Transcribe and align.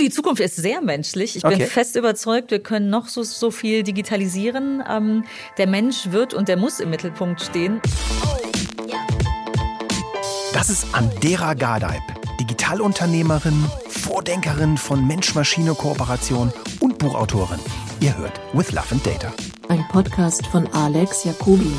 die 0.00 0.10
Zukunft 0.10 0.40
ist 0.40 0.56
sehr 0.56 0.80
menschlich. 0.80 1.36
Ich 1.36 1.42
bin 1.42 1.54
Okay. 1.54 1.66
fest 1.66 1.96
überzeugt, 1.96 2.50
wir 2.50 2.60
können 2.62 2.90
noch 2.90 3.08
so, 3.08 3.22
so 3.22 3.50
viel 3.50 3.82
digitalisieren. 3.82 4.82
Ähm, 4.88 5.24
der 5.58 5.66
Mensch 5.66 6.10
wird 6.10 6.34
und 6.34 6.48
der 6.48 6.56
muss 6.56 6.80
im 6.80 6.90
Mittelpunkt 6.90 7.40
stehen. 7.40 7.80
Das 10.52 10.68
ist 10.70 10.86
Andera 10.92 11.54
Gardeib, 11.54 12.02
Digitalunternehmerin, 12.40 13.64
Vordenkerin 13.88 14.76
von 14.76 15.06
Mensch-Maschine-Kooperation 15.06 16.52
und 16.80 16.98
Buchautorin. 16.98 17.60
Ihr 18.00 18.16
hört 18.16 18.40
With 18.52 18.72
Love 18.72 18.86
and 18.92 19.06
Data. 19.06 19.32
Ein 19.68 19.84
Podcast 19.90 20.46
von 20.48 20.66
Alex 20.72 21.24
Jacobi. 21.24 21.72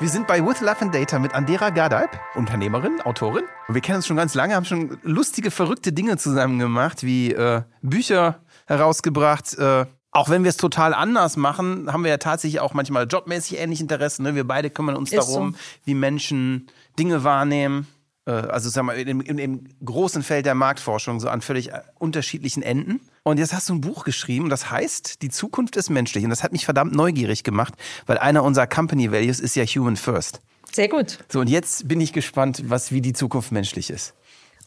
Wir 0.00 0.08
sind 0.08 0.26
bei 0.26 0.44
With 0.44 0.60
Love 0.60 0.80
and 0.80 0.94
Data 0.94 1.20
mit 1.20 1.34
Andera 1.34 1.70
Gardeib, 1.70 2.18
Unternehmerin, 2.34 3.00
Autorin. 3.02 3.44
Und 3.68 3.74
wir 3.74 3.80
kennen 3.80 3.96
uns 3.96 4.08
schon 4.08 4.16
ganz 4.16 4.34
lange, 4.34 4.56
haben 4.56 4.64
schon 4.64 4.98
lustige, 5.02 5.52
verrückte 5.52 5.92
Dinge 5.92 6.16
zusammen 6.16 6.58
gemacht, 6.58 7.04
wie 7.04 7.32
äh, 7.32 7.62
Bücher 7.80 8.40
herausgebracht. 8.66 9.56
Äh, 9.56 9.86
auch 10.10 10.28
wenn 10.28 10.42
wir 10.42 10.48
es 10.48 10.56
total 10.56 10.94
anders 10.94 11.36
machen, 11.36 11.92
haben 11.92 12.02
wir 12.02 12.10
ja 12.10 12.18
tatsächlich 12.18 12.60
auch 12.60 12.74
manchmal 12.74 13.06
jobmäßig 13.06 13.58
ähnliche 13.58 13.84
Interessen. 13.84 14.24
Ne? 14.24 14.34
Wir 14.34 14.44
beide 14.44 14.68
kümmern 14.68 14.96
uns 14.96 15.12
Ist 15.12 15.28
darum, 15.28 15.52
so. 15.52 15.58
wie 15.84 15.94
Menschen 15.94 16.66
Dinge 16.98 17.22
wahrnehmen. 17.22 17.86
Äh, 18.26 18.32
also 18.32 18.68
sagen 18.68 18.86
wir, 18.88 18.94
in, 18.94 19.20
in, 19.20 19.38
im 19.38 19.64
großen 19.84 20.22
Feld 20.22 20.46
der 20.46 20.54
Marktforschung, 20.54 21.20
so 21.20 21.28
an 21.28 21.40
völlig 21.40 21.72
äh, 21.72 21.80
unterschiedlichen 21.98 22.62
Enden. 22.62 23.00
Und 23.22 23.38
jetzt 23.38 23.52
hast 23.52 23.68
du 23.68 23.74
ein 23.74 23.80
Buch 23.80 24.04
geschrieben, 24.04 24.50
das 24.50 24.70
heißt, 24.70 25.22
die 25.22 25.30
Zukunft 25.30 25.76
ist 25.76 25.90
menschlich. 25.90 26.24
Und 26.24 26.30
das 26.30 26.42
hat 26.42 26.52
mich 26.52 26.64
verdammt 26.64 26.94
neugierig 26.94 27.42
gemacht, 27.42 27.74
weil 28.06 28.18
einer 28.18 28.42
unserer 28.42 28.66
Company 28.66 29.10
Values 29.12 29.40
ist 29.40 29.56
ja 29.56 29.64
Human 29.64 29.96
First. 29.96 30.40
Sehr 30.72 30.88
gut. 30.88 31.18
So, 31.28 31.40
und 31.40 31.48
jetzt 31.48 31.86
bin 31.86 32.00
ich 32.00 32.12
gespannt, 32.12 32.64
was 32.66 32.90
wie 32.92 33.00
die 33.00 33.12
Zukunft 33.12 33.52
menschlich 33.52 33.90
ist. 33.90 34.14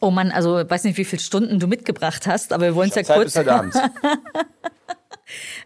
Oh 0.00 0.10
Mann, 0.10 0.30
also 0.30 0.62
weiß 0.68 0.84
nicht, 0.84 0.96
wie 0.96 1.04
viele 1.04 1.20
Stunden 1.20 1.58
du 1.58 1.66
mitgebracht 1.66 2.26
hast, 2.26 2.52
aber 2.52 2.66
wir 2.66 2.74
wollen 2.74 2.88
es 2.88 2.94
ja 2.94 3.02
Zeit 3.02 3.16
kurz. 3.16 3.32
bis 3.32 3.36
heute 3.36 3.52
Abend. 3.52 3.74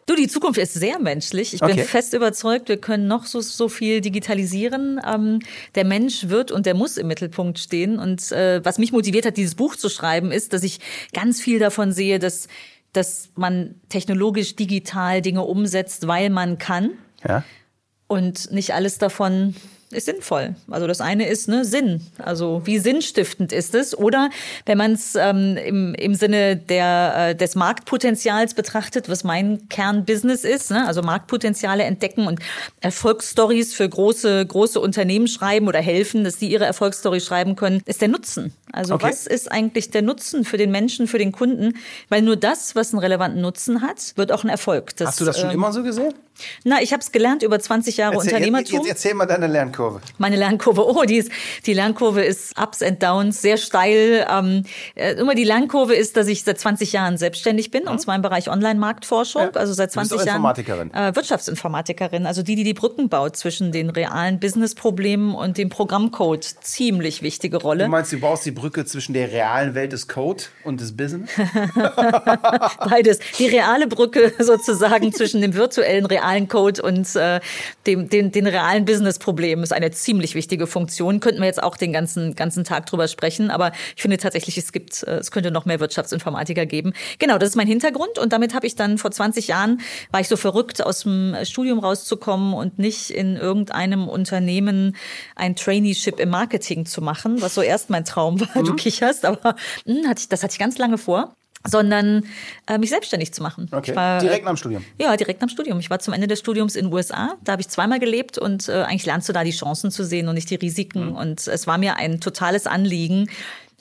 Du, 0.07 0.15
die 0.15 0.29
Zukunft 0.29 0.59
ist 0.59 0.75
sehr 0.75 0.99
menschlich. 0.99 1.55
Ich 1.55 1.61
bin 1.61 1.71
Okay. 1.71 1.85
fest 1.85 2.15
überzeugt, 2.15 2.69
wir 2.69 2.79
können 2.79 3.07
noch 3.07 3.25
so, 3.27 3.41
so 3.41 3.69
viel 3.69 4.01
digitalisieren. 4.01 5.01
Ähm, 5.07 5.39
der 5.75 5.85
Mensch 5.85 6.29
wird 6.29 6.51
und 6.51 6.67
der 6.67 6.75
muss 6.75 6.97
im 6.97 7.07
Mittelpunkt 7.07 7.59
stehen. 7.59 7.99
Und 7.99 8.33
äh, 8.33 8.65
was 8.65 8.79
mich 8.79 8.93
motiviert 8.93 9.25
hat, 9.27 9.37
dieses 9.37 9.55
Buch 9.55 9.77
zu 9.77 9.89
schreiben, 9.89 10.33
ist, 10.33 10.53
dass 10.53 10.63
ich 10.63 10.81
ganz 11.13 11.41
viel 11.41 11.59
davon 11.59 11.93
sehe, 11.93 12.19
dass, 12.19 12.49
dass 12.93 13.31
man 13.37 13.77
technologisch 13.89 14.57
digital 14.57 15.23
Dinge 15.23 15.43
umsetzt, 15.43 16.07
weil 16.09 16.31
man 16.31 16.59
kann. 16.59 16.91
Ja? 17.27 17.45
Und 18.09 18.51
nicht 18.53 18.75
alles 18.75 18.99
davon 18.99 19.55
ist 19.95 20.07
sinnvoll. 20.07 20.55
Also 20.71 20.87
das 20.87 21.01
eine 21.01 21.29
ist 21.29 21.49
ne, 21.49 21.65
Sinn. 21.65 22.01
Also 22.19 22.63
wie 22.65 22.79
sinnstiftend 22.79 23.53
ist 23.53 23.75
es? 23.75 23.97
Oder 23.97 24.31
wenn 24.67 24.79
man 24.79 24.93
es 24.93 25.15
ähm, 25.15 25.57
im, 25.57 25.95
im 25.95 26.15
Sinne 26.15 26.57
der, 26.57 27.15
äh, 27.31 27.35
des 27.35 27.55
Marktpotenzials 27.55 28.55
betrachtet, 28.55 29.09
was 29.09 29.25
mein 29.25 29.69
Kernbusiness 29.69 30.45
ist, 30.45 30.71
ne? 30.71 30.87
also 30.87 31.03
Marktpotenziale 31.03 31.85
entdecken 31.85 32.27
und 32.27 32.41
Erfolgsstories 32.81 33.75
für 33.75 33.89
große, 33.89 34.47
große 34.47 34.81
Unternehmen 34.81 35.29
schreiben 35.29 35.69
oder 35.69 35.81
helfen, 35.81 36.25
dass 36.25 36.39
sie 36.39 36.49
ihre 36.49 36.65
Erfolgsstory 36.65 37.21
schreiben 37.21 37.57
können, 37.57 37.83
ist 37.87 38.01
der 38.01 38.09
Nutzen. 38.09 38.53
Also 38.73 38.95
Okay. 38.95 39.07
was 39.09 39.27
ist 39.27 39.51
eigentlich 39.51 39.91
der 39.91 40.03
Nutzen 40.03 40.45
für 40.45 40.57
den 40.57 40.71
Menschen, 40.71 41.07
für 41.07 41.19
den 41.19 41.33
Kunden? 41.33 41.75
Weil 42.09 42.23
nur 42.23 42.37
das, 42.37 42.75
was 42.75 42.93
einen 42.93 43.01
relevanten 43.01 43.41
Nutzen 43.41 43.83
hat, 43.83 44.13
wird 44.17 44.33
auch 44.33 44.45
ein 44.45 44.51
Erfolg. 44.51 44.93
Hast 45.01 45.21
du 45.21 45.25
das 45.25 45.39
schon 45.39 45.51
ähm, 45.51 45.57
immer 45.57 45.73
so 45.73 45.83
gesehen? 45.83 46.15
Na, 46.65 46.81
ich 46.81 46.93
habe 46.93 47.03
es 47.03 47.13
gelernt 47.13 47.43
über 47.43 47.59
20 47.61 47.97
Jahre 47.97 48.17
Unternehmertum. 48.19 48.79
jetzt, 48.79 48.87
jetzt 48.87 48.89
erzähl 48.89 49.15
mal 49.15 49.27
deine 49.27 49.47
Lernkurve. 49.47 49.82
Meine 50.19 50.37
Lernkurve, 50.37 50.87
oh, 50.87 51.03
die, 51.05 51.17
ist, 51.19 51.31
die 51.67 51.75
Lernkurve 51.75 52.23
ist 52.23 52.59
Ups 52.59 52.83
and 52.83 53.03
Downs, 53.03 53.43
sehr 53.43 53.57
steil. 53.57 54.27
Ähm, 54.31 54.65
äh, 54.95 55.13
immer 55.15 55.35
die 55.35 55.45
Lernkurve 55.45 55.95
ist, 55.95 56.17
dass 56.17 56.27
ich 56.29 56.45
seit 56.45 56.59
20 56.59 56.93
Jahren 56.93 57.17
selbstständig 57.17 57.71
bin, 57.71 57.85
und 57.85 58.01
zwar 58.01 58.17
im 58.17 58.23
Bereich 58.23 58.49
Online-Marktforschung. 58.51 59.43
Ja. 59.43 59.51
Also 59.53 59.73
seit 59.73 59.95
Du 59.95 60.01
bist 60.01 60.11
20 60.11 60.21
auch 60.21 60.27
Jahren. 60.27 60.37
Informatikerin. 60.37 60.95
Äh, 60.95 61.15
Wirtschaftsinformatikerin, 61.15 62.27
also 62.27 62.43
die, 62.43 62.57
die 62.57 62.65
die 62.65 62.75
Brücken 62.75 63.09
baut 63.09 63.37
zwischen 63.37 63.73
den 63.73 63.91
realen 63.91 64.41
Businessproblemen 64.41 65.35
und 65.35 65.59
dem 65.59 65.69
Programmcode. 65.69 66.45
Ziemlich 66.45 67.23
wichtige 67.23 67.59
Rolle. 67.59 67.85
Du 67.85 67.91
meinst, 67.91 68.13
du 68.13 68.21
baust 68.21 68.47
die 68.47 68.51
Brücke 68.51 68.85
zwischen 68.85 69.13
der 69.13 69.31
realen 69.33 69.75
Welt 69.75 69.93
des 69.93 70.09
Code 70.09 70.45
und 70.65 70.81
des 70.81 70.97
Business? 70.97 71.31
Beides. 72.89 73.19
Die 73.39 73.47
reale 73.47 73.87
Brücke 73.87 74.33
sozusagen 74.39 75.13
zwischen 75.13 75.41
dem 75.41 75.55
virtuellen 75.55 76.07
realen 76.07 76.49
Code 76.49 76.83
und 76.83 77.15
äh, 77.17 77.41
dem, 77.87 78.09
den, 78.09 78.33
den 78.33 78.47
realen 78.47 78.85
Business-Problemen 78.85 79.63
ist 79.73 79.77
eine 79.77 79.91
ziemlich 79.91 80.35
wichtige 80.35 80.67
Funktion. 80.67 81.21
Könnten 81.21 81.41
wir 81.41 81.47
jetzt 81.47 81.63
auch 81.63 81.77
den 81.77 81.93
ganzen, 81.93 82.35
ganzen 82.35 82.65
Tag 82.65 82.87
drüber 82.87 83.09
sprechen, 83.09 83.51
aber 83.51 83.73
ich 83.97 84.03
finde 84.03 84.19
tatsächlich, 84.19 84.59
es 84.59 84.73
gibt, 84.73 85.03
äh, 85.05 85.17
es 85.17 85.31
könnte 85.31 85.51
noch 85.51 85.65
mehr 85.65 85.81
Wirtschaftsinformatiker 85.81 86.67
geben. 86.67 86.93
Genau, 87.19 87.39
das 87.39 87.51
ist 87.51 87.57
mein 87.57 87.67
Hintergrund 87.67 88.19
und 88.19 88.33
damit 88.33 88.55
habe 88.55 88.67
ich 88.67 88.77
dann 88.77 88.99
vor 88.99 89.11
20 89.11 89.49
Jahren, 89.49 89.81
war 90.11 90.21
ich 90.21 90.29
so 90.29 90.37
verrückt, 90.37 90.85
aus 90.85 91.01
dem 91.01 91.35
Studium 91.45 91.79
rauszukommen 91.79 92.55
und 92.55 92.79
nicht 92.79 93.11
in 93.11 93.37
irgendeinem 93.37 94.09
Unternehmen 94.09 94.97
ein 95.37 95.57
Traineeship 95.57 96.21
im 96.21 96.31
Marketing 96.31 96.87
zu 96.87 97.01
machen, 97.01 97.41
was 97.41 97.55
so 97.55 97.63
erst 97.63 97.91
mein 97.91 98.05
Traum 98.05 98.41
war. 98.41 98.63
Du 98.63 98.75
kicherst, 98.75 99.25
aber 99.25 99.57
mh, 99.87 100.09
hatte 100.09 100.21
ich, 100.21 100.29
das 100.29 100.43
hatte 100.43 100.53
ich 100.53 100.59
ganz 100.59 100.79
lange 100.79 100.99
vor 100.99 101.35
sondern 101.67 102.25
äh, 102.67 102.79
mich 102.79 102.91
selbstständig 102.91 103.33
zu 103.33 103.43
machen. 103.43 103.69
Okay. 103.71 103.95
War, 103.95 104.21
Direkt 104.21 104.43
äh, 104.43 104.45
nach 104.45 104.53
dem 104.53 104.57
Studium. 104.57 104.85
Ja, 104.99 105.17
direkt 105.17 105.43
am 105.43 105.49
Studium. 105.49 105.79
Ich 105.79 105.91
war 105.91 105.99
zum 105.99 106.15
Ende 106.15 106.27
des 106.27 106.39
Studiums 106.39 106.77
in 106.77 106.87
den 106.87 106.93
USA. 106.93 107.37
Da 107.43 107.53
habe 107.53 107.63
ich 107.63 107.69
zweimal 107.69 107.99
gelebt 107.99 108.39
und 108.39 108.69
äh, 108.69 108.83
eigentlich 108.83 109.07
lernst 109.07 109.29
du 109.29 109.33
da 109.33 109.45
die 109.45 109.53
Chancen 109.53 109.91
zu 109.91 110.05
sehen 110.05 110.29
und 110.29 110.35
nicht 110.35 110.51
die 110.51 110.57
Risiken. 110.57 111.11
Mhm. 111.11 111.17
Und 111.17 111.47
es 111.47 111.67
war 111.67 111.79
mir 111.79 111.97
ein 111.97 112.21
totales 112.21 112.67
Anliegen, 112.67 113.29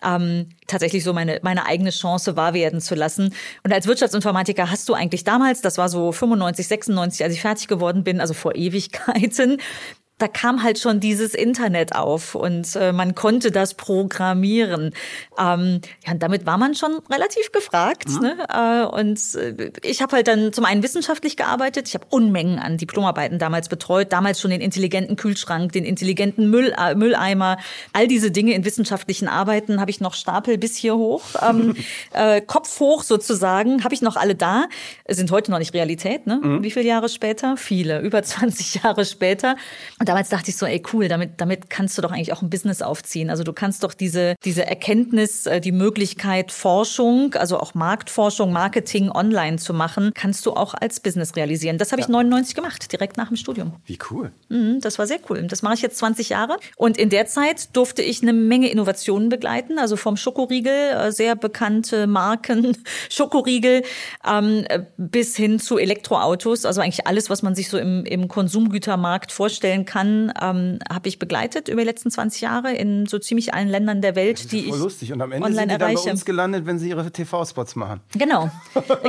ähm, 0.03 0.49
tatsächlich 0.67 1.03
so 1.03 1.13
meine, 1.13 1.39
meine 1.43 1.65
eigene 1.65 1.91
Chance 1.91 2.35
wahr 2.35 2.53
werden 2.53 2.81
zu 2.81 2.95
lassen. 2.95 3.33
Und 3.63 3.73
als 3.73 3.87
Wirtschaftsinformatiker 3.87 4.71
hast 4.71 4.89
du 4.89 4.93
eigentlich 4.93 5.23
damals, 5.23 5.61
das 5.61 5.77
war 5.77 5.89
so 5.89 6.11
95, 6.11 6.67
96, 6.67 7.23
als 7.23 7.33
ich 7.33 7.41
fertig 7.41 7.67
geworden 7.67 8.03
bin, 8.03 8.19
also 8.19 8.33
vor 8.33 8.55
Ewigkeiten, 8.55 9.59
da 10.21 10.27
kam 10.27 10.61
halt 10.61 10.77
schon 10.77 10.99
dieses 10.99 11.33
Internet 11.33 11.95
auf 11.95 12.35
und 12.35 12.75
äh, 12.75 12.91
man 12.91 13.15
konnte 13.15 13.51
das 13.51 13.73
programmieren. 13.73 14.93
Ähm, 15.39 15.81
ja, 16.05 16.13
und 16.13 16.21
damit 16.21 16.45
war 16.45 16.57
man 16.59 16.75
schon 16.75 16.99
relativ 17.11 17.51
gefragt. 17.51 18.07
Ne? 18.21 18.37
Äh, 18.47 18.85
und 18.85 19.19
äh, 19.35 19.71
ich 19.83 20.01
habe 20.01 20.17
halt 20.17 20.27
dann 20.27 20.53
zum 20.53 20.65
einen 20.65 20.83
wissenschaftlich 20.83 21.37
gearbeitet. 21.37 21.87
Ich 21.87 21.95
habe 21.95 22.05
Unmengen 22.09 22.59
an 22.59 22.77
Diplomarbeiten 22.77 23.39
damals 23.39 23.67
betreut. 23.67 24.13
Damals 24.13 24.39
schon 24.39 24.51
den 24.51 24.61
intelligenten 24.61 25.15
Kühlschrank, 25.15 25.71
den 25.71 25.85
intelligenten 25.85 26.49
Müll, 26.51 26.75
äh, 26.77 26.93
Mülleimer. 26.93 27.57
All 27.93 28.07
diese 28.07 28.29
Dinge 28.29 28.53
in 28.53 28.63
wissenschaftlichen 28.63 29.27
Arbeiten 29.27 29.81
habe 29.81 29.89
ich 29.89 30.01
noch 30.01 30.13
Stapel 30.13 30.59
bis 30.59 30.75
hier 30.75 30.95
hoch. 30.97 31.23
Ähm, 31.41 31.75
äh, 32.13 32.41
Kopf 32.41 32.79
hoch 32.79 33.01
sozusagen. 33.01 33.83
Habe 33.83 33.95
ich 33.95 34.03
noch 34.03 34.17
alle 34.17 34.35
da. 34.35 34.65
Sind 35.07 35.31
heute 35.31 35.49
noch 35.49 35.59
nicht 35.59 35.73
Realität. 35.73 36.27
Ne? 36.27 36.39
Wie 36.61 36.69
viele 36.69 36.85
Jahre 36.85 37.09
später? 37.09 37.57
Viele. 37.57 38.01
Über 38.01 38.21
20 38.21 38.75
Jahre 38.83 39.03
später. 39.05 39.55
Und 39.99 40.10
damals 40.11 40.27
dachte 40.27 40.49
ich 40.49 40.57
so, 40.57 40.65
ey 40.65 40.83
cool, 40.91 41.07
damit, 41.07 41.39
damit 41.39 41.69
kannst 41.69 41.97
du 41.97 42.01
doch 42.01 42.11
eigentlich 42.11 42.33
auch 42.33 42.41
ein 42.41 42.49
Business 42.49 42.81
aufziehen. 42.81 43.29
Also 43.29 43.45
du 43.45 43.53
kannst 43.53 43.85
doch 43.85 43.93
diese, 43.93 44.35
diese 44.43 44.65
Erkenntnis, 44.65 45.45
äh, 45.45 45.61
die 45.61 45.71
Möglichkeit 45.71 46.51
Forschung, 46.51 47.33
also 47.35 47.57
auch 47.57 47.75
Marktforschung, 47.75 48.51
Marketing 48.51 49.09
online 49.09 49.55
zu 49.55 49.73
machen, 49.73 50.11
kannst 50.13 50.45
du 50.45 50.51
auch 50.51 50.73
als 50.73 50.99
Business 50.99 51.37
realisieren. 51.37 51.77
Das 51.77 51.93
habe 51.93 52.01
ich 52.01 52.09
99 52.09 52.55
gemacht, 52.55 52.91
direkt 52.91 53.15
nach 53.15 53.29
dem 53.29 53.37
Studium. 53.37 53.75
Wie 53.85 53.97
cool. 54.09 54.33
Mhm, 54.49 54.81
Das 54.81 54.99
war 54.99 55.07
sehr 55.07 55.19
cool. 55.29 55.43
Das 55.43 55.61
mache 55.61 55.75
ich 55.75 55.81
jetzt 55.81 55.97
20 55.99 56.27
Jahre. 56.27 56.57
Und 56.75 56.97
in 56.97 57.09
der 57.09 57.27
Zeit 57.27 57.73
durfte 57.77 58.01
ich 58.01 58.21
eine 58.21 58.33
Menge 58.33 58.69
Innovationen 58.69 59.29
begleiten. 59.29 59.79
Also 59.79 59.95
vom 59.95 60.17
Schokoriegel, 60.17 60.73
äh, 60.73 61.11
sehr 61.13 61.37
bekannte 61.37 62.05
Marken, 62.05 62.75
Schokoriegel, 63.09 63.83
ähm, 64.29 64.65
äh, 64.67 64.81
bis 64.97 65.37
hin 65.37 65.57
zu 65.57 65.77
Elektroautos. 65.77 66.65
Also 66.65 66.81
eigentlich 66.81 67.07
alles, 67.07 67.29
was 67.29 67.43
man 67.43 67.55
sich 67.55 67.69
so 67.69 67.77
im, 67.77 68.03
im 68.03 68.27
Konsumgütermarkt 68.27 69.31
vorstellen 69.31 69.85
kann, 69.85 70.00
ähm, 70.41 70.79
habe 70.91 71.07
ich 71.09 71.19
begleitet 71.19 71.67
über 71.67 71.81
die 71.81 71.87
letzten 71.87 72.11
20 72.11 72.41
Jahre 72.41 72.73
in 72.73 73.05
so 73.05 73.19
ziemlich 73.19 73.53
allen 73.53 73.67
Ländern 73.67 74.01
der 74.01 74.15
Welt, 74.15 74.51
die 74.51 74.63
Voll 74.67 74.75
ich 74.77 74.83
lustig. 74.83 75.13
Und 75.13 75.21
am 75.21 75.31
Ende 75.31 75.45
online 75.45 75.61
sind 75.61 75.71
die 75.71 75.77
dann 75.77 75.81
erreiche. 75.89 76.05
bei 76.05 76.11
uns 76.11 76.25
gelandet, 76.25 76.65
wenn 76.65 76.79
sie 76.79 76.89
ihre 76.89 77.09
TV-Spots 77.11 77.75
machen. 77.75 78.01
Genau. 78.17 78.49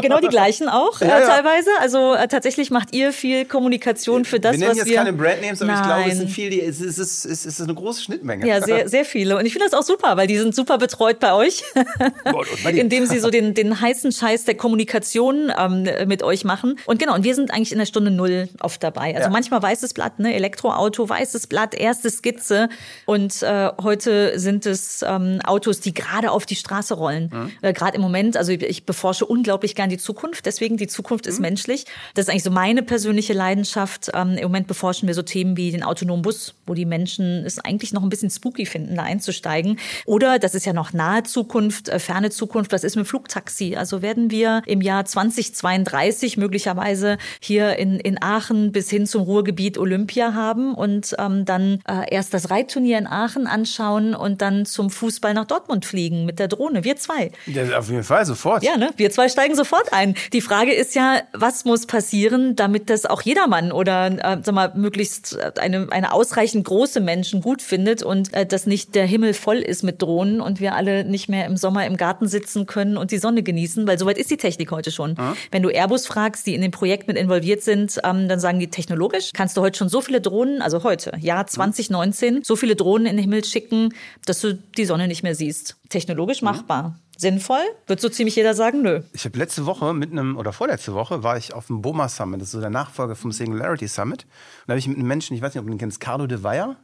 Genau 0.01 0.21
die 0.21 0.29
gleichen 0.29 0.69
auch 0.69 1.01
äh, 1.01 1.09
Ja, 1.09 1.21
ja. 1.21 1.27
teilweise. 1.27 1.71
Also 1.81 2.15
äh, 2.15 2.29
tatsächlich 2.29 2.71
macht 2.71 2.95
ihr 2.95 3.13
viel 3.13 3.45
Kommunikation 3.45 4.25
für 4.25 4.41
das, 4.41 4.53
wir 4.53 4.59
nennen 4.61 4.71
was 4.73 4.77
jetzt 4.79 4.89
wir... 4.89 4.97
keine 4.97 5.13
Brandnames, 5.13 5.63
aber 5.63 5.73
ich 5.75 5.83
glaube, 5.83 6.01
es 6.03 6.07
Nein. 6.09 6.17
sind 6.17 6.31
viel, 6.31 6.51
die- 6.51 6.61
es 6.63 6.81
ist, 6.81 6.99
es 6.99 7.25
ist, 7.25 7.47
es 7.47 7.47
ist 7.47 7.61
eine 7.63 7.75
große 7.75 8.03
Schnittmenge. 8.03 8.47
Ja, 8.47 8.61
sehr, 8.63 8.89
sehr 8.89 9.05
viele. 9.05 9.37
Und 9.39 9.47
ich 9.47 9.53
finde 9.53 9.69
das 9.71 9.79
auch 9.79 9.85
super, 9.85 10.17
weil 10.17 10.27
die 10.27 10.39
sind 10.39 10.55
super 10.55 10.79
betreut 10.79 11.19
bei 11.21 11.33
euch, 11.35 11.63
indem 12.73 13.07
sie 13.07 13.19
so 13.19 13.31
den, 13.31 13.55
den 13.55 13.81
heißen 13.81 14.13
Scheiß 14.13 14.45
der 14.45 14.57
Kommunikation 14.57 15.53
ähm, 15.57 15.87
mit 16.07 16.23
euch 16.23 16.45
machen. 16.45 16.79
Und 16.87 16.99
genau, 16.99 17.15
und 17.15 17.25
wir 17.25 17.35
sind 17.35 17.51
eigentlich 17.53 17.73
in 17.73 17.79
der 17.79 17.87
Stunde 17.87 18.11
Null 18.11 18.49
oft 18.61 18.83
dabei. 18.83 19.09
Also 19.15 19.23
Ja. 19.23 19.31
manchmal 19.31 19.63
weißes 19.63 19.95
Blatt, 19.95 20.19
ne, 20.19 20.35
Elektroauto, 20.73 21.09
weißes 21.09 21.47
Blatt, 21.47 21.75
erste 21.75 22.11
Skizze. 22.11 22.69
Und 23.07 23.43
äh, 23.43 23.71
heute 23.83 24.39
sind 24.39 24.67
es 24.67 25.05
ähm, 25.07 25.41
Autos, 25.45 25.81
die 25.81 25.95
gerade 25.95 26.31
auf 26.31 26.47
die 26.47 26.57
Straße 26.57 26.95
rollen. 26.95 27.31
Mhm. 27.33 27.53
Äh, 27.63 27.73
gerade 27.73 27.97
im 27.97 28.03
Moment, 28.03 28.37
also 28.37 28.53
ich 28.53 28.87
beforsche 28.87 29.27
unglaublich 29.27 29.75
gern 29.75 29.91
die 29.91 29.99
Zukunft, 29.99 30.47
deswegen 30.47 30.77
die 30.77 30.87
Zukunft 30.87 31.27
ist 31.27 31.37
mhm. 31.37 31.43
menschlich. 31.43 31.85
Das 32.15 32.27
ist 32.27 32.31
eigentlich 32.31 32.45
so 32.45 32.51
meine 32.51 32.83
persönliche 32.83 33.33
Leidenschaft. 33.33 34.11
Ähm, 34.15 34.37
Im 34.37 34.45
Moment 34.45 34.67
beforschen 34.67 35.07
wir 35.07 35.15
so 35.15 35.23
Themen 35.23 35.57
wie 35.57 35.71
den 35.71 35.83
autonomen 35.83 36.23
Bus, 36.23 36.55
wo 36.67 36.75
die 36.75 36.87
Menschen 36.87 37.45
es 37.45 37.59
eigentlich 37.59 37.93
noch 37.93 38.03
ein 38.03 38.09
bisschen 38.09 38.31
spooky 38.31 38.67
finden, 38.67 38.97
da 38.97 39.03
einzusteigen. 39.03 39.79
Oder, 40.07 40.39
das 40.39 40.55
ist 40.55 40.67
ja 40.67 40.73
noch 40.73 40.93
nahe 40.93 41.23
Zukunft, 41.23 41.89
äh, 41.89 41.99
ferne 41.99 42.31
Zukunft, 42.31 42.73
was 42.73 42.85
ist 42.85 42.97
mit 42.97 43.07
Flugtaxi? 43.07 43.77
Also 43.77 44.03
werden 44.03 44.31
wir 44.31 44.63
im 44.67 44.81
Jahr 44.81 45.05
2032 45.05 46.37
möglicherweise 46.37 47.19
hier 47.41 47.77
in, 47.77 47.99
in 48.01 48.23
Aachen 48.23 48.73
bis 48.73 48.89
hin 48.89 49.07
zum 49.07 49.23
Ruhrgebiet 49.23 49.79
Olympia 49.79 50.35
haben 50.35 50.62
und 50.71 51.15
ähm, 51.19 51.45
dann 51.45 51.81
äh, 51.89 52.11
erst 52.11 52.33
das 52.33 52.51
Reitturnier 52.51 52.99
in 52.99 53.07
Aachen 53.07 53.47
anschauen 53.47 54.15
und 54.15 54.41
dann 54.41 54.65
zum 54.67 54.91
Fußball 54.91 55.35
nach 55.35 55.47
Dortmund 55.47 55.85
fliegen 55.85 56.25
mit 56.25 56.39
der 56.39 56.49
Drohne. 56.49 56.85
Wir 56.85 56.97
zwei. 56.97 57.33
Ja, 57.47 57.79
auf 57.79 57.91
jeden 57.91 58.05
Fall, 58.05 58.25
sofort. 58.25 58.63
Ja, 58.63 58.77
ne? 58.77 58.91
Wir 58.97 59.11
zwei 59.11 59.29
steigen 59.29 59.55
sofort 59.55 59.93
ein. 59.93 60.15
Die 60.33 60.41
Frage 60.41 60.73
ist 60.73 60.95
ja, 60.95 61.23
was 61.33 61.65
muss 61.65 61.87
passieren, 61.87 62.57
damit 62.57 62.89
das 62.91 63.07
auch 63.07 63.23
jedermann 63.23 63.73
oder 63.73 64.07
äh, 64.07 64.39
sag 64.43 64.55
mal, 64.55 64.73
möglichst 64.75 65.39
eine, 65.59 65.89
eine 65.91 66.13
ausreichend 66.13 66.65
große 66.65 67.01
Menschen 67.01 67.41
gut 67.41 67.63
findet 67.63 68.03
und 68.03 68.33
äh, 68.35 68.47
dass 68.47 68.67
nicht 68.67 68.95
der 68.95 69.07
Himmel 69.07 69.35
voll 69.35 69.59
ist 69.59 69.83
mit 69.83 70.01
Drohnen 70.01 70.41
und 70.41 70.61
wir 70.61 70.75
alle 70.75 71.05
nicht 71.05 71.29
mehr 71.29 71.47
im 71.47 71.57
Sommer 71.57 71.87
im 71.87 71.97
Garten 71.97 72.29
sitzen 72.29 72.67
können 72.67 72.97
und 72.97 73.11
die 73.11 73.19
Sonne 73.19 73.43
genießen, 73.43 73.87
weil 73.87 73.99
soweit 73.99 74.19
ist 74.19 74.31
die 74.31 74.37
Technik 74.37 74.71
heute 74.71 74.91
schon. 74.91 75.13
Mhm. 75.13 75.37
Wenn 75.51 75.63
du 75.63 75.69
Airbus 75.69 76.07
fragst, 76.07 76.47
die 76.47 76.55
in 76.55 76.63
dem 76.63 76.71
Projekt 76.71 77.09
mit 77.09 77.17
involviert 77.17 77.63
sind, 77.63 77.99
ähm, 78.05 78.29
dann 78.29 78.41
sagen 78.41 78.59
die 78.59 78.69
technologisch, 78.69 79.31
kannst 79.33 79.57
du 79.57 79.61
heute 79.61 79.79
schon 79.79 79.89
so 79.89 80.01
viele 80.01 80.21
Drohnen, 80.21 80.52
also 80.61 80.83
heute, 80.83 81.13
Jahr 81.19 81.47
2019, 81.47 82.43
so 82.43 82.57
viele 82.57 82.77
Drohnen 82.77 83.07
in 83.07 83.17
den 83.17 83.23
Himmel 83.23 83.45
schicken, 83.45 83.95
dass 84.27 84.41
du 84.41 84.55
die 84.55 84.85
Sonne 84.85 85.09
nicht 85.09 85.23
mehr 85.23 85.35
siehst. 85.35 85.77
Technologisch 85.89 86.43
mhm. 86.43 86.47
machbar 86.47 86.99
sinnvoll? 87.23 87.63
Wird 87.87 88.01
so 88.01 88.11
ziemlich 88.11 88.37
jeder 88.37 88.55
sagen, 88.55 88.83
nö. 88.83 89.01
Ich 89.15 89.25
habe 89.25 89.39
letzte 89.39 89.65
Woche 89.65 89.95
mit 89.95 90.13
einem, 90.13 90.37
oder 90.37 90.53
vorletzte 90.53 90.93
Woche, 90.93 91.23
war 91.23 91.39
ich 91.39 91.55
auf 91.55 91.69
dem 91.69 91.81
BOMA 91.81 92.11
Summit, 92.11 92.43
das 92.43 92.49
ist 92.49 92.53
so 92.53 92.61
der 92.61 92.69
Nachfolger 92.69 93.17
vom 93.17 93.33
Singularity 93.33 93.89
Summit. 93.89 94.25
Und 94.25 94.29
da 94.67 94.73
habe 94.73 94.79
ich 94.79 94.89
mit 94.89 94.99
einem 94.99 95.09
Menschen, 95.09 95.35
ich 95.35 95.41
weiß 95.41 95.55
nicht, 95.55 95.61
ob 95.61 95.67
du 95.67 95.73
ihn 95.73 95.79
kennst, 95.79 96.01
Carlo 96.01 96.27
de 96.27 96.43
Weyer 96.43 96.77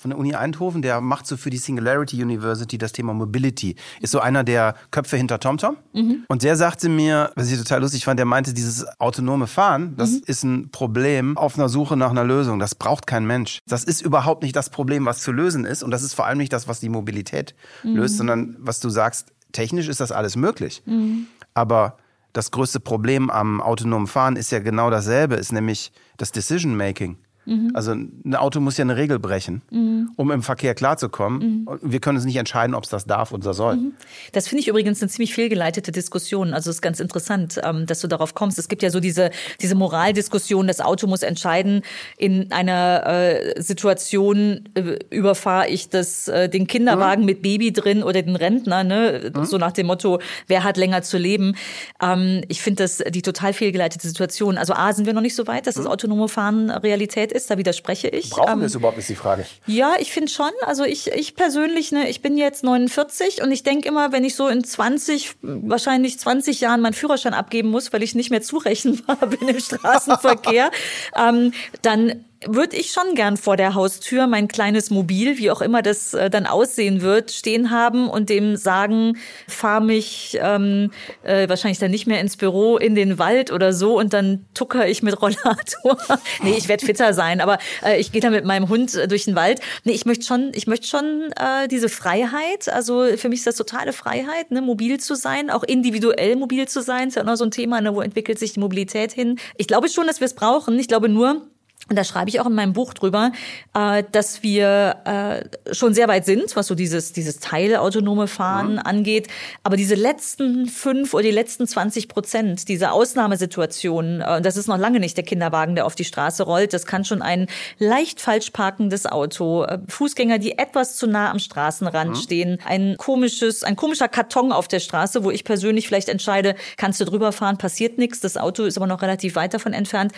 von 0.00 0.10
der 0.10 0.18
Uni 0.18 0.34
Eindhoven, 0.34 0.82
der 0.82 1.00
macht 1.00 1.26
so 1.26 1.36
für 1.36 1.50
die 1.50 1.58
Singularity 1.58 2.22
University 2.22 2.78
das 2.78 2.92
Thema 2.92 3.12
Mobility. 3.12 3.76
Ist 4.00 4.12
so 4.12 4.20
einer 4.20 4.44
der 4.44 4.74
Köpfe 4.90 5.16
hinter 5.16 5.40
TomTom. 5.40 5.76
Mhm. 5.92 6.24
Und 6.28 6.42
der 6.42 6.56
sagte 6.56 6.88
mir, 6.88 7.32
was 7.34 7.50
ich 7.50 7.58
total 7.58 7.82
lustig 7.82 8.04
fand, 8.04 8.18
der 8.18 8.26
meinte, 8.26 8.54
dieses 8.54 8.86
autonome 8.98 9.46
Fahren, 9.46 9.94
das 9.96 10.12
mhm. 10.12 10.22
ist 10.26 10.42
ein 10.44 10.70
Problem 10.70 11.36
auf 11.36 11.58
einer 11.58 11.68
Suche 11.68 11.96
nach 11.96 12.10
einer 12.10 12.24
Lösung. 12.24 12.58
Das 12.58 12.74
braucht 12.74 13.06
kein 13.06 13.26
Mensch. 13.26 13.58
Das 13.66 13.84
ist 13.84 14.00
überhaupt 14.00 14.42
nicht 14.42 14.56
das 14.56 14.70
Problem, 14.70 15.04
was 15.04 15.20
zu 15.20 15.32
lösen 15.32 15.64
ist. 15.64 15.82
Und 15.82 15.90
das 15.90 16.02
ist 16.02 16.14
vor 16.14 16.26
allem 16.26 16.38
nicht 16.38 16.52
das, 16.52 16.66
was 16.66 16.80
die 16.80 16.88
Mobilität 16.88 17.54
mhm. 17.82 17.96
löst, 17.96 18.16
sondern 18.16 18.56
was 18.60 18.80
du 18.80 18.88
sagst, 18.88 19.32
technisch 19.52 19.88
ist 19.88 20.00
das 20.00 20.12
alles 20.12 20.36
möglich. 20.36 20.82
Mhm. 20.86 21.26
Aber 21.54 21.96
das 22.32 22.50
größte 22.50 22.80
Problem 22.80 23.30
am 23.30 23.60
autonomen 23.60 24.06
Fahren 24.06 24.36
ist 24.36 24.52
ja 24.52 24.60
genau 24.60 24.90
dasselbe, 24.90 25.34
ist 25.34 25.52
nämlich 25.52 25.92
das 26.16 26.32
Decision 26.32 26.76
Making. 26.76 27.18
Mhm. 27.48 27.70
Also 27.72 27.92
ein 27.92 28.34
Auto 28.34 28.60
muss 28.60 28.76
ja 28.76 28.84
eine 28.84 28.96
Regel 28.96 29.18
brechen, 29.18 29.62
mhm. 29.70 30.10
um 30.16 30.30
im 30.30 30.42
Verkehr 30.42 30.74
klarzukommen. 30.74 31.64
Mhm. 31.64 31.78
Wir 31.82 32.00
können 32.00 32.16
uns 32.16 32.26
nicht 32.26 32.36
entscheiden, 32.36 32.74
ob 32.74 32.84
es 32.84 32.90
das 32.90 33.06
darf 33.06 33.32
oder 33.32 33.54
soll. 33.54 33.76
Mhm. 33.76 33.92
Das 34.32 34.48
finde 34.48 34.60
ich 34.60 34.68
übrigens 34.68 35.00
eine 35.00 35.08
ziemlich 35.08 35.34
fehlgeleitete 35.34 35.90
Diskussion. 35.90 36.52
Also 36.52 36.68
es 36.68 36.76
ist 36.76 36.82
ganz 36.82 37.00
interessant, 37.00 37.58
ähm, 37.64 37.86
dass 37.86 38.00
du 38.00 38.08
darauf 38.08 38.34
kommst. 38.34 38.58
Es 38.58 38.68
gibt 38.68 38.82
ja 38.82 38.90
so 38.90 39.00
diese, 39.00 39.30
diese 39.62 39.74
Moraldiskussion, 39.74 40.66
das 40.66 40.80
Auto 40.80 41.06
muss 41.06 41.22
entscheiden, 41.22 41.82
in 42.18 42.52
einer 42.52 43.06
äh, 43.06 43.62
Situation 43.62 44.68
äh, 44.74 44.98
überfahre 45.10 45.68
ich 45.68 45.88
das, 45.88 46.28
äh, 46.28 46.50
den 46.50 46.66
Kinderwagen 46.66 47.22
mhm. 47.22 47.26
mit 47.26 47.42
Baby 47.42 47.72
drin 47.72 48.02
oder 48.02 48.20
den 48.20 48.36
Rentner, 48.36 48.84
ne? 48.84 49.32
Mhm. 49.34 49.44
so 49.46 49.56
nach 49.56 49.72
dem 49.72 49.86
Motto, 49.86 50.20
wer 50.48 50.64
hat 50.64 50.76
länger 50.76 51.00
zu 51.02 51.16
leben. 51.16 51.54
Ähm, 52.02 52.42
ich 52.48 52.60
finde 52.60 52.84
das 52.84 52.98
die 52.98 53.22
total 53.22 53.54
fehlgeleitete 53.54 54.06
Situation. 54.06 54.58
Also 54.58 54.74
A, 54.74 54.92
sind 54.92 55.06
wir 55.06 55.14
noch 55.14 55.22
nicht 55.22 55.34
so 55.34 55.46
weit, 55.46 55.66
dass 55.66 55.76
das 55.76 55.86
autonome 55.86 56.28
Fahren 56.28 56.70
Realität 56.70 57.32
ist 57.32 57.37
ist, 57.38 57.50
da 57.50 57.56
widerspreche 57.56 58.08
ich. 58.08 58.30
Brauchen 58.30 58.54
ähm, 58.54 58.60
wir 58.60 58.66
es 58.66 58.74
überhaupt, 58.74 58.98
ist 58.98 59.08
die 59.08 59.14
Frage. 59.14 59.46
Ja, 59.66 59.94
ich 59.98 60.12
finde 60.12 60.30
schon. 60.30 60.50
Also 60.66 60.84
ich, 60.84 61.10
ich 61.12 61.34
persönlich, 61.34 61.92
ne, 61.92 62.08
ich 62.10 62.20
bin 62.20 62.36
jetzt 62.36 62.62
49 62.62 63.42
und 63.42 63.50
ich 63.50 63.62
denke 63.62 63.88
immer, 63.88 64.12
wenn 64.12 64.24
ich 64.24 64.34
so 64.34 64.48
in 64.48 64.62
20, 64.62 65.36
wahrscheinlich 65.40 66.18
20 66.18 66.60
Jahren 66.60 66.80
meinen 66.80 66.92
Führerschein 66.92 67.34
abgeben 67.34 67.70
muss, 67.70 67.92
weil 67.92 68.02
ich 68.02 68.14
nicht 68.14 68.30
mehr 68.30 68.42
zurechenbar 68.42 69.16
bin 69.26 69.48
im 69.48 69.60
Straßenverkehr, 69.60 70.70
ähm, 71.16 71.52
dann 71.82 72.24
würde 72.46 72.76
ich 72.76 72.92
schon 72.92 73.14
gern 73.14 73.36
vor 73.36 73.56
der 73.56 73.74
Haustür 73.74 74.26
mein 74.26 74.48
kleines 74.48 74.90
Mobil, 74.90 75.38
wie 75.38 75.50
auch 75.50 75.60
immer 75.60 75.82
das 75.82 76.14
äh, 76.14 76.30
dann 76.30 76.46
aussehen 76.46 77.00
wird, 77.00 77.30
stehen 77.30 77.70
haben 77.70 78.08
und 78.08 78.28
dem 78.30 78.56
sagen, 78.56 79.18
fahr 79.48 79.80
mich 79.80 80.38
ähm, 80.40 80.92
äh, 81.22 81.48
wahrscheinlich 81.48 81.78
dann 81.78 81.90
nicht 81.90 82.06
mehr 82.06 82.20
ins 82.20 82.36
Büro, 82.36 82.76
in 82.76 82.94
den 82.94 83.18
Wald 83.18 83.50
oder 83.50 83.72
so 83.72 83.98
und 83.98 84.12
dann 84.12 84.46
tucker 84.54 84.86
ich 84.86 85.02
mit 85.02 85.20
Rollator. 85.20 85.98
nee, 86.42 86.54
ich 86.56 86.68
werde 86.68 86.86
fitter 86.86 87.12
sein, 87.12 87.40
aber 87.40 87.58
äh, 87.84 87.98
ich 87.98 88.12
gehe 88.12 88.20
dann 88.20 88.32
mit 88.32 88.44
meinem 88.44 88.68
Hund 88.68 88.94
äh, 88.94 89.08
durch 89.08 89.24
den 89.24 89.34
Wald. 89.34 89.60
Nee, 89.84 89.92
ich 89.92 90.06
möchte 90.06 90.24
schon, 90.24 90.52
ich 90.54 90.66
möchte 90.66 90.86
schon 90.86 91.32
äh, 91.36 91.66
diese 91.68 91.88
Freiheit, 91.88 92.68
also 92.68 93.16
für 93.16 93.28
mich 93.28 93.40
ist 93.40 93.46
das 93.48 93.56
totale 93.56 93.92
Freiheit, 93.92 94.52
ne, 94.52 94.62
mobil 94.62 95.00
zu 95.00 95.16
sein, 95.16 95.50
auch 95.50 95.64
individuell 95.64 96.36
mobil 96.36 96.68
zu 96.68 96.82
sein, 96.82 97.08
ist 97.08 97.16
ja 97.16 97.22
auch 97.22 97.26
noch 97.26 97.36
so 97.36 97.44
ein 97.44 97.50
Thema, 97.50 97.80
ne, 97.80 97.94
wo 97.94 98.00
entwickelt 98.00 98.38
sich 98.38 98.52
die 98.52 98.60
Mobilität 98.60 99.12
hin. 99.12 99.38
Ich 99.56 99.66
glaube 99.66 99.88
schon, 99.88 100.06
dass 100.06 100.20
wir 100.20 100.26
es 100.26 100.34
brauchen. 100.34 100.78
Ich 100.78 100.88
glaube 100.88 101.08
nur, 101.08 101.48
und 101.88 101.96
da 101.96 102.04
schreibe 102.04 102.28
ich 102.28 102.40
auch 102.40 102.46
in 102.46 102.54
meinem 102.54 102.74
Buch 102.74 102.92
drüber, 102.92 103.32
äh, 103.74 104.04
dass 104.12 104.42
wir 104.42 104.96
äh, 105.04 105.74
schon 105.74 105.94
sehr 105.94 106.06
weit 106.08 106.26
sind, 106.26 106.54
was 106.54 106.66
so 106.66 106.74
dieses, 106.74 107.12
dieses 107.12 107.38
teilautonome 107.38 108.26
Fahren 108.26 108.74
mhm. 108.74 108.80
angeht. 108.80 109.28
Aber 109.62 109.76
diese 109.76 109.94
letzten 109.94 110.66
fünf 110.66 111.14
oder 111.14 111.22
die 111.22 111.30
letzten 111.30 111.66
20 111.66 112.08
Prozent, 112.08 112.68
diese 112.68 112.92
Ausnahmesituationen, 112.92 114.20
äh, 114.20 114.42
das 114.42 114.58
ist 114.58 114.68
noch 114.68 114.76
lange 114.76 115.00
nicht 115.00 115.16
der 115.16 115.24
Kinderwagen, 115.24 115.74
der 115.76 115.86
auf 115.86 115.94
die 115.94 116.04
Straße 116.04 116.42
rollt. 116.42 116.74
Das 116.74 116.84
kann 116.84 117.06
schon 117.06 117.22
ein 117.22 117.46
leicht 117.78 118.20
falsch 118.20 118.50
parkendes 118.50 119.06
Auto, 119.06 119.66
Fußgänger, 119.88 120.38
die 120.38 120.58
etwas 120.58 120.96
zu 120.96 121.06
nah 121.06 121.30
am 121.30 121.38
Straßenrand 121.38 122.10
mhm. 122.10 122.14
stehen, 122.16 122.58
ein 122.66 122.96
komisches, 122.98 123.62
ein 123.62 123.76
komischer 123.76 124.08
Karton 124.08 124.52
auf 124.52 124.68
der 124.68 124.80
Straße, 124.80 125.24
wo 125.24 125.30
ich 125.30 125.44
persönlich 125.44 125.88
vielleicht 125.88 126.08
entscheide, 126.08 126.54
kannst 126.76 127.00
du 127.00 127.04
drüber 127.04 127.32
fahren, 127.32 127.56
passiert 127.56 127.96
nichts. 127.96 128.20
Das 128.20 128.36
Auto 128.36 128.64
ist 128.64 128.76
aber 128.76 128.86
noch 128.86 129.00
relativ 129.00 129.36
weit 129.36 129.54
davon 129.54 129.72
entfernt. 129.72 130.12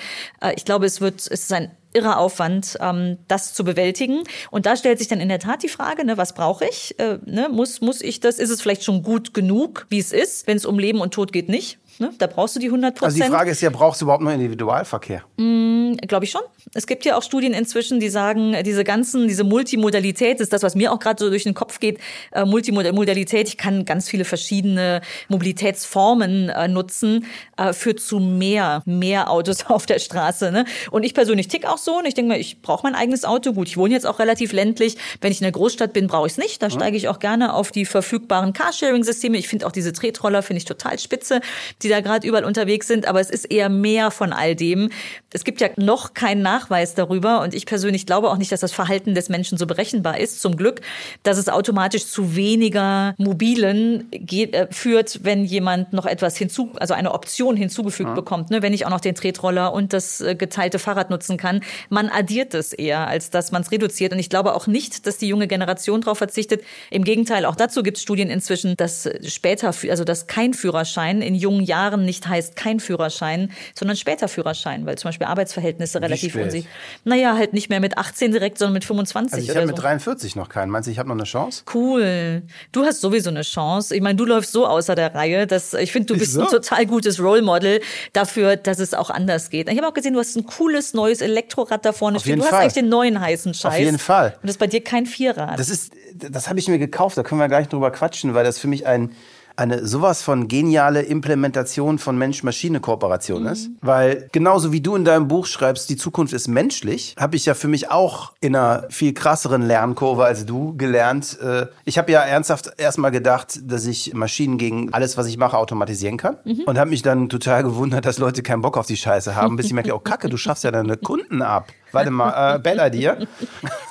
Ich 0.56 0.64
glaube, 0.64 0.86
es 0.86 1.00
wird, 1.00 1.20
es 1.20 1.26
ist 1.26 1.52
ein 1.52 1.59
irrer 1.92 2.18
Aufwand, 2.18 2.76
ähm, 2.80 3.18
das 3.28 3.54
zu 3.54 3.64
bewältigen. 3.64 4.24
Und 4.50 4.66
da 4.66 4.76
stellt 4.76 4.98
sich 4.98 5.08
dann 5.08 5.20
in 5.20 5.28
der 5.28 5.38
Tat 5.38 5.62
die 5.62 5.68
Frage, 5.68 6.04
ne, 6.04 6.16
was 6.16 6.34
brauche 6.34 6.64
ich? 6.64 6.98
Äh, 6.98 7.18
ne, 7.24 7.48
muss, 7.48 7.80
muss 7.80 8.00
ich 8.00 8.20
das? 8.20 8.38
Ist 8.38 8.50
es 8.50 8.62
vielleicht 8.62 8.84
schon 8.84 9.02
gut 9.02 9.34
genug, 9.34 9.86
wie 9.88 9.98
es 9.98 10.12
ist? 10.12 10.46
Wenn 10.46 10.56
es 10.56 10.64
um 10.64 10.78
Leben 10.78 11.00
und 11.00 11.14
Tod 11.14 11.32
geht, 11.32 11.48
nicht. 11.48 11.78
Ne? 12.00 12.10
Da 12.16 12.26
brauchst 12.26 12.56
du 12.56 12.60
die 12.60 12.66
100 12.66 12.94
Prozent. 12.94 13.12
Also 13.12 13.24
die 13.24 13.36
Frage 13.36 13.50
ist 13.50 13.60
ja, 13.60 13.68
brauchst 13.68 14.00
du 14.00 14.06
überhaupt 14.06 14.24
noch 14.24 14.32
Individualverkehr? 14.32 15.22
Mm, 15.36 15.96
Glaube 16.08 16.24
ich 16.24 16.30
schon. 16.30 16.40
Es 16.72 16.86
gibt 16.86 17.04
ja 17.04 17.16
auch 17.16 17.22
Studien 17.22 17.52
inzwischen, 17.52 18.00
die 18.00 18.08
sagen, 18.08 18.56
diese 18.64 18.84
ganzen, 18.84 19.28
diese 19.28 19.44
Multimodalität 19.44 20.40
ist 20.40 20.52
das, 20.52 20.62
was 20.62 20.74
mir 20.74 20.92
auch 20.92 20.98
gerade 20.98 21.22
so 21.22 21.28
durch 21.28 21.44
den 21.44 21.52
Kopf 21.52 21.78
geht. 21.78 21.98
Äh, 22.32 22.46
Multimodalität, 22.46 23.48
ich 23.48 23.58
kann 23.58 23.84
ganz 23.84 24.08
viele 24.08 24.24
verschiedene 24.24 25.02
Mobilitätsformen 25.28 26.48
äh, 26.48 26.68
nutzen, 26.68 27.26
äh, 27.58 27.74
führt 27.74 28.00
zu 28.00 28.18
mehr, 28.18 28.82
mehr 28.86 29.30
Autos 29.30 29.66
auf 29.68 29.84
der 29.84 29.98
Straße. 29.98 30.50
Ne? 30.52 30.64
Und 30.90 31.02
ich 31.02 31.12
persönlich 31.12 31.48
tick 31.48 31.66
auch 31.66 31.78
so 31.78 31.98
und 31.98 32.06
ich 32.06 32.14
denke 32.14 32.32
mir, 32.32 32.38
ich 32.38 32.62
brauche 32.62 32.84
mein 32.84 32.94
eigenes 32.94 33.26
Auto. 33.26 33.52
Gut, 33.52 33.68
ich 33.68 33.76
wohne 33.76 33.92
jetzt 33.92 34.06
auch 34.06 34.20
relativ 34.20 34.52
ländlich. 34.52 34.96
Wenn 35.20 35.32
ich 35.32 35.40
in 35.40 35.44
der 35.44 35.52
Großstadt 35.52 35.92
bin, 35.92 36.06
brauche 36.06 36.26
ich 36.26 36.32
es 36.32 36.38
nicht. 36.38 36.62
Da 36.62 36.70
steige 36.70 36.96
ich 36.96 37.08
auch 37.08 37.18
gerne 37.18 37.52
auf 37.52 37.72
die 37.72 37.84
verfügbaren 37.84 38.54
Carsharing-Systeme. 38.54 39.36
Ich 39.36 39.48
finde 39.48 39.66
auch 39.66 39.72
diese 39.72 39.92
Tretroller, 39.92 40.42
finde 40.42 40.58
ich 40.58 40.64
total 40.64 40.98
spitze. 40.98 41.40
Die 41.82 41.89
da 41.90 42.00
gerade 42.00 42.26
überall 42.26 42.44
unterwegs 42.44 42.86
sind, 42.86 43.06
aber 43.06 43.20
es 43.20 43.30
ist 43.30 43.44
eher 43.44 43.68
mehr 43.68 44.10
von 44.10 44.32
all 44.32 44.54
dem. 44.56 44.90
Es 45.32 45.44
gibt 45.44 45.60
ja 45.60 45.68
noch 45.76 46.14
keinen 46.14 46.42
Nachweis 46.42 46.94
darüber 46.94 47.40
und 47.40 47.54
ich 47.54 47.66
persönlich 47.66 48.06
glaube 48.06 48.30
auch 48.30 48.36
nicht, 48.36 48.52
dass 48.52 48.60
das 48.60 48.72
Verhalten 48.72 49.14
des 49.14 49.28
Menschen 49.28 49.58
so 49.58 49.66
berechenbar 49.66 50.18
ist, 50.18 50.40
zum 50.40 50.56
Glück, 50.56 50.80
dass 51.22 51.38
es 51.38 51.48
automatisch 51.48 52.06
zu 52.06 52.34
weniger 52.36 53.14
mobilen 53.18 54.08
geht, 54.10 54.54
äh, 54.54 54.66
führt, 54.70 55.20
wenn 55.24 55.44
jemand 55.44 55.92
noch 55.92 56.06
etwas 56.06 56.36
hinzu, 56.36 56.70
also 56.76 56.94
eine 56.94 57.12
Option 57.12 57.56
hinzugefügt 57.56 58.10
ja. 58.10 58.14
bekommt, 58.14 58.50
ne? 58.50 58.62
wenn 58.62 58.72
ich 58.72 58.86
auch 58.86 58.90
noch 58.90 59.00
den 59.00 59.14
Tretroller 59.14 59.72
und 59.72 59.92
das 59.92 60.20
äh, 60.20 60.34
geteilte 60.34 60.78
Fahrrad 60.78 61.10
nutzen 61.10 61.36
kann. 61.36 61.60
Man 61.88 62.08
addiert 62.08 62.54
es 62.54 62.72
eher, 62.72 63.06
als 63.06 63.30
dass 63.30 63.52
man 63.52 63.62
es 63.62 63.70
reduziert. 63.70 64.12
Und 64.12 64.18
ich 64.18 64.30
glaube 64.30 64.54
auch 64.54 64.66
nicht, 64.66 65.06
dass 65.06 65.18
die 65.18 65.28
junge 65.28 65.46
Generation 65.46 66.00
darauf 66.00 66.18
verzichtet. 66.18 66.62
Im 66.90 67.04
Gegenteil, 67.04 67.44
auch 67.44 67.56
dazu 67.56 67.82
gibt 67.82 67.96
es 67.96 68.02
Studien 68.02 68.30
inzwischen, 68.30 68.76
dass 68.76 69.08
später, 69.26 69.68
also 69.88 70.04
dass 70.04 70.26
kein 70.26 70.54
Führerschein 70.54 71.22
in 71.22 71.34
jungen 71.34 71.62
Jahren 71.70 72.04
nicht 72.04 72.28
heißt 72.28 72.56
kein 72.56 72.80
Führerschein, 72.80 73.50
sondern 73.74 73.96
später 73.96 74.28
Führerschein, 74.28 74.84
weil 74.86 74.98
zum 74.98 75.08
Beispiel 75.08 75.26
Arbeitsverhältnisse 75.26 76.00
relativ 76.02 76.32
spät? 76.32 76.44
unsicher. 76.44 76.68
Naja, 77.04 77.36
halt 77.36 77.52
nicht 77.54 77.70
mehr 77.70 77.80
mit 77.80 77.96
18 77.96 78.32
direkt, 78.32 78.58
sondern 78.58 78.74
mit 78.74 78.84
25 78.84 79.32
Also 79.32 79.44
ich 79.44 79.50
oder 79.50 79.60
habe 79.60 79.68
so. 79.68 79.74
mit 79.74 79.82
43 79.82 80.36
noch 80.36 80.48
keinen. 80.48 80.70
Meinst 80.70 80.86
du, 80.86 80.90
ich 80.92 80.98
habe 80.98 81.08
noch 81.08 81.16
eine 81.16 81.24
Chance? 81.24 81.62
Cool. 81.72 82.42
Du 82.72 82.84
hast 82.84 83.00
sowieso 83.00 83.30
eine 83.30 83.42
Chance. 83.42 83.94
Ich 83.94 84.02
meine, 84.02 84.16
du 84.16 84.24
läufst 84.24 84.52
so 84.52 84.66
außer 84.66 84.94
der 84.94 85.14
Reihe, 85.14 85.46
dass 85.46 85.72
ich 85.74 85.92
finde, 85.92 86.12
du 86.12 86.18
bist 86.18 86.32
Wieso? 86.32 86.42
ein 86.42 86.48
total 86.48 86.86
gutes 86.86 87.20
Role 87.20 87.42
Model 87.42 87.80
dafür, 88.12 88.56
dass 88.56 88.78
es 88.78 88.92
auch 88.94 89.10
anders 89.10 89.50
geht. 89.50 89.68
Ich 89.70 89.76
habe 89.78 89.86
auch 89.88 89.94
gesehen, 89.94 90.12
du 90.14 90.20
hast 90.20 90.36
ein 90.36 90.44
cooles 90.44 90.92
neues 90.94 91.20
Elektrorad 91.20 91.84
da 91.84 91.92
vorne 91.92 92.16
Auf 92.16 92.22
stehen. 92.22 92.38
Du 92.38 92.42
hast 92.44 92.50
Fall. 92.50 92.60
eigentlich 92.62 92.74
den 92.74 92.88
neuen 92.88 93.20
heißen 93.20 93.54
Scheiß. 93.54 93.78
jeden 93.78 93.98
Fall. 93.98 94.34
Und 94.42 94.44
das 94.44 94.52
ist 94.52 94.58
bei 94.58 94.66
dir 94.66 94.82
kein 94.82 95.06
Vierrad. 95.06 95.58
Das 95.58 95.68
ist, 95.70 95.92
das 96.14 96.48
habe 96.48 96.58
ich 96.58 96.68
mir 96.68 96.78
gekauft, 96.78 97.16
da 97.16 97.22
können 97.22 97.40
wir 97.40 97.48
gleich 97.48 97.68
drüber 97.68 97.90
quatschen, 97.90 98.34
weil 98.34 98.44
das 98.44 98.58
für 98.58 98.68
mich 98.68 98.86
ein, 98.86 99.12
eine 99.60 99.86
sowas 99.86 100.22
von 100.22 100.48
geniale 100.48 101.02
Implementation 101.02 101.98
von 101.98 102.16
Mensch-Maschine-Kooperation 102.18 103.46
ist. 103.46 103.70
Weil 103.80 104.28
genauso 104.32 104.72
wie 104.72 104.80
du 104.80 104.96
in 104.96 105.04
deinem 105.04 105.28
Buch 105.28 105.46
schreibst, 105.46 105.90
die 105.90 105.96
Zukunft 105.96 106.32
ist 106.32 106.48
menschlich, 106.48 107.14
habe 107.18 107.36
ich 107.36 107.46
ja 107.46 107.54
für 107.54 107.68
mich 107.68 107.90
auch 107.90 108.32
in 108.40 108.56
einer 108.56 108.86
viel 108.90 109.12
krasseren 109.12 109.62
Lernkurve 109.62 110.24
als 110.24 110.46
du 110.46 110.76
gelernt. 110.76 111.38
Äh, 111.40 111.66
Ich 111.84 111.98
habe 111.98 112.10
ja 112.10 112.20
ernsthaft 112.20 112.72
erstmal 112.78 113.10
gedacht, 113.10 113.60
dass 113.64 113.86
ich 113.86 114.14
Maschinen 114.14 114.58
gegen 114.58 114.92
alles, 114.92 115.16
was 115.16 115.26
ich 115.26 115.36
mache, 115.36 115.56
automatisieren 115.58 116.16
kann. 116.16 116.36
Und 116.66 116.78
habe 116.78 116.90
mich 116.90 117.02
dann 117.02 117.28
total 117.28 117.62
gewundert, 117.62 118.06
dass 118.06 118.18
Leute 118.18 118.42
keinen 118.42 118.62
Bock 118.62 118.76
auf 118.78 118.86
die 118.86 118.96
Scheiße 118.96 119.36
haben, 119.36 119.56
bis 119.56 119.66
ich 119.66 119.72
merke, 119.72 119.94
oh 119.94 119.98
Kacke, 119.98 120.28
du 120.28 120.36
schaffst 120.36 120.64
ja 120.64 120.70
deine 120.70 120.96
Kunden 120.96 121.42
ab. 121.42 121.68
Warte 121.92 122.10
mal, 122.10 122.56
äh, 122.56 122.58
Bella 122.58 122.90
dir. 122.90 123.26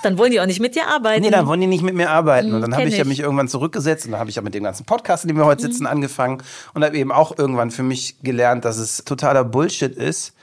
Dann 0.03 0.17
wollen 0.17 0.31
die 0.31 0.39
auch 0.39 0.45
nicht 0.45 0.59
mit 0.59 0.75
dir 0.75 0.87
arbeiten. 0.87 1.21
Nee, 1.21 1.29
dann 1.31 1.47
wollen 1.47 1.61
die 1.61 1.67
nicht 1.67 1.83
mit 1.83 1.95
mir 1.95 2.09
arbeiten. 2.09 2.53
Und 2.53 2.61
dann 2.61 2.71
habe 2.73 2.83
kenn 2.83 2.91
ich 2.91 2.97
ja 2.97 3.03
ich. 3.03 3.07
mich 3.07 3.19
irgendwann 3.19 3.47
zurückgesetzt 3.47 4.05
und 4.05 4.11
dann 4.11 4.19
habe 4.19 4.29
ich 4.29 4.37
ja 4.37 4.41
mit 4.41 4.53
dem 4.53 4.63
ganzen 4.63 4.85
Podcast, 4.85 5.23
in 5.23 5.27
dem 5.29 5.37
wir 5.37 5.45
heute 5.45 5.61
sitzen, 5.61 5.85
angefangen 5.85 6.41
und 6.73 6.83
habe 6.83 6.97
eben 6.97 7.11
auch 7.11 7.37
irgendwann 7.37 7.71
für 7.71 7.83
mich 7.83 8.21
gelernt, 8.21 8.63
dass 8.65 8.77
es 8.77 9.03
totaler 9.05 9.43
Bullshit 9.43 9.95
ist, 9.95 10.33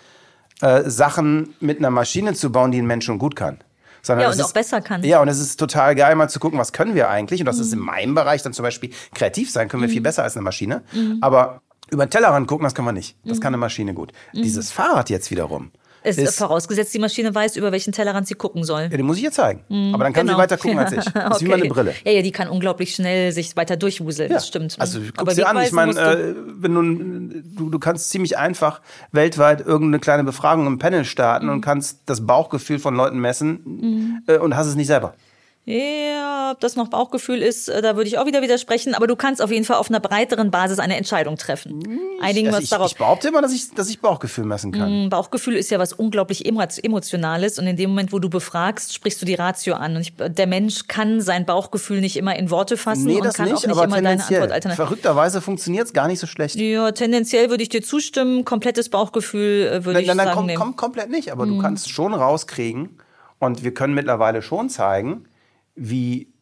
äh, 0.61 0.83
Sachen 0.89 1.55
mit 1.61 1.79
einer 1.79 1.91
Maschine 1.91 2.35
zu 2.35 2.51
bauen, 2.53 2.71
die 2.73 2.79
ein 2.81 2.87
Mensch 2.87 3.05
schon 3.07 3.19
gut 3.19 3.37
kann. 3.37 3.59
Sondern 4.03 4.23
Ja, 4.23 4.29
und 4.31 4.39
ist, 4.39 4.45
auch 4.45 4.53
besser 4.53 4.81
kann. 4.81 5.03
Ja, 5.03 5.21
und 5.21 5.29
es 5.29 5.41
ist 5.41 5.59
total 5.59 5.95
geil, 5.97 6.15
mal 6.15 6.29
zu 6.29 6.39
gucken, 6.39 6.59
was 6.59 6.73
können 6.73 6.95
wir 6.95 7.11
eigentlich. 7.11 7.41
Und 7.41 7.47
das 7.47 7.57
Mhm. 7.57 7.63
ist 7.63 7.73
in 7.73 7.79
meinem 7.81 8.15
Bereich 8.15 8.43
dann 8.43 8.53
zum 8.53 8.63
Beispiel 8.63 8.91
kreativ 9.15 9.51
sein, 9.51 9.69
können 9.69 9.83
wir 9.83 9.89
viel 9.91 10.01
besser 10.01 10.23
als 10.23 10.37
eine 10.37 10.45
Maschine. 10.45 10.83
Aber 11.21 11.61
über 11.91 12.07
den 12.07 12.11
Tellerrand 12.11 12.47
gucken, 12.47 12.65
das 12.65 12.75
können 12.75 12.87
wir 12.87 12.93
nicht. 12.93 13.17
Mhm. 13.25 13.29
Das 13.31 13.41
kann 13.41 13.49
eine 13.49 13.57
Maschine 13.59 13.95
gut. 13.95 14.13
Dieses 14.33 14.71
Fahrrad 14.71 15.11
jetzt 15.11 15.31
wiederum. 15.31 15.73
Es 16.07 16.19
ist, 16.19 16.39
vorausgesetzt, 16.39 16.95
die 16.95 16.99
Maschine 16.99 17.35
weiß, 17.35 17.57
über 17.57 17.73
welchen 17.73 17.93
Tellerrand 17.93 18.27
sie 18.29 18.35
gucken 18.35 18.65
soll. 18.65 18.83
ja, 18.83 18.89
den 18.97 19.05
muss 19.07 19.17
ich 19.19 19.25
ihr 19.25 19.33
zeigen. 19.33 19.61
Aber 19.95 20.05
dann 20.05 20.13
kann 20.13 20.27
Genau. 20.27 20.39
sie 20.39 20.43
weiter 20.43 20.57
gucken 20.57 20.79
als 20.79 20.93
ich. 20.93 21.05
Das 21.15 21.37
ist 21.37 21.45
wie 21.45 21.49
meine 21.49 21.65
Brille. 21.67 21.95
Ja, 22.05 22.13
ja, 22.13 22.23
die 22.23 22.33
kann 22.33 22.49
unglaublich 22.49 22.95
schnell 22.95 23.33
sich 23.33 23.57
weiter 23.57 23.77
durchwuseln. 23.77 24.31
Das 24.31 24.47
stimmt. 24.47 24.77
Also 24.79 25.01
Mhm. 25.01 25.13
guck 25.17 25.29
dir 25.31 25.49
an, 25.49 25.61
ich 25.63 25.73
meine, 25.73 25.93
äh, 25.99 26.35
wenn 26.59 26.75
du, 26.75 27.41
du, 27.65 27.71
du 27.71 27.79
kannst 27.79 28.11
ziemlich 28.11 28.39
einfach 28.39 28.81
weltweit 29.13 29.61
irgendeine 29.61 29.99
kleine 29.99 30.25
Befragung 30.25 30.67
im 30.67 30.79
Panel 30.79 31.05
starten 31.05 31.47
Mhm. 31.47 31.53
und 31.53 31.61
kannst 31.63 32.01
das 32.07 32.27
Bauchgefühl 32.27 32.79
von 32.79 32.95
Leuten 32.95 33.19
messen 33.19 34.23
äh, 34.27 34.39
und 34.39 34.57
hast 34.57 34.67
es 34.69 34.75
nicht 34.77 34.87
selber. 34.87 35.15
Ja, 35.69 36.53
ob 36.53 36.61
das 36.61 36.77
noch 36.77 36.87
Bauchgefühl 36.89 37.43
ist, 37.43 37.69
äh, 37.69 37.83
da 37.83 37.97
würde 37.97 38.07
ich 38.07 38.19
auch 38.19 38.27
wieder 38.27 38.41
widersprechen. 38.41 38.95
Aber 38.95 39.09
du 39.09 39.17
kannst 39.17 39.43
auf 39.43 39.51
jeden 39.51 39.65
Fall 39.65 39.79
auf 39.79 39.89
einer 39.91 39.99
breiteren 39.99 40.53
Basis 40.53 40.79
eine 40.79 40.97
Entscheidung 40.97 41.37
treffen. 41.37 41.99
Einigen 42.21 42.47
wir 42.47 42.55
Also 42.55 42.57
uns 42.59 42.65
ich, 42.65 42.71
darauf. 42.71 42.93
ich 42.93 42.97
behaupte 42.97 43.27
immer, 43.29 43.43
dass 43.43 43.53
ich, 43.53 43.75
dass 43.75 43.89
ich 43.91 44.01
Bauchgefühl 44.01 44.45
messen 44.45 44.71
kann. 44.71 45.07
Ein 45.07 45.11
Bauchgefühl 45.11 45.57
ist 45.57 45.69
ja 45.73 45.81
was 45.81 45.93
unglaublich 45.93 46.47
emo- 46.47 46.67
Emotionales 46.85 47.59
und 47.59 47.67
in 47.67 47.77
dem 47.77 47.91
Moment, 47.91 48.13
wo 48.13 48.21
du 48.21 48.31
befragst, 48.31 48.95
sprichst 48.95 49.21
du 49.21 49.27
die 49.27 49.35
Ratio 49.35 49.75
an. 49.75 49.97
Und 49.97 50.03
ich, 50.03 50.13
der 50.17 50.47
Mensch 50.47 50.87
kann 50.87 51.21
sein 51.21 51.45
Bauchgefühl 51.45 52.01
nicht 52.01 52.17
immer 52.17 52.37
in 52.37 52.51
Worte 52.51 52.77
fassen 52.77 53.07
Nee, 53.07 53.17
und 53.17 53.25
das 53.25 53.35
kann 53.35 53.47
nicht, 53.47 53.57
auch 53.57 53.63
nicht 53.63 53.71
aber 53.73 53.85
immer 53.87 53.97
deine 53.97 54.09
tendenziell. 54.11 54.43
Antwort 54.43 54.55
alternativ. 54.55 54.85
Verrückterweise 54.85 55.41
funktioniert 55.41 55.87
es 55.89 55.93
gar 55.93 56.07
nicht 56.07 56.21
so 56.21 56.29
schlecht. 56.29 56.55
Ja, 56.55 56.93
tendenziell 56.93 57.51
würde 57.51 57.65
ich 57.65 57.71
dir 57.71 57.83
zustimmen. 57.83 58.45
Komplettes 58.45 58.89
Bauchgefühl 58.89 59.67
äh, 59.67 59.85
würde 59.85 59.95
Nein, 59.95 60.03
ich 60.03 60.07
nein, 60.07 60.17
nein, 60.17 60.27
sagen. 60.27 60.37
komm, 60.37 60.47
nee. 60.47 60.55
komm, 60.55 60.77
komplett 60.77 61.11
nicht. 61.11 61.33
Aber 61.33 61.45
Mhm. 61.45 61.57
du 61.57 61.59
kannst 61.63 61.91
schon 61.91 62.15
rauskriegen 62.15 63.01
und 63.41 63.65
wir 63.65 63.75
können 63.75 63.95
mittlerweile 63.95 64.43
schon 64.43 64.69
zeigen, 64.71 65.25
wie 65.77 66.33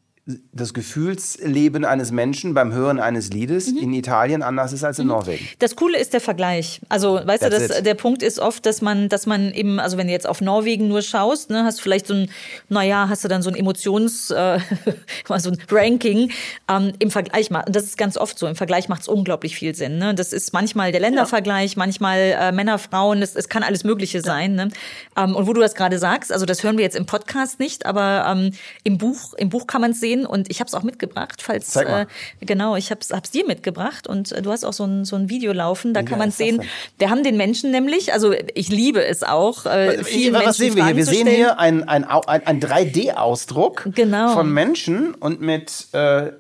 das 0.53 0.73
Gefühlsleben 0.73 1.85
eines 1.85 2.11
Menschen 2.11 2.55
beim 2.55 2.73
Hören 2.73 2.99
eines 2.99 3.29
Liedes 3.31 3.73
Mhm. 3.73 3.79
in 3.79 3.93
Italien 3.93 4.43
anders 4.43 4.73
ist 4.73 4.83
als 4.83 4.99
in 4.99 5.09
Norwegen. 5.09 5.47
Das 5.59 5.77
Coole 5.77 5.99
ist 5.99 6.15
der 6.15 6.23
Vergleich. 6.23 6.81
Also, 6.89 7.21
weißt 7.23 7.43
du, 7.43 7.51
That's 7.51 7.69
das, 7.69 7.79
it. 7.81 7.87
der 7.87 7.95
Punkt 7.95 8.23
ist 8.23 8.39
oft, 8.39 8.65
dass 8.65 8.81
man, 8.81 9.11
dass 9.11 9.27
man 9.27 9.53
eben, 9.53 9.79
also 9.79 9.99
wenn 9.99 10.07
du 10.07 10.15
jetzt 10.15 10.27
auf 10.27 10.41
Norwegen 10.41 10.89
nur 10.89 11.03
schaust, 11.03 11.51
ne, 11.51 11.65
hast 11.65 11.79
du 11.79 11.83
vielleicht 11.83 12.07
so 12.07 12.15
ein, 12.15 12.31
naja, 12.71 13.11
hast 13.11 13.23
du 13.23 13.29
dann 13.29 13.43
so 13.43 13.51
ein 13.51 13.55
Emotions, 13.57 14.31
äh, 14.31 14.61
so 15.39 15.51
ein 15.51 15.59
Ranking 15.71 16.31
ähm, 16.71 16.95
im 17.01 17.11
Vergleich. 17.11 17.51
Und 17.51 17.63
das 17.69 17.85
ist 17.85 17.99
ganz 17.99 18.17
oft 18.17 18.39
so. 18.39 18.47
Im 18.47 18.57
Vergleich 18.57 18.89
macht 18.89 19.03
es 19.03 19.09
unglaublich 19.09 19.57
viel 19.57 19.75
Sinn. 19.75 19.99
Ne? 19.99 20.15
Das 20.15 20.33
ist 20.33 20.55
manchmal 20.55 20.91
der 20.91 21.03
Ländervergleich, 21.03 21.77
manchmal 21.77 22.19
äh, 22.19 22.51
Männer, 22.51 22.79
Frauen, 22.79 23.21
es, 23.21 23.37
es 23.37 23.51
kann 23.51 23.63
alles 23.63 23.85
Mögliche 23.85 24.23
sein. 24.23 24.55
Ne? 24.55 24.71
Ähm, 25.19 25.37
und 25.37 25.47
wo 25.47 25.53
du 25.53 25.61
das 25.61 25.75
gerade 25.75 25.99
sagst, 25.99 26.33
also 26.33 26.47
das 26.47 26.63
hören 26.63 26.79
wir 26.79 26.85
jetzt 26.85 26.97
im 26.97 27.05
Podcast 27.05 27.61
nicht, 27.61 27.85
aber 27.85 28.25
ähm, 28.27 28.53
im 28.85 28.97
Buch, 28.97 29.35
im 29.35 29.51
Buch 29.51 29.67
kann 29.67 29.83
man 29.83 29.91
es 29.91 30.01
sehen 30.01 30.14
und 30.25 30.51
ich 30.51 30.61
habe 30.61 30.69
es 30.69 30.75
auch 30.75 30.83
mitgebracht, 30.85 31.43
falls 31.43 31.69
Zeig 31.71 31.89
mal. 31.89 32.07
äh, 32.41 32.47
Genau, 32.47 32.77
ich 32.77 32.91
hab's, 32.91 33.11
hab's 33.11 33.31
dir 33.31 33.47
mitgebracht 33.47 34.07
und 34.07 34.33
äh, 34.33 34.41
du 34.43 34.51
hast 34.53 34.65
auch 34.65 34.73
so 34.73 34.85
ein, 34.85 35.05
so 35.05 35.17
ein 35.17 35.29
Video 35.29 35.53
laufen, 35.53 35.93
da 35.95 36.01
Wie 36.01 36.05
kann 36.05 36.19
man 36.19 36.29
das 36.29 36.39
sehen. 36.39 36.63
Wir 36.99 37.11
haben 37.11 37.25
den 37.25 37.37
Menschen 37.37 37.71
nämlich, 37.71 38.13
also 38.13 38.33
ich 38.55 38.69
liebe 38.69 39.05
es 39.05 39.23
auch, 39.23 39.67
äh, 39.67 40.05
vielen 40.05 40.35
was 40.35 40.45
Menschen 40.45 40.59
sehen 40.59 40.77
wir 40.77 40.85
hier? 40.87 40.97
Wir 40.97 41.07
sehen 41.07 41.27
hier 41.27 41.59
ein, 41.59 41.89
ein, 41.89 42.05
ein, 42.05 42.47
ein 42.47 42.61
3D-Ausdruck 42.61 43.89
Genau. 43.95 44.35
von 44.35 44.51
Menschen 44.53 45.15
und 45.15 45.41
mit 45.41 45.89
äh, 45.93 46.31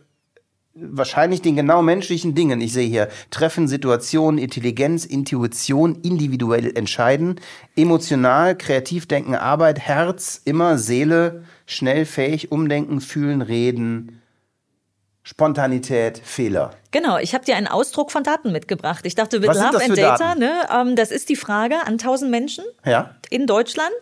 wahrscheinlich 0.74 1.40
den 1.42 1.56
genau 1.56 1.82
menschlichen 1.82 2.34
Dingen. 2.34 2.60
Ich 2.60 2.72
sehe 2.72 2.88
hier 2.88 3.08
Treffen, 3.30 3.68
Situationen, 3.68 4.38
Intelligenz, 4.38 5.04
Intuition, 5.04 6.00
individuell 6.02 6.76
entscheiden, 6.76 7.40
emotional, 7.76 8.56
kreativ 8.56 9.06
denken, 9.06 9.34
Arbeit, 9.36 9.78
Herz, 9.78 10.40
immer 10.44 10.78
Seele, 10.78 11.44
schnell 11.66 12.04
fähig, 12.06 12.52
umdenken, 12.52 13.00
fühlen, 13.00 13.42
reden, 13.42 14.21
Spontanität, 15.23 16.18
Fehler. 16.18 16.73
Genau, 16.90 17.16
ich 17.18 17.35
habe 17.35 17.44
dir 17.47 17.56
einen 17.56 17.66
Ausdruck 17.66 18.12
von 18.12 18.23
Daten 18.23 18.52
mitgebracht. 18.52 19.06
Ich 19.06 19.14
dachte, 19.14 19.40
with 19.40 19.49
Was 19.49 19.56
Love 19.56 19.83
and 19.85 19.97
Data, 19.97 20.35
Daten? 20.35 20.40
ne, 20.40 20.66
ähm, 20.71 20.97
das 20.97 21.11
ist 21.11 21.30
die 21.30 21.37
Frage 21.37 21.76
an 21.87 21.94
1000 21.94 22.30
Menschen 22.30 22.64
Ja? 22.85 23.14
in 23.30 23.47
Deutschland. 23.47 23.94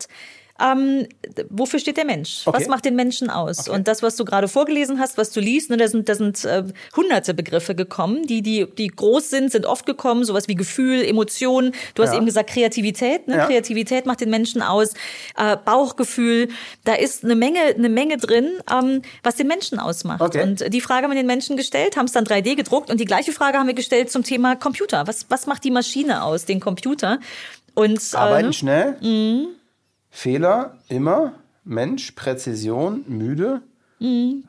Ähm, 0.63 1.07
wofür 1.49 1.79
steht 1.79 1.97
der 1.97 2.05
Mensch? 2.05 2.43
Okay. 2.45 2.57
Was 2.57 2.67
macht 2.69 2.85
den 2.85 2.95
Menschen 2.95 3.29
aus? 3.29 3.67
Und 3.67 3.87
das, 3.87 4.01
was 4.01 4.15
du 4.15 4.23
gerade 4.23 4.47
vorgelesen 4.47 4.99
hast, 4.99 5.17
was 5.17 5.31
du 5.31 5.41
liest, 5.41 5.69
ne, 5.69 5.77
da 5.77 5.87
sind, 5.87 6.07
da 6.07 6.15
sind 6.15 6.45
äh, 6.45 6.63
hunderte 6.95 7.33
Begriffe 7.33 7.75
gekommen, 7.75 8.25
die, 8.27 8.41
die, 8.41 8.65
die 8.77 8.87
groß 8.87 9.29
sind, 9.29 9.51
sind 9.51 9.65
oft 9.65 9.85
gekommen, 9.85 10.23
sowas 10.23 10.47
wie 10.47 10.55
Gefühl, 10.55 11.03
Emotionen. 11.03 11.73
Du 11.95 12.03
hast 12.03 12.11
Ja. 12.11 12.17
eben 12.17 12.25
gesagt, 12.25 12.49
Kreativität, 12.49 13.27
ne? 13.27 13.37
Ja. 13.37 13.45
Kreativität 13.47 14.05
macht 14.05 14.21
den 14.21 14.29
Menschen 14.29 14.61
aus, 14.61 14.93
äh, 15.37 15.57
Bauchgefühl, 15.65 16.47
da 16.85 16.93
ist 16.93 17.23
eine 17.25 17.35
Menge, 17.35 17.59
eine 17.59 17.89
Menge 17.89 18.17
drin, 18.17 18.49
ähm, 18.71 19.01
was 19.21 19.35
den 19.35 19.47
Menschen 19.47 19.79
ausmacht. 19.79 20.21
Okay. 20.21 20.43
Und 20.43 20.73
die 20.73 20.81
Frage 20.81 21.03
haben 21.03 21.11
wir 21.11 21.19
den 21.19 21.27
Menschen 21.27 21.57
gestellt, 21.57 21.97
haben 21.97 22.05
es 22.05 22.13
dann 22.13 22.23
3D 22.25 22.55
gedruckt 22.55 22.89
und 22.89 22.99
die 22.99 23.05
gleiche 23.05 23.33
Frage 23.33 23.57
haben 23.57 23.67
wir 23.67 23.73
gestellt 23.73 24.11
zum 24.11 24.23
Thema 24.23 24.55
Computer. 24.55 25.07
Was, 25.07 25.25
was 25.29 25.45
macht 25.45 25.63
die 25.63 25.71
Maschine 25.71 26.23
aus, 26.23 26.45
den 26.45 26.59
Computer? 26.59 27.19
Und 27.73 27.99
äh, 28.13 28.17
Arbeiten 28.17 28.47
ne? 28.47 28.53
schnell. 28.53 28.97
Fehler, 30.13 30.77
immer. 30.89 31.33
Mensch, 31.65 32.11
Präzision, 32.11 33.03
müde. 33.07 33.61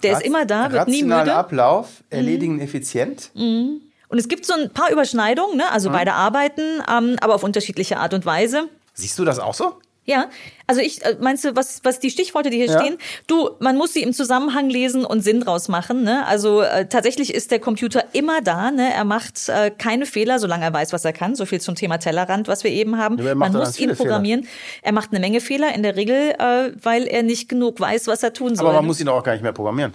der 0.02 0.12
ist 0.12 0.22
immer 0.22 0.44
da, 0.44 0.70
wird 0.70 0.88
nie 0.88 1.02
müde. 1.04 1.22
Mhm. 1.24 1.28
Ablauf, 1.30 2.04
erledigen 2.10 2.60
effizient. 2.60 3.30
Und 3.34 4.18
es 4.18 4.28
gibt 4.28 4.44
so 4.44 4.52
ein 4.52 4.70
paar 4.70 4.90
Überschneidungen, 4.92 5.56
ne? 5.56 5.64
Mhm. 5.64 5.72
also 5.72 5.90
beide 5.90 6.12
arbeiten, 6.12 6.82
ähm, 6.88 7.16
aber 7.20 7.34
auf 7.34 7.42
unterschiedliche 7.42 7.96
Art 7.96 8.14
und 8.14 8.26
Weise. 8.26 8.68
Siehst 8.92 9.18
du 9.18 9.24
das 9.24 9.38
auch 9.38 9.54
so? 9.54 9.78
Ja, 10.06 10.28
also 10.66 10.82
ich, 10.82 11.02
äh, 11.02 11.16
meinst 11.20 11.44
du, 11.44 11.56
was, 11.56 11.80
was 11.82 11.98
die 11.98 12.10
Stichworte, 12.10 12.50
die 12.50 12.58
hier 12.58 12.66
Ja. 12.66 12.78
stehen? 12.78 12.98
Du, 13.26 13.50
man 13.58 13.76
muss 13.76 13.94
sie 13.94 14.02
im 14.02 14.12
Zusammenhang 14.12 14.68
lesen 14.68 15.04
und 15.06 15.22
Sinn 15.22 15.40
draus 15.40 15.68
machen. 15.68 16.02
Ne? 16.02 16.26
Also 16.26 16.60
äh, 16.60 16.86
tatsächlich 16.86 17.32
ist 17.32 17.50
der 17.50 17.58
Computer 17.58 18.04
immer 18.12 18.42
da. 18.42 18.70
Ne? 18.70 18.92
Er 18.92 19.04
macht 19.04 19.48
äh, 19.48 19.70
keine 19.70 20.04
Fehler, 20.04 20.38
solange 20.38 20.64
er 20.64 20.72
weiß, 20.74 20.92
was 20.92 21.06
er 21.06 21.14
kann. 21.14 21.34
So 21.34 21.46
viel 21.46 21.60
zum 21.60 21.74
Thema 21.74 21.96
Tellerrand, 21.98 22.48
was 22.48 22.64
wir 22.64 22.70
eben 22.70 22.98
haben. 22.98 23.18
Ja, 23.18 23.34
man 23.34 23.52
muss 23.52 23.68
ihn 23.68 23.74
viele 23.74 23.96
Fehler. 23.96 24.08
programmieren. 24.08 24.46
Er 24.82 24.92
macht 24.92 25.10
eine 25.10 25.20
Menge 25.20 25.40
Fehler 25.40 25.74
in 25.74 25.82
der 25.82 25.96
Regel, 25.96 26.34
äh, 26.38 26.72
weil 26.82 27.06
er 27.06 27.22
nicht 27.22 27.48
genug 27.48 27.80
weiß, 27.80 28.06
was 28.06 28.22
er 28.22 28.34
tun 28.34 28.56
soll. 28.56 28.66
Aber 28.66 28.76
man 28.76 28.86
muss 28.86 29.00
ihn 29.00 29.08
auch 29.08 29.22
gar 29.22 29.32
nicht 29.32 29.42
mehr 29.42 29.52
programmieren. 29.52 29.94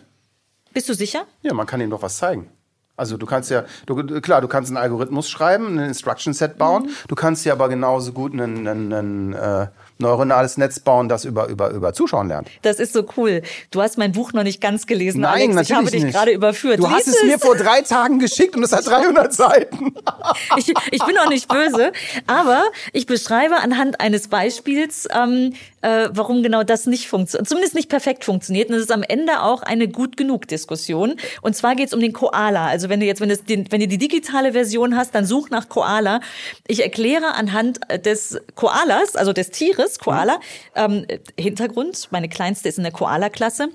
Bist 0.73 0.89
du 0.89 0.93
sicher? 0.95 1.25
Ja, 1.43 1.53
man 1.53 1.67
kann 1.67 1.81
ihm 1.81 1.89
doch 1.91 2.01
was 2.01 2.17
zeigen. 2.17 2.49
Also 2.95 3.15
du 3.15 3.25
kannst 3.25 3.49
ja, 3.49 3.63
du, 3.85 3.95
klar, 4.19 4.41
du 4.41 4.49
kannst 4.49 4.69
einen 4.69 4.77
Algorithmus 4.77 5.29
schreiben, 5.29 5.77
ein 5.79 5.87
Instruction 5.87 6.33
Set 6.33 6.57
bauen. 6.57 6.83
Mhm. 6.83 6.89
Du 7.07 7.15
kannst 7.15 7.45
ja 7.45 7.53
aber 7.53 7.69
genauso 7.69 8.11
gut 8.11 8.33
ein, 8.33 8.67
ein, 8.67 8.91
ein 8.91 9.33
äh, 9.33 9.67
neuronales 9.99 10.57
Netz 10.57 10.79
bauen, 10.79 11.09
das 11.09 11.25
über, 11.25 11.47
über, 11.47 11.71
über 11.71 11.93
Zuschauen 11.93 12.29
lernt. 12.29 12.49
Das 12.61 12.79
ist 12.79 12.93
so 12.93 13.05
cool. 13.17 13.41
Du 13.69 13.81
hast 13.81 13.97
mein 13.97 14.13
Buch 14.13 14.31
noch 14.31 14.43
nicht 14.43 14.61
ganz 14.61 14.87
gelesen, 14.87 15.21
Nein, 15.21 15.51
Alex. 15.51 15.55
natürlich 15.55 15.69
ich 15.69 15.75
habe 15.75 15.91
dich 15.91 16.03
nicht. 16.05 16.13
gerade 16.13 16.31
überführt. 16.31 16.79
Du 16.79 16.89
hast 16.89 17.07
Lies 17.07 17.17
es 17.17 17.23
mir 17.23 17.37
vor 17.37 17.57
drei 17.57 17.81
Tagen 17.81 18.19
geschickt 18.19 18.55
und 18.55 18.63
es 18.63 18.71
hat 18.71 18.87
300 18.87 19.33
Seiten. 19.33 19.93
ich, 20.57 20.73
ich 20.91 21.03
bin 21.03 21.17
auch 21.17 21.29
nicht 21.29 21.49
böse, 21.49 21.91
aber 22.27 22.63
ich 22.93 23.07
beschreibe 23.07 23.57
anhand 23.57 23.99
eines 23.99 24.29
Beispiels, 24.29 25.07
ähm, 25.13 25.53
äh, 25.81 26.09
warum 26.11 26.43
genau 26.43 26.63
das 26.63 26.85
nicht 26.85 27.07
funktioniert, 27.07 27.47
zumindest 27.47 27.75
nicht 27.75 27.89
perfekt 27.89 28.25
funktioniert. 28.25 28.69
Und 28.69 28.75
es 28.75 28.83
ist 28.83 28.91
am 28.91 29.03
Ende 29.03 29.41
auch 29.41 29.61
eine 29.61 29.87
gut 29.87 30.17
genug 30.17 30.47
Diskussion. 30.47 31.15
Und 31.41 31.55
zwar 31.55 31.75
geht 31.75 31.87
es 31.87 31.93
um 31.93 31.99
den 31.99 32.13
Koala. 32.13 32.67
Also 32.67 32.89
wenn 32.89 32.99
du 32.99 33.05
jetzt, 33.05 33.21
wenn, 33.21 33.29
den, 33.29 33.71
wenn 33.71 33.79
du 33.79 33.87
die 33.87 33.97
digitale 33.97 34.53
Version 34.53 34.95
hast, 34.95 35.15
dann 35.15 35.25
such 35.25 35.49
nach 35.49 35.69
Koala. 35.69 36.21
Ich 36.67 36.83
erkläre 36.83 37.33
anhand 37.35 37.79
des 38.05 38.39
Koalas, 38.55 39.15
also 39.15 39.33
des 39.33 39.51
Tieres, 39.51 39.99
Koala, 39.99 40.39
ähm, 40.75 41.05
Hintergrund, 41.37 42.07
meine 42.11 42.29
kleinste 42.29 42.69
ist 42.69 42.77
in 42.77 42.83
der 42.83 42.93
Koala-Klasse 42.93 43.69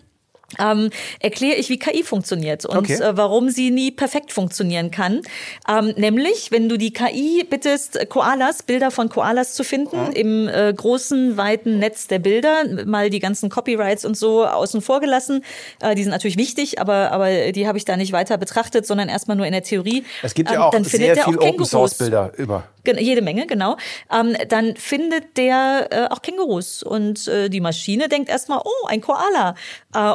ähm, 0.59 0.91
erkläre 1.21 1.57
ich, 1.57 1.69
wie 1.69 1.79
KI 1.79 2.03
funktioniert 2.03 2.65
und 2.65 2.77
Okay. 2.79 2.95
äh, 2.95 3.17
warum 3.17 3.51
sie 3.51 3.71
nie 3.71 3.91
perfekt 3.91 4.33
funktionieren 4.33 4.91
kann. 4.91 5.23
Ähm, 5.69 5.95
nämlich, 5.97 6.51
wenn 6.51 6.69
du 6.69 6.77
die 6.77 6.93
KI 6.93 7.45
bittest, 7.49 7.97
äh, 7.97 8.07
Koalas, 8.07 8.63
Bilder 8.63 8.91
von 8.91 9.09
Koalas 9.09 9.55
zu 9.55 9.65
finden, 9.65 10.13
im 10.13 10.49
äh, 10.49 10.73
großen, 10.75 11.37
weiten 11.37 11.79
Netz 11.79 12.07
der 12.07 12.19
Bilder, 12.19 12.65
mal 12.87 13.11
die 13.11 13.19
ganzen 13.21 13.49
Copyrights 13.51 14.05
und 14.05 14.17
so 14.17 14.45
außen 14.47 14.81
vor 14.83 15.01
gelassen. 15.01 15.45
Äh, 15.81 15.95
die 15.95 16.03
sind 16.03 16.13
natürlich 16.13 16.37
wichtig, 16.39 16.81
aber, 16.81 17.11
aber 17.13 17.53
die 17.53 17.67
habe 17.67 17.79
ich 17.79 17.85
da 17.85 17.97
nicht 17.97 18.13
weiter 18.13 18.37
betrachtet, 18.39 18.87
sondern 18.87 19.09
erstmal 19.09 19.37
nur 19.37 19.47
in 19.47 19.53
der 19.53 19.63
Theorie. 19.63 20.05
Es 20.23 20.35
gibt 20.35 20.51
ja 20.51 20.57
Ähm, 20.57 20.63
auch 20.63 20.71
dann 20.71 20.85
findet 20.85 21.15
sehr 21.15 21.25
viel 21.25 21.35
auch 21.35 21.39
Open 21.39 21.51
Kängurus. 21.51 21.71
Source 21.71 21.95
Bilder 21.99 22.33
über. 22.37 22.65
Gen- 22.85 22.99
Jede 22.99 23.23
Menge, 23.23 23.47
genau. 23.47 23.77
Ähm, 24.13 24.37
dann 24.49 24.77
findet 24.77 25.37
der 25.39 25.89
äh, 25.91 26.07
auch 26.13 26.21
Kängurus 26.23 26.83
und 26.83 27.27
äh, 27.29 27.49
die 27.49 27.61
Maschine 27.61 28.09
denkt 28.09 28.29
erstmal, 28.29 28.61
oh, 28.65 28.87
ein 28.89 29.01
Koala. 29.01 29.55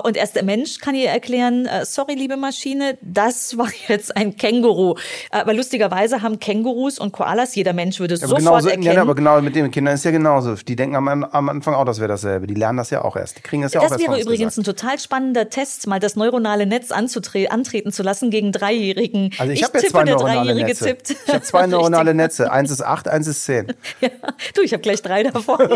Und 0.03 0.17
erst 0.17 0.28
der 0.33 0.43
Mensch 0.43 0.79
kann 0.79 0.95
ihr 0.95 1.09
erklären, 1.09 1.65
äh, 1.65 1.85
sorry, 1.85 2.13
liebe 2.13 2.37
Maschine, 2.37 2.97
das 3.01 3.57
war 3.57 3.69
jetzt 3.87 4.15
ein 4.15 4.35
Känguru. 4.35 4.95
Äh, 5.31 5.37
aber 5.37 5.53
lustigerweise 5.53 6.21
haben 6.21 6.39
Kängurus 6.39 6.99
und 6.99 7.11
Koalas, 7.11 7.55
jeder 7.55 7.73
Mensch 7.73 7.99
würde 7.99 8.15
Aber 8.15 8.27
sofort 8.27 8.39
genauso, 8.39 8.69
erkennen. 8.69 8.95
ja, 8.95 9.01
aber 9.01 9.15
genau 9.15 9.41
mit 9.41 9.55
den 9.55 9.71
Kindern 9.71 9.95
ist 9.95 10.05
ja 10.05 10.11
genauso. 10.11 10.55
Die 10.55 10.75
denken 10.75 10.95
am, 10.95 11.07
am 11.23 11.49
Anfang 11.49 11.73
auch, 11.73 11.85
das 11.85 11.99
wäre 11.99 12.09
dasselbe. 12.09 12.47
Die 12.47 12.53
lernen 12.53 12.77
das 12.77 12.89
ja 12.89 13.03
auch 13.03 13.15
erst. 13.15 13.37
Die 13.37 13.41
kriegen 13.41 13.61
das 13.61 13.73
ja 13.73 13.79
auch 13.79 13.83
das 13.85 13.93
erst 13.93 14.03
von 14.05 14.13
wäre 14.15 14.21
übrigens 14.23 14.55
gesagt. 14.55 14.67
ein 14.67 14.75
total 14.75 14.99
spannender 14.99 15.49
Test, 15.49 15.87
mal 15.87 15.99
das 15.99 16.15
neuronale 16.15 16.65
Netz 16.65 16.91
antreten 16.91 17.91
zu 17.91 18.03
lassen 18.03 18.29
gegen 18.29 18.51
Dreijährigen. 18.51 19.31
Also 19.37 19.53
ich, 19.53 19.63
habe 19.63 19.79
ja 19.79 19.89
zwei 19.89 20.03
neuronale 20.03 20.35
Dreijährige 20.39 20.65
Netze. 20.65 20.85
tippt. 20.85 21.09
Ich 21.25 21.33
habe 21.33 21.43
zwei 21.43 21.67
neuronale. 21.67 22.13
Netze. 22.13 22.51
Eins 22.51 22.71
ist 22.71 22.81
acht, 22.81 23.07
eins 23.07 23.27
ist 23.27 23.45
zehn. 23.45 23.73
Ja, 24.01 24.09
du, 24.53 24.61
ich 24.61 24.71
habe 24.73 24.81
gleich 24.81 25.01
drei 25.01 25.23
davon. 25.23 25.57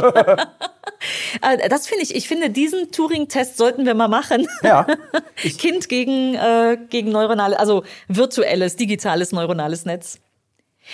Äh, 1.42 1.68
das 1.70 1.88
finde 1.88 2.04
ich, 2.04 2.16
ich 2.16 2.28
finde, 2.30 2.50
diesen 2.50 2.92
Turing-Test 2.92 3.58
sollten 3.58 3.86
wir 3.86 3.94
mal 3.94 4.08
machen. 4.08 4.33
Ja. 4.62 4.86
kind 5.58 5.90
gegen, 5.90 6.36
äh, 6.36 6.78
gegen 6.90 7.12
neuronale, 7.12 7.60
also 7.60 7.84
virtuelles, 8.08 8.75
digitales 8.75 9.32
neuronales 9.32 9.86
Netz. 9.86 10.20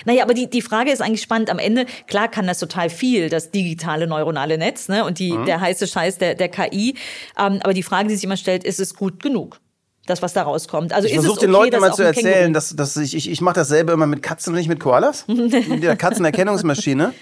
Naja, 0.05 0.23
aber 0.23 0.33
die, 0.33 0.49
die 0.49 0.61
Frage 0.61 0.91
ist 0.91 1.01
eigentlich 1.01 1.21
spannend. 1.21 1.49
Am 1.49 1.59
Ende, 1.59 1.85
klar 2.07 2.27
kann 2.27 2.45
das 2.45 2.59
total 2.59 2.89
viel, 2.89 3.29
das 3.29 3.51
digitale 3.51 4.07
neuronale 4.07 4.57
Netz, 4.57 4.87
ne? 4.87 5.03
Und 5.03 5.19
die, 5.19 5.35
der 5.45 5.61
heiße 5.61 5.87
Scheiß 5.87 6.19
der, 6.19 6.35
der 6.35 6.49
KI. 6.49 6.95
Ähm, 7.37 7.59
aber 7.63 7.73
die 7.73 7.83
Frage, 7.83 8.07
die 8.07 8.15
sich 8.15 8.23
immer 8.23 8.37
stellt, 8.37 8.63
ist 8.63 8.79
es 8.79 8.93
gut 8.93 9.21
genug? 9.21 9.59
Das, 10.05 10.21
was 10.21 10.33
da 10.33 10.43
rauskommt. 10.43 10.91
Also 10.93 11.07
Ich 11.07 11.13
versuche 11.13 11.41
den 11.41 11.53
okay, 11.53 11.63
Leuten 11.65 11.75
immer 11.77 11.91
zu 11.91 12.03
erzählen, 12.03 12.51
dass, 12.51 12.75
dass 12.75 12.97
ich, 12.97 13.15
ich, 13.15 13.29
ich 13.29 13.41
mache 13.41 13.55
dasselbe 13.55 13.91
immer 13.91 14.07
mit 14.07 14.23
Katzen 14.23 14.53
und 14.53 14.57
nicht 14.57 14.69
mit 14.69 14.79
Koalas. 14.79 15.25
mit 15.27 15.83
der 15.83 15.95
Katzenerkennungsmaschine. 15.95 17.13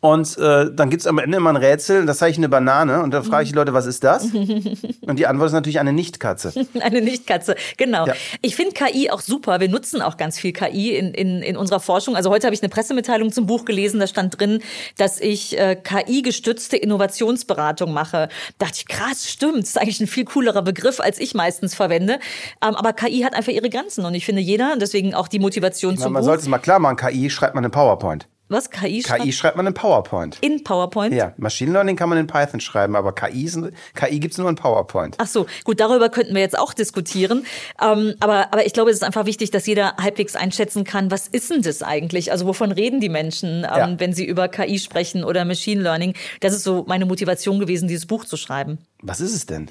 Und 0.00 0.38
äh, 0.38 0.70
dann 0.72 0.90
gibt's 0.90 1.08
am 1.08 1.18
Ende 1.18 1.38
immer 1.38 1.50
ein 1.50 1.56
Rätsel, 1.56 2.06
das 2.06 2.18
zeige 2.18 2.30
ich 2.30 2.38
eine 2.38 2.48
Banane 2.48 3.02
und 3.02 3.12
dann 3.12 3.24
frage 3.24 3.42
ich 3.42 3.50
die 3.50 3.56
Leute, 3.56 3.74
was 3.74 3.86
ist 3.86 4.04
das? 4.04 4.24
Und 5.08 5.18
die 5.18 5.26
Antwort 5.26 5.48
ist 5.48 5.54
natürlich 5.54 5.80
eine 5.80 5.92
Nicht-Katze. 5.92 6.52
Eine 6.80 7.00
Nichtkatze, 7.00 7.56
genau. 7.76 8.06
Ja. 8.06 8.14
Ich 8.42 8.54
finde 8.54 8.74
KI 8.74 9.10
auch 9.10 9.20
super. 9.20 9.58
Wir 9.58 9.68
nutzen 9.68 10.02
auch 10.02 10.16
ganz 10.16 10.38
viel 10.38 10.52
KI 10.52 10.94
in, 10.96 11.14
in, 11.14 11.42
in 11.42 11.56
unserer 11.56 11.80
Forschung. 11.80 12.14
Also 12.14 12.30
heute 12.30 12.46
habe 12.46 12.54
ich 12.54 12.62
eine 12.62 12.68
Pressemitteilung 12.68 13.32
zum 13.32 13.46
Buch 13.46 13.64
gelesen, 13.64 13.98
da 13.98 14.06
stand 14.06 14.38
drin, 14.38 14.60
dass 14.98 15.18
ich 15.18 15.58
äh, 15.58 15.76
KI-gestützte 15.76 16.76
Innovationsberatung 16.76 17.92
mache. 17.92 18.28
Dachte 18.58 18.74
ich, 18.76 18.86
krass, 18.86 19.28
stimmt. 19.28 19.62
Das 19.62 19.70
ist 19.70 19.78
eigentlich 19.78 20.00
ein 20.00 20.06
viel 20.06 20.26
coolerer 20.26 20.62
Begriff, 20.62 21.00
als 21.00 21.18
ich 21.18 21.34
meistens 21.34 21.74
verwende. 21.74 22.20
Ähm, 22.62 22.74
aber 22.74 22.92
KI 22.92 23.22
hat 23.22 23.34
einfach 23.34 23.52
ihre 23.52 23.70
Grenzen 23.70 24.04
und 24.04 24.14
ich 24.14 24.24
finde 24.24 24.42
jeder, 24.42 24.76
deswegen 24.76 25.14
auch 25.14 25.28
die 25.28 25.38
Motivation 25.38 25.94
Man, 25.94 26.02
zum 26.02 26.12
man 26.12 26.20
Buch. 26.20 26.26
sollte 26.26 26.42
es 26.42 26.48
mal 26.48 26.58
klar 26.58 26.78
machen, 26.78 26.96
KI 26.96 27.30
schreibt 27.30 27.54
man 27.54 27.64
in 27.64 27.70
PowerPoint. 27.70 28.28
Was? 28.50 28.70
KI, 28.70 29.02
schreibt 29.02 29.22
KI 29.22 29.32
schreibt 29.32 29.56
man 29.56 29.66
in 29.66 29.74
PowerPoint. 29.74 30.38
in 30.40 30.64
PowerPoint? 30.64 31.14
Ja, 31.14 31.34
Machine 31.36 31.70
Learning 31.72 31.96
kann 31.96 32.08
man 32.08 32.16
in 32.18 32.26
Python 32.26 32.60
schreiben, 32.60 32.96
aber 32.96 33.14
KI, 33.14 33.50
KI 33.94 34.20
gibt's 34.20 34.38
nur 34.38 34.48
in 34.48 34.56
PowerPoint. 34.56 35.16
Ach 35.18 35.26
so, 35.26 35.46
gut, 35.64 35.80
darüber 35.80 36.08
könnten 36.08 36.34
wir 36.34 36.40
jetzt 36.40 36.58
auch 36.58 36.72
diskutieren. 36.72 37.44
Ähm, 37.82 38.14
aber, 38.20 38.52
aber 38.52 38.64
ich 38.64 38.72
glaube, 38.72 38.90
es 38.90 38.96
ist 38.96 39.02
einfach 39.02 39.26
wichtig, 39.26 39.50
dass 39.50 39.66
jeder 39.66 39.96
halbwegs 39.96 40.34
einschätzen 40.34 40.84
kann, 40.84 41.10
was 41.10 41.28
ist 41.28 41.50
denn 41.50 41.62
das 41.62 41.82
eigentlich? 41.82 42.32
Also 42.32 42.46
wovon 42.46 42.72
reden 42.72 43.00
die 43.00 43.08
Menschen, 43.10 43.58
ähm, 43.58 43.64
Ja. 43.64 43.94
wenn 44.00 44.12
sie 44.14 44.24
über 44.24 44.48
KI 44.48 44.78
sprechen 44.78 45.24
oder 45.24 45.44
Machine 45.44 45.82
Learning? 45.82 46.14
Das 46.40 46.54
ist 46.54 46.64
so 46.64 46.84
meine 46.88 47.04
Motivation 47.06 47.58
gewesen, 47.60 47.86
dieses 47.88 48.06
Buch 48.06 48.24
zu 48.24 48.36
schreiben. 48.38 48.78
Was 49.02 49.20
ist 49.20 49.34
es 49.34 49.44
denn? 49.46 49.70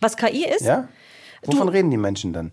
Was 0.00 0.16
KI 0.16 0.44
ist? 0.46 0.62
Ja? 0.64 0.88
Wovon 1.44 1.68
reden 1.68 1.90
die 1.90 1.96
Menschen 1.96 2.32
dann? 2.32 2.52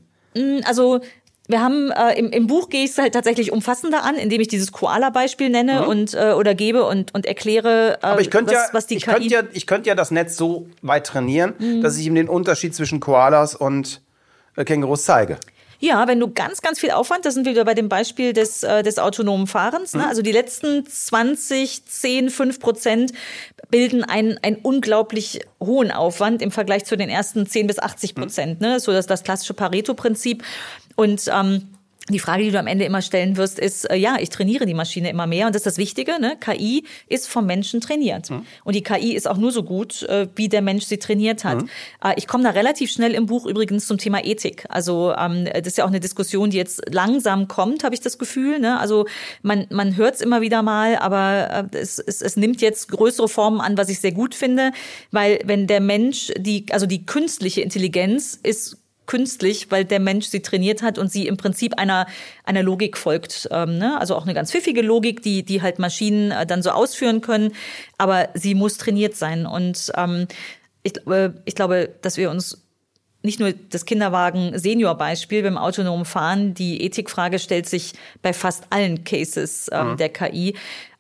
Also 0.65 1.01
wir 1.47 1.61
haben 1.61 1.91
äh, 1.91 2.13
im, 2.19 2.29
im 2.31 2.47
Buch 2.47 2.69
gehe 2.69 2.83
ich 2.83 2.91
es 2.91 2.97
halt 2.97 3.13
tatsächlich 3.13 3.51
umfassender 3.51 4.03
an, 4.03 4.15
indem 4.15 4.41
ich 4.41 4.47
dieses 4.47 4.71
Koala-Beispiel 4.71 5.49
nenne 5.49 5.87
und 5.87 6.13
äh, 6.13 6.33
oder 6.33 6.53
gebe 6.55 6.83
und, 6.85 7.13
und 7.13 7.25
erkläre, 7.25 7.93
äh, 8.01 8.05
Mhm. 8.07 8.11
Aber 8.11 8.21
ich 8.21 8.29
könnte 8.29 8.53
was, 8.53 8.67
ja, 8.67 8.73
was 8.73 8.87
die 8.87 8.95
ich 8.97 9.05
KI 9.05 9.11
könnte 9.11 9.27
ja, 9.29 9.41
ich 9.53 9.67
könnte 9.67 9.89
ja 9.89 9.95
das 9.95 10.11
Netz 10.11 10.35
so 10.37 10.67
weit 10.81 11.07
trainieren, 11.07 11.53
Mhm. 11.57 11.81
dass 11.81 11.97
ich 11.97 12.05
ihm 12.05 12.15
den 12.15 12.27
Unterschied 12.29 12.75
zwischen 12.75 12.99
Koalas 12.99 13.55
und 13.55 14.01
äh, 14.55 14.65
Kängurus 14.65 15.05
zeige. 15.05 15.37
Ja, 15.79 16.07
wenn 16.07 16.19
du 16.19 16.31
ganz, 16.33 16.61
ganz 16.61 16.79
viel 16.79 16.89
Aufwand, 16.89 17.23
das 17.23 17.35
sind 17.35 17.45
wir 17.45 17.51
wieder 17.51 17.63
bei 17.65 17.75
dem 17.75 17.87
Beispiel 17.87 18.33
des, 18.33 18.63
äh, 18.63 18.81
des 18.81 18.97
autonomen 18.97 19.45
Fahrens. 19.45 19.93
Ne? 19.93 20.07
Also 20.07 20.23
die 20.23 20.31
letzten 20.31 20.87
20, 20.87 21.85
10, 21.85 22.29
5 22.31 22.59
Prozent 22.59 23.13
bilden 23.69 24.03
einen, 24.03 24.39
einen 24.41 24.55
unglaublich 24.57 25.41
hohen 25.59 25.91
Aufwand 25.91 26.41
im 26.41 26.49
Vergleich 26.49 26.85
zu 26.85 26.97
den 26.97 27.09
ersten 27.09 27.45
10 27.45 27.67
bis 27.67 27.77
80 27.77 28.15
Prozent. 28.15 28.59
Ne? 28.59 28.79
So 28.79 28.91
das, 28.91 29.05
das 29.05 29.23
klassische 29.23 29.53
Pareto-Prinzip. 29.53 30.43
Und 30.97 31.29
ähm, 31.33 31.61
die 32.09 32.19
Frage, 32.19 32.43
die 32.43 32.51
du 32.51 32.59
am 32.59 32.67
Ende 32.67 32.85
immer 32.85 33.01
stellen 33.01 33.35
wirst, 33.35 33.59
ist, 33.59 33.89
äh, 33.89 33.95
ja, 33.95 34.17
ich 34.19 34.29
trainiere 34.29 34.65
die 34.65 34.73
Maschine 34.73 35.09
immer 35.09 35.27
mehr 35.27 35.47
und 35.47 35.53
das 35.53 35.61
ist 35.61 35.65
das 35.65 35.77
Wichtige, 35.77 36.21
ne? 36.21 36.37
KI 36.39 36.85
ist 37.07 37.27
vom 37.27 37.45
Menschen 37.45 37.81
trainiert. 37.81 38.29
Und 38.63 38.75
die 38.75 38.83
KI 38.83 39.13
ist 39.13 39.27
auch 39.27 39.37
nur 39.37 39.51
so 39.51 39.63
gut, 39.63 40.03
äh, 40.03 40.27
wie 40.35 40.47
der 40.47 40.61
Mensch 40.61 40.85
sie 40.85 40.99
trainiert 40.99 41.43
hat. 41.43 41.63
Äh, 42.03 42.13
ich 42.15 42.27
komme 42.27 42.43
da 42.43 42.51
relativ 42.51 42.91
schnell 42.91 43.13
im 43.13 43.25
Buch 43.25 43.45
übrigens 43.45 43.87
zum 43.87 43.97
Thema 43.97 44.23
Ethik. 44.23 44.65
Also 44.69 45.13
ähm, 45.17 45.45
das 45.45 45.67
ist 45.67 45.77
ja 45.77 45.83
auch 45.83 45.89
eine 45.89 45.99
Diskussion, 45.99 46.49
die 46.49 46.57
jetzt 46.57 46.81
langsam 46.89 47.47
kommt, 47.47 47.83
habe 47.83 47.93
ich 47.93 48.01
das 48.01 48.17
Gefühl. 48.17 48.59
Ne? 48.59 48.79
Also 48.79 49.05
man, 49.41 49.67
man 49.69 49.97
hört 49.97 50.15
es 50.15 50.21
immer 50.21 50.39
wieder 50.39 50.61
mal, 50.61 50.95
aber 50.95 51.69
äh, 51.73 51.77
es, 51.77 51.99
es, 51.99 52.21
es 52.21 52.37
nimmt 52.37 52.61
jetzt 52.61 52.89
größere 52.89 53.27
Formen 53.27 53.59
an, 53.59 53.77
was 53.77 53.89
ich 53.89 53.99
sehr 53.99 54.13
gut 54.13 54.33
finde, 54.33 54.71
weil 55.11 55.39
wenn 55.43 55.67
der 55.67 55.81
Mensch, 55.81 56.31
die, 56.37 56.65
also 56.71 56.85
die 56.85 57.05
künstliche 57.05 57.61
Intelligenz 57.61 58.39
ist 58.41 58.77
künstlich, 59.07 59.71
weil 59.71 59.85
der 59.85 59.99
Mensch 59.99 60.27
sie 60.27 60.41
trainiert 60.41 60.83
hat 60.83 60.97
und 60.99 61.11
sie 61.11 61.27
im 61.27 61.37
Prinzip 61.37 61.79
einer, 61.79 62.05
einer 62.43 62.61
Logik 62.61 62.97
folgt. 62.97 63.47
Ähm, 63.51 63.77
ne? 63.77 63.99
Also 63.99 64.15
auch 64.15 64.23
eine 64.23 64.33
ganz 64.33 64.51
pfiffige 64.51 64.81
Logik, 64.81 65.23
die, 65.23 65.43
die 65.43 65.61
halt 65.61 65.79
Maschinen 65.79 66.31
äh, 66.31 66.45
dann 66.45 66.61
so 66.61 66.69
ausführen 66.69 67.21
können, 67.21 67.53
aber 67.97 68.29
sie 68.35 68.53
muss 68.53 68.77
trainiert 68.77 69.15
sein. 69.15 69.45
Und 69.45 69.91
ähm, 69.95 70.27
ich, 70.83 71.05
äh, 71.07 71.31
ich 71.45 71.55
glaube, 71.55 71.89
dass 72.01 72.17
wir 72.17 72.29
uns 72.29 72.63
nicht 73.23 73.39
nur 73.39 73.51
das 73.51 73.85
Kinderwagen-Senior-Beispiel 73.85 75.43
beim 75.43 75.57
autonomen 75.57 76.05
Fahren, 76.05 76.53
die 76.53 76.81
Ethikfrage 76.83 77.39
stellt 77.39 77.67
sich 77.67 77.93
bei 78.21 78.31
fast 78.31 78.65
allen 78.69 79.03
Cases 79.03 79.69
ähm, 79.71 79.97
der 79.97 80.09
KI. 80.09 80.55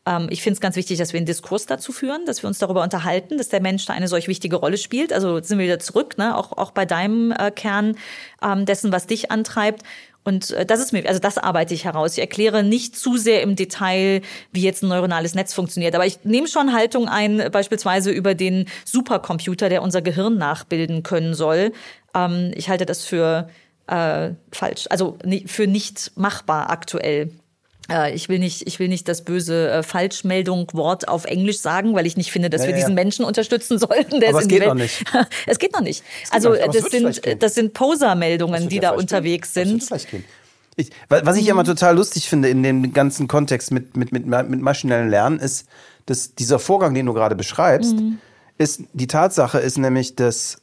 Ähm, 0.07 0.27
ich 0.31 0.41
finde 0.41 0.55
es 0.55 0.61
ganz 0.61 0.75
wichtig, 0.77 0.97
dass 0.97 1.11
wir 1.11 1.17
einen 1.17 1.25
Diskurs 1.25 1.65
dazu 1.65 1.91
führen, 1.91 2.25
dass 2.25 2.41
wir 2.41 2.47
uns 2.47 2.59
darüber 2.59 2.81
unterhalten, 2.81 3.37
dass 3.37 3.49
der 3.49 3.61
Mensch 3.61 3.85
da 3.85 3.93
eine 3.93 4.07
solch 4.07 4.27
wichtige 4.27 4.55
Rolle 4.55 4.77
spielt. 4.77 5.11
Also 5.11 5.41
sind 5.41 5.59
wir 5.59 5.65
wieder 5.65 5.79
zurück, 5.79 6.17
ne? 6.17 6.35
auch, 6.35 6.53
auch 6.53 6.71
bei 6.71 6.85
deinem 6.85 7.31
äh, 7.31 7.51
Kern 7.51 7.97
ähm, 8.41 8.65
dessen, 8.65 8.91
was 8.91 9.05
dich 9.05 9.29
antreibt. 9.31 9.83
Und 10.23 10.51
äh, 10.51 10.65
das 10.65 10.79
ist 10.79 10.93
mir, 10.93 11.07
also 11.07 11.19
das 11.19 11.37
arbeite 11.37 11.73
ich 11.73 11.83
heraus. 11.83 12.13
Ich 12.13 12.19
erkläre 12.19 12.63
nicht 12.63 12.95
zu 12.97 13.17
sehr 13.17 13.41
im 13.41 13.55
Detail, 13.57 14.21
wie 14.53 14.61
jetzt 14.61 14.81
ein 14.81 14.89
neuronales 14.89 15.35
Netz 15.35 15.53
funktioniert. 15.53 15.93
Aber 15.93 16.05
ich 16.05 16.23
nehme 16.23 16.47
schon 16.47 16.73
Haltung 16.73 17.09
ein, 17.09 17.49
beispielsweise 17.51 18.11
über 18.11 18.33
den 18.33 18.65
Supercomputer, 18.85 19.67
der 19.67 19.81
unser 19.81 20.01
Gehirn 20.01 20.37
nachbilden 20.37 21.03
können 21.03 21.33
soll. 21.33 21.73
Ähm, 22.15 22.51
ich 22.55 22.69
halte 22.69 22.85
das 22.85 23.03
für 23.03 23.49
äh, 23.87 24.31
falsch, 24.51 24.85
also 24.89 25.17
für 25.47 25.67
nicht 25.67 26.11
machbar 26.15 26.69
aktuell. 26.69 27.31
Äh, 27.89 28.13
Ich 28.13 28.29
will 28.29 28.39
nicht, 28.39 28.67
ich 28.67 28.79
will 28.79 28.87
nicht 28.87 29.07
das 29.07 29.23
böse 29.23 29.69
äh, 29.69 29.83
Falschmeldung-Wort 29.83 31.07
auf 31.07 31.25
Englisch 31.25 31.59
sagen, 31.59 31.95
weil 31.95 32.05
ich 32.05 32.17
nicht 32.17 32.31
finde, 32.31 32.49
dass 32.49 32.61
Ja, 32.61 32.67
wir 32.67 32.73
ja, 32.75 32.79
diesen. 32.81 32.95
Menschen 32.95 33.25
unterstützen 33.25 33.79
sollten. 33.79 34.19
Der 34.19 34.29
Aber 34.29 34.39
es 34.39 34.43
in 34.43 34.49
die 34.49 34.55
geht 34.59 34.67
noch 34.67 34.73
nicht. 34.75 35.03
es 35.45 35.59
geht 35.59 35.73
noch 35.73 35.81
nicht. 35.81 36.03
Also 36.31 36.51
nicht, 36.51 36.61
es 36.67 36.81
das 36.83 36.91
sind, 36.91 37.41
das 37.43 37.53
sind 37.55 37.73
Poser-Meldungen, 37.73 38.69
die 38.69 38.79
da 38.79 38.91
unterwegs 38.91 39.53
gehen. 39.53 39.79
Sind. 39.79 40.07
Ich, 40.75 40.89
wa- 41.09 41.21
was 41.23 41.37
ich 41.37 41.47
immer 41.47 41.63
total 41.63 41.95
lustig 41.95 42.29
finde 42.29 42.49
in 42.49 42.61
dem 42.63 42.93
ganzen 42.93 43.27
Kontext 43.27 43.71
mit, 43.71 43.97
mit, 43.97 44.11
mit, 44.11 44.25
mit 44.27 44.61
maschinellem 44.61 45.09
Lernen 45.09 45.39
ist, 45.39 45.67
dass 46.05 46.35
dieser 46.35 46.59
Vorgang, 46.59 46.93
den 46.93 47.05
du 47.07 47.13
gerade 47.13 47.35
beschreibst, 47.35 47.95
ist, 48.57 48.81
die 48.93 49.07
Tatsache 49.07 49.59
ist 49.59 49.77
nämlich, 49.77 50.15
dass 50.15 50.61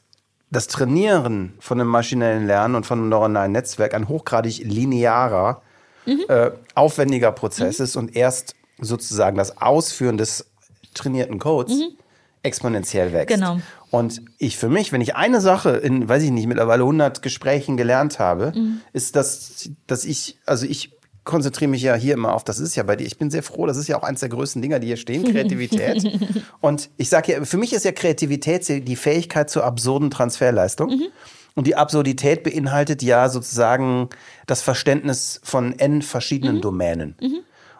das 0.51 0.67
Trainieren 0.67 1.53
von 1.59 1.79
einem 1.81 1.89
maschinellen 1.89 2.47
Lernen 2.47 2.75
und 2.75 2.85
von 2.85 2.99
einem 2.99 3.09
neuronalen 3.09 3.51
Netzwerk 3.51 3.93
ein 3.93 4.07
hochgradig 4.07 4.59
linearer, 4.59 5.61
äh, 6.05 6.51
aufwendiger 6.75 7.31
Prozess 7.31 7.79
ist 7.79 7.95
und 7.95 8.15
erst 8.15 8.55
sozusagen 8.79 9.37
das 9.37 9.61
Ausführen 9.61 10.17
des 10.17 10.45
trainierten 10.93 11.39
Codes 11.39 11.73
exponentiell 12.43 13.11
wächst. 13.13 13.35
Genau. 13.35 13.59
Und 13.89 14.21
ich 14.37 14.57
für 14.57 14.69
mich, 14.69 14.91
wenn 14.91 15.01
ich 15.01 15.15
eine 15.15 15.41
Sache 15.41 15.71
in, 15.71 16.07
weiß 16.07 16.21
ich 16.23 16.31
nicht, 16.31 16.47
mittlerweile 16.47 16.83
100 16.83 17.21
Gesprächen 17.21 17.77
gelernt 17.77 18.19
habe, 18.19 18.51
Mhm. 18.55 18.81
ist, 18.93 19.15
dass, 19.15 19.69
dass 19.87 20.05
ich, 20.05 20.37
also 20.45 20.65
ich 20.65 20.91
konzentriere 21.23 21.71
mich 21.71 21.81
ja 21.81 21.95
hier 21.95 22.13
immer 22.13 22.35
auf, 22.35 22.43
das 22.43 22.59
ist 22.59 22.75
ja 22.75 22.83
bei 22.83 22.95
dir, 22.95 23.07
ich 23.07 23.17
bin 23.17 23.31
sehr 23.31 23.41
froh, 23.41 23.65
das 23.65 23.77
ist 23.77 23.87
ja 23.87 23.97
auch 23.97 24.03
eines 24.03 24.19
der 24.19 24.29
größten 24.29 24.61
Dinger, 24.61 24.77
die 24.79 24.87
hier 24.87 24.97
stehen, 24.97 25.23
Kreativität. 25.31 26.03
Und 26.61 26.89
ich 26.97 27.09
sage 27.09 27.31
ja, 27.31 27.45
für 27.45 27.57
mich 27.57 27.73
ist 27.73 27.83
ja 27.83 27.91
Kreativität 27.93 28.67
die 28.67 28.95
Fähigkeit 28.95 29.49
zur 29.49 29.63
absurden 29.63 30.11
Transferleistung. 30.11 30.89
Mhm. 30.89 31.07
Und 31.55 31.67
die 31.67 31.75
Absurdität 31.75 32.43
beinhaltet 32.43 33.01
ja 33.01 33.29
sozusagen 33.29 34.09
das 34.45 34.61
Verständnis 34.61 35.39
von 35.43 35.77
n 35.79 35.95
Mhm. 35.97 36.01
verschiedenen 36.01 36.61
Domänen. 36.61 37.15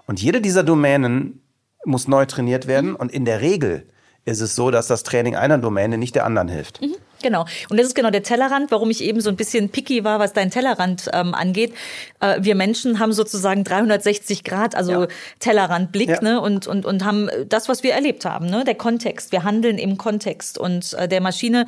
Und 0.08 0.22
jede 0.22 0.40
dieser 0.42 0.64
Domänen 0.64 1.42
muss 1.86 2.08
neu 2.08 2.26
trainiert 2.26 2.68
werden. 2.68 2.92
Mhm. 2.92 2.96
Und 2.96 3.12
in 3.12 3.26
der 3.26 3.42
Regel 3.42 3.88
ist 4.24 4.40
es 4.42 4.56
so, 4.56 4.72
dass 4.72 4.88
das 4.88 5.04
Training 5.04 5.36
einer 5.36 5.58
Domäne 5.60 5.98
nicht 5.98 6.16
der 6.16 6.26
anderen 6.26 6.48
hilft. 6.48 6.80
Genau. 7.22 7.46
Und 7.70 7.78
das 7.80 7.88
ist 7.88 7.96
genau 7.96 8.10
der 8.12 8.24
Tellerrand, 8.24 8.72
warum 8.72 8.90
ich 8.90 9.04
eben 9.04 9.20
so 9.22 9.30
ein 9.30 9.36
bisschen 9.36 9.70
picky 9.70 10.04
war, 10.04 10.20
was 10.20 10.34
dein 10.34 10.52
Tellerrand 10.52 11.10
ähm, 11.14 11.34
angeht. 11.34 11.74
Äh, 12.22 12.38
wir 12.42 12.56
Menschen 12.56 13.00
haben 13.00 13.14
sozusagen 13.14 13.64
360 13.64 14.44
Grad, 14.44 14.74
also 14.76 14.92
Ja. 15.04 15.08
Tellerrandblick, 15.40 16.10
Ja. 16.10 16.22
ne? 16.22 16.42
Und, 16.42 16.66
und, 16.68 16.86
und 16.86 17.04
haben 17.06 17.30
das, 17.50 17.68
was 17.70 17.84
wir 17.84 17.94
erlebt 17.94 18.26
haben, 18.26 18.48
ne? 18.48 18.64
Der 18.64 18.76
Kontext. 18.76 19.32
Wir 19.32 19.44
handeln 19.44 19.78
im 19.78 19.98
Kontext 19.98 20.58
und 20.58 20.94
äh, 20.94 21.08
der 21.08 21.22
Maschine 21.22 21.66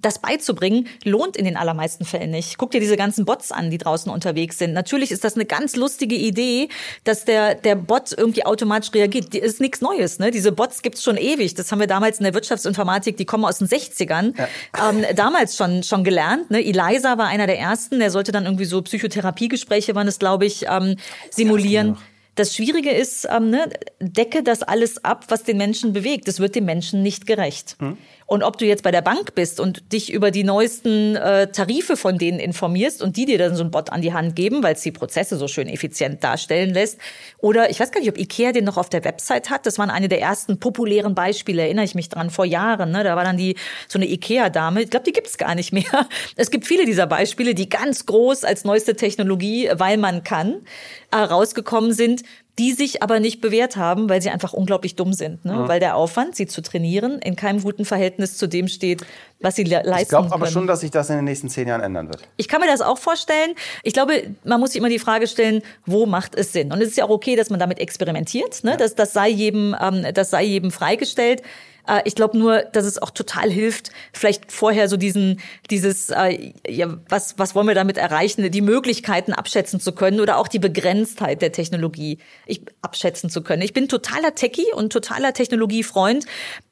das 0.00 0.20
beizubringen, 0.20 0.86
lohnt 1.04 1.36
in 1.36 1.44
den 1.44 1.56
allermeisten 1.56 2.04
Fällen 2.04 2.30
nicht. 2.30 2.56
Guck 2.58 2.70
dir 2.70 2.80
diese 2.80 2.96
ganzen 2.96 3.24
Bots 3.24 3.50
an, 3.52 3.70
die 3.70 3.78
draußen 3.78 4.10
unterwegs 4.10 4.58
sind. 4.58 4.72
Natürlich 4.72 5.10
ist 5.10 5.24
das 5.24 5.34
eine 5.34 5.44
ganz 5.44 5.76
lustige 5.76 6.14
Idee, 6.14 6.68
dass 7.04 7.24
der, 7.24 7.54
der 7.54 7.74
Bot 7.74 8.12
irgendwie 8.16 8.46
automatisch 8.46 8.92
reagiert. 8.94 9.32
Die 9.32 9.38
ist 9.38 9.60
nichts 9.60 9.80
Neues. 9.80 10.18
Ne? 10.18 10.30
Diese 10.30 10.52
Bots 10.52 10.82
gibt's 10.82 11.02
schon 11.02 11.16
ewig. 11.16 11.54
Das 11.54 11.72
haben 11.72 11.80
wir 11.80 11.86
damals 11.86 12.18
in 12.18 12.24
der 12.24 12.34
Wirtschaftsinformatik, 12.34 13.16
die 13.16 13.24
kommen 13.24 13.44
aus 13.44 13.58
den 13.58 13.68
60ern, 13.68 14.34
ähm, 14.80 15.04
damals 15.14 15.56
schon, 15.56 15.82
schon 15.82 16.04
gelernt. 16.04 16.50
Ne? 16.50 16.64
Eliza 16.64 17.18
war 17.18 17.26
einer 17.26 17.46
der 17.46 17.58
ersten, 17.58 17.98
der 17.98 18.10
sollte 18.10 18.32
dann 18.32 18.44
irgendwie 18.44 18.66
so 18.66 18.80
Psychotherapiegespräche, 18.82 19.94
waren 19.94 20.08
es, 20.08 20.18
glaube 20.18 20.46
ich, 20.46 20.66
ähm, 20.68 20.96
simulieren. 21.30 21.96
Das 22.38 22.54
Schwierige 22.54 22.90
ist, 22.90 23.26
ähm, 23.28 23.50
ne, 23.50 23.68
decke 23.98 24.44
das 24.44 24.62
alles 24.62 25.04
ab, 25.04 25.24
was 25.26 25.42
den 25.42 25.56
Menschen 25.56 25.92
bewegt. 25.92 26.28
Das 26.28 26.38
wird 26.38 26.54
dem 26.54 26.66
Menschen 26.66 27.02
nicht 27.02 27.26
gerecht. 27.26 27.76
Und 28.30 28.42
ob 28.42 28.58
du 28.58 28.66
jetzt 28.66 28.82
bei 28.82 28.90
der 28.90 29.00
Bank 29.00 29.34
bist 29.34 29.58
und 29.58 29.90
dich 29.90 30.12
über 30.12 30.30
die 30.30 30.44
neuesten 30.44 31.16
äh, 31.16 31.50
Tarife 31.50 31.96
von 31.96 32.18
denen 32.18 32.38
informierst 32.38 33.00
und 33.00 33.16
die 33.16 33.24
dir 33.24 33.38
dann 33.38 33.56
so 33.56 33.64
ein 33.64 33.70
Bot 33.70 33.90
an 33.90 34.02
die 34.02 34.12
Hand 34.12 34.36
geben, 34.36 34.62
weil 34.62 34.74
es 34.74 34.82
die 34.82 34.92
Prozesse 34.92 35.38
so 35.38 35.48
schön 35.48 35.66
effizient 35.66 36.22
darstellen 36.22 36.74
lässt, 36.74 36.98
oder 37.38 37.70
ich 37.70 37.80
weiß 37.80 37.90
gar 37.90 38.00
nicht, 38.00 38.10
ob 38.10 38.18
Ikea 38.18 38.52
den 38.52 38.64
noch 38.64 38.76
auf 38.76 38.90
der 38.90 39.02
Website 39.04 39.48
hat. 39.48 39.64
Das 39.64 39.78
waren 39.78 39.88
eine 39.88 40.08
der 40.08 40.20
ersten 40.20 40.60
populären 40.60 41.14
Beispiele, 41.14 41.62
erinnere 41.62 41.86
ich 41.86 41.94
mich 41.94 42.10
dran, 42.10 42.28
vor 42.28 42.44
Jahren. 42.44 42.90
Ne? 42.90 43.02
Da 43.02 43.16
war 43.16 43.24
dann 43.24 43.38
die 43.38 43.56
so 43.88 43.98
eine 43.98 44.06
Ikea-Dame. 44.06 44.82
Ich 44.82 44.90
glaube, 44.90 45.04
die 45.04 45.12
gibt's 45.12 45.38
gar 45.38 45.54
nicht 45.54 45.72
mehr. 45.72 45.84
Es 46.36 46.50
gibt 46.50 46.66
viele 46.66 46.84
dieser 46.84 47.06
Beispiele, 47.06 47.54
die 47.54 47.70
ganz 47.70 48.04
groß 48.04 48.44
als 48.44 48.64
neueste 48.64 48.94
Technologie, 48.94 49.70
weil 49.72 49.96
man 49.96 50.22
kann, 50.22 50.66
äh, 51.10 51.16
rausgekommen 51.16 51.92
sind 51.92 52.22
die 52.58 52.72
sich 52.72 53.02
aber 53.02 53.20
nicht 53.20 53.40
bewährt 53.40 53.76
haben, 53.76 54.08
weil 54.08 54.20
sie 54.20 54.30
einfach 54.30 54.52
unglaublich 54.52 54.96
dumm 54.96 55.12
sind. 55.12 55.44
Ne? 55.44 55.64
Weil 55.68 55.78
der 55.80 55.94
Aufwand, 55.96 56.34
sie 56.34 56.46
zu 56.46 56.60
trainieren, 56.60 57.18
in 57.20 57.36
keinem 57.36 57.62
guten 57.62 57.84
Verhältnis 57.84 58.36
zu 58.36 58.48
dem 58.48 58.66
steht, 58.68 59.02
was 59.40 59.54
sie 59.56 59.62
le- 59.64 59.82
leisten 59.84 60.02
Ich 60.02 60.08
glaube 60.08 60.26
aber 60.32 60.38
können. 60.44 60.52
schon, 60.52 60.66
dass 60.66 60.80
sich 60.80 60.90
das 60.90 61.08
in 61.10 61.16
den 61.16 61.24
nächsten 61.24 61.48
zehn 61.48 61.68
Jahren 61.68 61.80
ändern 61.82 62.08
wird. 62.08 62.28
Ich 62.36 62.48
kann 62.48 62.60
mir 62.60 62.66
das 62.66 62.80
auch 62.80 62.98
vorstellen. 62.98 63.54
Ich 63.84 63.92
glaube, 63.92 64.24
man 64.44 64.58
muss 64.60 64.72
sich 64.72 64.78
immer 64.80 64.88
die 64.88 64.98
Frage 64.98 65.28
stellen, 65.28 65.62
wo 65.86 66.06
macht 66.06 66.34
es 66.34 66.52
Sinn? 66.52 66.72
Und 66.72 66.80
es 66.82 66.88
ist 66.88 66.96
ja 66.96 67.04
auch 67.04 67.10
okay, 67.10 67.36
dass 67.36 67.48
man 67.50 67.60
damit 67.60 67.78
experimentiert. 67.78 68.64
Ne? 68.64 68.76
Das, 68.76 68.94
das, 68.96 69.12
sei 69.12 69.28
jedem, 69.28 69.76
ähm, 69.80 70.06
das 70.12 70.30
sei 70.30 70.42
jedem 70.44 70.70
freigestellt. 70.72 71.42
Äh, 71.88 72.02
ich 72.04 72.14
glaube 72.14 72.38
nur, 72.38 72.62
dass 72.62 72.84
es 72.84 73.00
auch 73.00 73.10
total 73.10 73.50
hilft, 73.50 73.90
vielleicht 74.12 74.52
vorher 74.52 74.88
so 74.88 74.96
diesen, 74.96 75.40
dieses, 75.70 76.10
äh, 76.10 76.52
ja, 76.68 76.98
was, 77.08 77.38
was 77.38 77.54
wollen 77.54 77.66
wir 77.66 77.74
damit 77.74 77.96
erreichen, 77.96 78.48
die 78.50 78.60
Möglichkeiten 78.60 79.32
abschätzen 79.32 79.80
zu 79.80 79.92
können 79.92 80.20
oder 80.20 80.36
auch 80.36 80.48
die 80.48 80.58
Begrenztheit 80.58 81.42
der 81.42 81.52
Technologie 81.52 82.18
ich, 82.46 82.62
abschätzen 82.82 83.30
zu 83.30 83.42
können. 83.42 83.62
Ich 83.62 83.72
bin 83.72 83.88
totaler 83.88 84.34
Techie 84.34 84.72
und 84.74 84.92
totaler 84.92 85.32
Technologiefreund. 85.32 86.26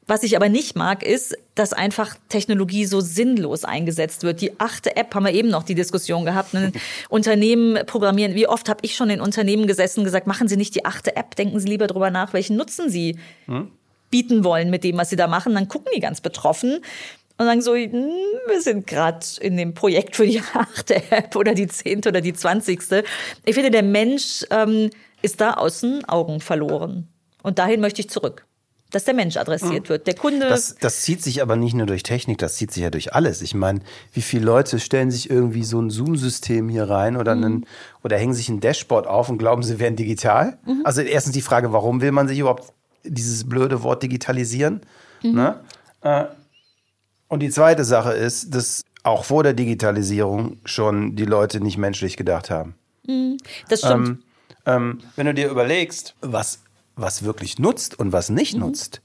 Was 0.08 0.22
ich 0.22 0.36
aber 0.36 0.48
nicht 0.48 0.76
mag, 0.76 1.02
ist, 1.02 1.36
dass 1.56 1.72
einfach 1.72 2.16
Technologie 2.28 2.84
so 2.84 3.00
sinnlos 3.00 3.64
eingesetzt 3.64 4.22
wird. 4.22 4.40
Die 4.40 4.60
achte 4.60 4.96
App 4.96 5.12
haben 5.16 5.24
wir 5.24 5.32
eben 5.32 5.48
noch 5.48 5.64
die 5.64 5.74
Diskussion 5.74 6.24
gehabt. 6.24 6.54
Ein 6.54 6.72
Unternehmen 7.08 7.84
programmieren. 7.86 8.36
Wie 8.36 8.46
oft 8.46 8.68
habe 8.68 8.78
ich 8.82 8.94
schon 8.94 9.10
in 9.10 9.20
Unternehmen 9.20 9.66
gesessen 9.66 10.00
und 10.00 10.04
gesagt, 10.04 10.28
machen 10.28 10.46
Sie 10.46 10.56
nicht 10.56 10.76
die 10.76 10.84
achte 10.84 11.16
App, 11.16 11.34
denken 11.34 11.58
Sie 11.58 11.66
lieber 11.66 11.88
drüber 11.88 12.12
nach, 12.12 12.34
welchen 12.34 12.56
Nutzen 12.56 12.88
Sie 12.88 13.18
bieten 14.10 14.44
wollen 14.44 14.70
mit 14.70 14.84
dem, 14.84 14.96
was 14.96 15.10
Sie 15.10 15.16
da 15.16 15.26
machen. 15.26 15.54
Dann 15.54 15.68
gucken 15.68 15.90
die 15.94 16.00
ganz 16.00 16.20
betroffen 16.20 16.80
und 17.38 17.46
sagen 17.46 17.60
so, 17.60 17.74
hm, 17.74 17.92
wir 18.48 18.60
sind 18.60 18.86
gerade 18.86 19.26
in 19.40 19.56
dem 19.56 19.74
Projekt 19.74 20.16
für 20.16 20.26
die 20.26 20.40
achte 20.54 20.96
App 21.10 21.36
oder 21.36 21.54
die 21.54 21.66
zehnte 21.66 22.08
oder 22.08 22.20
die 22.20 22.32
zwanzigste. 22.32 23.04
Ich 23.44 23.54
finde, 23.54 23.70
der 23.70 23.82
Mensch 23.82 24.44
ähm, 24.50 24.90
ist 25.22 25.40
da 25.40 25.54
aus 25.54 25.80
den 25.80 26.04
Augen 26.06 26.40
verloren. 26.40 27.08
Und 27.42 27.58
dahin 27.58 27.80
möchte 27.80 28.00
ich 28.00 28.10
zurück. 28.10 28.46
Dass 28.92 29.04
der 29.04 29.14
Mensch 29.14 29.36
adressiert 29.36 29.88
wird. 29.88 30.06
Der 30.06 30.14
Kunde. 30.14 30.48
Das, 30.48 30.76
das 30.76 31.02
zieht 31.02 31.20
sich 31.20 31.42
aber 31.42 31.56
nicht 31.56 31.74
nur 31.74 31.86
durch 31.86 32.04
Technik, 32.04 32.38
das 32.38 32.54
zieht 32.54 32.70
sich 32.70 32.84
ja 32.84 32.90
durch 32.90 33.14
alles. 33.14 33.42
Ich 33.42 33.52
meine, 33.52 33.80
wie 34.12 34.22
viele 34.22 34.44
Leute 34.44 34.78
stellen 34.78 35.10
sich 35.10 35.28
irgendwie 35.28 35.64
so 35.64 35.80
ein 35.80 35.90
Zoom-System 35.90 36.68
hier 36.68 36.88
rein 36.88 37.16
oder, 37.16 37.32
einen, 37.32 37.66
oder 38.04 38.16
hängen 38.16 38.32
sich 38.32 38.48
ein 38.48 38.60
Dashboard 38.60 39.08
auf 39.08 39.28
und 39.28 39.38
glauben, 39.38 39.64
sie 39.64 39.80
wären 39.80 39.96
digital? 39.96 40.58
Also 40.84 41.02
erstens 41.02 41.34
die 41.34 41.42
Frage, 41.42 41.72
warum 41.72 42.00
will 42.00 42.12
man 42.12 42.28
sich 42.28 42.38
überhaupt 42.38 42.72
dieses 43.06 43.48
blöde 43.48 43.82
Wort 43.82 44.02
digitalisieren? 44.02 44.80
Ne? 45.34 45.60
Äh, 46.02 46.24
und 47.28 47.40
die 47.40 47.50
zweite 47.50 47.84
Sache 47.84 48.12
ist, 48.12 48.54
dass 48.54 48.84
auch 49.02 49.24
vor 49.24 49.42
der 49.42 49.54
Digitalisierung 49.54 50.58
schon 50.64 51.16
die 51.16 51.24
Leute 51.24 51.60
nicht 51.60 51.78
menschlich 51.78 52.16
gedacht 52.16 52.50
haben. 52.50 52.74
das 53.68 53.80
stimmt. 53.80 54.22
Ähm, 54.66 54.98
wenn 55.14 55.26
du 55.26 55.34
dir 55.34 55.48
überlegst, 55.48 56.14
was, 56.20 56.60
was 56.96 57.22
wirklich 57.22 57.58
nutzt 57.58 57.98
und 57.98 58.12
was 58.12 58.30
nicht 58.30 58.56
nutzt, 58.56 59.00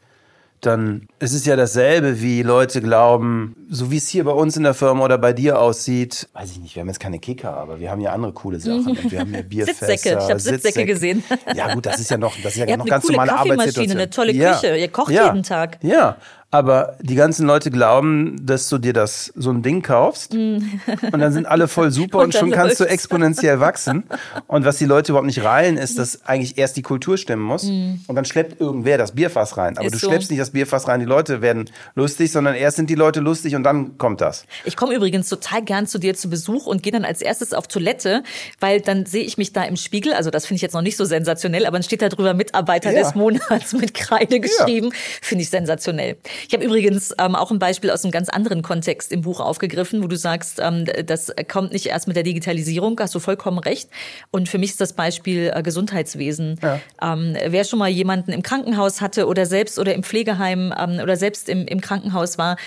dann 0.62 1.08
ist 1.19 1.34
es 1.34 1.45
ja 1.45 1.56
dasselbe, 1.56 2.21
wie 2.21 2.43
Leute 2.43 2.82
glauben, 2.82 3.56
so 3.69 3.91
wie 3.91 3.97
es 3.97 4.08
hier 4.08 4.24
bei 4.24 4.32
uns 4.32 4.56
in 4.58 4.63
der 4.63 4.74
Firma 4.74 5.04
oder 5.04 5.17
bei 5.17 5.34
dir 5.34 5.60
aussieht. 5.60 6.30
Weiß 6.34 6.52
ich 6.52 6.60
nicht, 6.60 6.76
wir 6.76 6.82
haben 6.82 6.88
jetzt 6.88 7.00
keine 7.00 7.19
Kicker, 7.19 7.54
aber 7.56 7.80
wir 7.80 7.89
haben 7.89 8.00
ja 8.00 8.12
andere 8.12 8.34
coole 8.34 8.60
Sachen. 8.60 8.88
Und 8.88 9.12
wir 9.12 9.19
haben 9.19 9.34
ja 9.34 9.41
Bierfässer. 9.50 9.88
Sitzsäcke. 9.88 10.19
Ich 10.19 10.30
hab 10.30 10.39
Sitzsäcke 10.39 10.62
Sitzsäcke. 10.62 10.86
gesehen. 10.86 11.24
Ja 11.56 11.74
gut, 11.74 11.86
das 11.86 12.00
ist 12.00 12.12
ja 12.12 12.17
noch, 12.17 12.34
das 12.43 12.54
ist 12.54 12.60
ja 12.60 12.65
noch 12.65 12.86
eine 12.86 12.89
ganz 12.89 13.08
normale 13.08 13.32
Kaffeemaschine, 13.32 13.62
Arbeitssituation. 13.62 13.97
eine 13.97 14.10
tolle 14.10 14.32
ja. 14.34 14.54
Küche. 14.54 14.78
Ihr 14.78 14.88
kocht 14.88 15.12
ja. 15.12 15.28
jeden 15.28 15.43
Tag. 15.43 15.80
Ja, 15.82 16.17
aber 16.52 16.98
die 17.02 17.16
ganzen 17.16 17.48
Leute 17.48 17.72
glauben, 17.72 18.36
dass 18.46 18.68
du 18.70 18.78
dir 18.78 18.92
das 18.94 19.32
so 19.36 19.50
ein 19.52 19.64
Ding 19.64 19.82
kaufst 19.82 20.34
und 20.34 20.70
dann 21.12 21.32
sind 21.32 21.46
alle 21.46 21.68
voll 21.70 21.92
super 21.92 22.18
und, 22.20 22.26
Und 22.26 22.36
schon 22.36 22.52
kannst 22.52 22.80
du 22.82 22.84
exponentiell 22.84 23.60
wachsen. 23.62 24.04
Und 24.48 24.66
was 24.66 24.78
die 24.78 24.86
Leute 24.86 25.14
überhaupt 25.14 25.28
nicht 25.28 25.44
reilen, 25.44 25.78
ist, 25.78 25.98
dass 25.98 26.26
eigentlich 26.26 26.58
erst 26.58 26.76
die 26.76 26.82
Kultur 26.82 27.18
stimmen 27.18 27.42
muss 27.42 27.64
und 27.64 28.10
dann 28.16 28.26
schleppt 28.26 28.60
irgendwer 28.60 28.98
das 28.98 29.14
Bierfass 29.14 29.56
rein. 29.58 29.78
Aber 29.78 29.86
Ist 29.88 29.96
du 29.96 30.00
so. 30.00 30.08
schleppst 30.10 30.30
nicht 30.30 30.42
das 30.42 30.52
Bierfass 30.52 30.88
rein, 30.90 31.00
die 31.00 31.06
Leute 31.06 31.42
werden 31.42 31.70
lustig, 31.96 32.32
sondern 32.32 32.56
erst 32.56 32.76
sind 32.78 32.90
die 32.90 32.96
Leute 32.96 33.22
lustig 33.22 33.56
und 33.56 33.64
dann 33.64 33.98
kommt 33.98 34.20
das. 34.22 34.46
Ich 34.66 34.76
komme 34.76 34.94
übrigens 34.94 35.30
total 35.30 35.64
gern 35.64 35.88
zu 35.88 36.00
dir 36.00 36.16
zu 36.16 36.30
Besuch 36.30 36.66
und 36.68 36.84
gehe 36.84 36.92
dann 36.92 37.06
als 37.06 37.22
erstes 37.22 37.54
auf 37.54 37.68
Toilette, 37.70 38.24
weil 38.60 38.82
dann 38.82 39.06
sehe 39.06 39.24
ich 39.24 39.38
mich 39.38 39.54
da 39.54 39.64
im 39.64 39.78
Spiegel. 39.78 40.14
Also 40.14 40.30
das 40.32 40.46
finde 40.46 40.58
ich 40.58 40.62
jetzt 40.64 40.74
noch 40.74 40.82
nicht 40.82 40.98
so 40.98 41.06
sensationell, 41.06 41.66
aber 41.66 41.78
dann 41.78 41.84
steht 41.84 42.02
da 42.02 42.10
drüber 42.10 42.34
Mitarbeiter 42.34 42.92
Ja. 42.92 43.04
des 43.04 43.16
Monats 43.16 43.72
mit 43.74 43.94
Kreide 43.94 44.42
geschrieben. 44.42 44.92
Finde 45.22 45.44
ich 45.44 45.50
sensationell. 45.50 46.18
Ich 46.48 46.54
habe 46.54 46.64
übrigens 46.64 47.14
ähm, 47.20 47.36
auch 47.36 47.52
ein 47.52 47.60
Beispiel 47.60 47.92
aus 47.92 48.04
einem 48.04 48.12
ganz 48.12 48.30
anderen 48.30 48.62
Kontext 48.62 49.12
im 49.12 49.22
Buch 49.22 49.40
aufgegriffen, 49.40 50.04
wo 50.04 50.08
du 50.08 50.18
sagst, 50.18 50.60
ähm, 50.62 50.86
das 51.06 51.34
kommt 51.52 51.74
nicht 51.74 51.88
erst 51.88 52.08
mit 52.08 52.16
der 52.16 52.24
Digitalisierung, 52.24 53.00
hast 53.00 53.16
du 53.16 53.20
vollkommen 53.20 53.60
recht. 53.60 53.90
Und 54.32 54.50
für 54.50 54.58
mich 54.58 54.72
ist 54.72 54.82
das 54.82 54.94
Beispiel 54.94 55.52
äh, 55.54 55.62
Gesundheitswesen. 55.64 56.60
Ähm, 57.02 57.38
wer 57.48 57.64
schon 57.64 57.80
mal 57.80 57.90
jemanden 57.90 58.32
im 58.32 58.44
Krankenhaus 58.44 59.02
hatte 59.02 59.28
oder 59.28 59.46
selbst 59.46 59.80
oder 59.80 59.94
im 59.94 60.04
Pflegeheim 60.04 60.74
ähm, 60.78 61.00
oder 61.02 61.18
selbst 61.18 61.50
im, 61.50 61.66
im 61.66 61.82
Krankenhaus 61.82 62.38
war, 62.38 62.58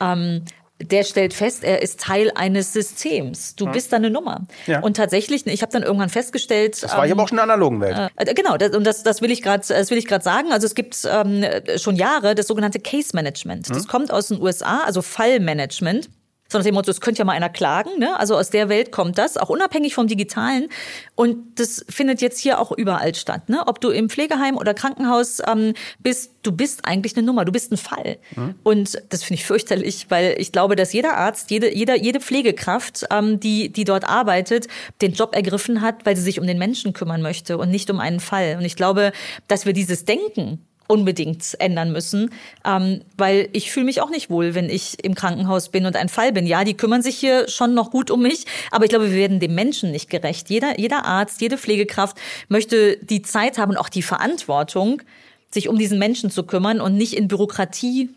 ähm, 0.00 0.44
der 0.80 1.04
stellt 1.04 1.34
fest, 1.34 1.62
er 1.62 1.82
ist 1.82 2.00
Teil 2.00 2.32
eines 2.34 2.72
Systems. 2.72 3.54
Du 3.54 3.66
bist 3.66 3.92
da 3.92 3.96
eine 3.96 4.10
Nummer. 4.10 4.46
Ja. 4.66 4.80
Und 4.80 4.96
tatsächlich, 4.96 5.46
ich 5.46 5.62
habe 5.62 5.70
dann 5.72 5.82
irgendwann 5.82 6.08
festgestellt, 6.08 6.82
Das 6.82 6.96
war 6.96 7.06
ich 7.06 7.12
aber 7.12 7.22
auch 7.22 7.28
schon 7.28 7.38
in 7.38 7.46
der 7.46 7.54
analogen 7.54 7.80
Welt. 7.80 7.96
äh, 8.16 8.34
Genau, 8.34 8.56
das, 8.56 8.74
und 8.74 8.84
das, 8.84 9.02
das 9.04 9.22
will 9.22 9.30
ich 9.30 9.42
gerade, 9.42 9.64
das 9.66 9.90
will 9.90 9.98
ich 9.98 10.06
gerade 10.06 10.24
sagen. 10.24 10.52
Also 10.52 10.66
es 10.66 10.74
gibt 10.74 10.98
ähm, 11.08 11.44
schon 11.76 11.94
Jahre 11.96 12.34
das 12.34 12.48
sogenannte 12.48 12.80
Case 12.80 13.10
Management. 13.14 13.70
Das 13.70 13.86
kommt 13.86 14.12
aus 14.12 14.28
den 14.28 14.42
USA, 14.42 14.80
also 14.84 15.00
Fallmanagement. 15.00 16.10
So 16.54 16.58
nach 16.58 16.64
dem 16.64 16.74
Motto, 16.76 16.92
es 16.92 17.00
könnte 17.00 17.18
ja 17.18 17.24
mal 17.24 17.32
einer 17.32 17.48
klagen. 17.48 17.98
Ne? 17.98 18.16
Also 18.16 18.36
aus 18.36 18.48
der 18.48 18.68
Welt 18.68 18.92
kommt 18.92 19.18
das, 19.18 19.36
auch 19.36 19.48
unabhängig 19.48 19.92
vom 19.92 20.06
Digitalen. 20.06 20.68
Und 21.16 21.58
das 21.58 21.84
findet 21.88 22.20
jetzt 22.20 22.38
hier 22.38 22.60
auch 22.60 22.70
überall 22.70 23.12
statt. 23.16 23.48
Ne? 23.48 23.66
Ob 23.66 23.80
du 23.80 23.90
im 23.90 24.08
Pflegeheim 24.08 24.56
oder 24.56 24.72
Krankenhaus 24.72 25.42
ähm, 25.48 25.74
bist, 25.98 26.30
du 26.44 26.52
bist 26.52 26.84
eigentlich 26.84 27.16
eine 27.16 27.26
Nummer, 27.26 27.44
du 27.44 27.50
bist 27.50 27.72
ein 27.72 27.76
Fall. 27.76 28.18
Und 28.62 29.02
das 29.08 29.24
finde 29.24 29.40
ich 29.40 29.46
fürchterlich, 29.46 30.06
weil 30.10 30.36
ich 30.38 30.52
glaube, 30.52 30.76
dass 30.76 30.92
jeder 30.92 31.16
Arzt, 31.16 31.50
jede, 31.50 31.74
jeder, 31.74 31.96
jede 31.96 32.20
Pflegekraft, 32.20 33.04
ähm, 33.10 33.40
die, 33.40 33.72
die 33.72 33.82
dort 33.82 34.04
arbeitet, 34.04 34.68
den 35.02 35.12
Job 35.12 35.34
ergriffen 35.34 35.80
hat, 35.80 36.06
weil 36.06 36.14
sie 36.14 36.22
sich 36.22 36.38
um 36.38 36.46
den 36.46 36.58
Menschen 36.58 36.92
kümmern 36.92 37.20
möchte 37.20 37.58
und 37.58 37.72
nicht 37.72 37.90
um 37.90 37.98
einen 37.98 38.20
Fall. 38.20 38.58
Und 38.60 38.64
ich 38.64 38.76
glaube, 38.76 39.10
dass 39.48 39.66
wir 39.66 39.72
dieses 39.72 40.04
Denken 40.04 40.64
unbedingt 40.86 41.56
ändern 41.60 41.92
müssen, 41.92 42.30
ähm, 42.64 43.02
weil 43.16 43.48
ich 43.52 43.70
fühle 43.70 43.86
mich 43.86 44.00
auch 44.00 44.10
nicht 44.10 44.30
wohl, 44.30 44.54
wenn 44.54 44.68
ich 44.68 45.02
im 45.02 45.14
Krankenhaus 45.14 45.70
bin 45.70 45.86
und 45.86 45.96
ein 45.96 46.08
Fall 46.08 46.32
bin. 46.32 46.46
Ja, 46.46 46.64
die 46.64 46.76
kümmern 46.76 47.02
sich 47.02 47.16
hier 47.16 47.48
schon 47.48 47.74
noch 47.74 47.90
gut 47.90 48.10
um 48.10 48.22
mich, 48.22 48.44
aber 48.70 48.84
ich 48.84 48.90
glaube, 48.90 49.10
wir 49.10 49.16
werden 49.16 49.40
dem 49.40 49.54
Menschen 49.54 49.90
nicht 49.90 50.10
gerecht. 50.10 50.50
Jeder, 50.50 50.78
jeder 50.78 51.04
Arzt, 51.04 51.40
jede 51.40 51.58
Pflegekraft 51.58 52.16
möchte 52.48 52.98
die 52.98 53.22
Zeit 53.22 53.58
haben 53.58 53.70
und 53.70 53.78
auch 53.78 53.88
die 53.88 54.02
Verantwortung, 54.02 55.02
sich 55.50 55.68
um 55.68 55.78
diesen 55.78 55.98
Menschen 55.98 56.30
zu 56.30 56.42
kümmern 56.42 56.80
und 56.80 56.96
nicht 56.96 57.14
in 57.14 57.28
Bürokratie 57.28 58.10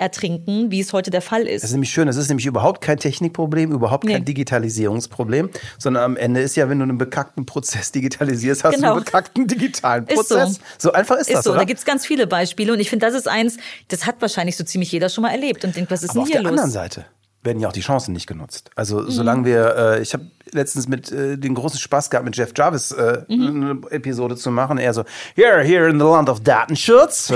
ertrinken, 0.00 0.70
wie 0.70 0.80
es 0.80 0.92
heute 0.92 1.10
der 1.10 1.22
Fall 1.22 1.42
ist. 1.42 1.62
Das 1.62 1.70
ist 1.70 1.74
nämlich 1.74 1.90
schön, 1.92 2.06
das 2.06 2.16
ist 2.16 2.28
nämlich 2.28 2.46
überhaupt 2.46 2.80
kein 2.80 2.98
Technikproblem, 2.98 3.70
überhaupt 3.70 4.06
kein 4.06 4.20
Nee. 4.20 4.24
Digitalisierungsproblem, 4.24 5.50
sondern 5.78 6.02
am 6.04 6.16
Ende 6.16 6.40
ist 6.40 6.56
ja, 6.56 6.68
wenn 6.68 6.78
du 6.78 6.84
einen 6.84 6.98
bekackten 6.98 7.46
Prozess 7.46 7.92
digitalisierst, 7.92 8.64
hast 8.64 8.76
du 8.76 8.80
Genau. 8.80 8.94
einen 8.94 9.04
bekackten 9.04 9.46
digitalen 9.46 10.06
Ist 10.06 10.28
so. 10.28 10.34
Prozess. 10.36 10.60
So. 10.78 10.92
einfach 10.92 11.16
ist, 11.16 11.28
Ist 11.28 11.36
das, 11.36 11.44
so, 11.44 11.50
oder? 11.50 11.60
da 11.60 11.64
gibt's 11.64 11.84
ganz 11.84 12.06
viele 12.06 12.26
Beispiele 12.26 12.72
und 12.72 12.80
ich 12.80 12.88
finde, 12.90 13.06
das 13.06 13.14
ist 13.14 13.28
eins, 13.28 13.58
das 13.88 14.06
hat 14.06 14.16
wahrscheinlich 14.20 14.56
so 14.56 14.64
ziemlich 14.64 14.90
jeder 14.90 15.08
schon 15.08 15.22
mal 15.22 15.30
erlebt 15.30 15.64
und 15.64 15.76
denkt, 15.76 15.90
was 15.90 16.02
ist 16.02 16.10
Aber 16.10 16.14
denn 16.14 16.22
auf 16.22 16.28
hier 16.28 16.40
der 16.40 16.48
anderen 16.48 16.66
los? 16.68 16.72
Seite 16.74 17.04
werden 17.42 17.58
ja 17.60 17.68
auch 17.68 17.72
die 17.72 17.80
Chancen 17.80 18.12
nicht 18.12 18.26
genutzt. 18.26 18.70
Also 18.76 18.98
Mhm. 19.00 19.10
solange 19.10 19.44
wir, 19.46 19.74
äh, 19.76 20.02
ich 20.02 20.12
habe 20.12 20.26
letztens 20.52 20.88
mit 20.88 21.10
äh, 21.10 21.38
den 21.38 21.54
großen 21.54 21.78
Spaß 21.78 22.10
gehabt, 22.10 22.24
mit 22.26 22.36
Jeff 22.36 22.52
Jarvis 22.56 22.92
äh, 22.92 23.22
Mhm. 23.28 23.42
eine 23.88 23.90
Episode 23.90 24.36
zu 24.36 24.50
machen. 24.50 24.76
Er 24.78 24.92
so, 24.92 25.04
here, 25.36 25.62
here 25.62 25.88
in 25.88 25.98
the 25.98 26.04
land 26.04 26.28
of 26.28 26.40
Datenschutz. 26.40 27.32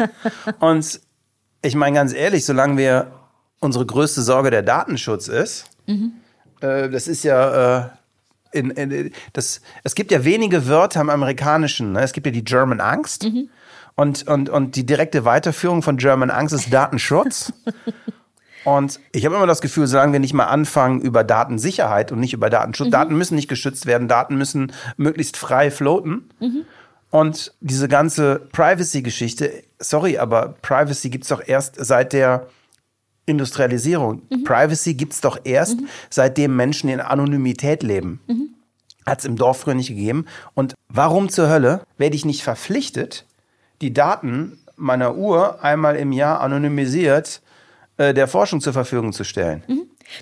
Und 0.60 1.00
ich 1.62 1.74
meine 1.74 1.96
ganz 1.96 2.12
ehrlich, 2.12 2.44
solange 2.44 2.76
wir 2.76 3.12
unsere 3.60 3.86
größte 3.86 4.22
Sorge 4.22 4.50
der 4.50 4.62
Datenschutz 4.62 5.28
ist, 5.28 5.66
Mhm. 5.86 6.12
äh, 6.60 6.88
das 6.88 7.08
ist 7.08 7.24
ja 7.24 7.80
äh, 7.80 7.88
in, 8.52 8.70
in, 8.70 9.12
das, 9.32 9.60
es 9.82 9.94
gibt 9.94 10.10
ja 10.12 10.24
wenige 10.24 10.68
Wörter 10.68 11.00
im 11.00 11.10
Amerikanischen. 11.10 11.92
Ne? 11.92 12.02
Es 12.02 12.12
gibt 12.12 12.26
ja 12.26 12.32
die 12.32 12.44
German 12.44 12.80
Angst. 12.80 13.24
Mhm. 13.24 13.48
Und, 13.94 14.26
und, 14.28 14.48
und 14.48 14.76
die 14.76 14.86
direkte 14.86 15.24
Weiterführung 15.24 15.82
von 15.82 15.96
German 15.96 16.30
Angst 16.30 16.54
ist 16.54 16.72
Datenschutz. 16.72 17.52
Und 18.64 19.00
ich 19.10 19.24
habe 19.26 19.34
immer 19.34 19.48
das 19.48 19.60
Gefühl, 19.60 19.88
solange 19.88 20.12
wir 20.12 20.20
nicht 20.20 20.34
mal 20.34 20.44
anfangen 20.44 21.00
über 21.00 21.24
Datensicherheit 21.24 22.12
und 22.12 22.20
nicht 22.20 22.32
über 22.32 22.48
Datenschutz, 22.48 22.90
Daten 22.90 23.16
müssen 23.16 23.34
nicht 23.34 23.48
geschützt 23.48 23.86
werden, 23.86 24.06
Daten 24.06 24.36
müssen 24.36 24.72
möglichst 24.96 25.36
frei 25.36 25.72
floaten. 25.72 26.30
Und 27.10 27.54
diese 27.60 27.88
ganze 27.88 28.36
Privacy-Geschichte, 28.52 29.64
sorry, 29.82 30.18
aber 30.18 30.54
Privacy 30.62 31.10
gibt's 31.10 31.28
doch 31.28 31.42
erst 31.46 31.74
seit 31.78 32.12
der 32.12 32.46
Industrialisierung. 33.26 34.22
Privacy 34.44 34.94
gibt's 34.94 35.20
doch 35.20 35.38
erst, 35.44 35.78
seitdem 36.10 36.56
Menschen 36.56 36.88
in 36.90 37.00
Anonymität 37.00 37.82
leben. 37.82 38.20
Hat's 39.06 39.24
im 39.24 39.36
Dorf 39.36 39.60
früher 39.60 39.74
nicht 39.74 39.88
gegeben. 39.88 40.26
Und 40.54 40.74
warum 40.88 41.28
zur 41.28 41.48
Hölle 41.48 41.82
werde 41.98 42.16
ich 42.16 42.24
nicht 42.24 42.42
verpflichtet, 42.42 43.24
die 43.80 43.92
Daten 43.92 44.58
meiner 44.76 45.14
Uhr 45.16 45.62
einmal 45.62 45.96
im 45.96 46.12
Jahr 46.12 46.40
anonymisiert 46.40 47.42
äh, 47.96 48.12
der 48.14 48.26
Forschung 48.28 48.60
zur 48.60 48.72
Verfügung 48.72 49.12
zu 49.12 49.24
stellen? 49.24 49.62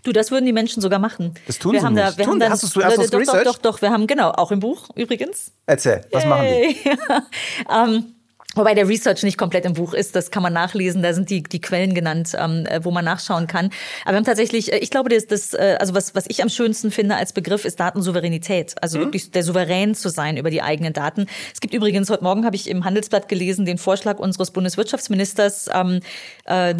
Du, 0.02 0.12
das 0.12 0.30
würden 0.30 0.44
die 0.46 0.52
Menschen 0.52 0.80
sogar 0.82 0.98
machen. 0.98 1.34
Das 1.46 1.58
tun 1.58 1.72
wir 1.72 1.80
sie 1.80 1.86
haben 1.86 1.96
Da, 1.96 2.06
nicht. 2.06 2.18
wir 2.18 2.24
Tun- 2.24 2.32
haben 2.34 2.40
dann, 2.40 2.52
hast 2.52 2.62
du's- 2.62 2.84
hast 2.84 2.98
du's 2.98 3.10
doch, 3.10 3.22
doch, 3.24 3.42
doch, 3.44 3.58
doch, 3.58 3.82
wir 3.82 3.90
haben, 3.90 4.06
genau, 4.06 4.30
auch 4.30 4.50
im 4.52 4.60
Buch 4.60 4.88
übrigens. 4.94 5.52
Erzähl, 5.66 6.02
was 6.12 6.24
machen 6.26 6.46
die? 6.46 6.76
ähm, 7.70 8.14
wobei 8.54 8.74
der 8.74 8.88
Research 8.88 9.22
nicht 9.22 9.38
komplett 9.38 9.64
im 9.64 9.74
Buch 9.74 9.94
ist, 9.94 10.16
das 10.16 10.30
kann 10.30 10.42
man 10.42 10.52
nachlesen, 10.52 11.02
da 11.02 11.12
sind 11.12 11.30
die, 11.30 11.42
die 11.42 11.60
Quellen 11.60 11.94
genannt, 11.94 12.36
ähm, 12.38 12.66
äh, 12.66 12.84
wo 12.84 12.90
man 12.90 13.04
nachschauen 13.04 13.46
kann. 13.46 13.66
Aber 14.04 14.12
wir 14.12 14.16
haben 14.16 14.24
tatsächlich, 14.24 14.72
äh, 14.72 14.78
ich 14.78 14.90
glaube, 14.90 15.08
das, 15.08 15.26
das 15.26 15.54
äh, 15.54 15.76
also 15.78 15.94
was, 15.94 16.14
was 16.14 16.24
ich 16.28 16.42
am 16.42 16.48
schönsten 16.48 16.90
finde 16.90 17.16
als 17.16 17.32
Begriff, 17.32 17.64
ist 17.64 17.78
Datensouveränität. 17.80 18.74
Also 18.82 18.98
Mhm. 18.98 19.02
wirklich 19.02 19.30
der 19.30 19.42
Souverän 19.42 19.94
zu 19.94 20.08
sein 20.08 20.36
über 20.36 20.50
die 20.50 20.62
eigenen 20.62 20.92
Daten. 20.92 21.26
Es 21.52 21.60
gibt 21.60 21.74
übrigens, 21.74 22.10
heute 22.10 22.24
Morgen 22.24 22.44
habe 22.44 22.56
ich 22.56 22.68
im 22.68 22.84
Handelsblatt 22.84 23.28
gelesen, 23.28 23.64
den 23.66 23.78
Vorschlag 23.78 24.18
unseres 24.18 24.50
Bundeswirtschaftsministers, 24.50 25.68
ähm, 25.72 26.00
äh, 26.44 26.74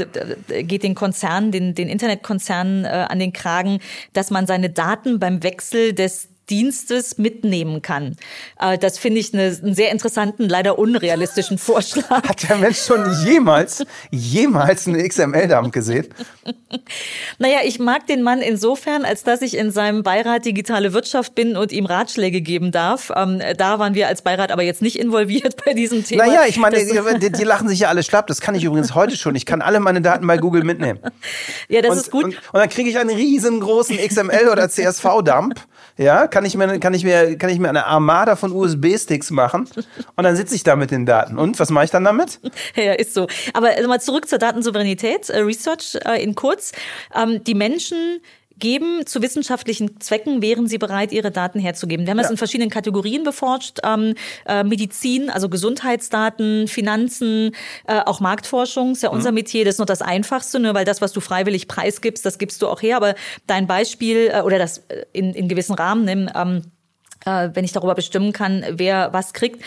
geht 0.63 0.83
den 0.83 0.95
Konzernen, 0.95 1.53
den, 1.53 1.75
den 1.75 1.89
Internetkonzernen 1.89 2.85
äh, 2.85 3.07
an 3.09 3.19
den 3.19 3.33
Kragen, 3.33 3.81
dass 4.13 4.31
man 4.31 4.47
seine 4.47 4.71
Daten 4.71 5.19
beim 5.19 5.43
Wechsel 5.43 5.93
des 5.93 6.29
Dienstes 6.51 7.19
mitnehmen 7.19 7.83
kann. 7.83 8.17
Äh, 8.59 8.79
Das 8.79 8.99
finde 8.99 9.21
ich 9.21 9.33
eine, 9.33 9.45
einen 9.63 9.75
sehr 9.75 9.91
interessanten, 9.93 10.49
leider 10.49 10.79
unrealistischen 10.79 11.59
Vorschlag. 11.71 12.23
Hat 12.29 12.49
der 12.49 12.57
Mensch 12.57 12.79
schon 12.81 13.05
jemals, 13.25 13.85
jemals 14.11 14.87
eine 14.87 15.07
XML-Dump 15.07 15.73
gesehen? 15.73 16.09
Naja, 17.39 17.59
ich 17.65 17.79
mag 17.79 18.07
den 18.07 18.23
Mann 18.23 18.41
insofern, 18.41 19.05
als 19.05 19.23
dass 19.25 19.43
ich 19.43 19.57
in 19.57 19.71
seinem 19.71 20.03
Beirat 20.03 20.45
Digitale 20.45 20.93
Wirtschaft 20.93 21.35
bin 21.35 21.57
und 21.57 21.73
ihm 21.73 21.87
Ratschläge 21.87 22.41
geben 22.41 22.71
darf. 22.73 23.11
Ähm, 23.15 23.41
da 23.57 23.79
waren 23.79 23.95
wir 23.95 24.09
als 24.09 24.23
Beirat 24.23 24.53
aber 24.53 24.63
jetzt 24.63 24.83
nicht 24.83 24.99
involviert 24.99 25.65
bei 25.65 25.75
diesem 25.75 26.05
Thema. 26.05 26.27
Naja, 26.27 26.43
ich 26.47 26.59
meine, 26.59 26.79
die, 27.19 27.31
die 27.33 27.45
lachen 27.45 27.69
sich 27.69 27.81
ja 27.81 27.89
alle 27.89 28.03
schlapp. 28.03 28.27
Das 28.27 28.41
kann 28.41 28.55
ich 28.55 28.65
übrigens 28.65 28.95
heute 28.95 29.17
schon. 29.17 29.35
Ich 29.35 29.47
kann 29.47 29.63
alle 29.63 29.81
meine 29.81 30.01
Daten 30.01 30.27
bei 30.27 30.37
Google 30.37 30.65
mitnehmen. 30.65 31.01
ja, 31.69 31.83
das 31.83 31.93
und, 31.93 31.99
ist 31.99 32.11
gut. 32.11 32.25
Und, 32.25 32.35
und 32.53 32.61
dann 32.61 32.69
kriege 32.69 32.89
ich 32.91 32.99
einen 32.99 33.11
riesengroßen 33.11 33.97
XML 33.99 34.49
oder 34.51 34.69
CSV-Dump. 34.69 35.61
Ja, 35.97 36.29
kann 36.29 36.40
ich 36.45 36.57
mir, 36.57 36.79
kann 36.79 36.95
ich 36.95 37.05
mir, 37.05 37.37
kann 37.37 37.51
ich 37.51 37.59
mir 37.59 37.69
eine 37.69 37.87
Armada 37.87 38.37
von 38.37 38.53
USB-Sticks 38.53 39.31
machen 39.31 39.69
und 40.17 40.25
dann 40.25 40.37
sitze 40.37 40.55
ich 40.55 40.63
da 40.63 40.77
mit 40.77 40.91
den 40.91 41.07
Daten. 41.07 41.39
Und 41.39 41.59
was 41.59 41.71
mache 41.71 41.85
ich 41.87 41.91
dann 41.91 42.05
damit? 42.05 42.41
Ja, 42.77 42.93
ist 42.93 43.15
so. 43.15 43.27
Aber 43.53 43.77
äh, 43.77 43.87
mal 43.87 44.01
zurück 44.01 44.29
zur 44.29 44.39
Datensouveränität, 44.39 45.29
äh, 45.29 45.41
Research 45.41 45.99
äh, 46.07 46.23
in 46.23 46.35
kurz. 46.35 46.73
Ähm, 47.15 47.43
die 47.45 47.55
Menschen 47.55 48.21
geben 48.61 49.07
zu 49.07 49.23
wissenschaftlichen 49.23 50.01
Zwecken, 50.01 50.43
wären 50.43 50.67
sie 50.67 50.79
bereit, 50.79 51.13
ihre 51.13 51.31
Daten 51.31 51.59
herzugeben. 51.59 52.07
Wir 52.07 52.13
haben 52.13 52.19
das 52.19 52.31
in 52.31 52.37
verschiedenen 52.37 52.71
Kategorien 52.71 53.25
beforscht. 53.25 53.79
Ähm, 53.85 54.15
äh, 54.47 54.63
Medizin, 54.63 55.31
also 55.31 55.49
Gesundheitsdaten, 55.49 56.69
Finanzen, 56.69 57.53
äh, 57.87 58.01
auch 58.01 58.21
Marktforschung 58.21 58.93
ist 58.93 59.03
ja 59.03 59.11
unser 59.11 59.33
Metier. 59.33 59.65
Das 59.65 59.75
ist 59.75 59.79
noch 59.79 59.87
das 59.87 60.03
Einfachste, 60.03 60.61
ne, 60.61 60.75
weil 60.75 60.85
das, 60.85 61.01
was 61.01 61.13
du 61.13 61.21
freiwillig 61.21 61.67
preisgibst, 61.67 62.25
das 62.25 62.39
gibst 62.39 62.63
du 62.63 62.69
auch 62.69 62.83
her. 62.83 62.97
Aber 62.97 63.15
dein 63.47 63.67
Beispiel 63.67 64.31
äh, 64.33 64.43
oder 64.43 64.59
das 64.59 64.79
äh, 64.89 65.05
in, 65.13 65.35
in 65.35 65.49
gewissen 65.49 65.75
Rahmen, 65.75 66.05
nimm, 66.05 66.31
ähm, 66.35 66.63
äh, 67.25 67.51
wenn 67.55 67.65
ich 67.65 67.73
darüber 67.73 67.95
bestimmen 67.95 68.33
kann, 68.33 68.65
wer 68.71 69.13
was 69.13 69.33
kriegt. 69.33 69.63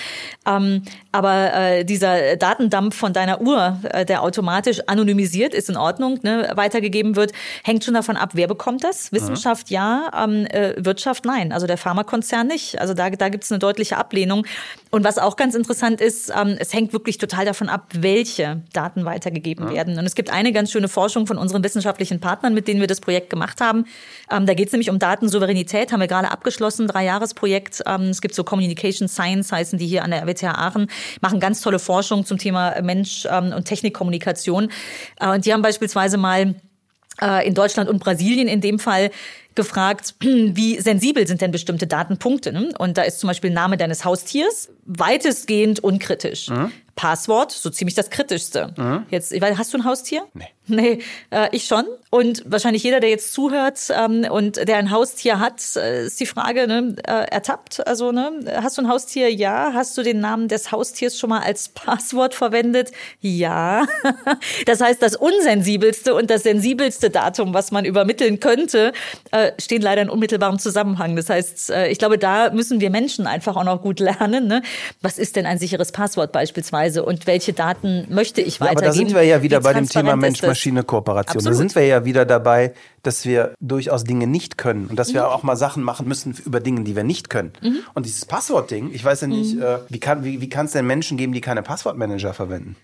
Ähm, 0.45 0.83
aber 1.11 1.53
äh, 1.53 1.85
dieser 1.85 2.35
Datendump 2.35 2.93
von 2.93 3.13
deiner 3.13 3.41
Uhr, 3.41 3.79
äh, 3.83 4.05
der 4.05 4.23
automatisch 4.23 4.81
anonymisiert 4.87 5.53
ist, 5.53 5.69
in 5.69 5.77
Ordnung, 5.77 6.19
ne, 6.23 6.51
weitergegeben 6.55 7.15
wird, 7.15 7.31
hängt 7.63 7.83
schon 7.83 7.93
davon 7.93 8.17
ab, 8.17 8.31
wer 8.33 8.47
bekommt 8.47 8.83
das? 8.83 9.11
Wissenschaft 9.11 9.69
ja, 9.69 10.09
ähm, 10.17 10.45
äh, 10.47 10.73
Wirtschaft 10.77 11.25
nein. 11.25 11.51
Also 11.51 11.67
der 11.67 11.77
Pharmakonzern 11.77 12.47
nicht. 12.47 12.79
Also 12.79 12.93
da, 12.93 13.09
da 13.09 13.29
gibt 13.29 13.43
es 13.43 13.51
eine 13.51 13.59
deutliche 13.59 13.97
Ablehnung. 13.97 14.45
Und 14.89 15.03
was 15.03 15.17
auch 15.17 15.35
ganz 15.35 15.55
interessant 15.55 16.01
ist, 16.01 16.31
ähm, 16.35 16.55
es 16.59 16.73
hängt 16.73 16.93
wirklich 16.93 17.17
total 17.17 17.45
davon 17.45 17.69
ab, 17.69 17.87
welche 17.93 18.61
Daten 18.73 19.05
weitergegeben 19.05 19.69
werden. 19.69 19.97
Und 19.97 20.05
es 20.05 20.15
gibt 20.15 20.31
eine 20.31 20.51
ganz 20.51 20.71
schöne 20.71 20.87
Forschung 20.87 21.27
von 21.27 21.37
unseren 21.37 21.63
wissenschaftlichen 21.63 22.19
Partnern, 22.19 22.53
mit 22.53 22.67
denen 22.67 22.79
wir 22.79 22.87
das 22.87 23.01
Projekt 23.01 23.29
gemacht 23.29 23.61
haben. 23.61 23.85
Ähm, 24.31 24.45
da 24.45 24.53
geht 24.53 24.67
es 24.67 24.73
nämlich 24.73 24.89
um 24.89 24.99
Datensouveränität, 24.99 25.91
haben 25.91 25.99
wir 25.99 26.07
gerade 26.07 26.31
abgeschlossen, 26.31 26.87
drei 26.87 27.05
Jahresprojekt. 27.43 27.83
Ähm, 27.85 28.09
es 28.09 28.21
gibt 28.21 28.35
so 28.35 28.43
Communication 28.43 29.07
Science, 29.07 29.51
heißen 29.51 29.77
die 29.79 29.87
hier 29.87 30.03
an 30.03 30.11
der 30.11 30.21
RWTH 30.23 30.55
Aachen, 30.57 30.87
machen 31.21 31.39
ganz 31.39 31.61
tolle 31.61 31.79
Forschung 31.79 32.25
zum 32.25 32.37
Thema 32.37 32.81
Mensch 32.81 33.27
ähm, 33.29 33.53
und 33.53 33.65
Technikkommunikation. 33.65 34.69
Äh, 35.19 35.29
und 35.29 35.45
die 35.45 35.53
haben 35.53 35.61
beispielsweise 35.61 36.17
mal 36.17 36.55
äh, 37.21 37.47
in 37.47 37.53
Deutschland 37.53 37.89
und 37.89 37.99
Brasilien 37.99 38.47
in 38.47 38.61
dem 38.61 38.79
Fall 38.79 39.11
gefragt, 39.55 40.15
wie 40.19 40.79
sensibel 40.79 41.27
sind 41.27 41.41
denn 41.41 41.51
bestimmte 41.51 41.87
Datenpunkte? 41.87 42.51
Ne? 42.51 42.69
Und 42.77 42.97
da 42.97 43.03
ist 43.03 43.19
zum 43.19 43.27
Beispiel 43.27 43.51
Name 43.51 43.77
deines 43.77 44.05
Haustiers 44.05 44.69
weitestgehend 44.85 45.79
unkritisch. 45.79 46.49
Passwort, 46.95 47.51
so 47.51 47.69
ziemlich 47.69 47.95
das 47.95 48.09
kritischste. 48.09 48.73
Jetzt, 49.09 49.31
ich 49.33 49.41
weiß, 49.41 49.57
hast 49.57 49.73
du 49.73 49.77
ein 49.77 49.85
Haustier? 49.85 50.25
Nee. 50.33 50.49
Nee, 50.65 50.99
äh, 51.29 51.49
ich 51.51 51.65
schon. 51.65 51.85
Und 52.09 52.43
wahrscheinlich 52.45 52.83
jeder, 52.83 53.01
der 53.01 53.09
jetzt 53.09 53.33
zuhört 53.33 53.79
ähm, 53.89 54.25
und 54.29 54.55
der 54.55 54.77
ein 54.77 54.91
Haustier 54.91 55.39
hat, 55.39 55.61
äh, 55.75 56.05
ist 56.05 56.21
die 56.21 56.25
Frage, 56.25 56.67
ne, 56.67 56.95
äh, 57.05 57.25
ertappt. 57.31 57.85
Also, 57.85 58.13
ne, 58.13 58.31
hast 58.61 58.77
du 58.77 58.83
ein 58.83 58.87
Haustier? 58.87 59.29
Ja. 59.29 59.71
Hast 59.73 59.97
du 59.97 60.03
den 60.03 60.21
Namen 60.21 60.47
des 60.47 60.71
Haustiers 60.71 61.19
schon 61.19 61.31
mal 61.31 61.41
als 61.41 61.69
Passwort 61.69 62.33
verwendet? 62.33 62.91
Ja. 63.19 63.85
Das 64.65 64.81
heißt, 64.81 65.01
das 65.01 65.15
unsensibelste 65.15 66.13
und 66.15 66.29
das 66.29 66.43
sensibelste 66.43 67.09
Datum, 67.09 67.53
was 67.53 67.71
man 67.71 67.85
übermitteln 67.85 68.39
könnte, 68.39 68.93
äh, 69.31 69.51
stehen 69.59 69.81
leider 69.81 70.01
in 70.01 70.09
unmittelbarem 70.09 70.59
Zusammenhang. 70.59 71.15
Das 71.15 71.29
heißt, 71.29 71.71
äh, 71.71 71.87
ich 71.87 71.97
glaube, 71.97 72.17
da 72.17 72.51
müssen 72.51 72.79
wir 72.79 72.89
Menschen 72.89 73.27
einfach 73.27 73.55
auch 73.55 73.63
noch 73.63 73.81
gut 73.81 73.99
lernen. 73.99 74.47
Ne? 74.47 74.61
Was 75.01 75.17
ist 75.17 75.35
denn 75.35 75.45
ein 75.45 75.57
sicheres 75.57 75.91
Passwort 75.91 76.31
beispielsweise 76.31 76.82
und 77.03 77.27
welche 77.27 77.53
Daten 77.53 78.05
möchte 78.09 78.41
ich 78.41 78.59
Ja, 78.59 78.65
aber 78.67 78.69
weitergeben? 78.81 78.85
da 78.85 78.93
sind 78.93 79.15
wir 79.15 79.23
ja 79.23 79.41
wieder 79.41 79.59
Wie 79.59 79.63
bei 79.63 79.73
dem 79.73 79.87
Thema? 79.87 80.15
Mensch-Maschine-Kooperation. 80.15 81.43
Da 81.43 81.53
sind 81.53 81.75
wir 81.75 81.85
ja 81.85 82.05
wieder 82.05 82.25
dabei, 82.25 82.73
dass 83.03 83.25
wir 83.25 83.53
durchaus 83.59 84.03
Dinge 84.03 84.27
nicht 84.27 84.57
können 84.57 84.87
und 84.87 84.97
dass 84.97 85.09
Mhm. 85.09 85.13
wir 85.15 85.29
auch 85.31 85.43
mal 85.43 85.55
Sachen 85.55 85.83
machen 85.83 86.07
müssen 86.07 86.35
über 86.45 86.59
Dinge, 86.59 86.81
die 86.83 86.95
wir 86.95 87.03
nicht 87.03 87.29
können. 87.29 87.51
Und 87.93 88.05
dieses 88.05 88.25
Passwort-Ding, 88.25 88.91
ich 88.93 89.03
weiß 89.03 89.21
ja 89.21 89.27
nicht, 89.27 89.55
Mhm. 89.55 89.61
äh, 89.61 89.77
wie 89.89 89.99
kann 89.99 90.23
wie, 90.23 90.41
wie 90.41 90.49
kann 90.49 90.65
es 90.67 90.71
denn 90.73 90.85
Menschen 90.87 91.17
geben, 91.17 91.33
die 91.33 91.41
keine 91.41 91.63
Passwortmanager 91.63 92.33
verwenden? 92.33 92.75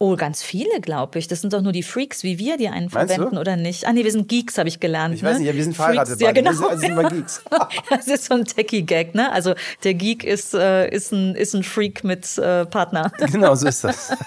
Oh, 0.00 0.14
ganz 0.14 0.44
viele, 0.44 0.80
glaube 0.80 1.18
ich. 1.18 1.26
Das 1.26 1.40
sind 1.40 1.52
doch 1.52 1.60
nur 1.60 1.72
die 1.72 1.82
Freaks 1.82 2.22
wie 2.22 2.38
wir, 2.38 2.56
die 2.56 2.68
einen 2.68 2.88
Meinst 2.92 3.12
verwenden 3.14 3.34
du? 3.34 3.40
oder 3.40 3.56
nicht. 3.56 3.84
Ah 3.84 3.92
nee, 3.92 4.04
wir 4.04 4.12
sind 4.12 4.28
Geeks, 4.28 4.56
habe 4.56 4.68
ich 4.68 4.78
gelernt. 4.78 5.12
Ich 5.14 5.24
weiß 5.24 5.34
ne? 5.34 5.38
nicht, 5.40 5.48
ja, 5.48 5.54
wir 5.56 5.64
sind 5.64 5.74
Freaks, 5.76 5.86
verheiratet 6.10 6.20
Ja, 6.20 6.28
beide. 6.28 6.42
genau. 6.42 6.70
Wir 6.70 6.78
sind- 6.78 6.98
also 6.98 7.16
Geeks. 7.16 7.42
das 7.90 8.06
ist 8.06 8.24
so 8.26 8.34
ein 8.34 8.44
Techie-Gag, 8.44 9.16
ne? 9.16 9.32
Also 9.32 9.54
der 9.82 9.94
Geek 9.94 10.22
ist, 10.22 10.54
äh, 10.54 10.88
ist, 10.88 11.10
ein, 11.12 11.34
ist 11.34 11.52
ein 11.54 11.64
Freak 11.64 12.04
mit 12.04 12.38
äh, 12.38 12.64
Partner. 12.66 13.10
Genau, 13.32 13.54
so 13.56 13.66
ist 13.66 13.82
das. 13.84 14.12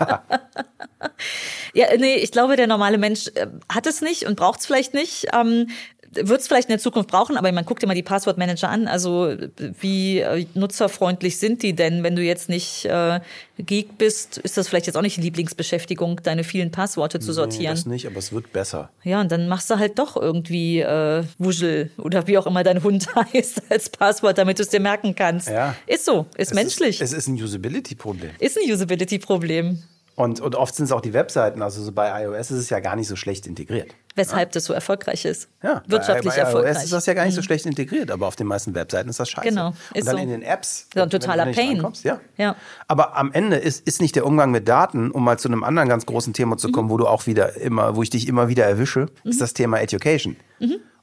Ja, 1.74 1.88
nee, 1.98 2.16
ich 2.16 2.32
glaube, 2.32 2.58
der 2.58 2.68
normale 2.68 2.98
Mensch 2.98 3.28
äh, 3.36 3.48
hat 3.70 3.88
es 3.88 4.02
nicht 4.02 4.26
und 4.28 4.36
braucht 4.36 4.60
es 4.60 4.66
vielleicht 4.66 4.94
nicht. 4.94 5.28
Ähm, 5.34 5.70
wird 6.14 6.42
es 6.42 6.48
vielleicht 6.48 6.68
in 6.68 6.74
der 6.74 6.80
Zukunft 6.80 7.10
brauchen, 7.10 7.38
aber 7.38 7.52
man 7.52 7.66
guckt 7.66 7.82
dir 7.82 7.88
mal 7.88 7.94
die 7.94 8.04
Passwortmanager 8.04 8.70
an. 8.70 8.88
Also 8.88 9.34
wie 9.80 10.20
äh, 10.20 10.46
nutzerfreundlich 10.54 11.38
sind 11.38 11.64
die 11.64 11.74
denn? 11.74 12.04
Wenn 12.04 12.16
du 12.16 12.22
jetzt 12.22 12.50
nicht 12.50 12.86
äh, 12.86 13.20
Geek 13.58 13.98
bist, 13.98 14.38
ist 14.40 14.58
das 14.58 14.68
vielleicht 14.68 14.88
jetzt 14.88 14.96
auch 14.96 15.02
nicht 15.02 15.18
die 15.18 15.22
Lieblingsbeschäftigung, 15.22 16.22
deine 16.24 16.44
vielen 16.44 16.72
Passworte 16.72 17.20
zu 17.20 17.32
sortieren. 17.34 17.76
das 17.76 17.86
nicht, 17.86 18.08
aber 18.08 18.18
es 18.18 18.32
wird 18.34 18.52
besser. 18.52 18.90
Ja, 19.04 19.22
und 19.22 19.32
dann 19.32 19.48
machst 19.48 19.70
du 19.70 19.78
halt 19.78 20.00
doch 20.00 20.18
irgendwie 20.18 20.80
äh, 20.82 21.24
Wuschel 21.38 21.92
oder 21.98 22.28
wie 22.28 22.38
auch 22.38 22.48
immer 22.48 22.64
dein 22.64 22.84
Hund 22.84 23.08
heißt 23.34 23.64
als 23.70 23.90
Passwort, 23.90 24.38
damit 24.38 24.60
du 24.60 24.64
es 24.64 24.70
dir 24.70 24.80
merken 24.80 25.16
kannst. 25.16 25.48
Ja. 25.48 25.76
Ist 25.88 26.06
so, 26.06 26.26
ist 26.36 26.50
Es 26.50 26.54
menschlich. 26.54 27.02
Ist, 27.02 27.14
es 27.14 27.20
ist 27.20 27.28
ein 27.28 27.42
Usability-Problem. 27.42 28.32
ist 28.40 28.58
ein 28.58 28.70
Usability-Problem. 28.72 29.82
Und, 30.22 30.40
und 30.40 30.56
oft 30.56 30.76
sind 30.76 30.86
es 30.86 30.92
auch 30.92 31.02
die 31.02 31.14
Webseiten. 31.14 31.62
Also 31.62 31.82
so 31.84 31.92
bei 31.92 32.24
iOS 32.24 32.52
ist 32.52 32.58
es 32.60 32.70
ja 32.70 32.80
gar 32.80 32.96
nicht 32.96 33.08
so 33.08 33.16
schlecht 33.16 33.48
integriert. 33.48 33.94
Weshalb 34.16 34.52
das 34.52 34.66
so 34.66 34.74
erfolgreich 34.74 35.26
ist. 35.26 35.48
Ja, 35.64 35.84
Wirtschaftlich 35.88 36.34
bei, 36.34 36.42
bei 36.42 36.46
erfolgreich. 36.48 36.72
Mhm. 36.74 36.78
iOS 36.78 36.84
ist 36.86 36.94
das 36.94 37.06
ja 37.06 37.14
gar 37.14 37.26
nicht 37.26 37.36
so 37.36 37.42
schlecht 37.42 37.66
integriert, 37.66 38.12
aber 38.12 38.28
auf 38.28 38.36
den 38.36 38.48
meisten 38.48 38.76
Webseiten 38.76 39.10
ist 39.10 39.20
das 39.20 39.30
scheiße. 39.30 39.48
Genau, 39.48 39.68
Und 39.68 39.76
ist 39.94 40.08
dann 40.08 40.18
so. 40.18 40.22
in 40.24 40.30
den 40.30 40.42
Apps. 40.42 40.88
Ja, 40.96 41.04
ein 41.04 41.10
totaler 41.10 41.46
Pain. 41.52 41.86
Ja. 42.04 42.20
Ja. 42.38 42.56
Aber 42.88 43.16
am 43.18 43.32
Ende 43.32 43.56
ist, 43.58 43.88
ist 43.88 44.02
nicht 44.02 44.16
der 44.16 44.26
Umgang 44.26 44.52
mit 44.52 44.68
Daten, 44.68 45.12
um 45.12 45.24
mal 45.24 45.40
zu 45.40 45.48
einem 45.48 45.64
anderen 45.64 45.88
ganz 45.90 46.06
großen 46.06 46.34
Thema 46.34 46.58
zu 46.58 46.68
Mhm. 46.68 46.72
kommen, 46.74 46.90
wo 46.90 46.98
du 46.98 47.08
auch 47.08 47.26
wieder 47.26 47.56
immer, 47.58 47.96
wo 47.96 48.04
ich 48.04 48.10
dich 48.10 48.28
immer 48.28 48.48
wieder 48.50 48.66
erwische, 48.66 49.08
ist 49.24 49.40
das 49.42 49.54
Thema 49.54 49.80
Education 49.82 50.36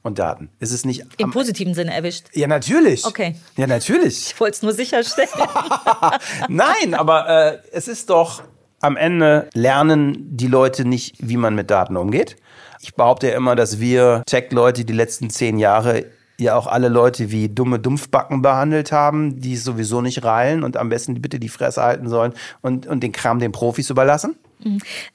und 0.03 0.17
Daten. 0.19 0.49
Ist 0.59 0.71
es 0.71 0.85
nicht 0.85 1.03
Mhm. 1.03 1.09
Im 1.17 1.31
positiven 1.31 1.73
Sinne 1.73 1.93
erwischt. 1.93 2.27
Ja, 2.33 2.47
natürlich. 2.47 3.05
Okay. 3.05 3.35
Ja, 3.57 3.67
natürlich. 3.67 4.27
Ich 4.33 4.39
wollte 4.39 4.55
es 4.55 4.61
nur 4.61 4.71
sicherstellen. 4.73 5.27
Nein, 6.47 6.93
aber 6.93 7.27
äh, 7.27 7.57
es 7.71 7.87
ist 7.87 8.09
doch 8.09 8.43
am 8.79 8.97
Ende 8.97 9.49
lernen 9.53 10.37
die 10.37 10.47
Leute 10.47 10.85
nicht, 10.85 11.15
wie 11.19 11.37
man 11.37 11.55
mit 11.55 11.69
Daten 11.69 11.97
umgeht. 11.97 12.37
Ich 12.81 12.95
behaupte 12.95 13.27
ja 13.29 13.35
immer, 13.35 13.55
dass 13.55 13.79
wir 13.79 14.23
Tech-Leute 14.25 14.85
die 14.85 14.93
letzten 14.93 15.29
zehn 15.29 15.59
Jahre 15.59 16.05
ja 16.39 16.55
auch 16.55 16.67
alle 16.67 16.87
Leute 16.87 17.31
wie 17.31 17.49
dumme 17.49 17.79
Dumpfbacken 17.79 18.41
behandelt 18.41 18.91
haben, 18.91 19.41
die 19.41 19.57
sowieso 19.57 20.01
nicht 20.01 20.23
reilen 20.23 20.63
und 20.63 20.77
am 20.77 20.89
besten 20.89 21.21
bitte 21.21 21.39
die 21.39 21.49
Fresse 21.49 21.81
halten 21.81 22.07
sollen 22.07 22.33
und, 22.61 22.87
und 22.87 23.03
den 23.03 23.11
Kram 23.11 23.39
den 23.39 23.51
Profis 23.51 23.89
überlassen. 23.89 24.37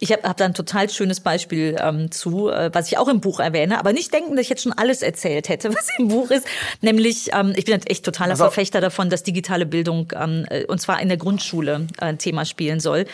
Ich 0.00 0.11
habe 0.11 0.22
hab 0.22 0.37
da 0.38 0.46
ein 0.46 0.54
total 0.54 0.88
schönes 0.88 1.20
Beispiel 1.20 1.76
ähm, 1.78 2.11
zu, 2.11 2.48
äh, 2.48 2.70
was 2.72 2.88
ich 2.88 2.96
auch 2.96 3.09
im 3.09 3.20
Buch 3.20 3.40
erwähne, 3.40 3.78
aber 3.78 3.92
nicht 3.92 4.12
denken, 4.12 4.37
dass 4.37 4.44
ich 4.44 4.48
jetzt 4.48 4.62
schon 4.62 4.72
alles 4.72 5.02
erzählt 5.02 5.48
hätte, 5.50 5.68
was 5.74 5.88
im 5.98 6.09
Buch 6.09 6.30
ist. 6.30 6.46
Nämlich, 6.80 7.30
ähm, 7.35 7.52
ich 7.57 7.66
bin 7.66 7.74
halt 7.74 7.90
echt 7.90 8.04
totaler 8.04 8.33
auf. 8.33 8.38
Verfechter 8.38 8.80
davon, 8.80 9.11
dass 9.11 9.22
digitale 9.22 9.66
Bildung 9.66 10.12
ähm, 10.18 10.46
äh, 10.48 10.64
und 10.64 10.80
zwar 10.80 11.00
in 11.00 11.09
der 11.09 11.18
Grundschule 11.18 11.87
äh, 11.98 12.07
ein 12.07 12.18
Thema 12.18 12.44
spielen 12.44 12.80
soll. 12.80 13.07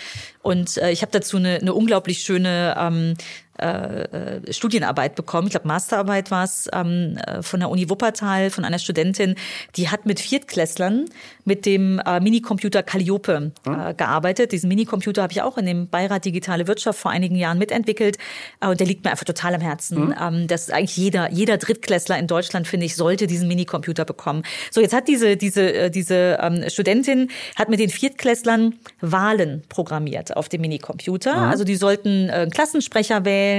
Und 0.42 0.76
äh, 0.78 0.90
ich 0.90 1.02
habe 1.02 1.12
dazu 1.12 1.36
eine, 1.36 1.56
eine 1.56 1.74
unglaublich 1.74 2.20
schöne 2.20 2.76
ähm, 2.78 3.16
äh, 3.61 4.53
Studienarbeit 4.53 5.14
bekommen. 5.14 5.49
Ich 5.49 5.53
glaube, 5.53 5.68
Masterarbeit 5.68 6.31
war 6.31 6.44
es 6.44 6.68
ähm, 6.73 7.18
äh, 7.27 7.42
von 7.42 7.61
der 7.61 7.70
Uni 7.70 7.88
Wuppertal, 7.90 8.51
von 8.51 8.64
einer 8.64 8.79
Studentin, 8.79 9.35
die 9.77 9.88
hat 9.88 10.07
mit 10.07 10.20
Viertklässlern 10.20 11.07
mit 11.44 11.66
dem 11.66 11.99
äh, 12.07 12.20
Minicomputer 12.20 12.83
Calliope 12.83 13.53
äh, 13.66 13.94
gearbeitet. 13.94 14.53
Diesen 14.53 14.68
Minicomputer 14.68 15.23
habe 15.23 15.33
ich 15.33 15.42
auch 15.42 15.59
in 15.59 15.66
dem 15.66 15.88
Beirat 15.88 16.25
Digitale 16.25 16.66
Wirtschaft 16.66 16.99
vor 16.99 17.11
einigen 17.11 17.35
Jahren 17.37 17.59
mitentwickelt. 17.59 18.18
Äh, 18.61 18.68
und 18.68 18.79
der 18.81 18.87
liegt 18.87 19.05
mir 19.05 19.11
einfach 19.11 19.25
total 19.25 19.55
am 19.55 19.61
Herzen. 19.61 20.14
Ähm, 20.20 20.46
dass 20.46 20.70
eigentlich 20.70 20.96
jeder, 20.96 21.31
jeder 21.33 21.59
Drittklässler 21.59 22.18
in 22.18 22.27
Deutschland, 22.27 22.68
finde 22.68 22.87
ich, 22.87 22.96
sollte 22.96 23.27
diesen 23.27 23.49
Minicomputer 23.49 24.05
bekommen. 24.05 24.44
So, 24.70 24.81
jetzt 24.81 24.94
hat 24.94 25.09
diese, 25.09 25.37
diese, 25.37 25.73
äh, 25.73 25.90
diese 25.90 26.38
ähm, 26.40 26.64
Studentin 26.68 27.31
hat 27.57 27.68
mit 27.68 27.81
den 27.81 27.90
Viertklässlern 27.90 28.75
Wahlen 29.01 29.62
programmiert 29.68 30.37
auf 30.37 30.49
dem 30.49 30.61
Minicomputer. 30.61 31.35
Also 31.37 31.64
die 31.64 31.77
sollten 31.77 32.29
äh, 32.29 32.49
Klassensprecher 32.51 33.25
wählen, 33.25 33.49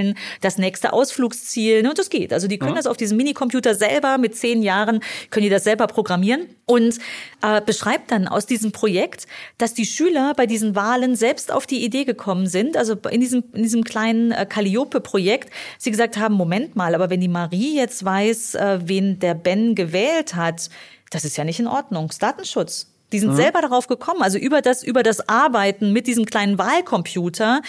das 0.41 0.58
nächste 0.58 0.93
Ausflugsziel, 0.93 1.84
ne, 1.84 1.89
und 1.89 1.99
das 1.99 2.10
geht. 2.10 2.34
Also 2.34 2.47
die 2.47 2.58
können 2.58 2.75
das 2.75 2.88
auf 2.88 2.97
diesem 2.97 3.17
Minicomputer 3.17 3.75
selber 3.75 4.17
mit 4.17 4.36
zehn 4.36 4.62
Jahren, 4.62 5.01
können 5.30 5.43
die 5.43 5.49
das 5.49 5.63
selber 5.63 5.88
programmieren 5.88 6.47
und 6.65 6.97
äh, 7.41 7.62
beschreibt 7.62 8.12
dann 8.12 8.27
aus 8.27 8.45
diesem 8.45 8.71
Projekt, 8.71 9.27
dass 9.58 9.73
die 9.73 9.86
Schüler 9.86 10.34
bei 10.36 10.45
diesen 10.45 10.75
Wahlen 10.75 11.15
selbst 11.15 11.51
auf 11.51 11.65
die 11.65 11.84
Idee 11.84 12.06
gekommen 12.06 12.47
sind, 12.47 12.77
also 12.77 12.95
in 13.10 13.21
diesem, 13.21 13.43
in 13.54 13.63
diesem 13.63 13.84
kleinen 13.84 14.32
äh, 14.32 14.45
Calliope-Projekt, 14.45 15.49
sie 15.77 15.91
gesagt 15.91 16.17
haben, 16.17 16.36
Moment 16.36 16.75
mal, 16.75 16.95
aber 16.95 17.10
wenn 17.10 17.21
die 17.21 17.27
Marie 17.27 17.75
jetzt 17.75 18.04
weiß, 18.04 18.56
äh, 18.56 18.80
wen 18.86 19.19
der 19.19 19.34
Ben 19.34 19.75
gewählt 19.75 20.36
hat, 20.36 20.69
das 21.10 21.25
ist 21.25 21.38
ja 21.38 21.43
nicht 21.43 21.60
in 21.60 21.67
Ordnung. 21.67 22.08
Das 22.08 22.19
Datenschutz. 22.19 22.90
Die 23.12 23.19
sind 23.19 23.36
selber 23.36 23.62
darauf 23.62 23.88
gekommen, 23.88 24.21
also 24.21 24.38
über 24.38 24.62
das, 24.62 24.84
über 24.84 25.04
das 25.04 25.28
Arbeiten 25.28 25.91
mit 25.91 26.08
diesem 26.08 26.26
kleinen 26.26 26.58
Wahlcomputer 26.58 27.62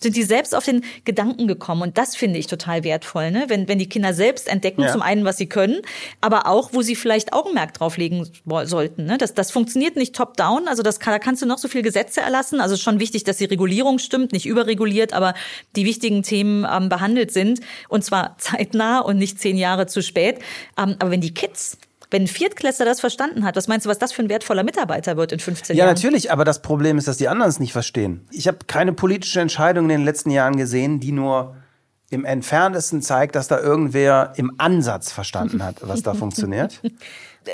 sind 0.00 0.16
die 0.16 0.22
selbst 0.24 0.54
auf 0.54 0.64
den 0.64 0.84
Gedanken 1.04 1.46
gekommen. 1.48 1.82
Und 1.82 1.98
das 1.98 2.16
finde 2.16 2.38
ich 2.38 2.46
total 2.46 2.84
wertvoll, 2.84 3.30
ne? 3.30 3.44
wenn, 3.48 3.66
wenn 3.66 3.78
die 3.78 3.88
Kinder 3.88 4.12
selbst 4.12 4.48
entdecken, 4.48 4.82
Ja. 4.82 4.92
zum 4.92 5.02
einen, 5.02 5.24
was 5.24 5.38
sie 5.38 5.46
können, 5.46 5.80
aber 6.20 6.46
auch, 6.46 6.72
wo 6.72 6.82
sie 6.82 6.96
vielleicht 6.96 7.32
Augenmerk 7.32 7.72
drauf 7.74 7.96
legen 7.96 8.28
sollten. 8.64 9.04
Ne? 9.04 9.16
Das, 9.18 9.32
das 9.34 9.50
funktioniert 9.50 9.96
nicht 9.96 10.14
top-down, 10.14 10.68
also 10.68 10.82
das 10.82 11.00
kann, 11.00 11.12
da 11.14 11.18
kannst 11.18 11.42
du 11.42 11.46
noch 11.46 11.58
so 11.58 11.68
viel 11.68 11.82
Gesetze 11.82 12.20
erlassen. 12.20 12.60
Also 12.60 12.76
schon 12.76 13.00
wichtig, 13.00 13.24
dass 13.24 13.38
die 13.38 13.46
Regulierung 13.46 13.98
stimmt, 13.98 14.32
nicht 14.32 14.46
überreguliert, 14.46 15.12
aber 15.14 15.34
die 15.76 15.86
wichtigen 15.86 16.22
Themen 16.22 16.66
ähm, 16.70 16.88
behandelt 16.88 17.32
sind. 17.32 17.60
Und 17.88 18.04
zwar 18.04 18.36
zeitnah 18.38 19.00
und 19.00 19.16
nicht 19.16 19.40
zehn 19.40 19.56
Jahre 19.56 19.86
zu 19.86 20.02
spät. 20.02 20.40
Ähm, 20.78 20.96
aber 20.98 21.10
wenn 21.10 21.20
die 21.20 21.32
Kids 21.34 21.78
wenn 22.10 22.22
ein 22.22 22.28
Viertklässler 22.28 22.84
das 22.84 23.00
verstanden 23.00 23.44
hat, 23.44 23.56
was 23.56 23.68
meinst 23.68 23.86
du, 23.86 23.90
was 23.90 23.98
das 23.98 24.12
für 24.12 24.22
ein 24.22 24.28
wertvoller 24.28 24.62
Mitarbeiter 24.62 25.16
wird 25.16 25.32
in 25.32 25.40
15 25.40 25.76
Ja, 25.76 25.84
Jahren? 25.84 25.94
natürlich, 25.94 26.30
aber 26.30 26.44
das 26.44 26.62
Problem 26.62 26.98
ist, 26.98 27.08
dass 27.08 27.16
die 27.16 27.28
anderen 27.28 27.50
es 27.50 27.58
nicht 27.58 27.72
verstehen. 27.72 28.26
Ich 28.30 28.46
habe 28.46 28.58
keine 28.66 28.92
politische 28.92 29.40
Entscheidung 29.40 29.84
in 29.86 29.90
den 29.90 30.04
letzten 30.04 30.30
Jahren 30.30 30.56
gesehen, 30.56 31.00
die 31.00 31.12
nur 31.12 31.56
im 32.10 32.24
entferntesten 32.24 33.02
zeigt, 33.02 33.34
dass 33.34 33.48
da 33.48 33.58
irgendwer 33.60 34.32
im 34.36 34.52
Ansatz 34.58 35.10
verstanden 35.10 35.64
hat, 35.64 35.76
was 35.80 36.02
da 36.02 36.14
funktioniert. 36.22 36.80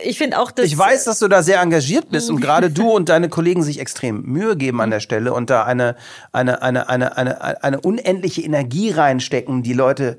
Ich 0.04 0.18
finde 0.18 0.38
auch, 0.38 0.50
dass 0.50 0.66
Ich 0.66 0.76
weiß, 0.76 1.04
dass 1.04 1.18
du 1.18 1.28
da 1.28 1.42
sehr 1.42 1.60
engagiert 1.60 2.10
bist 2.10 2.30
und 2.30 2.40
gerade 2.42 2.70
du 2.70 2.90
und 2.90 3.08
deine 3.08 3.28
Kollegen 3.30 3.62
sich 3.62 3.78
extrem 3.78 4.22
Mühe 4.22 4.56
geben 4.56 4.80
an 4.82 4.90
der 4.90 5.00
Stelle 5.00 5.32
und 5.32 5.48
da 5.48 5.64
eine, 5.64 5.96
eine, 6.32 6.60
eine, 6.62 6.88
eine, 6.88 7.16
eine, 7.16 7.62
eine 7.62 7.80
unendliche 7.80 8.42
Energie 8.42 8.90
reinstecken, 8.90 9.62
die 9.62 9.72
Leute 9.74 10.18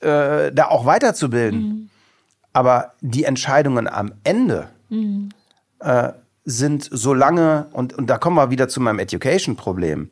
äh, 0.00 0.52
da 0.52 0.66
auch 0.68 0.84
weiterzubilden. 0.86 1.90
Aber 2.52 2.94
die 3.00 3.24
Entscheidungen 3.24 3.86
am 3.88 4.12
Ende 4.24 4.68
äh, 5.80 6.12
sind 6.44 6.88
so 6.90 7.14
lange, 7.14 7.66
und, 7.72 7.94
und 7.94 8.08
da 8.08 8.18
kommen 8.18 8.36
wir 8.36 8.50
wieder 8.50 8.68
zu 8.68 8.80
meinem 8.80 8.98
Education-Problem. 8.98 10.10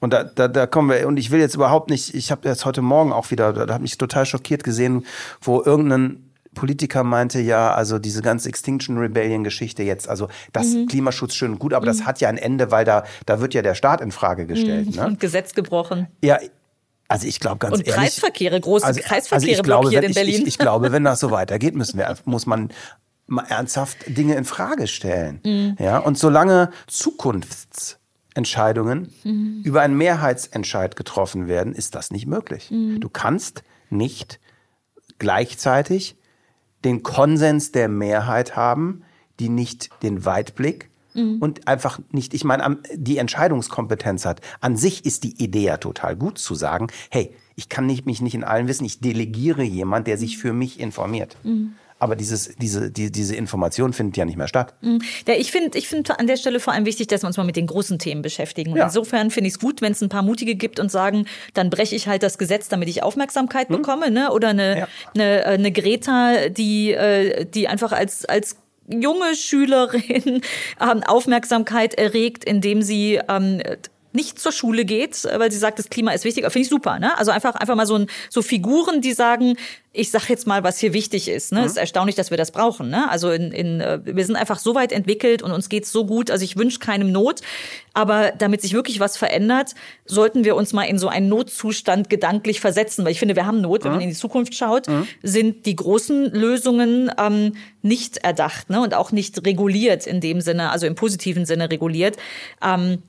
Und 0.00 0.12
da, 0.12 0.24
da, 0.24 0.48
da 0.48 0.66
kommen 0.66 0.90
wir, 0.90 1.08
und 1.08 1.16
ich 1.16 1.30
will 1.30 1.40
jetzt 1.40 1.54
überhaupt 1.54 1.90
nicht, 1.90 2.14
ich 2.14 2.30
habe 2.30 2.48
jetzt 2.48 2.64
heute 2.64 2.82
Morgen 2.82 3.12
auch 3.12 3.30
wieder, 3.30 3.52
da, 3.52 3.66
da 3.66 3.74
habe 3.74 3.82
mich 3.82 3.98
total 3.98 4.26
schockiert 4.26 4.62
gesehen, 4.62 5.04
wo 5.40 5.62
irgendein 5.62 6.28
Politiker 6.54 7.04
meinte, 7.04 7.40
ja, 7.40 7.72
also 7.72 7.98
diese 7.98 8.22
ganze 8.22 8.48
Extinction 8.48 8.98
Rebellion 8.98 9.44
Geschichte 9.44 9.82
jetzt, 9.82 10.08
also 10.08 10.28
das 10.52 10.74
Klimaschutz 10.88 11.34
schön 11.34 11.52
und 11.52 11.58
gut, 11.58 11.74
aber 11.74 11.86
das 11.86 12.04
hat 12.04 12.20
ja 12.20 12.28
ein 12.28 12.38
Ende, 12.38 12.70
weil 12.70 12.84
da, 12.84 13.04
da 13.26 13.40
wird 13.40 13.54
ja 13.54 13.62
der 13.62 13.74
Staat 13.74 14.00
in 14.00 14.12
Frage 14.12 14.46
gestellt. 14.46 14.96
Ne? 14.96 15.06
und 15.06 15.20
Gesetz 15.20 15.54
gebrochen. 15.54 16.08
Ja, 16.22 16.38
also 17.08 17.26
ich 17.26 17.40
glaube 17.40 17.58
ganz 17.58 17.74
Und 17.74 17.80
ehrlich. 17.80 17.94
Kreisverkehre, 17.94 18.60
große 18.60 19.00
Kreisverkehre 19.00 19.50
ich 19.50 19.62
glaube, 19.62 19.82
blockiert 19.88 20.02
wenn, 20.02 20.10
in 20.10 20.14
Berlin. 20.14 20.34
Ich, 20.34 20.40
ich, 20.42 20.46
ich 20.48 20.58
glaube, 20.58 20.92
wenn 20.92 21.04
das 21.04 21.20
so 21.20 21.30
weitergeht, 21.30 21.74
müssen 21.74 21.98
wir, 21.98 22.14
muss 22.24 22.46
man 22.46 22.70
mal 23.26 23.44
ernsthaft 23.48 23.98
Dinge 24.06 24.34
in 24.36 24.44
Frage 24.44 24.86
stellen. 24.86 25.40
Mhm. 25.44 25.76
Ja, 25.78 25.98
und 25.98 26.18
solange 26.18 26.70
Zukunftsentscheidungen 26.86 29.12
Mhm. 29.24 29.62
über 29.64 29.82
einen 29.82 29.96
Mehrheitsentscheid 29.96 30.96
getroffen 30.96 31.48
werden, 31.48 31.74
ist 31.74 31.94
das 31.94 32.10
nicht 32.10 32.26
möglich. 32.26 32.70
Mhm. 32.70 33.00
Du 33.00 33.08
kannst 33.08 33.62
nicht 33.90 34.38
gleichzeitig 35.18 36.16
den 36.84 37.02
Konsens 37.02 37.72
der 37.72 37.88
Mehrheit 37.88 38.56
haben, 38.56 39.02
die 39.40 39.48
nicht 39.48 39.90
den 40.02 40.24
Weitblick 40.24 40.90
Mhm. 41.18 41.38
und 41.40 41.66
einfach 41.68 41.98
nicht, 42.12 42.32
ich 42.34 42.44
meine, 42.44 42.64
am- 42.64 42.78
die 42.94 43.18
Entscheidungskompetenz 43.18 44.24
hat. 44.24 44.40
An 44.60 44.76
sich 44.76 45.04
ist 45.04 45.24
die 45.24 45.42
Idee 45.42 45.64
ja 45.64 45.76
total 45.76 46.16
gut 46.16 46.38
zu 46.38 46.54
sagen, 46.54 46.86
hey, 47.10 47.34
ich 47.56 47.68
kann 47.68 47.86
nicht, 47.86 48.06
mich 48.06 48.20
nicht 48.20 48.34
in 48.34 48.44
allen 48.44 48.68
wissen, 48.68 48.84
ich 48.84 49.00
delegiere 49.00 49.62
jemand, 49.62 50.06
der 50.06 50.16
sich 50.18 50.38
für 50.38 50.52
mich 50.52 50.78
informiert. 50.80 51.36
Mhm. 51.42 51.72
Aber 52.00 52.14
dieses, 52.14 52.54
diese, 52.58 52.92
die, 52.92 53.10
diese 53.10 53.34
Information 53.34 53.92
findet 53.92 54.16
ja 54.16 54.24
nicht 54.24 54.36
mehr 54.38 54.46
statt. 54.46 54.74
Ja, 54.82 55.34
ich 55.34 55.50
finde 55.50 55.76
ich 55.76 55.88
finde 55.88 56.16
an 56.20 56.28
der 56.28 56.36
Stelle 56.36 56.60
vor 56.60 56.72
allem 56.72 56.86
wichtig, 56.86 57.08
dass 57.08 57.24
wir 57.24 57.26
uns 57.26 57.36
mal 57.36 57.42
mit 57.42 57.56
den 57.56 57.66
großen 57.66 57.98
Themen 57.98 58.22
beschäftigen. 58.22 58.70
Und 58.70 58.78
Ja. 58.78 58.84
insofern 58.84 59.32
finde 59.32 59.48
ich 59.48 59.54
es 59.54 59.58
gut, 59.58 59.82
wenn 59.82 59.90
es 59.90 60.00
ein 60.00 60.08
paar 60.08 60.22
Mutige 60.22 60.54
gibt 60.54 60.78
und 60.78 60.92
sagen, 60.92 61.26
dann 61.54 61.70
breche 61.70 61.96
ich 61.96 62.06
halt 62.06 62.22
das 62.22 62.38
Gesetz, 62.38 62.68
damit 62.68 62.88
ich 62.88 63.02
Aufmerksamkeit 63.02 63.66
bekomme, 63.66 64.12
ne? 64.12 64.30
Oder 64.30 64.50
eine, 64.50 64.72
Hm? 64.74 64.78
Ja. 64.78 64.88
eine, 65.16 65.40
äh, 65.42 65.44
eine 65.46 65.72
Greta, 65.72 66.48
die, 66.50 66.92
äh, 66.92 67.44
die 67.46 67.66
einfach 67.66 67.90
als, 67.90 68.24
als 68.24 68.58
junge 68.88 69.34
Schülerin 69.34 70.42
ähm, 70.80 71.02
Aufmerksamkeit 71.04 71.94
erregt, 71.94 72.44
indem 72.44 72.82
sie 72.82 73.20
ähm, 73.28 73.60
nicht 74.18 74.40
zur 74.40 74.50
Schule 74.50 74.84
geht, 74.84 75.24
weil 75.36 75.52
sie 75.52 75.58
sagt, 75.58 75.78
das 75.78 75.90
Klima 75.90 76.10
ist 76.10 76.24
wichtig. 76.24 76.42
Finde 76.42 76.60
ich 76.60 76.68
super. 76.68 76.98
Ne? 76.98 77.16
Also 77.16 77.30
einfach, 77.30 77.54
einfach 77.54 77.76
mal 77.76 77.86
so, 77.86 77.94
ein, 77.94 78.08
so 78.30 78.42
Figuren, 78.42 79.00
die 79.00 79.12
sagen, 79.12 79.54
ich 79.92 80.10
sag 80.10 80.28
jetzt 80.28 80.44
mal, 80.46 80.64
was 80.64 80.80
hier 80.80 80.92
wichtig 80.92 81.28
ist. 81.28 81.52
Ne? 81.52 81.60
Mhm. 81.60 81.66
Es 81.66 81.72
ist 81.72 81.78
erstaunlich, 81.78 82.16
dass 82.16 82.30
wir 82.30 82.36
das 82.36 82.50
brauchen. 82.50 82.90
Ne? 82.90 83.08
Also 83.08 83.30
in, 83.30 83.52
in, 83.52 83.80
äh, 83.80 84.00
wir 84.04 84.26
sind 84.26 84.34
einfach 84.34 84.58
so 84.58 84.74
weit 84.74 84.90
entwickelt 84.90 85.40
und 85.42 85.52
uns 85.52 85.68
geht's 85.68 85.92
so 85.92 86.04
gut. 86.04 86.32
Also 86.32 86.44
ich 86.44 86.56
wünsche 86.56 86.80
keinem 86.80 87.12
Not. 87.12 87.42
Aber 87.94 88.32
damit 88.36 88.60
sich 88.60 88.72
wirklich 88.72 88.98
was 88.98 89.16
verändert, 89.16 89.74
sollten 90.04 90.44
wir 90.44 90.56
uns 90.56 90.72
mal 90.72 90.82
in 90.82 90.98
so 90.98 91.06
einen 91.06 91.28
Notzustand 91.28 92.10
gedanklich 92.10 92.60
versetzen. 92.60 93.04
Weil 93.04 93.12
ich 93.12 93.20
finde, 93.20 93.36
wir 93.36 93.46
haben 93.46 93.60
Not, 93.60 93.84
wenn 93.84 93.92
mhm. 93.92 93.96
man 93.96 94.02
in 94.02 94.10
die 94.10 94.16
Zukunft 94.16 94.54
schaut, 94.54 94.88
mhm. 94.88 95.06
sind 95.22 95.64
die 95.64 95.76
großen 95.76 96.32
Lösungen 96.32 97.10
ähm, 97.18 97.54
nicht 97.82 98.18
erdacht 98.18 98.68
ne? 98.70 98.80
und 98.82 98.94
auch 98.94 99.12
nicht 99.12 99.46
reguliert 99.46 100.08
in 100.08 100.20
dem 100.20 100.40
Sinne, 100.40 100.70
also 100.70 100.86
im 100.86 100.96
positiven 100.96 101.46
Sinne 101.46 101.70
reguliert. 101.70 102.16
Ähm, 102.62 102.94
äh, 102.94 103.07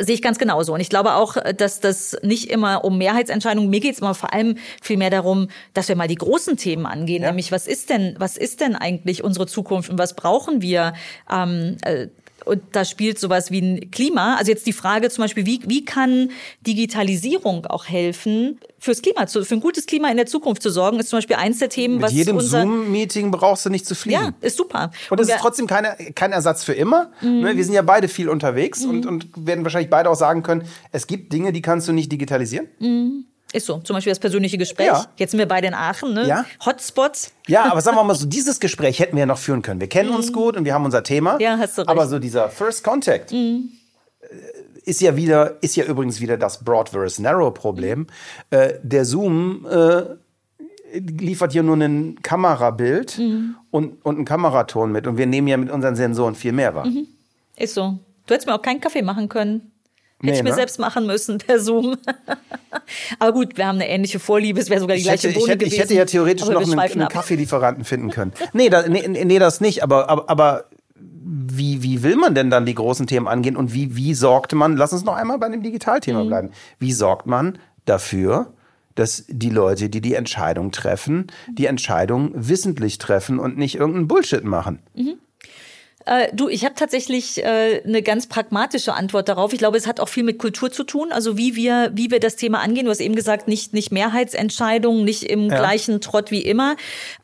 sehe 0.00 0.14
ich 0.14 0.22
ganz 0.22 0.38
genauso. 0.38 0.74
Und 0.74 0.80
ich 0.80 0.88
glaube 0.88 1.14
auch, 1.14 1.36
dass 1.56 1.80
das 1.80 2.16
nicht 2.22 2.50
immer 2.50 2.84
um 2.84 2.98
Mehrheitsentscheidungen, 2.98 3.70
mir 3.70 3.80
geht 3.80 3.94
es 3.94 4.00
immer 4.00 4.14
vor 4.14 4.32
allem 4.32 4.56
viel 4.82 4.96
mehr 4.96 5.10
darum, 5.10 5.48
dass 5.74 5.88
wir 5.88 5.96
mal 5.96 6.08
die 6.08 6.14
großen 6.14 6.56
Themen 6.56 6.86
angehen, 6.86 7.22
ja. 7.22 7.28
nämlich 7.28 7.52
was 7.52 7.66
ist 7.66 7.90
denn, 7.90 8.14
was 8.18 8.36
ist 8.36 8.60
denn 8.60 8.76
eigentlich 8.76 9.22
unsere 9.22 9.46
Zukunft 9.46 9.90
und 9.90 9.98
was 9.98 10.14
brauchen 10.14 10.62
wir? 10.62 10.94
Ähm, 11.30 11.76
äh, 11.82 12.08
und 12.44 12.62
da 12.72 12.84
spielt 12.84 13.18
sowas 13.18 13.50
wie 13.50 13.60
ein 13.60 13.90
Klima. 13.90 14.36
Also 14.36 14.50
jetzt 14.50 14.66
die 14.66 14.72
Frage 14.72 15.10
zum 15.10 15.22
Beispiel, 15.22 15.46
wie, 15.46 15.60
wie 15.66 15.84
kann 15.84 16.30
Digitalisierung 16.66 17.66
auch 17.66 17.86
helfen, 17.86 18.58
fürs 18.78 19.00
Klima, 19.00 19.26
zu, 19.26 19.44
für 19.44 19.54
ein 19.54 19.60
gutes 19.60 19.86
Klima 19.86 20.10
in 20.10 20.16
der 20.16 20.26
Zukunft 20.26 20.62
zu 20.62 20.70
sorgen, 20.70 21.00
ist 21.00 21.08
zum 21.08 21.16
Beispiel 21.18 21.36
eins 21.36 21.58
der 21.58 21.70
Themen, 21.70 21.94
Mit 21.94 22.04
was 22.04 22.12
jedem 22.12 22.38
Zoom-Meeting 22.40 23.30
brauchst 23.30 23.64
du 23.64 23.70
nicht 23.70 23.86
zu 23.86 23.94
fliegen. 23.94 24.20
Ja, 24.20 24.34
ist 24.40 24.56
super. 24.56 24.90
Und 25.10 25.20
es 25.20 25.28
ist 25.28 25.38
trotzdem 25.38 25.66
keine, 25.66 25.96
kein 26.14 26.32
Ersatz 26.32 26.64
für 26.64 26.74
immer. 26.74 27.10
Mhm. 27.22 27.40
Ne, 27.40 27.56
wir 27.56 27.64
sind 27.64 27.74
ja 27.74 27.82
beide 27.82 28.08
viel 28.08 28.28
unterwegs 28.28 28.84
mhm. 28.84 28.90
und, 28.90 29.06
und 29.06 29.46
werden 29.46 29.64
wahrscheinlich 29.64 29.90
beide 29.90 30.10
auch 30.10 30.16
sagen 30.16 30.42
können, 30.42 30.64
es 30.92 31.06
gibt 31.06 31.32
Dinge, 31.32 31.52
die 31.52 31.62
kannst 31.62 31.88
du 31.88 31.92
nicht 31.92 32.12
digitalisieren. 32.12 32.68
Mhm. 32.78 33.24
Ist 33.54 33.66
so. 33.66 33.78
Zum 33.78 33.94
Beispiel 33.94 34.10
das 34.10 34.18
persönliche 34.18 34.58
Gespräch. 34.58 34.88
Ja. 34.88 35.06
Jetzt 35.16 35.30
sind 35.30 35.38
wir 35.38 35.46
beide 35.46 35.68
in 35.68 35.74
Aachen, 35.74 36.12
ne? 36.12 36.26
Ja. 36.26 36.44
Hotspots. 36.66 37.30
Ja, 37.46 37.70
aber 37.70 37.80
sagen 37.82 37.96
wir 37.96 38.02
mal 38.02 38.16
so, 38.16 38.26
dieses 38.26 38.58
Gespräch 38.58 38.98
hätten 38.98 39.14
wir 39.14 39.20
ja 39.20 39.26
noch 39.26 39.38
führen 39.38 39.62
können. 39.62 39.78
Wir 39.78 39.88
kennen 39.88 40.10
uns 40.10 40.30
mhm. 40.30 40.34
gut 40.34 40.56
und 40.56 40.64
wir 40.64 40.74
haben 40.74 40.84
unser 40.84 41.04
Thema. 41.04 41.38
Ja, 41.40 41.56
hast 41.56 41.78
du 41.78 41.82
recht. 41.82 41.88
Aber 41.88 42.08
so 42.08 42.18
dieser 42.18 42.48
First 42.48 42.82
Contact 42.82 43.30
mhm. 43.30 43.68
ist 44.84 45.00
ja 45.00 45.14
wieder, 45.14 45.62
ist 45.62 45.76
ja 45.76 45.84
übrigens 45.84 46.20
wieder 46.20 46.36
das 46.36 46.64
Broad 46.64 46.88
versus 46.88 47.20
Narrow 47.20 47.54
Problem. 47.54 48.00
Mhm. 48.00 48.06
Äh, 48.50 48.74
der 48.82 49.04
Zoom 49.04 49.64
äh, 49.70 50.02
liefert 50.98 51.52
hier 51.52 51.62
nur 51.62 51.76
ein 51.76 52.20
Kamerabild 52.22 53.18
mhm. 53.18 53.54
und, 53.70 54.04
und 54.04 54.16
einen 54.16 54.24
Kameraton 54.24 54.90
mit. 54.90 55.06
Und 55.06 55.16
wir 55.16 55.26
nehmen 55.26 55.46
ja 55.46 55.56
mit 55.56 55.70
unseren 55.70 55.94
Sensoren 55.94 56.34
viel 56.34 56.50
mehr 56.50 56.74
wahr. 56.74 56.86
Mhm. 56.88 57.06
Ist 57.56 57.74
so. 57.74 58.00
Du 58.26 58.34
hättest 58.34 58.48
mir 58.48 58.54
auch 58.56 58.62
keinen 58.62 58.80
Kaffee 58.80 59.02
machen 59.02 59.28
können. 59.28 59.70
Hätte 60.20 60.32
nee, 60.32 60.38
ich 60.38 60.42
mir 60.42 60.50
ne? 60.50 60.56
selbst 60.56 60.78
machen 60.78 61.06
müssen 61.06 61.38
per 61.38 61.60
Zoom. 61.60 61.96
Aber 63.18 63.32
gut, 63.32 63.56
wir 63.56 63.66
haben 63.66 63.76
eine 63.76 63.88
ähnliche 63.88 64.18
Vorliebe, 64.18 64.60
es 64.60 64.70
wäre 64.70 64.80
sogar 64.80 64.96
die 64.96 65.00
ich 65.00 65.06
gleiche 65.06 65.28
hätte, 65.28 65.38
Bohne 65.38 65.44
ich 65.44 65.50
hätte, 65.50 65.58
gewesen. 65.64 65.74
Ich 65.74 65.80
hätte 65.80 65.94
ja 65.94 66.04
theoretisch 66.04 66.48
noch 66.48 66.62
einen, 66.62 66.78
einen 66.78 67.08
Kaffeelieferanten 67.08 67.84
finden 67.84 68.10
können. 68.10 68.32
nee, 68.52 68.70
da, 68.70 68.88
nee, 68.88 69.06
nee, 69.06 69.38
das 69.38 69.60
nicht. 69.60 69.82
Aber, 69.82 70.08
aber, 70.08 70.30
aber 70.30 70.66
wie, 70.96 71.82
wie 71.82 72.02
will 72.02 72.16
man 72.16 72.34
denn 72.34 72.50
dann 72.50 72.66
die 72.66 72.74
großen 72.74 73.06
Themen 73.06 73.28
angehen 73.28 73.56
und 73.56 73.72
wie, 73.74 73.96
wie 73.96 74.14
sorgt 74.14 74.52
man, 74.52 74.76
lass 74.76 74.92
uns 74.92 75.04
noch 75.04 75.14
einmal 75.14 75.38
bei 75.38 75.48
dem 75.48 75.62
Digitalthema 75.62 76.22
mhm. 76.22 76.28
bleiben, 76.28 76.50
wie 76.78 76.92
sorgt 76.92 77.26
man 77.26 77.58
dafür, 77.84 78.52
dass 78.94 79.24
die 79.28 79.50
Leute, 79.50 79.88
die 79.88 80.00
die 80.00 80.14
Entscheidung 80.14 80.70
treffen, 80.70 81.26
die 81.50 81.66
Entscheidung 81.66 82.30
wissentlich 82.34 82.98
treffen 82.98 83.38
und 83.38 83.56
nicht 83.56 83.76
irgendeinen 83.76 84.08
Bullshit 84.08 84.44
machen? 84.44 84.80
Mhm. 84.94 85.14
Äh, 86.06 86.28
du, 86.34 86.48
ich 86.48 86.64
habe 86.64 86.74
tatsächlich 86.74 87.42
äh, 87.42 87.82
eine 87.84 88.02
ganz 88.02 88.26
pragmatische 88.26 88.94
Antwort 88.94 89.28
darauf. 89.28 89.52
Ich 89.52 89.58
glaube, 89.58 89.78
es 89.78 89.86
hat 89.86 90.00
auch 90.00 90.08
viel 90.08 90.22
mit 90.22 90.38
Kultur 90.38 90.70
zu 90.70 90.84
tun, 90.84 91.12
also 91.12 91.38
wie 91.38 91.56
wir, 91.56 91.90
wie 91.94 92.10
wir 92.10 92.20
das 92.20 92.36
Thema 92.36 92.60
angehen. 92.60 92.84
Du 92.84 92.90
hast 92.90 93.00
eben 93.00 93.14
gesagt, 93.14 93.48
nicht, 93.48 93.72
nicht 93.72 93.90
Mehrheitsentscheidungen, 93.90 95.04
nicht 95.04 95.22
im 95.22 95.48
ja. 95.48 95.56
gleichen 95.56 96.00
Trott 96.00 96.30
wie 96.30 96.42
immer. 96.42 96.76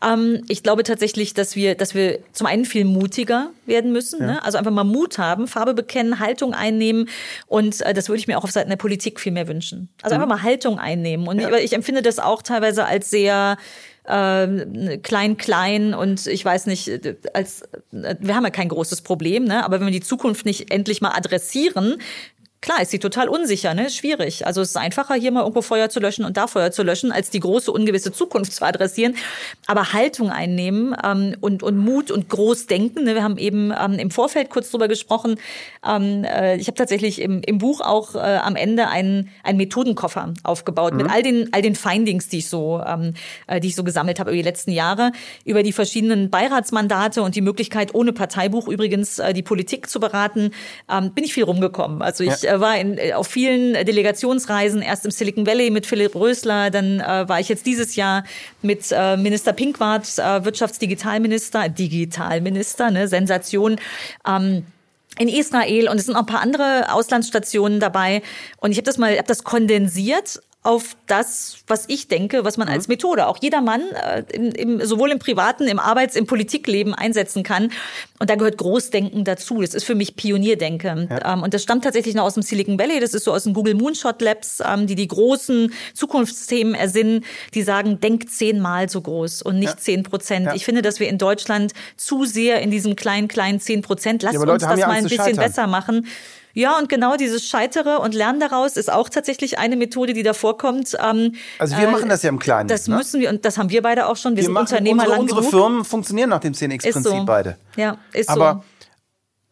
Ähm, 0.03 0.45
ich 0.49 0.62
glaube 0.62 0.83
tatsächlich, 0.83 1.35
dass 1.35 1.57
wir, 1.57 1.74
dass 1.74 1.95
wir 1.95 2.20
zum 2.33 2.47
einen 2.47 2.64
viel 2.64 2.85
mutiger 2.85 3.51
werden 3.66 3.93
müssen, 3.93 4.20
ja. 4.20 4.26
ne? 4.26 4.45
also 4.45 4.57
einfach 4.57 4.72
mal 4.72 4.85
Mut 4.85 5.18
haben, 5.18 5.47
Farbe 5.47 5.74
bekennen, 5.74 6.18
Haltung 6.18 6.55
einnehmen 6.55 7.09
und 7.47 7.83
äh, 7.83 7.93
das 7.93 8.09
würde 8.09 8.20
ich 8.20 8.26
mir 8.26 8.39
auch 8.39 8.45
auf 8.45 8.51
Seiten 8.51 8.70
der 8.70 8.76
Politik 8.76 9.20
viel 9.20 9.33
mehr 9.33 9.47
wünschen. 9.47 9.91
Also 10.03 10.16
mhm. 10.16 10.22
einfach 10.22 10.37
mal 10.37 10.43
Haltung 10.43 10.78
einnehmen. 10.78 11.28
Und 11.28 11.39
ja. 11.41 11.55
ich, 11.57 11.64
ich 11.64 11.72
empfinde 11.74 12.03
das 12.03 12.18
auch 12.18 12.43
teilweise 12.43 12.87
als 12.87 13.11
sehr 13.11 13.59
äh, 14.05 14.99
klein, 14.99 15.37
klein 15.37 15.95
und 15.95 16.27
ich 16.27 16.45
weiß 16.45 16.67
nicht, 16.67 16.91
als 17.35 17.63
wir 17.93 18.35
haben 18.35 18.45
ja 18.45 18.51
kein 18.51 18.69
großes 18.69 19.03
Problem, 19.03 19.45
ne? 19.45 19.65
aber 19.65 19.81
wenn 19.81 19.87
wir 19.87 19.93
die 19.93 20.01
Zukunft 20.01 20.45
nicht 20.45 20.71
endlich 20.71 21.01
mal 21.01 21.13
adressieren, 21.13 21.97
Klar, 22.63 22.83
ist 22.83 22.91
sie 22.91 22.99
total 22.99 23.31
unsicher, 23.31 23.73
ne? 23.73 23.89
Schwierig. 23.89 24.47
Also 24.47 24.61
es 24.61 24.71
ist 24.71 24.77
einfacher, 24.77 25.15
hier 25.15 25.31
mal 25.31 25.41
irgendwo 25.41 25.63
Feuer 25.63 25.89
zu 25.89 25.99
löschen 25.99 26.27
und 26.27 26.37
da 26.37 26.47
Feuer 26.47 26.71
zu 26.71 26.83
löschen, 26.83 27.11
als 27.11 27.31
die 27.31 27.41
große 27.41 27.73
ungewisse 27.73 28.13
Zukunft 28.13 28.53
zu 28.53 28.67
adressieren. 28.67 29.17
Aber 29.67 29.95
Haltung 29.95 30.29
einnehmen 30.29 30.95
ähm, 31.03 31.37
und, 31.41 31.63
und 31.63 31.79
Mut 31.79 32.11
und 32.11 32.29
groß 32.29 32.67
denken. 32.67 33.05
Ne? 33.05 33.15
Wir 33.15 33.23
haben 33.23 33.39
eben 33.39 33.73
ähm, 33.73 33.95
im 33.95 34.11
Vorfeld 34.11 34.51
kurz 34.51 34.71
drüber 34.71 34.89
gesprochen. 34.89 35.37
Ähm, 35.87 36.25
äh, 36.25 36.57
ich 36.57 36.67
habe 36.67 36.75
tatsächlich 36.75 37.23
im, 37.23 37.41
im 37.41 37.57
Buch 37.57 37.81
auch 37.81 38.15
äh, 38.15 38.19
am 38.19 38.57
Ende 38.57 38.89
einen, 38.89 39.31
einen 39.43 39.57
Methodenkoffer 39.57 40.35
aufgebaut 40.43 40.93
mhm. 40.93 40.99
mit 40.99 41.11
all 41.11 41.23
den, 41.23 41.49
all 41.55 41.63
den 41.63 41.75
Findings, 41.75 42.29
die 42.29 42.39
ich 42.41 42.51
so, 42.51 42.83
ähm, 42.87 43.15
äh, 43.47 43.61
die 43.61 43.69
ich 43.69 43.75
so 43.75 43.85
gesammelt 43.85 44.21
habe 44.21 44.33
über 44.33 44.37
die 44.37 44.43
letzten 44.43 44.73
Jahre, 44.73 45.13
über 45.47 45.63
die 45.63 45.73
verschiedenen 45.73 46.29
Beiratsmandate 46.29 47.23
und 47.23 47.37
die 47.37 47.41
Möglichkeit, 47.41 47.95
ohne 47.95 48.13
Parteibuch 48.13 48.69
übrigens 48.69 49.19
äh, 49.19 49.33
die 49.33 49.43
Politik 49.43 49.89
zu 49.89 49.99
beraten, 49.99 50.51
ähm, 50.91 51.15
bin 51.15 51.25
ich 51.25 51.33
viel 51.33 51.45
rumgekommen. 51.45 52.03
Also 52.03 52.23
ich 52.23 52.43
ja 52.43 52.50
war 52.59 52.79
in, 52.79 52.99
äh, 52.99 53.13
auf 53.13 53.29
vielen 53.29 53.75
Delegationsreisen, 53.75 54.83
erst 54.83 55.05
im 55.05 55.11
Silicon 55.11 55.47
Valley 55.47 55.71
mit 55.71 55.87
Philipp 55.87 56.15
Rösler, 56.15 56.71
dann 56.71 57.01
äh, 57.01 57.29
war 57.29 57.39
ich 57.39 57.49
jetzt 57.49 57.67
dieses 57.67 57.97
Jahr 57.97 58.25
mit 58.63 58.87
äh, 58.91 59.17
Minister 59.17 59.53
Pinkwart, 59.53 60.19
äh, 60.19 60.45
Wirtschaftsdigitalminister, 60.45 61.69
Digitalminister, 61.69 62.91
ne, 62.91 63.07
Sensation. 63.07 63.77
Ähm, 64.27 64.65
in 65.19 65.29
Israel 65.29 65.89
und 65.89 65.99
es 65.99 66.07
sind 66.07 66.15
auch 66.15 66.21
ein 66.21 66.27
paar 66.27 66.41
andere 66.41 66.93
Auslandsstationen 66.93 67.79
dabei 67.79 68.23
und 68.59 68.71
ich 68.71 68.79
habe 68.79 68.87
das 68.87 68.97
mal 68.97 69.19
hab 69.19 69.27
das 69.27 69.45
kondensiert 69.45 70.41
auf 70.63 70.95
das, 71.07 71.57
was 71.69 71.85
ich 71.89 72.09
denke, 72.09 72.45
was 72.45 72.59
man 72.59 72.69
mhm. 72.69 72.75
als 72.75 72.87
Methode 72.87 73.29
auch 73.29 73.39
jeder 73.41 73.63
Mann 73.63 73.81
äh, 73.93 74.25
im, 74.31 74.53
im, 74.53 74.85
sowohl 74.85 75.11
im 75.11 75.19
privaten, 75.19 75.67
im 75.67 75.79
Arbeits-, 75.79 76.17
im 76.17 76.27
Politikleben 76.27 76.93
einsetzen 76.93 77.43
kann. 77.43 77.73
Und 78.19 78.29
da 78.29 78.35
gehört 78.35 78.59
Großdenken 78.59 79.25
dazu. 79.25 79.63
Das 79.63 79.73
ist 79.73 79.85
für 79.85 79.95
mich 79.95 80.17
Pionierdenken. 80.17 81.09
Ja. 81.11 81.33
Ähm, 81.33 81.43
und 81.43 81.55
das 81.55 81.63
stammt 81.63 81.85
tatsächlich 81.85 82.15
noch 82.15 82.25
aus 82.25 82.35
dem 82.35 82.43
Silicon 82.43 82.79
Valley. 82.79 83.01
Das 83.01 83.15
ist 83.15 83.25
so 83.25 83.33
aus 83.33 83.45
den 83.45 83.55
Google 83.55 83.75
Moonshot 83.75 84.21
Labs, 84.21 84.63
ähm, 84.63 84.87
die 84.87 84.97
die 84.97 85.09
großen 85.09 85.73
Zukunftsthemen 85.95 86.75
ersinnen. 86.75 87.25
Die 87.55 87.63
sagen, 87.63 87.99
denk 87.99 88.29
zehnmal 88.29 88.91
so 88.91 89.01
groß 89.01 89.41
und 89.41 89.59
nicht 89.59 89.81
zehn 89.81 90.03
ja. 90.03 90.09
Prozent. 90.11 90.47
Ja. 90.47 90.55
Ich 90.55 90.67
finde, 90.67 90.83
dass 90.83 91.01
wir 91.01 91.09
in 91.09 91.17
Deutschland 91.17 91.73
zu 91.97 92.27
sehr 92.27 92.61
in 92.61 92.71
diesem 92.71 92.97
kleinen, 92.97 93.29
kleinen 93.29 93.61
zehn 93.61 93.81
Prozent, 93.81 94.23
lass 94.23 94.37
uns 94.37 94.63
das 94.63 94.79
mal 94.81 94.91
ein 94.91 95.05
bisschen 95.05 95.37
besser 95.37 95.67
machen. 95.67 96.07
Ja, 96.53 96.79
und 96.79 96.89
genau 96.89 97.17
dieses 97.17 97.47
Scheitere 97.47 97.99
und 98.01 98.15
Lernen 98.15 98.41
daraus 98.41 98.77
ist 98.77 98.93
auch 98.93 99.09
tatsächlich 99.09 99.59
eine 99.59 99.77
Methode, 99.77 100.13
die 100.13 100.23
da 100.23 100.33
vorkommt. 100.33 100.97
Ähm, 101.01 101.35
also 101.59 101.77
wir 101.77 101.89
äh, 101.89 101.91
machen 101.91 102.09
das 102.09 102.23
ja 102.23 102.29
im 102.29 102.39
Kleinen. 102.39 102.69
Das 102.69 102.89
ne? 102.89 102.97
müssen 102.97 103.21
wir, 103.21 103.31
und 103.31 103.45
das 103.45 103.59
haben 103.59 103.71
wir 103.71 103.83
beide 103.83 104.07
auch 104.07 104.17
schon. 104.17 104.33
Wir, 104.33 104.39
wir 104.39 104.45
sind 104.45 104.57
Unternehmer 104.57 105.03
unsere, 105.03 105.11
lang 105.11 105.21
unsere 105.21 105.41
genug. 105.41 105.51
Firmen 105.51 105.85
funktionieren 105.85 106.31
nach 106.31 106.41
dem 106.41 106.53
10x-Prinzip 106.53 107.03
so. 107.03 107.25
beide. 107.25 107.57
Ja, 107.77 107.99
ist 108.13 108.29
aber, 108.29 108.63
so. 108.65 108.87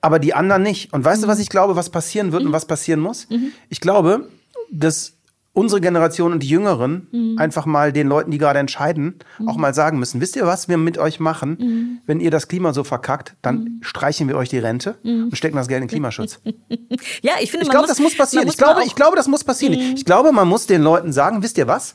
Aber 0.00 0.18
die 0.18 0.34
anderen 0.34 0.62
nicht. 0.62 0.92
Und 0.92 1.04
weißt 1.04 1.20
mhm. 1.20 1.26
du, 1.26 1.28
was 1.28 1.38
ich 1.38 1.48
glaube, 1.48 1.76
was 1.76 1.90
passieren 1.90 2.32
wird 2.32 2.42
mhm. 2.42 2.48
und 2.48 2.52
was 2.52 2.66
passieren 2.66 3.00
muss? 3.00 3.28
Mhm. 3.30 3.52
Ich 3.68 3.80
glaube, 3.80 4.28
dass 4.70 5.17
unsere 5.58 5.80
Generation 5.80 6.32
und 6.32 6.42
die 6.42 6.48
Jüngeren 6.48 7.08
mhm. 7.10 7.36
einfach 7.36 7.66
mal 7.66 7.92
den 7.92 8.06
Leuten, 8.06 8.30
die 8.30 8.38
gerade 8.38 8.60
entscheiden, 8.60 9.16
mhm. 9.38 9.48
auch 9.48 9.56
mal 9.56 9.74
sagen 9.74 9.98
müssen, 9.98 10.20
wisst 10.20 10.36
ihr, 10.36 10.46
was 10.46 10.68
wir 10.68 10.76
mit 10.76 10.98
euch 10.98 11.18
machen? 11.18 11.56
Mhm. 11.58 11.98
Wenn 12.06 12.20
ihr 12.20 12.30
das 12.30 12.46
Klima 12.46 12.72
so 12.72 12.84
verkackt, 12.84 13.34
dann 13.42 13.56
mhm. 13.56 13.78
streichen 13.80 14.28
wir 14.28 14.36
euch 14.36 14.48
die 14.48 14.58
Rente 14.58 14.98
mhm. 15.02 15.24
und 15.24 15.36
stecken 15.36 15.56
das 15.56 15.66
Geld 15.66 15.82
in 15.82 15.88
Klimaschutz. 15.88 16.40
ja, 17.22 17.32
ich 17.40 17.50
finde, 17.50 17.66
ich 17.66 17.70
glaube, 17.70 17.88
das 17.88 17.98
muss 17.98 18.16
passieren. 18.16 18.46
Ich 18.46 18.56
glaube, 18.56 18.82
ich 18.86 18.94
glaube, 18.94 19.16
das 19.16 19.26
muss 19.26 19.42
passieren. 19.42 19.74
Mhm. 19.74 19.96
Ich 19.96 20.04
glaube, 20.04 20.30
man 20.30 20.46
muss 20.46 20.66
den 20.66 20.82
Leuten 20.82 21.12
sagen, 21.12 21.42
wisst 21.42 21.58
ihr 21.58 21.66
was? 21.66 21.92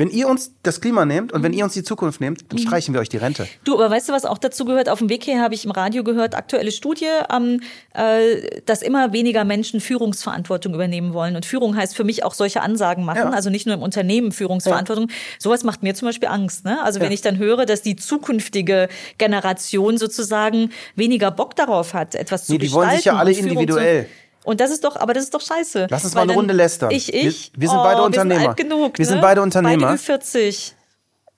Wenn 0.00 0.08
ihr 0.08 0.28
uns 0.28 0.54
das 0.62 0.80
Klima 0.80 1.04
nehmt 1.04 1.30
und 1.30 1.42
wenn 1.42 1.52
ihr 1.52 1.62
uns 1.62 1.74
die 1.74 1.82
Zukunft 1.82 2.22
nehmt, 2.22 2.50
dann 2.50 2.58
streichen 2.58 2.94
wir 2.94 3.02
euch 3.02 3.10
die 3.10 3.18
Rente. 3.18 3.46
Du, 3.64 3.74
aber 3.74 3.90
weißt 3.90 4.08
du, 4.08 4.14
was 4.14 4.24
auch 4.24 4.38
dazu 4.38 4.64
gehört? 4.64 4.88
Auf 4.88 5.00
dem 5.00 5.10
Weg 5.10 5.24
hier 5.24 5.42
habe 5.42 5.52
ich 5.52 5.66
im 5.66 5.72
Radio 5.72 6.02
gehört, 6.04 6.34
aktuelle 6.34 6.72
Studie, 6.72 7.04
ähm, 7.30 7.60
äh, 7.92 8.62
dass 8.64 8.80
immer 8.80 9.12
weniger 9.12 9.44
Menschen 9.44 9.78
Führungsverantwortung 9.78 10.72
übernehmen 10.72 11.12
wollen. 11.12 11.36
Und 11.36 11.44
Führung 11.44 11.76
heißt 11.76 11.94
für 11.94 12.04
mich 12.04 12.24
auch 12.24 12.32
solche 12.32 12.62
Ansagen 12.62 13.04
machen, 13.04 13.18
ja. 13.18 13.28
also 13.28 13.50
nicht 13.50 13.66
nur 13.66 13.74
im 13.74 13.82
Unternehmen 13.82 14.32
Führungsverantwortung. 14.32 15.10
Ja. 15.10 15.14
Sowas 15.38 15.64
macht 15.64 15.82
mir 15.82 15.94
zum 15.94 16.08
Beispiel 16.08 16.30
Angst. 16.30 16.64
Ne? 16.64 16.82
Also 16.82 16.98
ja. 16.98 17.04
wenn 17.04 17.12
ich 17.12 17.20
dann 17.20 17.36
höre, 17.36 17.66
dass 17.66 17.82
die 17.82 17.96
zukünftige 17.96 18.88
Generation 19.18 19.98
sozusagen 19.98 20.70
weniger 20.96 21.30
Bock 21.30 21.56
darauf 21.56 21.92
hat, 21.92 22.14
etwas 22.14 22.46
zu 22.46 22.52
nee, 22.52 22.58
die 22.58 22.68
gestalten. 22.68 22.88
Die 22.88 22.88
wollen 22.88 22.96
sich 22.96 23.04
ja 23.04 23.16
alle 23.16 23.32
individuell. 23.32 24.06
Und 24.44 24.60
das 24.60 24.70
ist 24.70 24.84
doch, 24.84 24.96
aber 24.96 25.12
das 25.12 25.24
ist 25.24 25.34
doch 25.34 25.40
scheiße. 25.40 25.88
Lass 25.90 26.04
uns 26.04 26.14
mal 26.14 26.22
eine 26.22 26.34
Runde 26.34 26.54
lästern. 26.54 26.90
Ich, 26.90 27.12
ich. 27.12 27.52
Wir, 27.52 27.62
wir 27.62 27.68
sind 27.68 27.78
oh, 27.78 27.82
beide 27.82 28.02
Unternehmer. 28.02 28.34
Wir 28.34 28.40
sind, 28.40 28.48
alt 28.48 28.56
genug, 28.56 28.98
wir 28.98 29.04
ne? 29.04 29.08
sind 29.08 29.20
beide 29.20 29.42
Unternehmer. 29.42 29.86
Beide 29.88 29.98
40. 29.98 30.74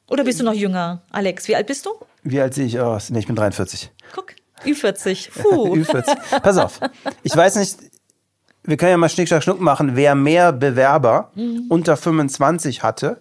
Oder 0.09 0.24
bist 0.24 0.40
du 0.40 0.44
noch 0.44 0.53
jünger, 0.53 1.03
Alex? 1.11 1.48
Wie 1.48 1.57
alt 1.57 1.66
bist 1.66 1.86
du? 1.86 1.90
Wie 2.22 2.40
alt 2.40 2.55
sehe 2.55 2.66
ich 2.66 2.78
aus? 2.78 3.11
Nee, 3.11 3.20
ich 3.20 3.26
bin 3.26 3.34
43. 3.34 3.90
Guck, 4.14 4.34
Ü40. 4.64 5.30
Puh. 5.32 5.74
Ü40. 5.76 6.40
Pass 6.40 6.59
auf. 6.59 6.80
Ich 7.22 7.36
weiß 7.36 7.57
nicht, 7.57 7.78
wir 8.64 8.76
können 8.76 8.92
ja 8.92 8.96
mal 8.96 9.08
Schnick, 9.08 9.28
Schnack, 9.28 9.42
Schnuck 9.42 9.60
machen, 9.60 9.96
wer 9.96 10.14
mehr 10.14 10.52
Bewerber 10.52 11.32
unter 11.68 11.96
25 11.96 12.82
hatte, 12.82 13.20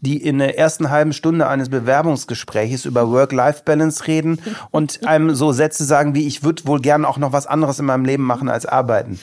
die 0.00 0.18
in 0.18 0.38
der 0.38 0.58
ersten 0.58 0.90
halben 0.90 1.12
Stunde 1.14 1.48
eines 1.48 1.70
Bewerbungsgespräches 1.70 2.84
über 2.84 3.10
Work-Life-Balance 3.10 4.06
reden 4.06 4.40
und 4.70 5.06
einem 5.06 5.34
so 5.34 5.52
Sätze 5.52 5.84
sagen 5.84 6.14
wie, 6.14 6.26
ich 6.26 6.42
würde 6.42 6.66
wohl 6.66 6.80
gerne 6.80 7.08
auch 7.08 7.16
noch 7.16 7.32
was 7.32 7.46
anderes 7.46 7.78
in 7.78 7.86
meinem 7.86 8.04
Leben 8.04 8.24
machen 8.24 8.48
als 8.50 8.66
arbeiten. 8.66 9.18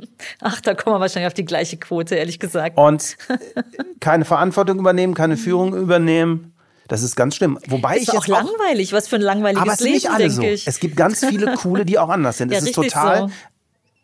Ach, 0.40 0.60
da 0.60 0.74
kommen 0.74 0.96
wir 0.96 1.00
wahrscheinlich 1.00 1.26
auf 1.26 1.34
die 1.34 1.44
gleiche 1.44 1.76
Quote, 1.76 2.14
ehrlich 2.14 2.38
gesagt. 2.38 2.78
Und 2.78 3.16
keine 4.00 4.24
Verantwortung 4.24 4.78
übernehmen, 4.78 5.14
keine 5.14 5.36
Führung 5.36 5.74
übernehmen. 5.74 6.52
Das 6.88 7.02
ist 7.02 7.14
ganz 7.14 7.36
schlimm. 7.36 7.58
Wobei 7.68 7.96
ist 7.96 8.02
ich 8.02 8.10
auch 8.10 8.26
jetzt 8.26 8.36
auch 8.36 8.44
langweilig, 8.44 8.92
was 8.92 9.06
für 9.06 9.16
ein 9.16 9.22
langweiliges 9.22 9.62
aber 9.62 9.72
es 9.74 9.80
Leben, 9.80 9.94
nicht 9.94 10.10
alle 10.10 10.18
denke 10.18 10.34
so. 10.34 10.42
ich. 10.42 10.66
Es 10.66 10.80
gibt 10.80 10.96
ganz 10.96 11.24
viele 11.24 11.54
coole, 11.54 11.84
die 11.84 11.98
auch 11.98 12.08
anders 12.08 12.38
sind. 12.38 12.50
Ja, 12.50 12.58
es 12.58 12.64
ist 12.64 12.74
total, 12.74 13.28
so. 13.28 13.30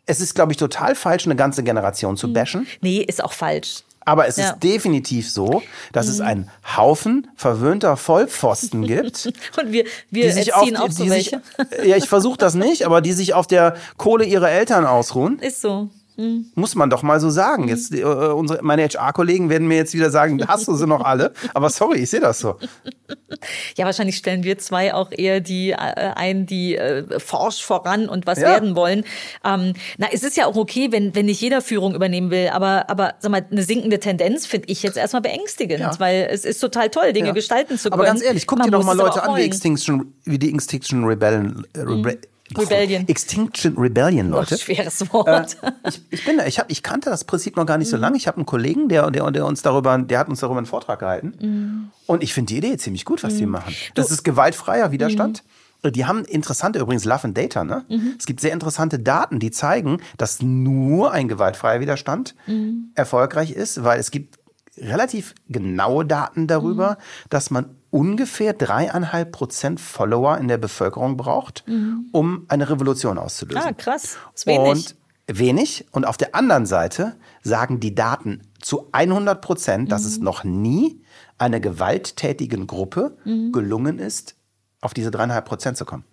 Es 0.07 0.19
ist, 0.19 0.33
glaube 0.35 0.51
ich, 0.53 0.57
total 0.57 0.95
falsch, 0.95 1.25
eine 1.25 1.35
ganze 1.35 1.63
Generation 1.63 2.17
zu 2.17 2.33
bashen. 2.33 2.65
Nee, 2.81 2.99
ist 2.99 3.23
auch 3.23 3.33
falsch. 3.33 3.83
Aber 4.05 4.25
es 4.25 4.37
Ja. 4.37 4.45
Mhm. 4.45 4.49
ist 4.53 4.63
definitiv 4.63 5.29
so, 5.29 5.61
dass 5.91 6.07
es 6.07 6.21
einen 6.21 6.49
Haufen 6.77 7.27
verwöhnter 7.35 7.97
Vollpfosten 7.97 8.87
gibt, 8.87 9.25
Und 9.61 9.73
wir, 9.73 9.83
wir 10.09 10.33
die 10.33 10.53
auf, 10.53 10.61
auch 10.61 10.65
die, 10.87 10.93
so 10.93 11.03
die 11.03 11.09
sich, 11.09 11.31
welche. 11.33 11.41
ja, 11.85 11.97
ich 11.97 12.07
versuche 12.07 12.37
das 12.37 12.53
nicht, 12.55 12.85
aber 12.85 13.01
die 13.01 13.11
sich 13.11 13.33
auf 13.33 13.47
der 13.47 13.75
Kohle 13.97 14.23
ihrer 14.23 14.49
Eltern 14.49 14.85
ausruhen, 14.85 15.39
Ist 15.39 15.59
so. 15.61 15.89
Muss 16.55 16.75
man 16.75 16.89
doch 16.89 17.03
mal 17.03 17.19
so 17.19 17.27
Mhm. 17.27 17.31
sagen. 17.31 17.67
Jetzt 17.67 17.93
äh, 17.93 18.03
unsere, 18.03 18.63
meine 18.63 18.83
HR-Kollegen 18.83 19.49
werden 19.49 19.67
mir 19.67 19.77
jetzt 19.77 19.93
wieder 19.93 20.09
sagen, 20.09 20.45
hast 20.47 20.67
du 20.67 20.75
sie 20.75 20.87
noch 20.87 21.01
alle? 21.03 21.31
Aber 21.53 21.69
sorry, 21.69 21.99
ich 21.99 22.09
sehe 22.09 22.19
das 22.19 22.39
so. 22.39 22.55
Ja, 23.77 23.85
wahrscheinlich 23.85 24.17
stellen 24.17 24.43
wir 24.43 24.57
zwei 24.57 24.93
auch 24.93 25.11
eher 25.11 25.39
die 25.41 25.71
äh, 25.71 25.75
ein, 25.75 26.45
die 26.45 26.75
äh, 26.75 27.19
forsch 27.19 27.63
voran 27.63 28.09
und 28.09 28.25
was 28.25 28.39
Ja. 28.39 28.47
werden 28.49 28.75
wollen. 28.75 29.03
Ähm, 29.45 29.73
na, 29.97 30.07
es 30.11 30.23
ist 30.23 30.35
ja 30.37 30.45
auch 30.47 30.55
okay, 30.55 30.91
wenn, 30.91 31.13
wenn 31.15 31.27
nicht 31.27 31.39
jeder 31.41 31.61
Führung 31.61 31.93
übernehmen 31.95 32.31
will, 32.31 32.49
aber, 32.51 32.89
aber 32.89 33.13
sag 33.19 33.31
mal, 33.31 33.45
eine 33.49 33.63
sinkende 33.63 33.99
Tendenz 33.99 34.45
finde 34.47 34.69
ich 34.69 34.81
jetzt 34.83 34.97
erstmal 34.97 35.21
beängstigend, 35.21 35.79
Ja. 35.79 35.91
weil 35.99 36.27
es 36.31 36.45
ist 36.45 36.59
total 36.59 36.89
toll, 36.89 37.13
Dinge 37.13 37.27
Ja. 37.27 37.33
gestalten 37.33 37.77
zu 37.77 37.89
können. 37.89 37.93
Aber 38.01 38.05
ganz 38.05 38.23
ehrlich, 38.23 38.47
guck 38.47 38.59
Man 38.59 38.67
dir 38.67 38.71
doch 38.71 38.83
mal 38.83 38.95
Leute 38.97 39.21
an, 39.23 39.35
wie. 39.37 39.41
Extinction, 39.43 40.13
wie 40.23 40.39
die 40.39 40.53
Extinction 40.53 41.03
Rebellion. 41.03 41.65
Äh, 41.73 41.81
Rebe 41.81 42.17
Rebellion. 42.55 43.07
Extinction 43.07 43.77
Rebellion, 43.77 44.33
Oh, 44.33 44.37
Leute. 44.37 44.57
schweres 44.57 45.11
Wort. 45.11 45.57
ich, 45.87 46.01
ich 46.11 46.25
bin, 46.25 46.39
ich 46.45 46.59
habe, 46.59 46.71
ich 46.71 46.83
kannte 46.83 47.09
das 47.09 47.23
Prinzip 47.25 47.55
noch 47.57 47.65
gar 47.65 47.77
Mhm. 47.77 47.79
nicht 47.79 47.89
so 47.89 47.97
lange. 47.97 48.17
Ich 48.17 48.27
habe 48.27 48.37
einen 48.37 48.45
Kollegen, 48.45 48.87
der, 48.89 49.09
der, 49.11 49.29
der 49.31 49.45
uns 49.45 49.61
darüber, 49.61 49.97
der 49.97 50.19
hat 50.19 50.29
uns 50.29 50.39
darüber 50.39 50.57
einen 50.59 50.65
Vortrag 50.67 50.99
gehalten. 50.99 51.33
Mhm. 51.39 51.91
Und 52.05 52.23
ich 52.23 52.33
finde 52.33 52.53
die 52.53 52.57
Idee 52.59 52.77
ziemlich 52.77 53.05
gut, 53.05 53.23
was 53.23 53.35
die 53.35 53.45
machen. 53.45 53.73
Das 53.95 54.11
ist 54.11 54.23
gewaltfreier 54.23 54.91
Widerstand. 54.91 55.43
Mhm. 55.83 55.91
Die 55.91 56.05
haben 56.05 56.25
interessante, 56.25 56.79
übrigens 56.79 57.05
Love 57.05 57.25
and 57.25 57.37
Data, 57.37 57.63
ne? 57.63 57.85
Es 58.17 58.25
gibt 58.25 58.41
sehr 58.41 58.51
interessante 58.51 58.97
Daten, 58.97 59.39
die 59.39 59.51
zeigen, 59.51 60.01
dass 60.17 60.41
nur 60.41 61.11
ein 61.11 61.27
gewaltfreier 61.27 61.79
Widerstand 61.79 62.33
Mhm. 62.47 62.91
erfolgreich 62.95 63.51
ist, 63.51 63.83
weil 63.83 63.99
es 63.99 64.09
gibt 64.11 64.39
relativ 64.77 65.33
genaue 65.49 66.05
Daten 66.05 66.47
darüber, 66.47 66.91
Mhm. 66.91 67.29
dass 67.29 67.51
man 67.51 67.76
ungefähr 67.97 68.53
dreieinhalb 68.53 69.31
Prozent 69.31 69.79
Follower 69.79 70.37
in 70.37 70.47
der 70.47 70.57
Bevölkerung 70.57 71.17
braucht, 71.17 71.63
um 72.11 72.45
eine 72.47 72.69
Revolution 72.69 73.17
auszulösen. 73.17 73.61
Mhm. 73.63 73.67
ah, 73.69 73.73
krass. 73.73 74.17
Ist 74.35 74.45
wenig. 74.45 74.69
Und 74.69 74.95
wenig. 75.39 75.85
Und 75.91 76.05
auf 76.05 76.17
der 76.17 76.35
anderen 76.35 76.65
Seite 76.65 77.15
sagen 77.43 77.79
die 77.79 77.95
Daten 77.95 78.41
zu 78.61 78.87
100 78.91 79.41
Prozent, 79.41 79.91
dass 79.91 80.03
Mhm. 80.03 80.07
es 80.09 80.17
noch 80.19 80.43
nie 80.43 81.01
einer 81.39 81.59
gewalttätigen 81.59 82.67
Gruppe 82.67 83.17
Mhm. 83.25 83.51
gelungen 83.51 83.99
ist, 83.99 84.35
auf 84.81 84.93
diese 84.93 85.09
dreieinhalb 85.11 85.45
Prozent 85.45 85.75
zu 85.77 85.85
kommen. 85.85 86.03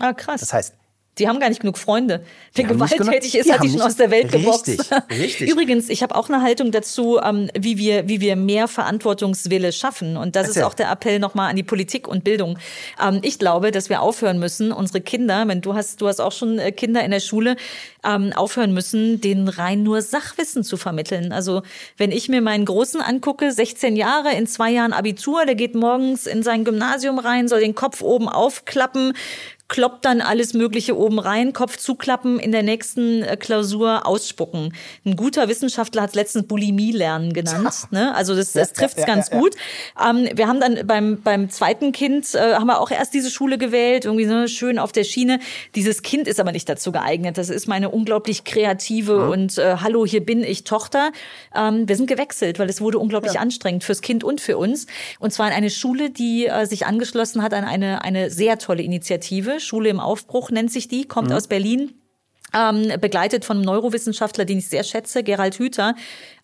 ah, 0.00 0.12
krass. 0.12 0.40
Das 0.40 0.52
heißt, 0.52 0.74
Die 1.18 1.28
haben 1.28 1.40
gar 1.40 1.50
nicht 1.50 1.60
genug 1.60 1.76
Freunde. 1.76 2.24
Wer 2.54 2.64
gewalttätig 2.64 3.34
ist, 3.34 3.46
die 3.46 3.52
hat 3.52 3.62
die 3.62 3.68
schon 3.68 3.82
aus 3.82 3.96
der 3.96 4.10
Welt 4.10 4.32
geboxt. 4.32 4.68
Richtig, 4.68 5.18
richtig. 5.20 5.50
Übrigens, 5.50 5.90
ich 5.90 6.02
habe 6.02 6.14
auch 6.14 6.30
eine 6.30 6.40
Haltung 6.40 6.72
dazu, 6.72 7.20
ähm, 7.22 7.50
wie 7.58 7.76
wir, 7.76 8.08
wie 8.08 8.22
wir 8.22 8.34
mehr 8.34 8.66
Verantwortungswille 8.66 9.72
schaffen. 9.72 10.16
Und 10.16 10.36
das 10.36 10.48
Erzähl. 10.48 10.62
ist 10.62 10.66
auch 10.66 10.74
der 10.74 10.90
Appell 10.90 11.18
nochmal 11.18 11.50
an 11.50 11.56
die 11.56 11.62
Politik 11.62 12.08
und 12.08 12.24
Bildung. 12.24 12.58
Ähm, 13.02 13.18
ich 13.20 13.38
glaube, 13.38 13.72
dass 13.72 13.90
wir 13.90 14.00
aufhören 14.00 14.38
müssen, 14.38 14.72
unsere 14.72 15.02
Kinder, 15.02 15.46
wenn 15.48 15.60
du 15.60 15.74
hast, 15.74 16.00
du 16.00 16.08
hast 16.08 16.18
auch 16.18 16.32
schon 16.32 16.58
äh, 16.58 16.72
Kinder 16.72 17.04
in 17.04 17.10
der 17.10 17.20
Schule, 17.20 17.56
ähm, 18.04 18.32
aufhören 18.34 18.72
müssen, 18.72 19.20
denen 19.20 19.48
rein 19.48 19.82
nur 19.82 20.00
Sachwissen 20.00 20.64
zu 20.64 20.78
vermitteln. 20.78 21.32
Also 21.32 21.62
wenn 21.98 22.10
ich 22.10 22.30
mir 22.30 22.40
meinen 22.40 22.64
Großen 22.64 23.02
angucke, 23.02 23.52
16 23.52 23.96
Jahre, 23.96 24.32
in 24.32 24.46
zwei 24.46 24.70
Jahren 24.70 24.94
Abitur, 24.94 25.44
der 25.44 25.54
geht 25.56 25.74
morgens 25.74 26.26
in 26.26 26.42
sein 26.42 26.64
Gymnasium 26.64 27.18
rein, 27.18 27.48
soll 27.48 27.60
den 27.60 27.74
Kopf 27.74 28.00
oben 28.00 28.28
aufklappen, 28.28 29.12
kloppt 29.72 30.04
dann 30.04 30.20
alles 30.20 30.52
Mögliche 30.52 30.98
oben 30.98 31.18
rein, 31.18 31.54
Kopf 31.54 31.78
zuklappen, 31.78 32.38
in 32.38 32.52
der 32.52 32.62
nächsten 32.62 33.22
äh, 33.22 33.38
Klausur 33.38 34.06
ausspucken. 34.06 34.74
Ein 35.06 35.16
guter 35.16 35.48
Wissenschaftler 35.48 36.02
hat 36.02 36.10
es 36.10 36.14
letztens 36.14 36.46
Bulimie 36.46 36.92
lernen 36.92 37.32
genannt. 37.32 37.62
Ne? 37.90 38.14
Also 38.14 38.34
das, 38.34 38.52
das 38.52 38.72
trifft 38.72 38.96
es 38.96 39.02
ja, 39.02 39.06
ganz 39.06 39.28
ja, 39.28 39.34
ja. 39.34 39.40
gut. 39.40 39.54
Ähm, 40.00 40.28
wir 40.34 40.46
haben 40.46 40.60
dann 40.60 40.86
beim, 40.86 41.20
beim 41.22 41.50
zweiten 41.50 41.92
Kind, 41.92 42.34
äh, 42.34 42.54
haben 42.54 42.66
wir 42.66 42.80
auch 42.80 42.90
erst 42.90 43.12
diese 43.14 43.30
Schule 43.30 43.58
gewählt, 43.58 44.04
irgendwie 44.04 44.26
so 44.26 44.46
schön 44.46 44.78
auf 44.78 44.92
der 44.92 45.04
Schiene. 45.04 45.40
Dieses 45.74 46.02
Kind 46.02 46.26
ist 46.26 46.40
aber 46.40 46.52
nicht 46.52 46.68
dazu 46.68 46.92
geeignet. 46.92 47.38
Das 47.38 47.48
ist 47.48 47.66
meine 47.66 47.90
unglaublich 47.90 48.44
kreative 48.44 49.30
und 49.30 49.58
äh, 49.58 49.76
hallo, 49.80 50.06
hier 50.06 50.24
bin 50.24 50.42
ich 50.42 50.64
Tochter. 50.64 51.12
Ähm, 51.54 51.88
wir 51.88 51.96
sind 51.96 52.08
gewechselt, 52.08 52.58
weil 52.58 52.68
es 52.68 52.80
wurde 52.80 52.98
unglaublich 52.98 53.38
anstrengend 53.38 53.84
fürs 53.84 54.00
Kind 54.00 54.22
und 54.22 54.40
für 54.40 54.58
uns. 54.58 54.86
Und 55.18 55.32
zwar 55.32 55.48
in 55.48 55.54
eine 55.54 55.70
Schule, 55.70 56.10
die 56.10 56.46
äh, 56.46 56.66
sich 56.66 56.86
angeschlossen 56.86 57.42
hat 57.42 57.54
an 57.54 57.64
eine, 57.64 58.02
eine 58.02 58.30
sehr 58.30 58.58
tolle 58.58 58.82
Initiative. 58.82 59.61
Schule 59.64 59.88
im 59.88 60.00
Aufbruch 60.00 60.50
nennt 60.50 60.70
sich 60.70 60.88
die, 60.88 61.06
kommt 61.06 61.32
aus 61.32 61.46
Berlin 61.46 61.94
ähm, 62.54 63.00
begleitet 63.00 63.44
von 63.44 63.58
einem 63.58 63.66
Neurowissenschaftler, 63.66 64.44
den 64.44 64.58
ich 64.58 64.68
sehr 64.68 64.84
schätze, 64.84 65.22
Gerald 65.22 65.58
Hüther. 65.58 65.94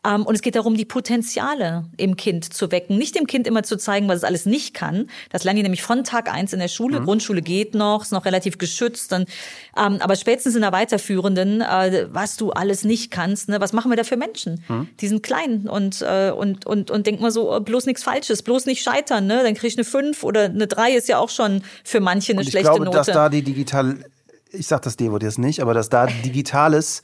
Ähm, 0.07 0.25
und 0.25 0.35
es 0.35 0.43
geht 0.43 0.55
darum, 0.55 0.77
die 0.77 0.85
Potenziale 0.85 1.85
im 1.97 2.17
Kind 2.17 2.53
zu 2.53 2.71
wecken. 2.71 2.99
Nicht 2.99 3.17
dem 3.17 3.27
Kind 3.27 3.47
immer 3.47 3.63
zu 3.63 3.77
zeigen, 3.77 4.09
was 4.09 4.19
es 4.19 4.25
alles 4.25 4.47
nicht 4.47 4.75
kann. 4.75 5.09
Das 5.31 5.45
lernen 5.45 5.57
die 5.57 5.63
nämlich 5.65 5.83
von 5.83 6.05
Tag 6.05 6.33
eins 6.33 6.53
in 6.53 6.61
der 6.61 6.69
Schule. 6.69 7.01
Grundschule 7.01 7.43
geht 7.43 7.75
noch, 7.75 8.03
ist 8.03 8.13
noch 8.13 8.25
relativ 8.25 8.59
geschützt. 8.59 9.13
Dann, 9.13 9.27
ähm, 9.77 9.99
aber 10.01 10.17
spätestens 10.17 10.55
in 10.55 10.63
der 10.63 10.73
weiterführenden, 10.73 11.61
äh, 11.61 12.07
was 12.11 12.37
du 12.37 12.51
alles 12.51 12.85
nicht 12.85 13.11
kannst, 13.11 13.49
ne, 13.49 13.61
was 13.61 13.73
machen 13.73 13.91
wir 13.91 13.97
da 13.97 14.05
für 14.05 14.17
Menschen? 14.17 14.65
Die 15.01 15.09
sind 15.09 15.23
klein 15.23 15.69
und, 15.69 16.03
äh, 16.03 16.31
und, 16.31 16.67
und, 16.67 16.91
und 16.91 17.07
denken 17.07 17.23
mal 17.23 17.31
so, 17.31 17.55
oh, 17.55 17.61
bloß 17.61 17.87
nichts 17.87 18.03
Falsches, 18.03 18.43
bloß 18.43 18.67
nicht 18.67 18.83
scheitern. 18.83 19.27
Ne? 19.27 19.41
Dann 19.43 19.55
krieg 19.55 19.71
ich 19.73 19.77
eine 19.77 19.85
fünf 19.85 20.23
oder 20.23 20.45
eine 20.45 20.67
drei 20.67 20.93
ist 20.93 21.09
ja 21.09 21.19
auch 21.19 21.31
schon 21.31 21.63
für 21.85 22.01
manche 22.01 22.33
eine 22.33 22.43
ich 22.43 22.51
schlechte 22.51 22.71
glaube, 22.71 22.85
Note. 22.85 22.99
dass 22.99 23.07
da 23.07 23.29
die 23.29 23.43
digital, 23.43 23.99
ich 24.53 24.67
sag 24.67 24.83
das 24.83 24.97
Devo 24.97 25.19
jetzt 25.19 25.39
nicht, 25.39 25.61
aber 25.61 25.75
dass 25.75 25.89
da 25.89 26.07
Digitales 26.07 27.03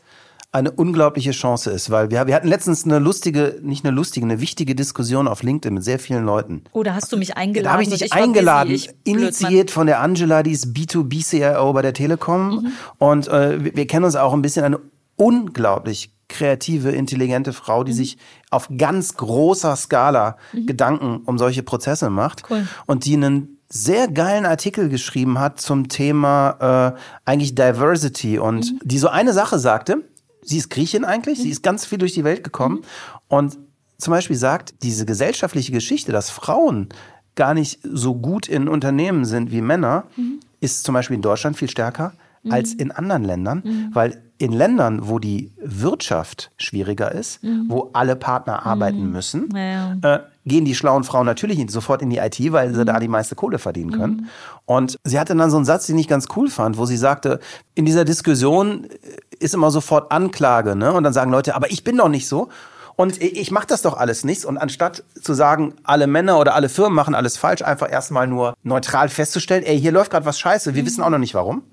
eine 0.55 0.71
unglaubliche 0.71 1.33
Chance 1.33 1.71
ist, 1.73 1.91
weil 1.91 2.13
wir, 2.13 2.29
wir 2.29 2.35
hatten 2.37 2.47
letztens 2.47 2.85
eine 2.85 3.01
lustige, 3.01 3.59
nicht 3.63 3.85
eine 3.85 3.93
lustige, 3.93 4.25
eine 4.25 4.41
wichtige 4.41 4.77
Diskussion 4.77 5.27
auf 5.27 5.43
LinkedIn 5.43 5.75
mit 5.75 5.83
sehr 5.83 5.99
vielen 5.99 6.25
Leuten. 6.25 6.63
Oh, 6.71 6.85
da 6.85 6.95
hast 6.95 7.11
du 7.13 7.17
mich 7.17 7.37
eingeladen. 7.37 7.65
Da 7.65 7.73
habe 7.73 7.83
ich 7.83 7.89
dich 7.89 8.13
war 8.13 8.19
eingeladen, 8.19 8.71
busy, 8.71 8.91
ich 8.91 9.13
initiiert 9.13 9.73
von 9.73 9.89
der 9.89 10.01
Angela, 10.01 10.45
die 10.45 10.53
ist 10.53 10.69
B2B-CIO 10.69 11.73
bei 11.73 11.83
der 11.83 11.93
Telekom. 11.93 12.51
Mhm. 12.51 12.73
Und 12.99 13.27
äh, 13.27 13.65
wir, 13.65 13.75
wir 13.75 13.87
kennen 13.89 14.05
uns 14.05 14.15
auch 14.15 14.33
ein 14.33 14.43
bisschen 14.43 14.65
eine 14.65 14.79
unglaublich 15.17 16.13
kreative, 16.29 16.93
intelligente 16.93 17.53
Frau, 17.53 17.81
Mhm. 17.81 17.87
die 17.87 17.93
sich 17.93 18.19
auf 18.51 18.69
ganz 18.79 19.17
großer 19.17 19.75
Skala 19.75 20.37
Gedanken 20.53 21.23
um 21.27 21.37
solche 21.37 21.65
Prozesse 21.65 22.11
macht. 22.11 22.45
Cool. 22.49 22.67
Und 22.87 23.07
die 23.07 23.15
einen 23.15 23.54
sehr 23.77 24.07
geilen 24.07 24.47
Artikel 24.47 24.89
geschrieben 24.89 25.41
hat 25.41 25.61
zum 25.61 25.89
Thema 25.89 26.95
äh, 26.95 27.01
eigentlich 27.25 27.57
Diversity 27.57 28.39
und 28.39 28.73
Mhm. 28.73 28.79
die 28.85 28.99
so 28.99 29.09
eine 29.09 29.33
Sache 29.33 29.59
sagte, 29.59 30.05
sie 30.43 30.59
ist 30.59 30.71
Griechin 30.71 31.05
eigentlich, 31.05 31.41
sie 31.41 31.51
ist 31.51 31.63
ganz 31.65 31.85
viel 31.85 31.99
durch 31.99 32.13
die 32.15 32.23
Welt 32.23 32.45
gekommen 32.45 32.83
und 33.27 33.59
zum 33.99 34.13
Beispiel 34.13 34.37
sagt, 34.37 34.75
diese 34.83 35.07
gesellschaftliche 35.07 35.73
Geschichte, 35.73 36.13
dass 36.13 36.31
Frauen 36.31 36.89
gar 37.35 37.53
nicht 37.55 37.81
so 37.83 38.15
gut 38.15 38.47
in 38.49 38.69
Unternehmen 38.69 39.25
sind 39.25 39.51
wie 39.51 39.61
Männer, 39.61 40.05
ist 40.61 40.85
zum 40.85 40.93
Beispiel 40.95 41.17
in 41.17 41.23
Deutschland 41.23 41.57
viel 41.57 41.69
stärker 41.71 42.13
als 42.51 42.75
in 42.75 42.91
anderen 42.93 43.25
Ländern, 43.25 43.91
weil 43.93 44.23
in 44.39 44.53
Ländern, 44.53 45.09
wo 45.09 45.19
die 45.19 45.51
Wirtschaft 45.63 46.51
schwieriger 46.59 47.11
ist, 47.13 47.41
wo 47.69 47.91
alle 47.93 48.15
Partner 48.17 48.67
arbeiten 48.67 49.11
müssen, 49.11 49.49
Ja, 49.57 49.95
äh, 50.03 50.21
gehen 50.47 50.65
die 50.65 50.75
schlauen 50.75 51.05
Frauen 51.05 51.27
natürlich 51.27 51.65
sofort 51.71 52.03
in 52.03 52.11
die 52.11 52.19
IT, 52.19 52.39
weil 52.53 52.75
sie 52.75 52.85
da 52.85 52.99
die 53.01 53.09
meiste 53.09 53.35
Kohle 53.35 53.59
verdienen 53.59 53.93
können. 53.93 54.29
Und 54.67 54.99
sie 55.05 55.19
hatte 55.19 55.35
dann 55.35 55.51
so 55.51 55.57
einen 55.57 55.65
Satz, 55.65 55.87
den 55.87 55.99
ich 55.99 56.09
ganz 56.09 56.27
cool 56.37 56.49
fand, 56.49 56.79
wo 56.79 56.87
sie 56.87 56.97
sagte, 56.97 57.41
in 57.75 57.85
dieser 57.85 58.05
Diskussion 58.05 58.87
ist 59.39 59.55
immer 59.55 59.71
sofort 59.71 60.13
Anklage, 60.13 60.77
ne? 60.77 60.93
Und 60.93 61.05
dann 61.05 61.13
sagen 61.13 61.31
Leute, 61.31 61.55
aber 61.55 61.71
ich 61.71 61.85
bin 61.85 61.97
doch 61.97 62.09
nicht 62.09 62.29
so. 62.29 62.49
Und 62.97 63.21
ich 63.21 63.51
mache 63.51 63.67
das 63.67 63.83
doch 63.83 63.97
alles 63.97 64.25
nichts. 64.25 64.45
Und 64.45 64.57
anstatt 64.57 65.03
zu 65.21 65.35
sagen, 65.35 65.75
alle 65.83 66.07
Männer 66.07 66.39
oder 66.39 66.55
alle 66.55 66.69
Firmen 66.69 66.95
machen 66.95 67.15
alles 67.15 67.37
falsch, 67.37 67.63
einfach 67.63 67.91
erstmal 67.91 68.29
nur 68.29 68.55
neutral 68.63 69.09
festzustellen, 69.09 69.65
ey, 69.65 69.81
hier 69.81 69.91
läuft 69.91 70.13
gerade 70.13 70.27
was 70.27 70.39
scheiße, 70.39 70.75
wir 70.75 70.87
wissen 70.87 71.03
auch 71.03 71.11
noch 71.11 71.19
nicht 71.19 71.35
warum. 71.35 71.65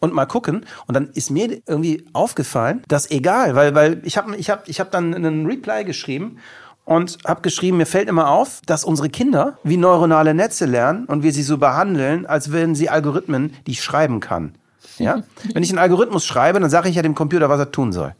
Und 0.00 0.14
mal 0.14 0.26
gucken. 0.26 0.64
Und 0.86 0.94
dann 0.94 1.10
ist 1.12 1.30
mir 1.30 1.60
irgendwie 1.66 2.06
aufgefallen, 2.14 2.82
dass 2.88 3.10
egal, 3.10 3.54
weil, 3.54 3.74
weil 3.74 4.00
ich 4.04 4.16
habe 4.16 4.34
ich 4.36 4.48
hab, 4.48 4.66
ich 4.66 4.80
hab 4.80 4.90
dann 4.90 5.14
einen 5.14 5.46
Reply 5.46 5.84
geschrieben 5.84 6.38
und 6.84 7.18
habe 7.24 7.42
geschrieben, 7.42 7.76
mir 7.76 7.86
fällt 7.86 8.08
immer 8.08 8.30
auf, 8.30 8.60
dass 8.66 8.84
unsere 8.84 9.08
Kinder 9.08 9.58
wie 9.62 9.76
neuronale 9.76 10.34
Netze 10.34 10.66
lernen 10.66 11.06
und 11.06 11.22
wir 11.22 11.32
sie 11.32 11.42
so 11.42 11.58
behandeln, 11.58 12.26
als 12.26 12.52
wären 12.52 12.74
sie 12.74 12.88
Algorithmen, 12.88 13.52
die 13.66 13.72
ich 13.72 13.82
schreiben 13.82 14.20
kann. 14.20 14.54
Ja? 14.98 15.22
Wenn 15.54 15.62
ich 15.62 15.70
einen 15.70 15.78
Algorithmus 15.78 16.26
schreibe, 16.26 16.60
dann 16.60 16.70
sage 16.70 16.88
ich 16.88 16.96
ja 16.96 17.02
dem 17.02 17.14
Computer, 17.14 17.48
was 17.48 17.60
er 17.60 17.70
tun 17.70 17.92
soll. 17.92 18.14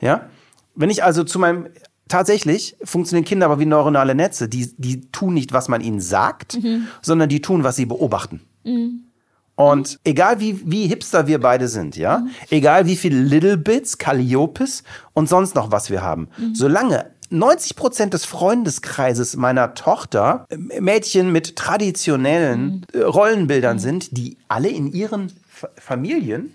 Ja? 0.00 0.22
Wenn 0.74 0.90
ich 0.90 1.04
also 1.04 1.24
zu 1.24 1.38
meinem 1.38 1.68
Tatsächlich 2.10 2.76
funktionieren 2.82 3.24
Kinder 3.24 3.46
aber 3.46 3.60
wie 3.60 3.66
neuronale 3.66 4.16
Netze. 4.16 4.48
Die, 4.48 4.74
die 4.76 5.12
tun 5.12 5.32
nicht, 5.32 5.52
was 5.52 5.68
man 5.68 5.80
ihnen 5.80 6.00
sagt, 6.00 6.58
sondern 7.02 7.28
die 7.28 7.40
tun, 7.40 7.62
was 7.62 7.76
sie 7.76 7.86
beobachten. 7.86 8.40
Und 9.54 10.00
egal 10.02 10.40
wie, 10.40 10.60
wie 10.68 10.88
hipster 10.88 11.28
wir 11.28 11.38
beide 11.38 11.68
sind, 11.68 11.96
ja, 11.96 12.26
egal 12.50 12.86
wie 12.86 12.96
viel 12.96 13.16
Little 13.16 13.56
Bits, 13.56 13.96
Calliopes 13.96 14.82
und 15.12 15.28
sonst 15.28 15.54
noch 15.54 15.70
was 15.70 15.88
wir 15.88 16.02
haben, 16.02 16.28
solange 16.52 17.06
90 17.30 17.76
Prozent 17.76 18.14
des 18.14 18.24
Freundeskreises 18.24 19.36
meiner 19.36 19.74
Tochter 19.74 20.46
äh, 20.50 20.80
Mädchen 20.80 21.32
mit 21.32 21.56
traditionellen 21.56 22.86
äh, 22.92 22.98
Rollenbildern 23.00 23.78
sind, 23.78 24.16
die 24.16 24.36
alle 24.48 24.68
in 24.68 24.92
ihren 24.92 25.32
Fa 25.48 25.68
Familien 25.76 26.54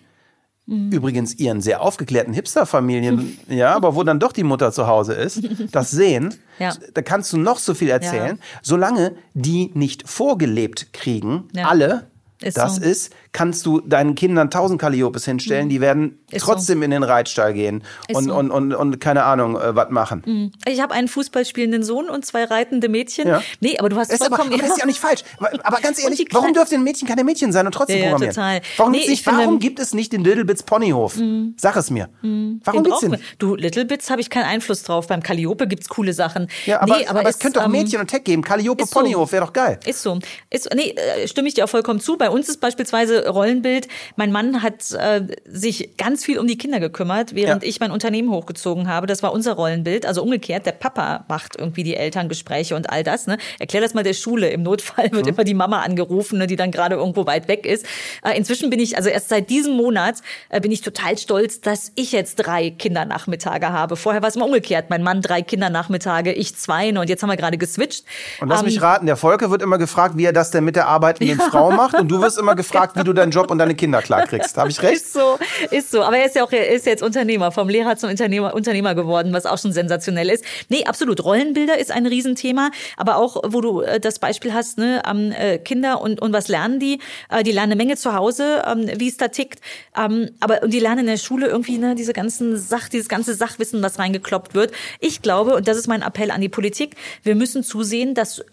Übrigens 0.68 1.36
ihren 1.36 1.62
sehr 1.62 1.84
aufgeklärten 1.84 2.34
Hipster-Familien, 2.34 3.38
ja, 3.48 3.76
aber 3.76 3.94
wo 3.94 4.02
dann 4.02 4.20
doch 4.20 4.32
die 4.32 4.44
Mutter 4.44 4.72
zu 4.72 4.88
Hause 4.88 5.14
ist, 5.14 5.42
das 5.72 5.92
sehen, 5.92 6.34
Ja. 6.58 6.74
da 6.96 7.04
kannst 7.04 7.32
du 7.34 7.38
noch 7.38 7.60
so 7.60 7.76
viel 7.76 7.90
erzählen, 7.90 8.40
solange 8.64 9.14
die 9.36 9.70
nicht 9.76 10.10
vorgelebt 10.10 10.92
kriegen, 10.92 11.50
Ja. 11.54 11.68
alle, 11.68 12.08
Ist 12.42 12.58
das 12.58 12.78
so. 12.78 12.82
ist, 12.82 13.14
kannst 13.36 13.66
du 13.66 13.82
deinen 13.82 14.16
Kindern 14.16 14.50
tausend 14.50 14.80
Kalliopes 14.80 15.26
hinstellen, 15.26 15.68
die 15.68 15.82
werden 15.82 16.18
Ist 16.32 16.44
trotzdem 16.44 16.82
in 16.84 16.92
den 16.92 17.04
Reitstall 17.04 17.54
gehen 17.54 17.84
und, 18.14 18.24
so. 18.24 18.34
und, 18.34 18.50
und, 18.50 18.74
und 18.74 19.02
keine 19.02 19.26
Ahnung, 19.26 19.58
äh, 19.60 19.76
was 19.76 19.90
machen. 19.90 20.54
Ich 20.66 20.82
habe 20.82 20.94
einen 20.94 21.10
Fußball 21.10 21.44
spielenden 21.46 21.84
Sohn 21.84 22.08
und 22.10 22.26
zwei 22.26 22.46
reitende 22.46 22.88
Mädchen. 22.88 23.28
Ja. 23.28 23.42
Nee, 23.60 23.78
aber 23.78 23.90
du 23.90 23.98
hast 23.98 24.10
Das 24.10 24.22
ist 24.22 24.26
aber, 24.26 24.38
vollkommen 24.38 24.54
aber 24.54 24.62
das 24.64 24.72
ist 24.72 24.78
ja 24.78 24.84
auch 24.84 24.88
nicht 24.88 25.00
falsch. 25.02 25.24
Aber 25.64 25.82
ganz 25.82 26.02
ehrlich, 26.02 26.26
warum 26.32 26.54
dürfen 26.54 26.82
Mädchen 26.86 27.10
keine 27.10 27.26
Mädchen 27.26 27.52
sein 27.52 27.66
und 27.66 27.74
trotzdem 27.74 27.98
Ja, 27.98 28.04
programmieren? 28.12 28.34
total. 28.34 28.62
Warum, 28.78 28.92
Nee, 28.94 29.00
nicht, 29.00 29.10
ich 29.10 29.24
finde- 29.24 29.40
warum 29.42 29.60
gibt 29.60 29.80
es 29.80 29.94
nicht 29.94 30.14
den 30.14 30.24
Little 30.24 30.46
Bits 30.46 30.64
Ponyhof? 30.64 31.18
Sag 31.58 31.76
es 31.76 31.90
mir. 31.92 32.08
Warum 32.22 32.62
Den 32.62 32.84
gibt's 32.84 32.90
brauchen 33.02 33.12
den? 33.12 33.22
Du, 33.38 33.56
Little 33.56 33.84
Bits 33.84 34.10
habe 34.10 34.22
ich 34.22 34.30
keinen 34.30 34.46
Einfluss 34.46 34.84
drauf. 34.84 35.08
Beim 35.08 35.22
Calliope 35.22 35.68
gibt's 35.68 35.90
coole 35.90 36.14
Sachen. 36.14 36.48
Ja, 36.66 36.82
aber, 36.82 36.98
nee, 36.98 37.06
aber, 37.08 37.24
es 37.24 37.32
ist, 37.32 37.42
könnte 37.42 37.60
doch 37.60 37.66
ähm, 37.66 37.72
Mädchen 37.74 38.00
und 38.00 38.08
Tech 38.08 38.24
geben. 38.24 38.44
Calliope 38.44 38.86
so. 38.86 38.92
Ponyhof 39.00 39.34
wäre 39.34 39.46
doch 39.46 39.52
geil. 39.52 39.78
Ist 39.86 40.02
so. 40.02 40.20
Ist, 40.50 40.70
nee, 40.74 40.92
äh, 40.96 41.28
stimme 41.28 41.50
ich 41.50 41.56
dir 41.56 41.66
auch 41.66 41.70
vollkommen 41.70 42.00
zu. 42.00 42.18
Bei 42.18 42.30
uns 42.30 42.48
ist 42.48 42.62
beispielsweise 42.62 43.25
Rollenbild. 43.28 43.88
Mein 44.16 44.32
Mann 44.32 44.62
hat 44.64 44.92
äh, 44.94 45.26
sich 45.46 45.98
ganz 45.98 46.24
viel 46.26 46.40
um 46.40 46.48
die 46.48 46.58
Kinder 46.58 46.80
gekümmert, 46.80 47.36
während 47.36 47.64
Ja. 47.64 47.70
ich 47.70 47.80
mein 47.80 47.92
Unternehmen 47.92 48.30
hochgezogen 48.32 48.88
habe. 48.88 49.08
Das 49.08 49.24
war 49.24 49.34
unser 49.34 49.54
Rollenbild. 49.54 50.06
Also 50.06 50.24
umgekehrt, 50.24 50.66
der 50.66 50.72
Papa 50.74 51.26
macht 51.28 51.56
irgendwie 51.58 51.84
die 51.84 51.96
Elterngespräche 51.96 52.76
und 52.76 52.90
all 52.90 53.04
das. 53.04 53.28
Ne? 53.28 53.38
Erklär 53.60 53.82
das 53.82 53.94
mal 53.94 54.04
der 54.04 54.14
Schule. 54.14 54.50
Im 54.50 54.64
Notfall 54.64 55.12
wird 55.12 55.28
immer 55.28 55.44
die 55.44 55.54
Mama 55.54 55.82
angerufen, 55.82 56.38
ne, 56.40 56.48
die 56.48 56.56
dann 56.56 56.72
gerade 56.72 56.96
irgendwo 56.96 57.26
weit 57.26 57.48
weg 57.48 57.66
ist. 57.66 57.86
Äh, 58.24 58.38
inzwischen 58.38 58.70
bin 58.70 58.80
ich, 58.80 58.98
also 58.98 59.10
erst 59.10 59.30
seit 59.30 59.50
diesem 59.50 59.74
Monat, 59.76 60.16
äh, 60.50 60.60
bin 60.62 60.72
ich 60.72 60.82
total 60.82 61.18
stolz, 61.18 61.62
dass 61.62 61.92
ich 61.96 62.12
jetzt 62.12 62.36
drei 62.36 62.70
Kindernachmittage 62.72 63.70
habe. 63.72 63.96
Vorher 63.96 64.22
war 64.22 64.30
es 64.30 64.36
immer 64.36 64.46
umgekehrt. 64.46 64.90
Mein 64.90 65.04
Mann 65.04 65.22
drei 65.22 65.42
Kindernachmittage, 65.42 66.32
ich 66.34 66.56
zwei. 66.56 66.92
ne, 66.92 67.00
Und 67.02 67.10
jetzt 67.10 67.22
haben 67.24 67.30
wir 67.30 67.38
gerade 67.38 67.58
geswitcht. 67.58 68.06
Und 68.40 68.50
lass 68.50 68.60
Ähm, 68.62 68.66
mich 68.68 68.82
raten, 68.82 69.06
der 69.06 69.18
Volker 69.18 69.52
wird 69.52 69.62
immer 69.62 69.78
gefragt, 69.78 70.18
wie 70.18 70.26
er 70.26 70.34
das 70.34 70.52
denn 70.52 70.64
mit 70.64 70.76
der 70.76 70.88
arbeitenden 70.88 71.40
Frau 71.40 71.72
macht. 71.72 71.96
Und 72.00 72.10
du 72.10 72.22
wirst 72.22 72.38
immer 72.38 72.56
gefragt, 72.56 72.96
wie 72.98 73.04
du 73.04 73.14
deinen 73.16 73.32
Job 73.32 73.52
und 73.52 73.58
deine 73.58 73.76
Kinder 73.76 74.02
klarkriegst. 74.02 74.58
Habe 74.58 74.70
ich 74.70 74.82
recht? 74.82 74.96
Ist 74.96 75.14
so, 75.14 75.38
ist 75.72 75.92
so. 75.92 76.04
Aber 76.04 76.18
er 76.18 76.26
ist 76.26 76.36
ja 76.36 76.44
auch, 76.44 76.52
er 76.52 76.70
ist 76.70 76.86
jetzt 76.86 77.04
Unternehmer, 77.04 77.52
vom 77.52 77.70
Lehrer 77.70 77.96
zum 77.98 78.10
Unternehmer, 78.10 78.54
Unternehmer 78.54 78.96
geworden, 78.96 79.34
was 79.34 79.46
auch 79.46 79.58
schon 79.58 79.72
sensationell 79.72 80.30
ist. 80.30 80.44
Nee, 80.70 80.86
absolut. 80.86 81.24
Rollenbilder 81.24 81.78
ist 81.78 81.92
ein 81.92 82.06
Riesenthema. 82.06 82.70
Aber 82.98 83.18
auch, 83.18 83.42
wo 83.48 83.62
du 83.62 83.82
äh, 83.82 84.00
das 84.00 84.20
Beispiel 84.20 84.54
hast, 84.54 84.78
ne, 84.78 85.02
ähm, 85.10 85.32
äh, 85.32 85.58
Kinder 85.58 86.02
und, 86.02 86.22
und 86.22 86.34
was 86.34 86.48
lernen 86.48 86.80
die? 86.80 87.00
Äh, 87.30 87.44
die 87.44 87.52
lernen 87.52 87.72
eine 87.72 87.76
Menge 87.76 87.96
zu 87.98 88.14
Hause, 88.14 88.64
ähm, 88.68 88.90
wie 88.98 89.08
es 89.08 89.18
da 89.18 89.28
tickt. 89.28 89.60
Ähm, 89.98 90.30
aber, 90.40 90.64
und 90.64 90.74
die 90.74 90.80
lernen 90.80 91.02
in 91.02 91.08
der 91.08 91.18
Schule 91.18 91.48
irgendwie, 91.48 91.78
ne, 91.78 91.96
diese 91.96 92.14
ganzen 92.14 92.58
Sach, 92.58 92.90
dieses 92.90 93.10
ganze 93.10 93.34
Sachwissen, 93.34 93.82
was 93.82 94.00
reingekloppt 94.00 94.54
wird. 94.54 94.72
Ich 95.00 95.22
glaube, 95.22 95.56
und 95.56 95.68
das 95.68 95.78
ist 95.78 95.88
mein 95.88 96.02
Appell 96.02 96.32
an 96.32 96.42
die 96.42 96.50
Politik, 96.50 96.96
wir 97.24 97.36
müssen 97.36 97.64
zusehen, 97.64 98.14
dass, 98.14 98.40
äh, 98.40 98.44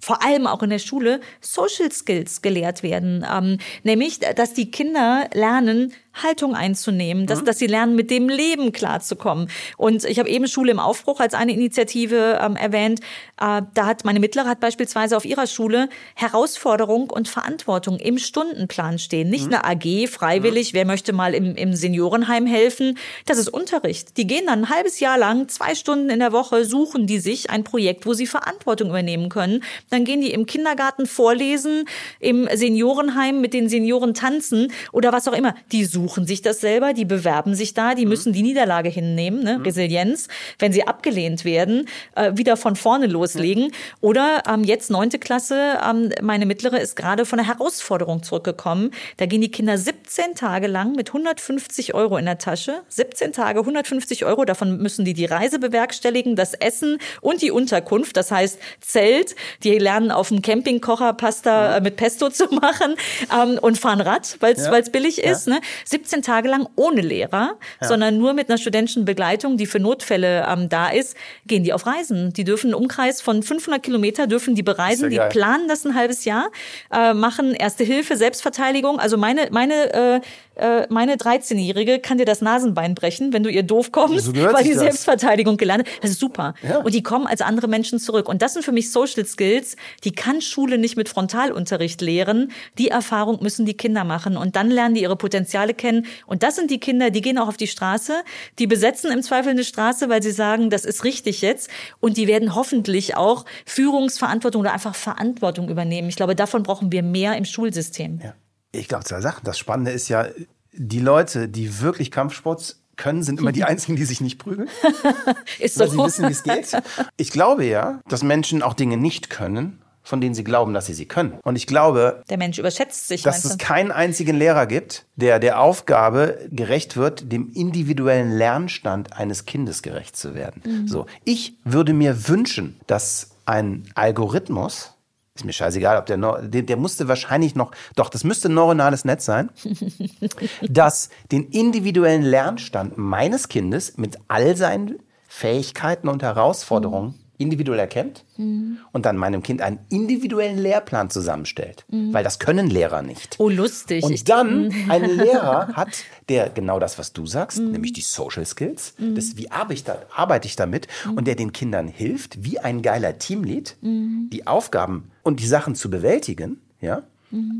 vor 0.00 0.24
allem 0.24 0.46
auch 0.46 0.62
in 0.62 0.70
der 0.70 0.78
Schule 0.78 1.20
Social 1.40 1.92
Skills 1.92 2.42
gelehrt 2.42 2.82
werden, 2.82 3.26
ähm, 3.30 3.58
nämlich, 3.82 4.18
dass 4.20 4.54
die 4.54 4.70
Kinder 4.70 5.28
lernen, 5.32 5.92
Haltung 6.12 6.54
einzunehmen, 6.54 7.26
dass, 7.26 7.44
dass 7.44 7.58
sie 7.58 7.66
lernen, 7.66 7.94
mit 7.94 8.10
dem 8.10 8.28
Leben 8.28 8.72
klarzukommen. 8.72 9.48
Und 9.76 10.04
ich 10.04 10.18
habe 10.18 10.28
eben 10.28 10.48
Schule 10.48 10.72
im 10.72 10.80
Aufbruch 10.80 11.20
als 11.20 11.34
eine 11.34 11.52
Initiative 11.52 12.40
ähm, 12.42 12.56
erwähnt. 12.56 13.00
Äh, 13.40 13.62
da 13.74 13.86
hat 13.86 14.04
meine 14.04 14.20
Mittlere 14.20 14.48
hat 14.48 14.60
beispielsweise 14.60 15.16
auf 15.16 15.24
ihrer 15.24 15.46
Schule 15.46 15.88
Herausforderung 16.16 17.10
und 17.10 17.28
Verantwortung 17.28 17.98
im 17.98 18.18
Stundenplan 18.18 18.98
stehen. 18.98 19.30
Nicht 19.30 19.46
eine 19.46 19.64
AG, 19.64 20.08
freiwillig, 20.08 20.74
wer 20.74 20.84
möchte 20.84 21.12
mal 21.12 21.32
im, 21.34 21.54
im 21.54 21.74
Seniorenheim 21.74 22.46
helfen. 22.46 22.98
Das 23.26 23.38
ist 23.38 23.48
Unterricht. 23.48 24.16
Die 24.16 24.26
gehen 24.26 24.46
dann 24.46 24.64
ein 24.64 24.68
halbes 24.68 25.00
Jahr 25.00 25.16
lang, 25.16 25.48
zwei 25.48 25.74
Stunden 25.74 26.10
in 26.10 26.18
der 26.18 26.32
Woche, 26.32 26.64
suchen 26.64 27.06
die 27.06 27.20
sich 27.20 27.50
ein 27.50 27.64
Projekt, 27.64 28.04
wo 28.04 28.14
sie 28.14 28.26
Verantwortung 28.26 28.88
übernehmen 28.88 29.28
können. 29.28 29.62
Dann 29.90 30.04
gehen 30.04 30.20
die 30.20 30.32
im 30.32 30.46
Kindergarten 30.46 31.06
vorlesen, 31.06 31.84
im 32.18 32.48
Seniorenheim 32.52 33.40
mit 33.40 33.54
den 33.54 33.68
Senioren 33.68 34.12
tanzen 34.12 34.72
oder 34.92 35.12
was 35.12 35.28
auch 35.28 35.32
immer. 35.32 35.54
Die 35.72 35.84
suchen 35.84 35.99
sich 36.08 36.42
das 36.42 36.60
selber, 36.60 36.92
die 36.92 37.04
bewerben 37.04 37.54
sich 37.54 37.74
da, 37.74 37.94
die 37.94 38.06
müssen 38.06 38.32
die 38.32 38.42
Niederlage 38.42 38.88
hinnehmen, 38.88 39.42
ne? 39.42 39.60
Resilienz. 39.64 40.28
Wenn 40.58 40.72
sie 40.72 40.86
abgelehnt 40.86 41.44
werden, 41.44 41.86
äh, 42.14 42.32
wieder 42.34 42.56
von 42.56 42.76
vorne 42.76 43.06
loslegen. 43.06 43.72
Oder 44.00 44.42
ähm, 44.48 44.64
jetzt 44.64 44.90
neunte 44.90 45.18
Klasse, 45.18 45.78
ähm, 45.88 46.10
meine 46.22 46.46
mittlere 46.46 46.78
ist 46.80 46.96
gerade 46.96 47.24
von 47.24 47.38
einer 47.38 47.48
Herausforderung 47.48 48.22
zurückgekommen. 48.22 48.90
Da 49.16 49.26
gehen 49.26 49.40
die 49.40 49.50
Kinder 49.50 49.78
17 49.78 50.34
Tage 50.34 50.66
lang 50.66 50.92
mit 50.92 51.08
150 51.10 51.94
Euro 51.94 52.16
in 52.16 52.26
der 52.26 52.38
Tasche. 52.38 52.82
17 52.88 53.32
Tage, 53.32 53.60
150 53.60 54.24
Euro. 54.24 54.44
Davon 54.44 54.78
müssen 54.78 55.04
die 55.04 55.14
die 55.14 55.26
Reise 55.26 55.58
bewerkstelligen, 55.58 56.36
das 56.36 56.54
Essen 56.54 56.98
und 57.20 57.42
die 57.42 57.50
Unterkunft. 57.50 58.16
Das 58.16 58.30
heißt 58.30 58.58
Zelt. 58.80 59.34
Die 59.62 59.78
lernen 59.78 60.10
auf 60.10 60.28
dem 60.28 60.42
Campingkocher 60.42 61.12
Pasta 61.14 61.76
äh, 61.76 61.80
mit 61.80 61.96
Pesto 61.96 62.30
zu 62.30 62.44
machen 62.50 62.94
ähm, 63.34 63.58
und 63.60 63.78
fahren 63.78 64.00
Rad, 64.00 64.36
weil 64.40 64.54
es 64.54 64.64
Ja. 64.64 64.80
billig 64.92 65.22
ist. 65.22 65.46
Ne? 65.48 65.60
17 65.90 66.22
Tage 66.22 66.48
lang 66.48 66.68
ohne 66.76 67.00
Lehrer, 67.00 67.58
sondern 67.80 68.18
nur 68.18 68.32
mit 68.32 68.48
einer 68.48 68.58
studentischen 68.58 69.04
Begleitung, 69.04 69.56
die 69.56 69.66
für 69.66 69.80
Notfälle 69.80 70.46
ähm, 70.48 70.68
da 70.68 70.88
ist, 70.88 71.16
gehen 71.46 71.64
die 71.64 71.72
auf 71.72 71.86
Reisen. 71.86 72.32
Die 72.32 72.44
dürfen 72.44 72.68
einen 72.68 72.74
Umkreis 72.74 73.20
von 73.20 73.42
500 73.42 73.82
Kilometer 73.82 74.26
dürfen 74.26 74.54
die 74.54 74.62
bereisen. 74.62 75.10
Die 75.10 75.16
ja 75.16 75.26
planen 75.26 75.66
das 75.68 75.84
ein 75.84 75.94
halbes 75.94 76.24
Jahr, 76.24 76.50
äh, 76.92 77.12
machen 77.12 77.54
Erste 77.54 77.82
Hilfe, 77.82 78.16
Selbstverteidigung. 78.16 79.00
Also 79.00 79.16
meine 79.16 79.48
meine 79.50 79.92
äh, 79.92 80.20
äh, 80.60 80.86
meine 80.90 81.16
13-Jährige 81.16 82.00
kann 82.00 82.18
dir 82.18 82.26
das 82.26 82.42
Nasenbein 82.42 82.94
brechen, 82.94 83.32
wenn 83.32 83.42
du 83.42 83.50
ihr 83.50 83.62
doof 83.62 83.92
kommst, 83.92 84.26
So 84.26 84.34
weil 84.34 84.62
die 84.62 84.70
das. 84.70 84.80
Selbstverteidigung 84.80 85.56
gelernt 85.56 85.86
hat. 85.86 86.02
Das 86.02 86.10
ist 86.10 86.20
super. 86.20 86.54
Ja. 86.62 86.78
Und 86.78 86.92
die 86.94 87.02
kommen 87.02 87.26
als 87.26 87.40
andere 87.40 87.66
Menschen 87.66 87.98
zurück. 87.98 88.28
Und 88.28 88.42
das 88.42 88.52
sind 88.52 88.62
für 88.64 88.72
mich 88.72 88.92
Social 88.92 89.24
Skills, 89.24 89.76
die 90.04 90.12
kann 90.12 90.42
Schule 90.42 90.76
nicht 90.76 90.96
mit 90.96 91.08
Frontalunterricht 91.08 92.00
lehren. 92.02 92.52
Die 92.78 92.88
Erfahrung 92.88 93.42
müssen 93.42 93.64
die 93.64 93.74
Kinder 93.74 94.04
machen. 94.04 94.36
Und 94.36 94.54
dann 94.54 94.70
lernen 94.70 94.94
die 94.94 95.02
ihre 95.02 95.16
Potenziale 95.16 95.72
kennen. 95.80 96.06
Und 96.26 96.44
das 96.44 96.54
sind 96.54 96.70
die 96.70 96.78
Kinder, 96.78 97.10
die 97.10 97.22
gehen 97.22 97.38
auch 97.38 97.48
auf 97.48 97.56
die 97.56 97.66
Straße, 97.66 98.22
die 98.58 98.68
besetzen 98.68 99.10
im 99.10 99.22
Zweifel 99.22 99.50
eine 99.50 99.64
Straße, 99.64 100.08
weil 100.08 100.22
sie 100.22 100.30
sagen, 100.30 100.70
das 100.70 100.84
ist 100.84 101.02
richtig 101.02 101.40
jetzt. 101.40 101.70
Und 101.98 102.16
die 102.16 102.28
werden 102.28 102.54
hoffentlich 102.54 103.16
auch 103.16 103.44
Führungsverantwortung 103.66 104.60
oder 104.60 104.72
einfach 104.72 104.94
Verantwortung 104.94 105.68
übernehmen. 105.68 106.08
Ich 106.08 106.16
glaube, 106.16 106.36
davon 106.36 106.62
brauchen 106.62 106.92
wir 106.92 107.02
mehr 107.02 107.36
im 107.36 107.44
Schulsystem. 107.44 108.20
Ja. 108.22 108.34
Ich 108.72 108.86
glaube, 108.86 109.04
zwei 109.04 109.20
Sachen. 109.20 109.42
Das 109.44 109.58
Spannende 109.58 109.90
ist 109.90 110.08
ja, 110.08 110.26
die 110.72 111.00
Leute, 111.00 111.48
die 111.48 111.80
wirklich 111.80 112.10
Kampfsport 112.10 112.76
können, 112.96 113.22
sind 113.22 113.40
immer 113.40 113.52
die 113.52 113.64
einzigen, 113.70 113.96
die 113.96 114.04
sich 114.04 114.20
nicht 114.20 114.38
prügeln, 114.38 114.68
Ist 115.58 115.74
so. 115.74 115.80
weil 115.80 115.90
sie 115.90 115.98
wissen, 115.98 116.28
wie 116.28 116.32
es 116.32 116.42
geht. 116.42 116.82
Ich 117.16 117.30
glaube 117.30 117.64
ja, 117.64 118.00
dass 118.08 118.22
Menschen 118.22 118.62
auch 118.62 118.74
Dinge 118.74 118.96
nicht 118.96 119.30
können, 119.30 119.82
von 120.10 120.20
denen 120.20 120.34
sie 120.34 120.44
glauben, 120.44 120.74
dass 120.74 120.86
sie 120.86 120.94
sie 120.94 121.06
können. 121.06 121.38
Und 121.44 121.56
ich 121.56 121.68
glaube, 121.68 122.22
Der 122.28 122.36
Mensch 122.36 122.58
überschätzt 122.58 123.06
sich, 123.06 123.22
dass 123.22 123.44
es 123.44 123.58
keinen 123.58 123.92
einzigen 123.92 124.36
Lehrer 124.36 124.66
gibt, 124.66 125.06
der 125.14 125.38
der 125.38 125.60
Aufgabe 125.60 126.48
gerecht 126.50 126.96
wird, 126.96 127.30
dem 127.32 127.48
individuellen 127.54 128.32
Lernstand 128.32 129.12
eines 129.12 129.46
Kindes 129.46 129.82
gerecht 129.82 130.16
zu 130.16 130.34
werden. 130.34 130.62
Mhm. 130.64 130.88
So, 130.88 131.06
ich 131.24 131.54
würde 131.64 131.92
mir 131.92 132.28
wünschen, 132.28 132.78
dass 132.88 133.30
ein 133.46 133.84
Algorithmus 133.94 134.94
ist 135.36 135.44
mir 135.44 135.52
scheißegal, 135.52 135.96
ob 135.96 136.06
der, 136.06 136.18
der, 136.42 136.62
der 136.62 136.76
musste 136.76 137.06
wahrscheinlich 137.08 137.54
noch, 137.54 137.70
doch, 137.94 138.10
das 138.10 138.24
müsste 138.24 138.48
ein 138.48 138.54
neuronales 138.54 139.04
Netz 139.04 139.24
sein, 139.24 139.48
das 140.68 141.08
den 141.30 141.44
individuellen 141.44 142.22
Lernstand 142.22 142.98
meines 142.98 143.48
Kindes 143.48 143.96
mit 143.96 144.18
all 144.28 144.56
seinen 144.56 144.98
Fähigkeiten 145.28 146.08
und 146.08 146.22
Herausforderungen 146.22 147.14
individuell 147.40 147.78
erkennt 147.78 148.24
und 148.36 149.06
dann 149.06 149.16
meinem 149.16 149.42
Kind 149.42 149.62
einen 149.62 149.80
individuellen 149.88 150.58
Lehrplan 150.58 151.10
zusammenstellt. 151.10 151.84
Weil 151.88 152.22
das 152.22 152.38
können 152.38 152.68
Lehrer 152.68 153.02
nicht. 153.02 153.36
Oh, 153.38 153.48
lustig. 153.48 154.04
Und 154.04 154.28
dann 154.28 154.72
einen 154.88 155.16
Lehrer 155.18 155.68
hat, 155.74 156.04
der 156.28 156.50
genau 156.50 156.78
das, 156.78 156.98
was 156.98 157.12
du 157.12 157.26
sagst, 157.26 157.58
nämlich 157.58 157.92
die 157.92 158.02
Social 158.02 158.44
Skills, 158.46 158.94
das, 158.98 159.36
wie 159.36 159.50
arbeite 159.50 159.74
ich, 159.74 159.84
da, 159.84 159.98
arbeite 160.14 160.46
ich 160.46 160.56
damit 160.56 160.86
und 161.16 161.26
der 161.26 161.34
den 161.34 161.52
Kindern 161.52 161.88
hilft, 161.88 162.44
wie 162.44 162.58
ein 162.58 162.82
geiler 162.82 163.18
Teamlead, 163.18 163.76
die 163.82 164.46
Aufgaben 164.46 165.10
und 165.22 165.40
die 165.40 165.46
Sachen 165.46 165.74
zu 165.74 165.90
bewältigen, 165.90 166.60
ja, 166.80 167.02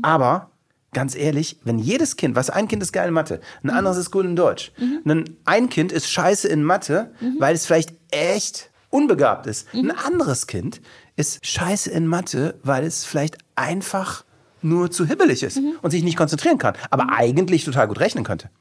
aber 0.01 0.49
ganz 0.93 1.15
ehrlich, 1.15 1.59
wenn 1.63 1.79
jedes 1.79 2.17
Kind, 2.17 2.35
was 2.35 2.49
ein 2.49 2.67
Kind 2.67 2.83
ist 2.83 2.91
geil 2.91 3.07
in 3.07 3.13
Mathe, 3.13 3.39
ein 3.63 3.69
anderes 3.69 3.97
ist 3.97 4.11
gut 4.11 4.25
in 4.25 4.35
Deutsch, 4.35 4.71
ein, 5.05 5.37
ein 5.45 5.69
Kind 5.69 5.91
ist 5.91 6.09
scheiße 6.09 6.47
in 6.47 6.63
Mathe, 6.63 7.11
weil 7.39 7.55
es 7.55 7.65
vielleicht 7.65 7.93
echt 8.11 8.70
unbegabt 8.91 9.47
ist. 9.47 9.67
Ein 9.73 9.89
anderes 9.91 10.45
Kind 10.45 10.79
ist 11.15 11.43
scheiße 11.45 11.89
in 11.89 12.05
Mathe, 12.05 12.59
weil 12.63 12.85
es 12.85 13.03
vielleicht 13.03 13.39
einfach 13.55 14.23
nur 14.61 14.91
zu 14.91 15.07
hibbelig 15.07 15.41
ist 15.41 15.59
und 15.81 15.89
sich 15.89 16.03
nicht 16.03 16.17
konzentrieren 16.17 16.59
kann, 16.59 16.75
aber 16.91 17.07
eigentlich 17.09 17.65
total 17.65 17.87
gut 17.87 17.99
rechnen 17.99 18.23
könnte. 18.23 18.51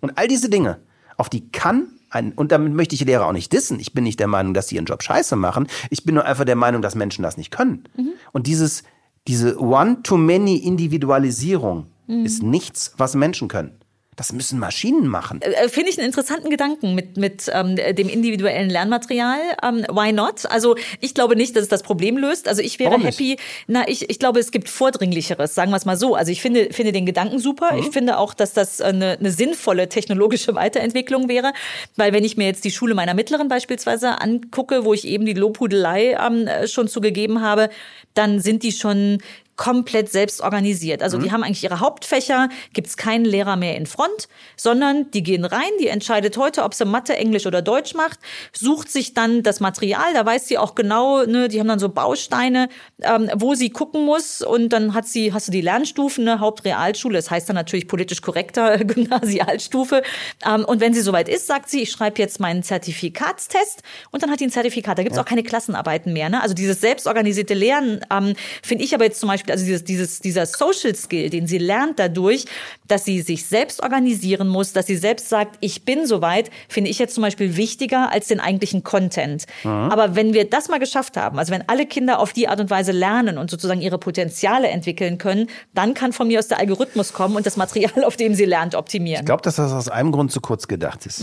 Und 0.00 0.16
all 0.16 0.26
diese 0.26 0.48
Dinge, 0.48 0.78
auf 1.18 1.28
die 1.28 1.50
kann 1.50 1.88
ein, 2.08 2.32
und 2.32 2.52
damit 2.52 2.72
möchte 2.72 2.94
ich 2.94 3.00
die 3.00 3.04
Lehrer 3.04 3.26
auch 3.26 3.32
nicht 3.32 3.52
dissen. 3.52 3.78
Ich 3.80 3.92
bin 3.92 4.04
nicht 4.04 4.18
der 4.20 4.28
Meinung, 4.28 4.54
dass 4.54 4.68
sie 4.68 4.76
ihren 4.76 4.86
Job 4.86 5.02
scheiße 5.02 5.36
machen. 5.36 5.66
Ich 5.90 6.04
bin 6.04 6.14
nur 6.14 6.24
einfach 6.24 6.44
der 6.44 6.56
Meinung, 6.56 6.80
dass 6.82 6.94
Menschen 6.94 7.22
das 7.22 7.36
nicht 7.36 7.50
können. 7.50 7.84
Und 8.32 8.46
dieses, 8.46 8.82
diese 9.28 9.60
One-to-Many-Individualisierung 9.60 11.86
ist 12.24 12.42
nichts, 12.42 12.94
was 12.96 13.14
Menschen 13.14 13.48
können. 13.48 13.76
Das 14.14 14.30
müssen 14.30 14.58
Maschinen 14.58 15.08
machen. 15.08 15.40
Äh, 15.40 15.70
Finde 15.70 15.88
ich 15.88 15.96
einen 15.96 16.06
interessanten 16.06 16.50
Gedanken 16.50 16.94
mit, 16.94 17.16
mit 17.16 17.50
ähm, 17.50 17.76
dem 17.76 18.10
individuellen 18.10 18.68
Lernmaterial. 18.68 19.38
Ähm, 19.62 19.86
why 19.88 20.12
not? 20.12 20.44
Also 20.50 20.76
ich 21.00 21.14
glaube 21.14 21.34
nicht, 21.34 21.56
dass 21.56 21.62
es 21.62 21.68
das 21.70 21.82
Problem 21.82 22.18
löst. 22.18 22.46
Also 22.46 22.60
ich 22.60 22.78
wäre 22.78 22.90
Warum 22.90 23.06
nicht? 23.06 23.18
happy. 23.18 23.38
Na, 23.68 23.88
ich, 23.88 24.10
ich 24.10 24.18
glaube, 24.18 24.38
es 24.38 24.50
gibt 24.50 24.68
Vordringlicheres, 24.68 25.54
sagen 25.54 25.70
wir 25.70 25.78
es 25.78 25.86
mal 25.86 25.96
so. 25.96 26.14
Also 26.14 26.30
ich 26.30 26.42
finde, 26.42 26.74
finde 26.74 26.92
den 26.92 27.06
Gedanken 27.06 27.38
super. 27.38 27.72
Mhm. 27.72 27.78
Ich 27.78 27.86
finde 27.86 28.18
auch, 28.18 28.34
dass 28.34 28.52
das 28.52 28.82
eine, 28.82 29.16
eine 29.18 29.30
sinnvolle 29.30 29.88
technologische 29.88 30.54
Weiterentwicklung 30.54 31.30
wäre. 31.30 31.54
Weil 31.96 32.12
wenn 32.12 32.24
ich 32.24 32.36
mir 32.36 32.44
jetzt 32.44 32.66
die 32.66 32.70
Schule 32.70 32.94
meiner 32.94 33.14
Mittleren 33.14 33.48
beispielsweise 33.48 34.20
angucke, 34.20 34.84
wo 34.84 34.92
ich 34.92 35.06
eben 35.06 35.24
die 35.24 35.32
Lobhudelei 35.32 36.18
ähm, 36.20 36.48
schon 36.66 36.86
zugegeben 36.86 37.40
habe, 37.40 37.70
dann 38.12 38.40
sind 38.40 38.62
die 38.62 38.72
schon 38.72 39.22
komplett 39.56 40.10
selbst 40.10 40.40
organisiert. 40.40 41.02
Also 41.02 41.18
die 41.18 41.30
haben 41.30 41.42
eigentlich 41.44 41.62
ihre 41.62 41.80
Hauptfächer, 41.80 42.48
gibt's 42.72 42.96
keinen 42.96 43.24
Lehrer 43.24 43.56
mehr 43.56 43.76
in 43.76 43.86
Front, 43.86 44.28
sondern 44.56 45.10
die 45.10 45.22
gehen 45.22 45.44
rein, 45.44 45.70
die 45.78 45.88
entscheidet 45.88 46.36
heute, 46.38 46.62
ob 46.62 46.72
sie 46.74 46.86
Mathe, 46.86 47.16
Englisch 47.16 47.46
oder 47.46 47.60
Deutsch 47.60 47.94
macht, 47.94 48.18
sucht 48.52 48.90
sich 48.90 49.12
dann 49.12 49.42
das 49.42 49.60
Material, 49.60 50.14
da 50.14 50.24
weiß 50.24 50.48
sie 50.48 50.56
auch 50.56 50.74
genau, 50.74 51.24
ne, 51.24 51.48
die 51.48 51.60
haben 51.60 51.68
dann 51.68 51.78
so 51.78 51.90
Bausteine, 51.90 52.68
ähm, 53.02 53.30
wo 53.34 53.54
sie 53.54 53.70
gucken 53.70 54.06
muss 54.06 54.40
und 54.40 54.70
dann 54.70 54.94
hat 54.94 55.06
sie, 55.06 55.34
hast 55.34 55.48
du 55.48 55.52
die 55.52 55.60
Lernstufen, 55.60 56.24
ne, 56.24 56.40
Hauptrealschule, 56.40 57.14
das 57.14 57.30
heißt 57.30 57.48
dann 57.48 57.56
natürlich 57.56 57.88
politisch 57.88 58.22
korrekter 58.22 58.78
Gymnasialstufe 58.84 60.02
ähm, 60.46 60.64
und 60.64 60.80
wenn 60.80 60.94
sie 60.94 61.02
soweit 61.02 61.28
ist, 61.28 61.46
sagt 61.46 61.68
sie, 61.68 61.82
ich 61.82 61.90
schreibe 61.90 62.18
jetzt 62.18 62.40
meinen 62.40 62.62
Zertifikatstest 62.62 63.82
und 64.10 64.22
dann 64.22 64.30
hat 64.30 64.40
die 64.40 64.46
ein 64.46 64.50
Zertifikat, 64.50 64.98
da 64.98 65.02
gibt's 65.02 65.18
auch 65.18 65.26
keine 65.26 65.42
Klassenarbeiten 65.42 66.14
mehr, 66.14 66.30
ne? 66.30 66.42
also 66.42 66.54
dieses 66.54 66.80
selbstorganisierte 66.80 67.54
Lernen 67.54 68.00
ähm, 68.10 68.34
finde 68.62 68.84
ich 68.84 68.94
aber 68.94 69.04
jetzt 69.04 69.20
zum 69.20 69.28
Beispiel, 69.28 69.41
also 69.50 69.64
dieses, 69.64 69.84
dieses, 69.84 70.20
dieser 70.20 70.46
Social 70.46 70.94
Skill, 70.94 71.30
den 71.30 71.46
sie 71.46 71.58
lernt 71.58 71.98
dadurch, 71.98 72.44
dass 72.88 73.04
sie 73.04 73.22
sich 73.22 73.46
selbst 73.46 73.82
organisieren 73.82 74.48
muss, 74.48 74.72
dass 74.72 74.86
sie 74.86 74.96
selbst 74.96 75.28
sagt, 75.28 75.56
ich 75.60 75.84
bin 75.84 76.06
soweit, 76.06 76.50
finde 76.68 76.90
ich 76.90 76.98
jetzt 76.98 77.14
zum 77.14 77.22
Beispiel 77.22 77.56
wichtiger 77.56 78.12
als 78.12 78.28
den 78.28 78.40
eigentlichen 78.40 78.82
Content. 78.82 79.44
Aber 79.64 80.14
wenn 80.14 80.34
wir 80.34 80.48
das 80.48 80.68
mal 80.68 80.78
geschafft 80.78 81.16
haben, 81.16 81.38
also 81.38 81.52
wenn 81.52 81.68
alle 81.68 81.86
Kinder 81.86 82.18
auf 82.18 82.32
die 82.32 82.48
Art 82.48 82.60
und 82.60 82.70
Weise 82.70 82.92
lernen 82.92 83.38
und 83.38 83.50
sozusagen 83.50 83.80
ihre 83.80 83.98
Potenziale 83.98 84.68
entwickeln 84.68 85.18
können, 85.18 85.48
dann 85.74 85.94
kann 85.94 86.12
von 86.12 86.28
mir 86.28 86.38
aus 86.38 86.48
der 86.48 86.58
Algorithmus 86.58 87.12
kommen 87.12 87.36
und 87.36 87.46
das 87.46 87.56
Material, 87.56 88.04
auf 88.04 88.16
dem 88.16 88.34
sie 88.34 88.44
lernt, 88.44 88.74
optimieren. 88.74 89.20
Ich 89.20 89.26
glaube, 89.26 89.42
dass 89.42 89.56
das 89.56 89.72
aus 89.72 89.88
einem 89.88 90.12
Grund 90.12 90.32
zu 90.32 90.40
kurz 90.40 90.68
gedacht 90.68 91.06
ist. 91.06 91.22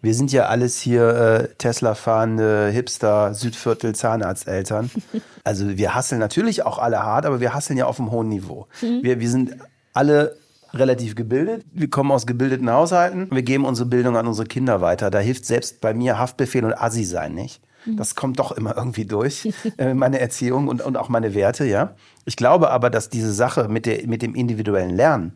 Wir 0.00 0.14
sind 0.14 0.32
ja 0.32 0.46
alles 0.46 0.80
hier 0.80 1.08
äh, 1.08 1.48
Tesla-fahrende 1.58 2.68
Hipster, 2.68 3.34
Südviertel, 3.34 3.94
Zahnarzteltern. 3.94 4.90
Also 5.44 5.78
wir 5.78 5.94
hasseln 5.94 6.18
natürlich 6.18 6.66
auch 6.66 6.76
alle 6.76 7.02
hart, 7.02 7.24
aber 7.24 7.40
wir 7.40 7.54
hasseln 7.54 7.78
ja 7.78 7.86
auf 7.86 7.98
einem 7.98 8.10
hohen 8.10 8.28
Niveau. 8.28 8.66
Wir, 8.82 9.18
wir 9.18 9.30
sind 9.30 9.56
alle 9.94 10.36
relativ 10.74 11.14
gebildet. 11.14 11.64
Wir 11.72 11.88
kommen 11.88 12.10
aus 12.12 12.26
gebildeten 12.26 12.70
Haushalten. 12.70 13.28
Wir 13.30 13.40
geben 13.40 13.64
unsere 13.64 13.88
Bildung 13.88 14.18
an 14.18 14.26
unsere 14.26 14.46
Kinder 14.46 14.82
weiter. 14.82 15.10
Da 15.10 15.20
hilft 15.20 15.46
selbst 15.46 15.80
bei 15.80 15.94
mir 15.94 16.18
Haftbefehl 16.18 16.66
und 16.66 16.74
Assi 16.74 17.04
sein 17.04 17.34
nicht. 17.34 17.62
Das 17.86 18.14
kommt 18.14 18.38
doch 18.38 18.52
immer 18.52 18.76
irgendwie 18.76 19.04
durch, 19.04 19.48
äh, 19.78 19.94
meine 19.94 20.20
Erziehung 20.20 20.68
und, 20.68 20.82
und 20.82 20.96
auch 20.96 21.08
meine 21.08 21.34
Werte, 21.34 21.64
ja. 21.64 21.94
Ich 22.28 22.36
glaube 22.36 22.70
aber, 22.70 22.90
dass 22.90 23.08
diese 23.08 23.32
Sache 23.32 23.68
mit, 23.68 23.86
der, 23.86 24.06
mit 24.06 24.20
dem 24.20 24.34
individuellen 24.34 24.94
Lernen, 24.94 25.32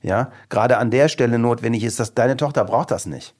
ja, 0.00 0.30
gerade 0.48 0.78
an 0.78 0.92
der 0.92 1.08
Stelle 1.08 1.40
notwendig 1.40 1.82
ist, 1.82 1.98
dass 1.98 2.14
deine 2.14 2.36
Tochter 2.36 2.64
braucht 2.64 2.92
das 2.92 3.04
nicht. 3.04 3.34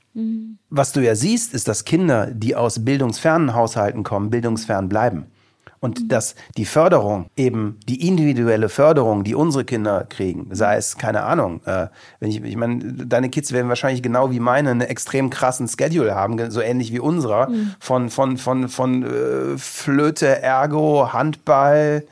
Was 0.70 0.90
du 0.90 1.00
ja 1.00 1.14
siehst, 1.14 1.54
ist, 1.54 1.68
dass 1.68 1.84
Kinder, 1.84 2.26
die 2.32 2.56
aus 2.56 2.84
bildungsfernen 2.84 3.54
Haushalten 3.54 4.02
kommen, 4.02 4.30
bildungsfern 4.30 4.88
bleiben. 4.88 5.26
Und 5.78 6.10
dass 6.10 6.34
die 6.56 6.64
Förderung, 6.64 7.26
eben 7.36 7.78
die 7.88 8.08
individuelle 8.08 8.68
Förderung, 8.68 9.22
die 9.22 9.36
unsere 9.36 9.64
Kinder 9.64 10.04
kriegen, 10.08 10.48
sei 10.50 10.74
es, 10.76 10.98
keine 10.98 11.22
Ahnung, 11.22 11.60
äh, 11.64 11.86
wenn 12.18 12.30
ich, 12.30 12.42
ich 12.42 12.56
meine, 12.56 12.78
deine 13.06 13.28
Kids 13.28 13.52
werden 13.52 13.68
wahrscheinlich 13.68 14.02
genau 14.02 14.32
wie 14.32 14.40
meine 14.40 14.70
einen 14.70 14.80
extrem 14.80 15.30
krassen 15.30 15.68
Schedule 15.68 16.16
haben, 16.16 16.50
so 16.50 16.60
ähnlich 16.60 16.92
wie 16.92 16.98
unserer, 16.98 17.50
von, 17.78 18.08
von, 18.10 18.36
von, 18.36 18.68
von 18.68 19.02
äh, 19.04 19.58
Flöte, 19.58 20.42
Ergo, 20.42 21.12
Handball, 21.12 22.02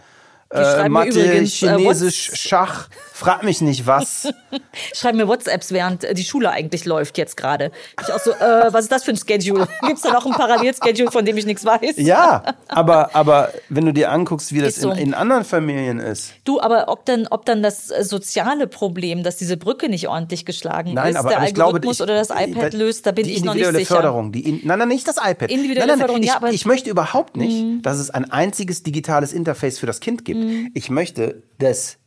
äh, 0.55 0.89
Mathe, 0.89 1.09
übrigens, 1.11 1.63
äh, 1.63 1.67
Chinesisch, 1.69 2.31
What's- 2.31 2.39
Schach, 2.39 2.89
frag 3.15 3.45
mich 3.45 3.61
nicht 3.61 3.87
was. 3.87 4.29
Schreiben 4.93 5.19
mir 5.19 5.29
WhatsApps, 5.29 5.71
während 5.71 6.03
äh, 6.03 6.15
die 6.15 6.25
Schule 6.25 6.51
eigentlich 6.51 6.85
läuft 6.85 7.17
jetzt 7.17 7.37
gerade. 7.37 7.71
Ich 8.03 8.13
auch 8.13 8.19
so, 8.19 8.33
äh, 8.33 8.73
was 8.73 8.83
ist 8.83 8.93
das 8.93 9.05
für 9.05 9.13
ein 9.13 9.17
Schedule? 9.17 9.69
Gibt's 9.87 10.03
da 10.03 10.13
noch 10.13 10.27
ein 10.27 10.33
Parallelschedule, 10.33 11.13
von 11.13 11.25
dem 11.25 11.37
ich 11.37 11.47
nichts 11.47 11.65
weiß? 11.65 11.95
Ja, 11.99 12.43
aber, 12.67 13.15
aber 13.15 13.53
wenn 13.69 13.87
du 13.87 13.93
dir 13.93 14.11
anguckst, 14.11 14.53
wie 14.53 14.59
das 14.59 14.75
so. 14.75 14.91
in, 14.91 14.99
in 14.99 15.15
anderen 15.15 15.45
Familien 15.45 16.01
ist. 16.01 16.33
Du, 16.43 16.61
aber 16.61 16.89
ob 16.89 17.05
dann, 17.05 17.29
ob 17.29 17.45
dann 17.45 17.63
das 17.63 17.93
äh, 17.93 18.03
soziale 18.03 18.67
Problem, 18.67 19.23
dass 19.23 19.37
diese 19.37 19.57
Brücke 19.57 19.89
nicht 19.89 20.09
ordentlich 20.09 20.45
geschlagen 20.45 20.95
Nein, 20.95 21.13
ist, 21.13 21.17
aber, 21.17 21.29
der 21.29 21.39
aber 21.39 21.47
glaube, 21.53 21.67
Algorithmus 21.67 22.01
ich, 22.01 22.03
oder 22.03 22.17
das 22.17 22.31
iPad 22.31 22.75
löst, 22.75 23.07
da 23.07 23.13
bin 23.13 23.29
ich 23.29 23.45
noch 23.45 23.55
nicht 23.55 23.63
individuelle 23.63 23.79
sicher. 23.79 23.95
Förderung, 23.95 24.33
die 24.33 24.41
in, 24.41 24.61
nein, 24.65 24.81
nein, 24.81 24.89
nicht 24.89 25.07
das 25.07 25.19
iPad. 25.19 25.53
Individuelle 25.53 25.87
nein, 25.87 25.87
nein, 25.87 25.99
Förderung, 25.99 26.23
ich, 26.23 26.29
ja, 26.31 26.37
aber- 26.37 26.51
ich 26.51 26.67
möchte 26.67 26.91
überhaupt 26.91 27.37
nicht, 27.37 27.87
dass 27.87 27.99
es 27.99 28.11
ein 28.11 28.29
einziges 28.33 28.83
digitales 28.83 29.33
Interface 29.33 29.79
für 29.79 29.87
das 29.87 30.01
Kind 30.01 30.25
gibt. 30.25 30.45
Ich 30.75 30.91
möchte, 30.91 31.45
dass 31.61 31.99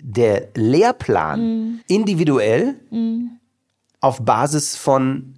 der 0.00 0.48
Lehrplan 0.54 1.40
Mhm. 1.40 1.80
individuell 1.88 2.74
auf 4.00 4.22
Basis 4.22 4.76
von 4.76 5.34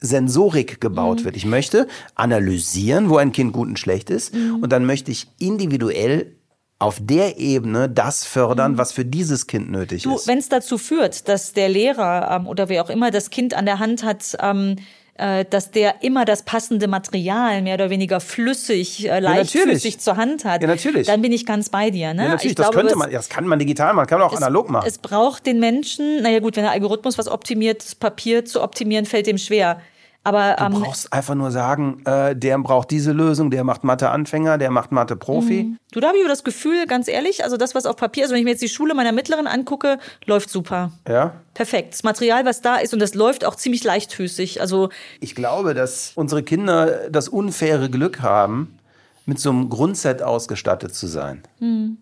Sensorik 0.00 0.80
gebaut 0.80 1.20
Mhm. 1.20 1.24
wird. 1.24 1.36
Ich 1.36 1.46
möchte 1.46 1.86
analysieren, 2.14 3.08
wo 3.08 3.16
ein 3.16 3.32
Kind 3.32 3.52
gut 3.52 3.68
und 3.68 3.78
schlecht 3.78 4.10
ist. 4.10 4.34
Mhm. 4.34 4.56
Und 4.62 4.70
dann 4.72 4.84
möchte 4.84 5.10
ich 5.10 5.28
individuell 5.38 6.36
auf 6.78 6.98
der 7.00 7.38
Ebene 7.38 7.88
das 7.88 8.26
fördern, 8.26 8.76
was 8.76 8.92
für 8.92 9.04
dieses 9.06 9.46
Kind 9.46 9.70
nötig 9.70 10.04
Mhm. 10.04 10.10
Du, 10.10 10.16
ist. 10.16 10.26
wenn 10.26 10.38
es 10.38 10.48
dazu 10.50 10.76
führt, 10.76 11.28
dass 11.28 11.52
der 11.54 11.68
Lehrer 11.70 12.30
ähm, 12.40 12.46
oder 12.46 12.68
wer 12.68 12.84
auch 12.84 12.90
immer 12.90 13.10
das 13.10 13.30
Kind 13.30 13.54
an 13.54 13.64
der 13.64 13.78
Hand 13.78 14.02
hat, 14.04 14.36
ähm, 14.40 14.76
äh, 14.76 14.82
dass 15.16 15.70
der 15.70 16.02
immer 16.02 16.24
das 16.24 16.42
passende 16.42 16.88
Material 16.88 17.62
mehr 17.62 17.74
oder 17.74 17.88
weniger 17.90 18.18
flüssig, 18.20 19.08
äh, 19.08 19.20
leichtfüßig 19.20 19.66
natürlich. 19.66 20.00
zur 20.00 20.16
Hand 20.16 20.44
hat, 20.44 20.60
Ja, 20.62 20.66
natürlich. 20.68 21.06
dann 21.06 21.22
bin 21.22 21.30
ich 21.32 21.46
ganz 21.46 21.68
bei 21.68 21.90
dir. 21.90 22.14
Ne? 22.14 22.22
Ja, 22.24 22.28
natürlich, 22.30 22.50
ich 22.52 22.54
das 22.56 22.64
glaube, 22.66 22.78
könnte 22.78 22.92
es- 22.94 22.98
man, 22.98 23.10
ja, 23.10 23.18
das 23.18 23.28
kann 23.28 23.46
man 23.46 23.58
digital 23.58 23.94
machen, 23.94 24.06
kann 24.08 24.18
man 24.18 24.28
auch 24.28 24.36
analog 24.36 24.68
machen. 24.70 24.86
Es 24.88 24.98
braucht 24.98 25.46
den 25.46 25.60
Menschen, 25.60 26.22
naja 26.22 26.40
gut, 26.40 26.56
wenn 26.56 26.64
der 26.64 26.72
Algorithmus 26.72 27.16
was 27.16 27.28
optimiert, 27.28 27.84
das 27.84 27.94
Papier 27.94 28.44
zu 28.44 28.60
optimieren, 28.62 29.06
fällt 29.06 29.26
dem 29.26 29.38
schwer. 29.38 29.80
Aber 30.24 30.56
Du 30.58 30.64
ähm, 30.64 30.72
brauchst 30.72 31.12
einfach 31.12 31.34
nur 31.34 31.50
sagen, 31.50 32.02
äh, 32.06 32.34
der 32.34 32.58
braucht 32.58 32.90
diese 32.90 33.12
Lösung, 33.12 33.50
der 33.50 33.62
macht 33.62 33.84
Mathe-Anfänger, 33.84 34.56
der 34.58 34.70
macht 34.70 34.90
Mathe-Profi. 34.90 35.76
du, 35.92 36.00
da 36.00 36.08
habe 36.08 36.18
ich 36.18 36.26
das 36.26 36.44
Gefühl, 36.44 36.86
ganz 36.86 37.08
ehrlich, 37.08 37.44
also 37.44 37.58
das, 37.58 37.74
was 37.74 37.84
auf 37.84 37.96
Papier 37.96 38.24
ist, 38.24 38.30
wenn 38.30 38.38
ich 38.38 38.44
mir 38.44 38.50
jetzt 38.50 38.62
die 38.62 38.68
Schule 38.68 38.94
meiner 38.94 39.12
Mittleren 39.12 39.46
angucke, 39.46 39.98
läuft 40.24 40.48
super. 40.48 40.90
Ja. 41.06 41.34
Perfekt. 41.52 41.92
Das 41.92 42.02
Material, 42.02 42.44
was 42.46 42.62
da 42.62 42.76
ist, 42.76 42.94
und 42.94 43.00
das 43.00 43.14
läuft 43.14 43.44
auch 43.44 43.54
ziemlich 43.54 43.84
leichtfüßig. 43.84 44.60
Also 44.62 44.88
Ich 45.20 45.34
glaube, 45.34 45.74
dass 45.74 46.12
unsere 46.14 46.42
Kinder 46.42 47.10
das 47.10 47.28
unfaire 47.28 47.90
Glück 47.90 48.22
haben, 48.22 48.78
mit 49.26 49.38
so 49.38 49.50
einem 49.50 49.68
Grundset 49.68 50.22
ausgestattet 50.22 50.94
zu 50.94 51.06
sein. 51.06 51.42
Hm. 51.58 51.98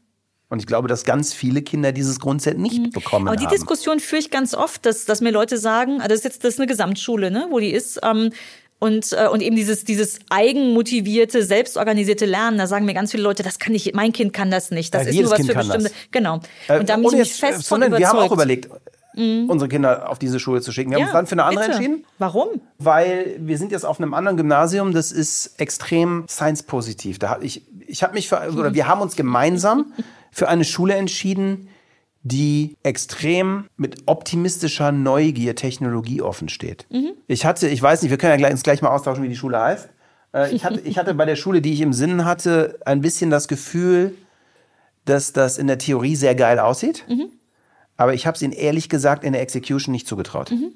Und 0.53 0.59
ich 0.59 0.66
glaube, 0.66 0.86
dass 0.86 1.07
ganz 1.07 1.32
viele 1.32 1.62
Kinder 1.62 1.92
dieses 1.92 2.20
Grundset 2.20 2.59
nicht 2.59 2.92
bekommen 2.92 3.26
Aber 3.26 3.38
die 3.38 3.46
haben. 3.46 3.55
Diskussion 3.55 4.00
führe 4.00 4.20
ich 4.20 4.30
ganz 4.30 4.55
oft, 4.55 4.84
dass, 4.84 5.07
dass 5.07 5.22
mir 5.22 5.30
Leute 5.30 5.57
sagen, 5.57 6.03
ah, 6.03 6.09
das 6.09 6.18
ist 6.18 6.24
jetzt 6.24 6.44
das 6.44 6.55
ist 6.55 6.61
eine 6.61 6.66
Gesamtschule, 6.66 7.30
ne, 7.30 7.46
wo 7.48 7.59
die 7.59 7.70
ist. 7.70 8.00
Ähm, 8.03 8.32
und, 8.78 9.14
äh, 9.14 9.28
und 9.28 9.40
eben 9.40 9.57
dieses, 9.57 9.84
dieses 9.84 10.18
eigenmotivierte, 10.28 11.42
selbstorganisierte 11.42 12.26
Lernen, 12.26 12.59
da 12.59 12.66
sagen 12.66 12.84
mir 12.84 12.92
ganz 12.92 13.12
viele 13.12 13.22
Leute, 13.22 13.42
das 13.42 13.59
kann 13.61 13.74
ich, 13.74 13.94
mein 13.94 14.12
Kind 14.12 14.34
kann 14.34 14.50
das 14.50 14.70
nicht. 14.70 14.92
Das 14.92 15.05
Ja, 15.05 15.09
ist 15.09 15.20
nur 15.22 15.30
was 15.30 15.36
Kind 15.38 15.53
für 15.53 15.57
bestimmte. 15.57 15.90
Genau. 16.11 16.40
Äh, 16.68 16.80
Und 16.80 16.88
da 16.90 16.92
habe 16.98 17.05
ich 17.07 17.12
mich 17.12 17.32
fest 17.32 17.66
von 17.66 17.80
überzeugt. 17.80 17.94
Mhm. 17.94 17.98
wir 18.03 18.09
haben 18.11 18.18
auch 18.18 18.32
überlegt, 18.32 18.68
unsere 19.14 19.68
Kinder 19.68 20.11
auf 20.11 20.18
diese 20.18 20.38
Schule 20.38 20.61
zu 20.61 20.70
schicken. 20.72 20.90
Wir 20.90 20.98
haben 20.98 21.05
uns 21.05 21.12
dann 21.12 21.26
für 21.26 21.32
eine 21.32 21.44
andere 21.44 21.64
bitte. 21.64 21.76
entschieden. 21.78 22.05
Warum? 22.18 22.48
Weil 22.78 23.36
wir 23.38 23.57
sind 23.57 23.72
jetzt 23.72 23.84
auf 23.84 24.00
einem 24.00 24.12
anderen 24.12 24.36
Gymnasium, 24.36 24.92
das 24.92 25.12
ist 25.12 25.59
extrem 25.59 26.26
science-positiv. 26.28 27.18
Da 27.18 27.30
hab 27.30 27.42
ich, 27.42 27.62
ich 27.86 28.03
habe 28.03 28.14
mich 28.14 28.28
für, 28.28 28.53
oder 28.53 28.74
wir 28.74 28.86
haben 28.86 29.00
uns 29.00 29.16
gemeinsam 29.16 29.92
für 30.32 30.48
eine 30.48 30.64
Schule 30.64 30.94
entschieden, 30.94 31.68
die 32.24 32.76
extrem 32.82 33.66
mit 33.76 34.02
optimistischer 34.06 34.90
Neugier 34.92 35.54
Technologie 35.54 36.22
offen 36.22 36.48
steht. 36.48 36.86
Ich 37.26 37.44
hatte, 37.44 37.68
ich 37.68 37.80
weiß 37.82 38.02
nicht, 38.02 38.10
wir 38.10 38.18
können 38.18 38.30
ja 38.32 38.36
gleich, 38.36 38.52
uns 38.52 38.62
gleich 38.62 38.82
mal 38.82 38.90
austauschen, 38.90 39.22
wie 39.22 39.28
die 39.28 39.36
Schule 39.36 39.60
heißt. 39.60 39.88
Äh, 40.32 40.54
Ich 40.54 40.64
hatte, 40.64 40.80
ich 40.80 40.98
hatte 40.98 41.14
bei 41.14 41.24
der 41.26 41.36
Schule, 41.36 41.60
die 41.60 41.72
ich 41.72 41.80
im 41.80 41.92
Sinn 41.92 42.24
hatte, 42.24 42.78
ein 42.86 43.00
bisschen 43.00 43.30
das 43.30 43.48
Gefühl, 43.48 44.14
dass 45.04 45.32
das 45.32 45.58
in 45.58 45.66
der 45.66 45.78
Theorie 45.78 46.16
sehr 46.16 46.34
geil 46.34 46.58
aussieht. 46.58 47.04
aber 47.96 48.14
ich 48.14 48.26
habe 48.26 48.36
es 48.36 48.42
ihnen 48.42 48.52
ehrlich 48.52 48.88
gesagt 48.88 49.22
in 49.24 49.32
der 49.32 49.42
Execution 49.42 49.92
nicht 49.92 50.06
zugetraut. 50.08 50.50
Mhm. 50.52 50.72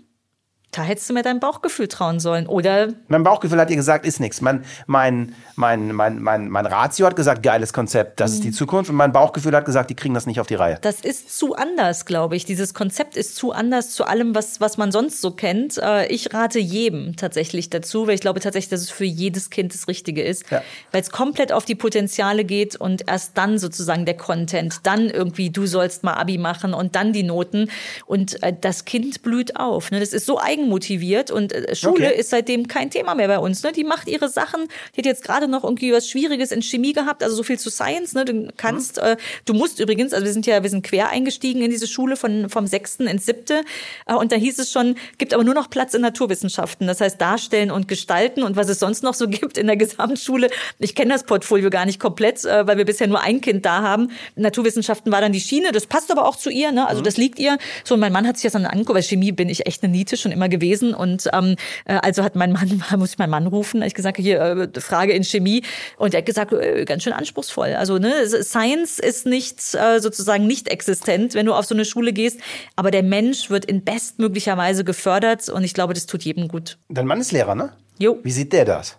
Da 0.77 0.83
hättest 0.83 1.09
du 1.09 1.15
mir 1.15 1.23
dein 1.23 1.41
Bauchgefühl 1.41 1.89
trauen 1.89 2.21
sollen. 2.21 2.47
Oder 2.47 2.89
Mein 3.09 3.23
Bauchgefühl 3.23 3.59
hat 3.59 3.71
dir 3.71 3.77
gesagt, 3.77 4.05
ist 4.05 4.21
nichts. 4.21 4.41
Mein, 4.43 4.63
mein, 4.87 5.35
mein, 5.55 5.93
mein, 5.93 6.21
mein, 6.23 6.51
mein 6.51 6.67
Ratio 6.67 7.07
hat 7.07 7.17
gesagt, 7.17 7.43
geiles 7.43 7.73
Konzept, 7.73 8.21
das 8.21 8.33
ist 8.35 8.45
die 8.45 8.51
Zukunft. 8.53 8.91
Und 8.91 8.97
mein 8.97 9.13
Bauchgefühl 9.13 9.55
hat 9.57 9.65
gesagt, 9.65 9.89
die 9.91 9.95
kriegen 9.95 10.13
das 10.15 10.27
nicht 10.27 10.39
auf 10.39 10.47
die 10.47 10.55
Reihe. 10.55 10.79
das 10.83 11.01
ist 11.01 11.37
zu 11.39 11.55
anders, 11.55 12.05
glaube 12.05 12.37
ich. 12.37 12.45
Dieses 12.45 12.75
Konzept 12.75 13.17
ist 13.17 13.37
zu 13.37 13.53
anders 13.53 13.91
zu 13.91 14.05
allem, 14.05 14.35
was, 14.35 14.61
was 14.61 14.77
man 14.77 14.93
sonst 14.93 15.21
so 15.21 15.31
kennt. 15.31 15.79
Äh, 15.79 16.07
Ich 16.13 16.35
rate 16.35 16.59
jedem 16.59 17.17
tatsächlich 17.17 17.71
dazu, 17.71 18.07
weil 18.07 18.15
ich 18.15 18.21
glaube 18.21 18.41
tatsächlich, 18.41 18.69
dass 18.71 18.83
es 18.83 18.91
für 18.91 19.05
jedes 19.05 19.51
Kind 19.51 19.73
das 19.73 19.89
Richtige 19.89 20.23
ist. 20.23 20.51
Ja. 20.51 20.63
Weil 20.93 21.01
es 21.01 21.11
komplett 21.11 21.53
auf 21.53 21.65
die 21.65 21.75
Potenziale 21.75 22.45
geht 22.45 22.77
und 22.77 23.09
erst 23.09 23.39
dann 23.39 23.59
sozusagen 23.59 24.05
der 24.05 24.17
Content, 24.17 24.81
dann 24.83 25.09
irgendwie, 25.09 25.51
du 25.51 25.67
sollst 25.67 26.05
mal 26.05 26.15
Abi 26.15 26.37
machen 26.39 26.75
und 26.75 26.95
dann 26.97 27.13
die 27.13 27.23
Noten. 27.23 27.71
Und 28.05 28.43
äh, 28.43 28.53
das 28.61 28.85
Kind 28.85 29.23
blüht 29.23 29.57
auf. 29.57 29.91
Ne? 29.91 30.01
Das 30.01 30.11
ist 30.13 30.27
so 30.27 30.39
eigenmotiviert 30.67 31.31
und 31.31 31.53
äh, 31.53 31.75
Schule 31.75 32.09
Okay. 32.09 32.21
ist 32.21 32.31
seitdem 32.31 32.69
kein 32.69 32.91
Thema 32.91 33.15
mehr 33.15 33.29
bei 33.29 33.39
uns. 33.39 33.63
Ne? 33.63 33.73
Die 33.73 33.85
macht 33.85 34.09
ihre 34.09 34.29
Sachen. 34.29 34.69
Die 34.95 35.01
hat 35.01 35.07
jetzt 35.07 35.23
gerade 35.25 35.49
noch 35.49 35.65
irgendwie 35.65 35.93
was 35.93 36.09
Schwieriges 36.09 36.51
in 36.53 36.63
Chemie 36.63 36.93
gehabt, 36.93 37.23
also 37.23 37.37
so 37.37 37.43
viel 37.43 37.59
zu 37.59 37.71
Science. 37.71 38.15
Ne? 38.15 38.25
Du 38.25 38.49
kannst, 38.57 38.99
äh, 38.99 39.17
du 39.45 39.55
musst 39.55 39.81
übrigens, 39.81 40.13
also 40.13 40.27
wir 40.27 40.33
sind 40.33 40.47
ja, 40.47 40.63
wir 40.63 40.71
sind 40.71 40.85
quer 40.85 41.09
eingestiegen 41.11 41.63
in 41.63 41.71
diese 41.71 41.87
Schule 41.87 42.17
von 42.17 42.51
vom 42.51 42.67
sechsten 42.67 43.07
ins 43.07 43.27
siebte 43.27 43.63
äh, 44.07 44.15
und 44.15 44.33
da 44.33 44.37
hieß 44.37 44.59
es 44.59 44.71
schon, 44.73 44.97
gibt 45.19 45.33
aber 45.33 45.45
nur 45.45 45.55
noch 45.55 45.71
Platz 45.71 45.95
in 45.95 46.03
Naturwissenschaften. 46.03 46.87
Das 46.87 47.01
heißt 47.01 47.21
Darstellen 47.21 47.71
und 47.71 47.89
Gestalten 47.89 48.43
und 48.43 48.57
was 48.57 48.69
es 48.69 48.79
sonst 48.79 49.03
noch 49.03 49.15
so 49.15 49.29
gibt 49.29 49.57
in 49.59 49.67
der 49.67 49.77
Gesamtschule. 49.77 50.51
Ich 50.79 50.95
kenne 50.95 51.13
das 51.13 51.25
Portfolio 51.25 51.71
gar 51.71 51.87
nicht 51.87 52.01
komplett, 52.01 52.45
äh, 52.45 52.67
weil 52.67 52.77
wir 52.77 52.85
bisher 52.85 53.07
nur 53.07 53.21
ein 53.21 53.41
Kind 53.41 53.65
da 53.65 53.83
haben. 53.83 54.11
Naturwissenschaften 54.35 55.13
war 55.13 55.21
dann 55.21 55.33
die 55.33 55.41
Schiene. 55.41 55.73
Das 55.73 55.87
passt 55.87 56.11
aber 56.11 56.27
auch 56.27 56.37
zu 56.37 56.51
ihr. 56.51 56.73
Ne? 56.73 56.87
Also 56.87 57.01
das 57.01 57.17
liegt 57.17 57.39
ihr. 57.39 57.59
So 57.85 57.95
und 57.95 58.01
mein 58.01 58.13
Mann 58.13 58.27
hat 58.27 58.37
sich 58.37 58.45
das 58.45 58.53
dann 58.53 58.67
angeguckt. 58.67 58.97
Weil 58.97 59.03
Chemie 59.03 59.33
bin 59.33 59.49
ich 59.49 59.67
echt 59.67 59.83
eine 59.83 59.93
Niete 59.93 60.17
schon 60.17 60.33
immer 60.33 60.49
gewesen 60.49 60.56
und 60.95 61.29
ähm, 61.33 61.57
äh, 61.85 61.95
also 61.95 62.23
hat 62.23 62.37
mein 62.37 62.53
Mann, 62.53 62.83
muss 62.99 63.11
ich 63.11 63.19
meinen 63.19 63.31
Mann 63.31 63.47
rufen, 63.47 63.83
ich 63.83 63.95
gesagt, 63.95 64.19
hier, 64.19 64.41
äh, 64.41 64.81
Frage 64.81 65.13
in 65.13 65.25
Chemie. 65.25 65.63
Und 65.97 66.15
er 66.15 66.19
hat 66.19 66.27
gesagt, 66.27 66.53
äh, 66.53 66.85
ganz 66.85 67.03
schön 67.03 67.13
anspruchsvoll. 67.13 67.75
Also 67.75 67.99
ne, 67.99 68.27
Science 68.43 68.99
ist 68.99 69.27
nicht 69.27 69.75
äh, 69.75 70.01
sozusagen 70.01 70.47
nicht 70.47 70.69
existent, 70.69 71.35
wenn 71.35 71.47
du 71.47 71.55
auf 71.55 71.67
so 71.67 71.75
eine 71.75 71.85
Schule 71.85 72.13
gehst. 72.13 72.41
Aber 72.77 72.91
der 72.91 73.03
Mensch 73.03 73.51
wird 73.51 73.65
in 73.65 73.85
bestmöglicher 73.85 74.57
Weise 74.57 74.85
gefördert 74.85 75.49
und 75.49 75.65
ich 75.65 75.75
glaube, 75.75 75.95
das 75.95 76.07
tut 76.07 76.23
jedem 76.23 76.49
gut. 76.49 76.79
Dein 76.89 77.07
Mann 77.07 77.21
ist 77.21 77.33
Lehrer, 77.33 77.55
ne? 77.55 77.73
Jo. 77.99 78.19
Wie 78.23 78.31
sieht 78.31 78.53
der 78.53 78.65
das? 78.65 78.99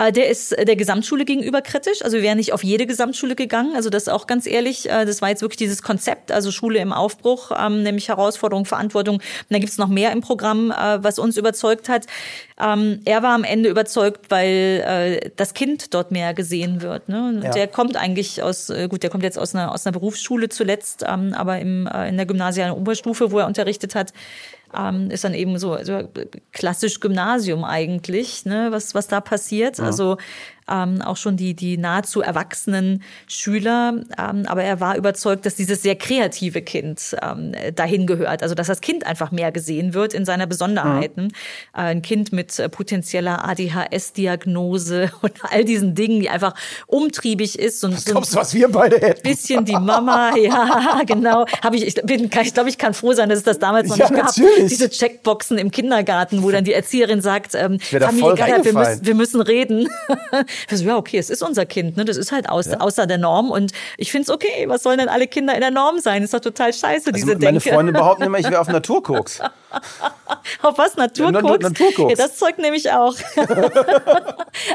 Äh, 0.00 0.12
Der 0.12 0.28
ist 0.30 0.52
äh, 0.52 0.64
der 0.64 0.76
Gesamtschule 0.76 1.24
gegenüber 1.24 1.60
kritisch. 1.60 2.02
Also 2.02 2.16
wir 2.16 2.22
wären 2.22 2.38
nicht 2.38 2.52
auf 2.52 2.64
jede 2.64 2.86
Gesamtschule 2.86 3.36
gegangen. 3.36 3.76
Also 3.76 3.90
das 3.90 4.08
auch 4.08 4.26
ganz 4.26 4.46
ehrlich, 4.46 4.88
äh, 4.88 5.04
das 5.04 5.20
war 5.20 5.28
jetzt 5.28 5.42
wirklich 5.42 5.58
dieses 5.58 5.82
Konzept, 5.82 6.32
also 6.32 6.50
Schule 6.50 6.78
im 6.78 6.92
Aufbruch, 6.92 7.52
ähm, 7.56 7.82
nämlich 7.82 8.08
Herausforderung, 8.08 8.64
Verantwortung. 8.64 9.16
Und 9.16 9.22
da 9.50 9.58
gibt's 9.58 9.78
noch 9.78 9.88
mehr 9.88 10.12
im 10.12 10.22
Programm, 10.22 10.70
was 10.70 11.18
uns 11.18 11.36
überzeugt 11.36 11.88
hat. 11.88 12.06
Ähm, 12.60 13.00
Er 13.04 13.22
war 13.22 13.34
am 13.34 13.44
Ende 13.44 13.68
überzeugt, 13.68 14.30
weil 14.30 15.30
das 15.36 15.54
Kind 15.54 15.92
dort 15.94 16.10
mehr 16.10 16.32
gesehen 16.34 16.80
wird. 16.80 17.08
Ne? 17.08 17.40
Ja. 17.42 17.50
Der 17.50 17.68
kommt 17.68 17.96
eigentlich 17.96 18.42
aus, 18.42 18.72
gut, 18.88 19.02
der 19.02 19.10
kommt 19.10 19.24
jetzt 19.24 19.38
aus 19.38 19.54
einer, 19.54 19.72
aus 19.72 19.86
einer 19.86 19.92
Berufsschule 19.92 20.48
zuletzt, 20.48 21.04
ähm, 21.06 21.34
aber 21.34 21.58
im, 21.58 21.86
in 22.08 22.16
der 22.16 22.26
gymnasialen 22.26 22.72
Oberstufe, 22.72 23.32
wo 23.32 23.38
er 23.40 23.46
unterrichtet 23.46 23.94
hat, 23.94 24.12
ähm, 24.76 25.10
ist 25.10 25.24
dann 25.24 25.34
eben 25.34 25.58
so, 25.58 25.76
so 25.82 26.08
klassisch 26.52 27.00
Gymnasium 27.00 27.64
eigentlich, 27.64 28.44
ne, 28.44 28.68
was, 28.70 28.94
was 28.94 29.08
da 29.08 29.20
passiert. 29.20 29.80
Also 29.80 30.16
ähm, 30.70 31.02
auch 31.02 31.16
schon 31.16 31.36
die, 31.36 31.54
die 31.54 31.76
nahezu 31.76 32.20
erwachsenen 32.20 33.02
Schüler. 33.26 34.02
Ähm, 34.18 34.44
aber 34.46 34.62
er 34.62 34.80
war 34.80 34.96
überzeugt, 34.96 35.46
dass 35.46 35.56
dieses 35.56 35.82
sehr 35.82 35.96
kreative 35.96 36.62
Kind 36.62 37.16
ähm, 37.22 37.52
dahin 37.74 38.06
gehört. 38.06 38.42
Also 38.42 38.54
dass 38.54 38.68
das 38.68 38.80
Kind 38.80 39.06
einfach 39.06 39.30
mehr 39.30 39.52
gesehen 39.52 39.94
wird 39.94 40.14
in 40.14 40.24
seiner 40.24 40.46
Besonderheiten. 40.46 41.28
Äh, 41.74 41.90
ein 41.90 42.02
Kind 42.02 42.32
mit 42.32 42.58
äh, 42.58 42.68
potenzieller 42.68 43.44
ADHS-Diagnose 43.44 45.10
und 45.22 45.32
all 45.50 45.64
diesen 45.64 45.94
Dingen, 45.94 46.20
die 46.20 46.30
einfach 46.30 46.54
umtriebig 46.86 47.58
ist. 47.58 47.82
Und 47.84 47.98
so 47.98 48.10
ein 48.10 48.12
Glaubst 48.12 48.34
du, 48.34 48.38
was 48.38 48.54
wir 48.54 48.68
beide 48.68 48.98
hätten? 49.00 49.22
bisschen 49.22 49.64
die 49.64 49.72
Mama, 49.72 50.34
ja, 50.36 51.02
genau. 51.06 51.46
Habe 51.62 51.76
ich, 51.76 51.86
ich 51.86 51.94
bin, 52.02 52.30
ich 52.42 52.54
glaube, 52.54 52.68
ich 52.68 52.78
kann 52.78 52.94
froh 52.94 53.12
sein, 53.12 53.28
dass 53.28 53.38
es 53.38 53.44
das 53.44 53.58
damals 53.58 53.88
noch 53.88 53.96
Ja, 53.96 54.10
nicht 54.10 54.16
gab. 54.16 54.36
natürlich. 54.36 54.68
Diese 54.68 54.88
Checkboxen 54.88 55.58
im 55.58 55.70
Kindergarten, 55.70 56.42
wo 56.42 56.50
dann 56.50 56.64
die 56.64 56.72
Erzieherin 56.72 57.20
sagt, 57.20 57.54
ähm, 57.54 57.78
Familie 57.80 58.20
voll 58.20 58.34
Galler, 58.34 58.64
wir 58.64 58.72
müssen, 58.72 59.06
wir 59.06 59.14
müssen 59.14 59.40
reden. 59.40 59.88
Ich 60.68 60.78
so, 60.78 60.84
ja, 60.84 60.96
okay, 60.96 61.18
es 61.18 61.30
ist 61.30 61.42
unser 61.42 61.64
Kind, 61.66 61.96
ne? 61.96 62.04
Das 62.04 62.16
ist 62.16 62.32
halt 62.32 62.48
aus, 62.48 62.68
außer 62.68 63.06
der 63.06 63.18
Norm. 63.18 63.50
Und 63.50 63.72
ich 63.96 64.10
finde 64.10 64.24
es 64.24 64.30
okay. 64.30 64.64
Was 64.68 64.82
sollen 64.82 64.98
denn 64.98 65.08
alle 65.08 65.26
Kinder 65.28 65.54
in 65.54 65.60
der 65.60 65.70
Norm 65.70 65.98
sein? 66.00 66.22
Ist 66.22 66.34
doch 66.34 66.40
total 66.40 66.72
scheiße, 66.72 67.12
diese 67.12 67.32
Also 67.32 67.38
meine 67.44 67.58
Denke. 67.58 67.70
Freunde 67.74 67.92
behaupten 67.92 68.24
immer, 68.24 68.38
ich 68.38 68.50
wäre 68.50 68.60
auf 68.60 68.68
Naturkoks. 68.72 69.40
Auf 70.62 70.78
was? 70.78 70.96
Naturkoks? 70.96 71.58
Na- 71.62 71.68
Naturkoks. 71.68 72.10
Ja, 72.18 72.26
das 72.26 72.36
Zeug 72.36 72.58
nehme 72.58 72.76
ich 72.76 72.90
auch. 72.90 73.14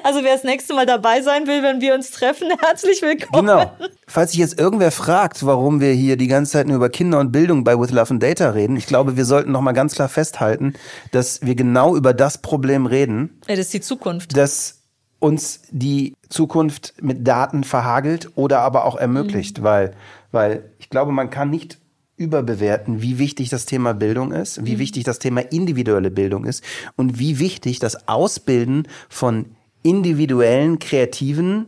also 0.04 0.24
wer 0.24 0.34
das 0.34 0.44
nächste 0.44 0.74
Mal 0.74 0.86
dabei 0.86 1.22
sein 1.22 1.48
will, 1.48 1.64
wenn 1.64 1.82
wir 1.82 1.94
uns 1.94 2.12
treffen, 2.12 2.48
herzlich 2.62 3.02
willkommen. 3.02 3.48
Genau. 3.48 3.72
Falls 4.08 4.32
sich 4.32 4.40
jetzt 4.40 4.60
irgendwer 4.60 4.92
fragt, 4.92 5.46
warum 5.46 5.82
wir 5.82 5.92
hier 5.92 6.16
die 6.18 6.28
ganze 6.28 6.54
Zeit 6.54 6.68
nur 6.68 6.78
über 6.78 6.90
Kinder 6.90 7.20
und 7.20 7.32
Bildung 7.32 7.64
bei 7.64 7.78
With 7.80 7.92
Love 7.92 8.12
and 8.12 8.24
Data 8.24 8.50
reden, 8.52 8.78
ich 8.78 8.86
glaube, 8.88 9.18
wir 9.18 9.26
sollten 9.26 9.52
noch 9.52 9.62
mal 9.62 9.74
ganz 9.74 9.96
klar 9.96 10.10
festhalten, 10.10 10.74
dass 11.12 11.42
wir 11.42 11.56
genau 11.56 11.96
über 11.96 12.14
das 12.14 12.38
Problem 12.38 12.86
reden, 12.86 13.40
Ja, 13.48 13.56
das 13.56 13.66
ist 13.66 13.74
die 13.74 13.82
Zukunft. 13.82 14.36
dass 14.38 14.82
uns 15.20 15.62
die 15.72 16.14
Zukunft 16.30 16.94
mit 17.02 17.28
Daten 17.28 17.64
verhagelt 17.64 18.30
oder 18.36 18.60
aber 18.60 18.86
auch 18.86 18.96
ermöglicht, 18.96 19.64
weil, 19.64 19.94
weil 20.32 20.70
ich 20.80 20.90
glaube, 20.90 21.12
man 21.12 21.30
kann 21.30 21.50
nicht 21.50 21.80
überbewerten, 22.18 23.02
wie 23.02 23.20
wichtig 23.20 23.50
das 23.50 23.66
Thema 23.66 23.94
Bildung 23.94 24.32
ist, 24.32 24.66
wie 24.66 24.80
wichtig 24.80 25.04
das 25.04 25.20
Thema 25.20 25.42
individuelle 25.42 26.12
Bildung 26.12 26.46
ist 26.46 26.64
und 26.96 27.20
wie 27.20 27.40
wichtig 27.40 27.80
das 27.80 28.08
Ausbilden 28.08 28.88
von 29.10 29.46
individuellen, 29.84 30.80
kreativen 30.80 31.68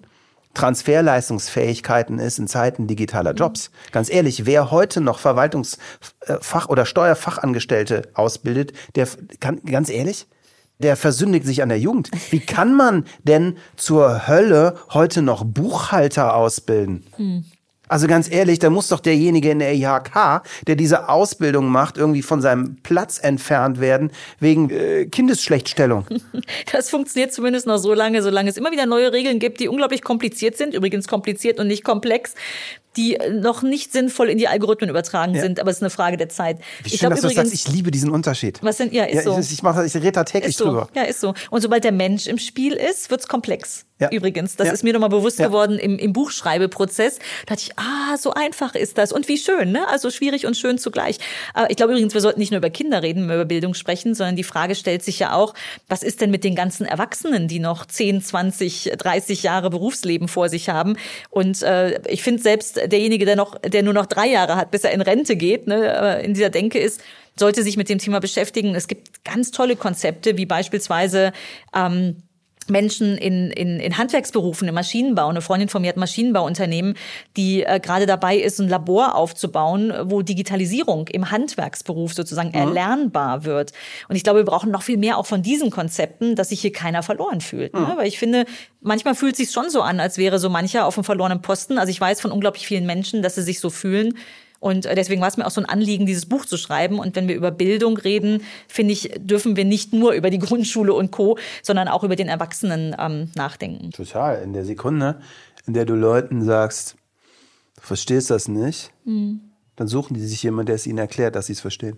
Transferleistungsfähigkeiten 0.53 2.17
ist 2.17 2.39
in 2.39 2.47
Zeiten 2.47 2.87
digitaler 2.87 3.33
Jobs. 3.33 3.69
Ganz 3.91 4.09
ehrlich, 4.09 4.47
wer 4.47 4.71
heute 4.71 5.01
noch 5.01 5.19
Verwaltungsfach- 5.19 6.67
oder 6.67 6.85
Steuerfachangestellte 6.85 8.09
ausbildet, 8.15 8.73
der 8.95 9.07
kann, 9.39 9.61
ganz 9.65 9.89
ehrlich, 9.89 10.25
der 10.79 10.95
versündigt 10.95 11.45
sich 11.45 11.61
an 11.61 11.69
der 11.69 11.79
Jugend. 11.79 12.09
Wie 12.29 12.39
kann 12.39 12.73
man 12.73 13.05
denn 13.23 13.57
zur 13.75 14.27
Hölle 14.27 14.75
heute 14.89 15.21
noch 15.21 15.43
Buchhalter 15.43 16.35
ausbilden? 16.35 17.03
Also 17.87 18.07
ganz 18.07 18.29
ehrlich, 18.29 18.59
da 18.59 18.69
muss 18.69 18.89
doch 18.89 18.99
derjenige 18.99 19.49
in 19.49 19.59
der 19.59 19.73
IHK, 19.73 20.43
der 20.67 20.75
diese 20.75 21.09
Ausbildung 21.09 21.67
macht, 21.69 21.97
irgendwie 21.97 22.21
von 22.21 22.41
seinem 22.41 22.77
Platz 22.83 23.17
entfernt 23.17 23.79
werden 23.79 24.11
wegen 24.39 24.69
äh, 24.69 25.05
Kindesschlechtstellung. 25.05 26.05
Das 26.71 26.89
funktioniert 26.89 27.33
zumindest 27.33 27.65
noch 27.65 27.77
so 27.77 27.93
lange, 27.93 28.21
solange 28.21 28.49
es 28.49 28.57
immer 28.57 28.71
wieder 28.71 28.85
neue 28.85 29.11
Regeln 29.11 29.39
gibt, 29.39 29.59
die 29.59 29.67
unglaublich 29.67 30.01
kompliziert 30.01 30.57
sind, 30.57 30.73
übrigens 30.73 31.07
kompliziert 31.07 31.59
und 31.59 31.67
nicht 31.67 31.83
komplex, 31.83 32.35
die 32.97 33.17
noch 33.31 33.61
nicht 33.61 33.93
sinnvoll 33.93 34.29
in 34.29 34.37
die 34.37 34.47
Algorithmen 34.47 34.89
übertragen 34.89 35.39
sind, 35.39 35.59
aber 35.59 35.69
es 35.71 35.77
ist 35.77 35.83
eine 35.83 35.89
Frage 35.89 36.17
der 36.17 36.29
Zeit. 36.29 36.57
Wie 36.83 36.87
ich 36.87 36.93
schön, 36.93 36.99
glaube 37.09 37.15
du 37.15 37.21
das 37.21 37.31
übrigens, 37.31 37.51
sagst. 37.51 37.67
Ich 37.69 37.73
liebe 37.73 37.91
diesen 37.91 38.09
Unterschied. 38.09 38.59
was 38.61 38.77
denn, 38.77 38.91
ja, 38.91 39.05
ist 39.05 39.23
so. 39.23 39.37
Ich, 39.39 39.51
ich, 39.53 39.63
mach, 39.63 39.81
ich 39.83 39.95
rede 39.95 40.11
da 40.11 40.23
täglich 40.23 40.49
Ist 40.49 40.57
so. 40.57 40.65
drüber. 40.65 40.89
Ja, 40.95 41.03
ist 41.03 41.21
so. 41.21 41.33
Und 41.51 41.61
sobald 41.61 41.83
der 41.83 41.91
Mensch 41.91 42.27
im 42.27 42.37
Spiel 42.39 42.73
ist, 42.73 43.09
wird's 43.09 43.27
komplex. 43.27 43.85
Ja. 43.99 44.09
Übrigens, 44.11 44.55
das 44.55 44.67
Ja. 44.67 44.73
ist 44.73 44.83
mir 44.83 44.93
nochmal 44.93 45.09
bewusst 45.09 45.39
Ja. 45.39 45.47
geworden 45.47 45.79
im, 45.79 45.97
im 45.97 46.13
Buchschreibeprozess. 46.13 47.17
Da 47.45 47.55
dachte 47.55 47.63
ich, 47.63 47.79
ah, 47.79 48.15
so 48.17 48.31
einfach 48.33 48.75
ist 48.75 48.97
das. 48.97 49.11
Und 49.11 49.27
wie 49.27 49.37
schön, 49.37 49.71
ne? 49.71 49.87
Also 49.87 50.11
schwierig 50.11 50.45
und 50.45 50.55
schön 50.55 50.77
zugleich. 50.77 51.17
Aber 51.53 51.69
ich 51.71 51.77
glaube 51.77 51.93
übrigens, 51.93 52.13
wir 52.13 52.21
sollten 52.21 52.39
nicht 52.39 52.51
nur 52.51 52.59
über 52.59 52.69
Kinder 52.69 53.01
reden, 53.01 53.21
wenn 53.23 53.29
wir 53.29 53.35
über 53.35 53.45
Bildung 53.45 53.73
sprechen, 53.73 54.13
sondern 54.13 54.35
die 54.35 54.43
Frage 54.43 54.75
stellt 54.75 55.03
sich 55.03 55.19
ja 55.19 55.33
auch, 55.33 55.53
was 55.87 56.03
ist 56.03 56.21
denn 56.21 56.29
mit 56.31 56.43
den 56.43 56.53
ganzen 56.55 56.85
Erwachsenen, 56.85 57.47
die 57.47 57.59
noch 57.59 57.85
10, 57.85 58.21
20, 58.21 58.91
30 58.97 59.41
Jahre 59.43 59.69
Berufsleben 59.71 60.27
vor 60.27 60.49
sich 60.49 60.69
haben? 60.69 60.95
Und 61.31 61.63
äh, 61.63 61.99
ich 62.07 62.21
finde 62.21 62.41
selbst 62.43 62.79
derjenige, 62.87 63.25
der 63.25 63.35
noch, 63.35 63.59
der 63.61 63.83
nur 63.83 63.93
noch 63.93 64.05
drei 64.05 64.27
Jahre 64.27 64.55
hat, 64.55 64.71
bis 64.71 64.83
er 64.83 64.91
in 64.91 65.01
Rente 65.01 65.35
geht, 65.35 65.67
ne, 65.67 66.21
in 66.23 66.33
dieser 66.33 66.49
Denke 66.49 66.79
ist, 66.79 67.01
sollte 67.39 67.63
sich 67.63 67.77
mit 67.77 67.89
dem 67.89 67.99
Thema 67.99 68.19
beschäftigen. 68.19 68.75
Es 68.75 68.87
gibt 68.87 69.23
ganz 69.23 69.51
tolle 69.51 69.75
Konzepte, 69.75 70.37
wie 70.37 70.45
beispielsweise 70.45 71.33
ähm, 71.75 72.23
Menschen 72.69 73.17
in, 73.17 73.51
in, 73.51 73.79
in 73.79 73.97
Handwerksberufen, 73.97 74.67
im 74.67 74.75
Maschinenbau. 74.75 75.27
Eine 75.27 75.41
Freundin 75.41 75.69
von 75.69 75.81
mir 75.81 75.89
hat 75.89 75.97
Maschinenbauunternehmen, 75.97 76.95
die 77.35 77.63
äh, 77.63 77.79
gerade 77.79 78.05
dabei 78.05 78.37
ist, 78.37 78.59
ein 78.59 78.69
Labor 78.69 79.15
aufzubauen, 79.15 79.93
wo 80.03 80.21
Digitalisierung 80.21 81.07
im 81.07 81.31
Handwerksberuf 81.31 82.13
sozusagen 82.13 82.53
erlernbar 82.53 83.43
wird. 83.43 83.73
Und 84.07 84.15
ich 84.15 84.23
glaube, 84.23 84.39
wir 84.39 84.45
brauchen 84.45 84.71
noch 84.71 84.83
viel 84.83 84.97
mehr 84.97 85.17
auch 85.17 85.25
von 85.25 85.41
diesen 85.41 85.69
Konzepten, 85.69 86.35
dass 86.35 86.49
sich 86.49 86.61
hier 86.61 86.71
keiner 86.71 87.03
verloren 87.03 87.41
fühlt. 87.41 87.73
Ne? 87.73 87.93
Weil 87.97 88.07
ich 88.07 88.19
finde, 88.19 88.45
manchmal 88.81 89.15
fühlt 89.15 89.33
es 89.33 89.37
sich 89.37 89.51
schon 89.51 89.69
so 89.69 89.81
an, 89.81 89.99
als 89.99 90.17
wäre 90.17 90.39
so 90.39 90.49
mancher 90.49 90.85
auf 90.85 90.97
einem 90.97 91.03
verlorenen 91.03 91.41
Posten. 91.41 91.77
Also 91.77 91.91
ich 91.91 91.99
weiß 91.99 92.21
von 92.21 92.31
unglaublich 92.31 92.67
vielen 92.67 92.85
Menschen, 92.85 93.21
dass 93.21 93.35
sie 93.35 93.43
sich 93.43 93.59
so 93.59 93.69
fühlen. 93.69 94.17
Und 94.67 94.85
äh, 94.85 94.95
deswegen 94.95 95.21
war 95.21 95.29
es 95.29 95.37
mir 95.37 95.47
auch 95.47 95.51
so 95.51 95.61
ein 95.61 95.65
Anliegen, 95.65 96.05
dieses 96.05 96.25
Buch 96.25 96.45
zu 96.45 96.57
schreiben. 96.57 96.99
Und 96.99 97.15
wenn 97.15 97.27
wir 97.27 97.35
über 97.35 97.51
Bildung 97.51 97.97
reden, 97.97 98.43
finde 98.67 98.93
ich, 98.93 99.11
dürfen 99.17 99.55
wir 99.55 99.65
nicht 99.65 99.93
nur 99.93 100.11
über 100.11 100.29
die 100.29 100.39
Grundschule 100.47 100.93
und 100.93 101.11
Co., 101.11 101.37
sondern 101.63 101.87
auch 101.87 102.03
über 102.03 102.15
den 102.15 102.27
Erwachsenen 102.27 102.95
ähm, 102.99 103.31
nachdenken. 103.35 103.91
Total. 103.91 104.43
In 104.43 104.53
der 104.53 104.65
Sekunde, 104.65 105.21
in 105.65 105.73
der 105.73 105.85
du 105.85 105.95
Leuten 105.95 106.43
sagst, 106.43 106.95
du 107.75 107.81
verstehst 107.81 108.29
das 108.29 108.47
nicht, 108.47 108.91
Dann 109.77 109.87
suchen 109.87 110.15
die 110.15 110.19
sich 110.19 110.43
jemanden, 110.43 110.65
der 110.65 110.75
es 110.75 110.85
ihnen 110.85 110.97
erklärt, 110.97 111.35
dass 111.35 111.45
sie 111.45 111.53
es 111.53 111.61
verstehen. 111.61 111.97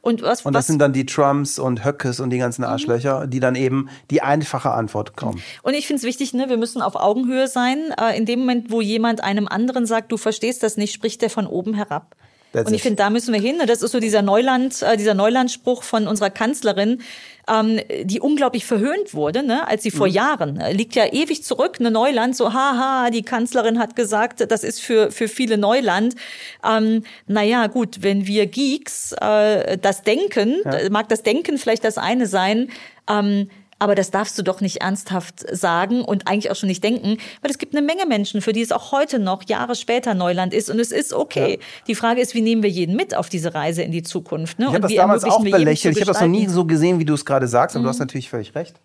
Und 0.00 0.22
was, 0.22 0.44
Und 0.44 0.54
das 0.54 0.60
was 0.60 0.66
sind 0.66 0.78
dann 0.80 0.92
die 0.92 1.06
Trumps 1.06 1.58
und 1.58 1.84
Höckes 1.84 2.20
und 2.20 2.30
die 2.30 2.38
ganzen 2.38 2.64
Arschlöcher, 2.64 3.26
die 3.26 3.38
dann 3.38 3.54
eben 3.54 3.88
die 4.10 4.22
einfache 4.22 4.72
Antwort 4.72 5.14
kommen. 5.14 5.40
Und 5.62 5.74
ich 5.74 5.86
finde 5.86 6.00
es 6.00 6.04
wichtig, 6.04 6.32
ne, 6.32 6.48
wir 6.48 6.56
müssen 6.56 6.82
auf 6.82 6.96
Augenhöhe 6.96 7.48
sein. 7.48 7.94
Äh, 8.00 8.16
in 8.16 8.24
dem 8.26 8.40
Moment, 8.40 8.70
wo 8.70 8.80
jemand 8.80 9.22
einem 9.22 9.46
anderen 9.46 9.86
sagt, 9.86 10.10
du 10.10 10.16
verstehst 10.16 10.62
das 10.62 10.76
nicht, 10.76 10.92
spricht 10.94 11.22
der 11.22 11.30
von 11.30 11.46
oben 11.46 11.74
herab. 11.74 12.16
That's 12.52 12.68
und 12.68 12.74
ich 12.74 12.82
finde, 12.82 12.96
da 12.96 13.10
müssen 13.10 13.32
wir 13.32 13.40
hin. 13.40 13.56
Das 13.66 13.82
ist 13.82 13.92
so 13.92 14.00
dieser 14.00 14.22
Neuland, 14.22 14.82
äh, 14.82 14.96
dieser 14.96 15.14
Neulandspruch 15.14 15.82
von 15.82 16.06
unserer 16.06 16.30
Kanzlerin, 16.30 17.02
ähm, 17.48 17.80
die 18.04 18.20
unglaublich 18.20 18.64
verhöhnt 18.64 19.14
wurde, 19.14 19.42
ne, 19.42 19.66
als 19.66 19.82
sie 19.82 19.90
vor 19.90 20.06
Mhm. 20.06 20.12
Jahren 20.12 20.60
äh, 20.60 20.72
liegt 20.72 20.94
ja 20.94 21.06
ewig 21.12 21.42
zurück, 21.42 21.76
eine 21.80 21.90
Neuland, 21.90 22.36
so 22.36 22.52
haha, 22.52 23.10
die 23.10 23.22
Kanzlerin 23.22 23.78
hat 23.78 23.96
gesagt, 23.96 24.44
das 24.50 24.64
ist 24.64 24.80
für 24.80 25.10
für 25.10 25.28
viele 25.28 25.58
Neuland. 25.58 26.14
Ähm, 26.64 27.04
naja, 27.26 27.66
gut, 27.66 28.02
wenn 28.02 28.26
wir 28.26 28.46
Geeks 28.46 29.12
äh, 29.20 29.78
das 29.78 30.02
denken, 30.02 30.62
äh, 30.64 30.90
mag 30.90 31.08
das 31.08 31.22
Denken 31.22 31.58
vielleicht 31.58 31.84
das 31.84 31.98
eine 31.98 32.26
sein. 32.26 32.70
Ähm, 33.08 33.48
aber 33.82 33.96
das 33.96 34.12
darfst 34.12 34.38
du 34.38 34.44
doch 34.44 34.60
nicht 34.60 34.76
ernsthaft 34.76 35.44
sagen 35.50 36.04
und 36.04 36.28
eigentlich 36.28 36.52
auch 36.52 36.54
schon 36.54 36.68
nicht 36.68 36.84
denken, 36.84 37.18
weil 37.40 37.50
es 37.50 37.58
gibt 37.58 37.74
eine 37.74 37.84
Menge 37.84 38.06
Menschen, 38.06 38.40
für 38.40 38.52
die 38.52 38.60
es 38.60 38.70
auch 38.70 38.92
heute 38.92 39.18
noch 39.18 39.42
Jahre 39.48 39.74
später 39.74 40.14
Neuland 40.14 40.54
ist 40.54 40.70
und 40.70 40.78
es 40.78 40.92
ist 40.92 41.12
okay. 41.12 41.58
Die 41.88 41.96
Frage 41.96 42.20
ist, 42.20 42.32
wie 42.36 42.42
nehmen 42.42 42.62
wir 42.62 42.70
jeden 42.70 42.94
mit 42.94 43.12
auf 43.16 43.28
diese 43.28 43.56
Reise 43.56 43.82
in 43.82 43.90
die 43.90 44.04
Zukunft? 44.04 44.60
Ne? 44.60 44.66
Ich 44.66 44.74
habe 44.74 44.82
das 44.82 44.94
damals 44.94 45.24
auch 45.24 45.42
belächelt. 45.42 45.96
Ich 45.96 46.00
habe 46.00 46.12
das 46.12 46.20
noch 46.20 46.28
nie 46.28 46.46
so 46.46 46.64
gesehen, 46.64 47.00
wie 47.00 47.04
du 47.04 47.14
es 47.14 47.24
gerade 47.24 47.48
sagst, 47.48 47.74
aber 47.74 47.82
du 47.82 47.88
hast 47.88 47.98
natürlich 47.98 48.30
völlig 48.30 48.54
recht. 48.54 48.76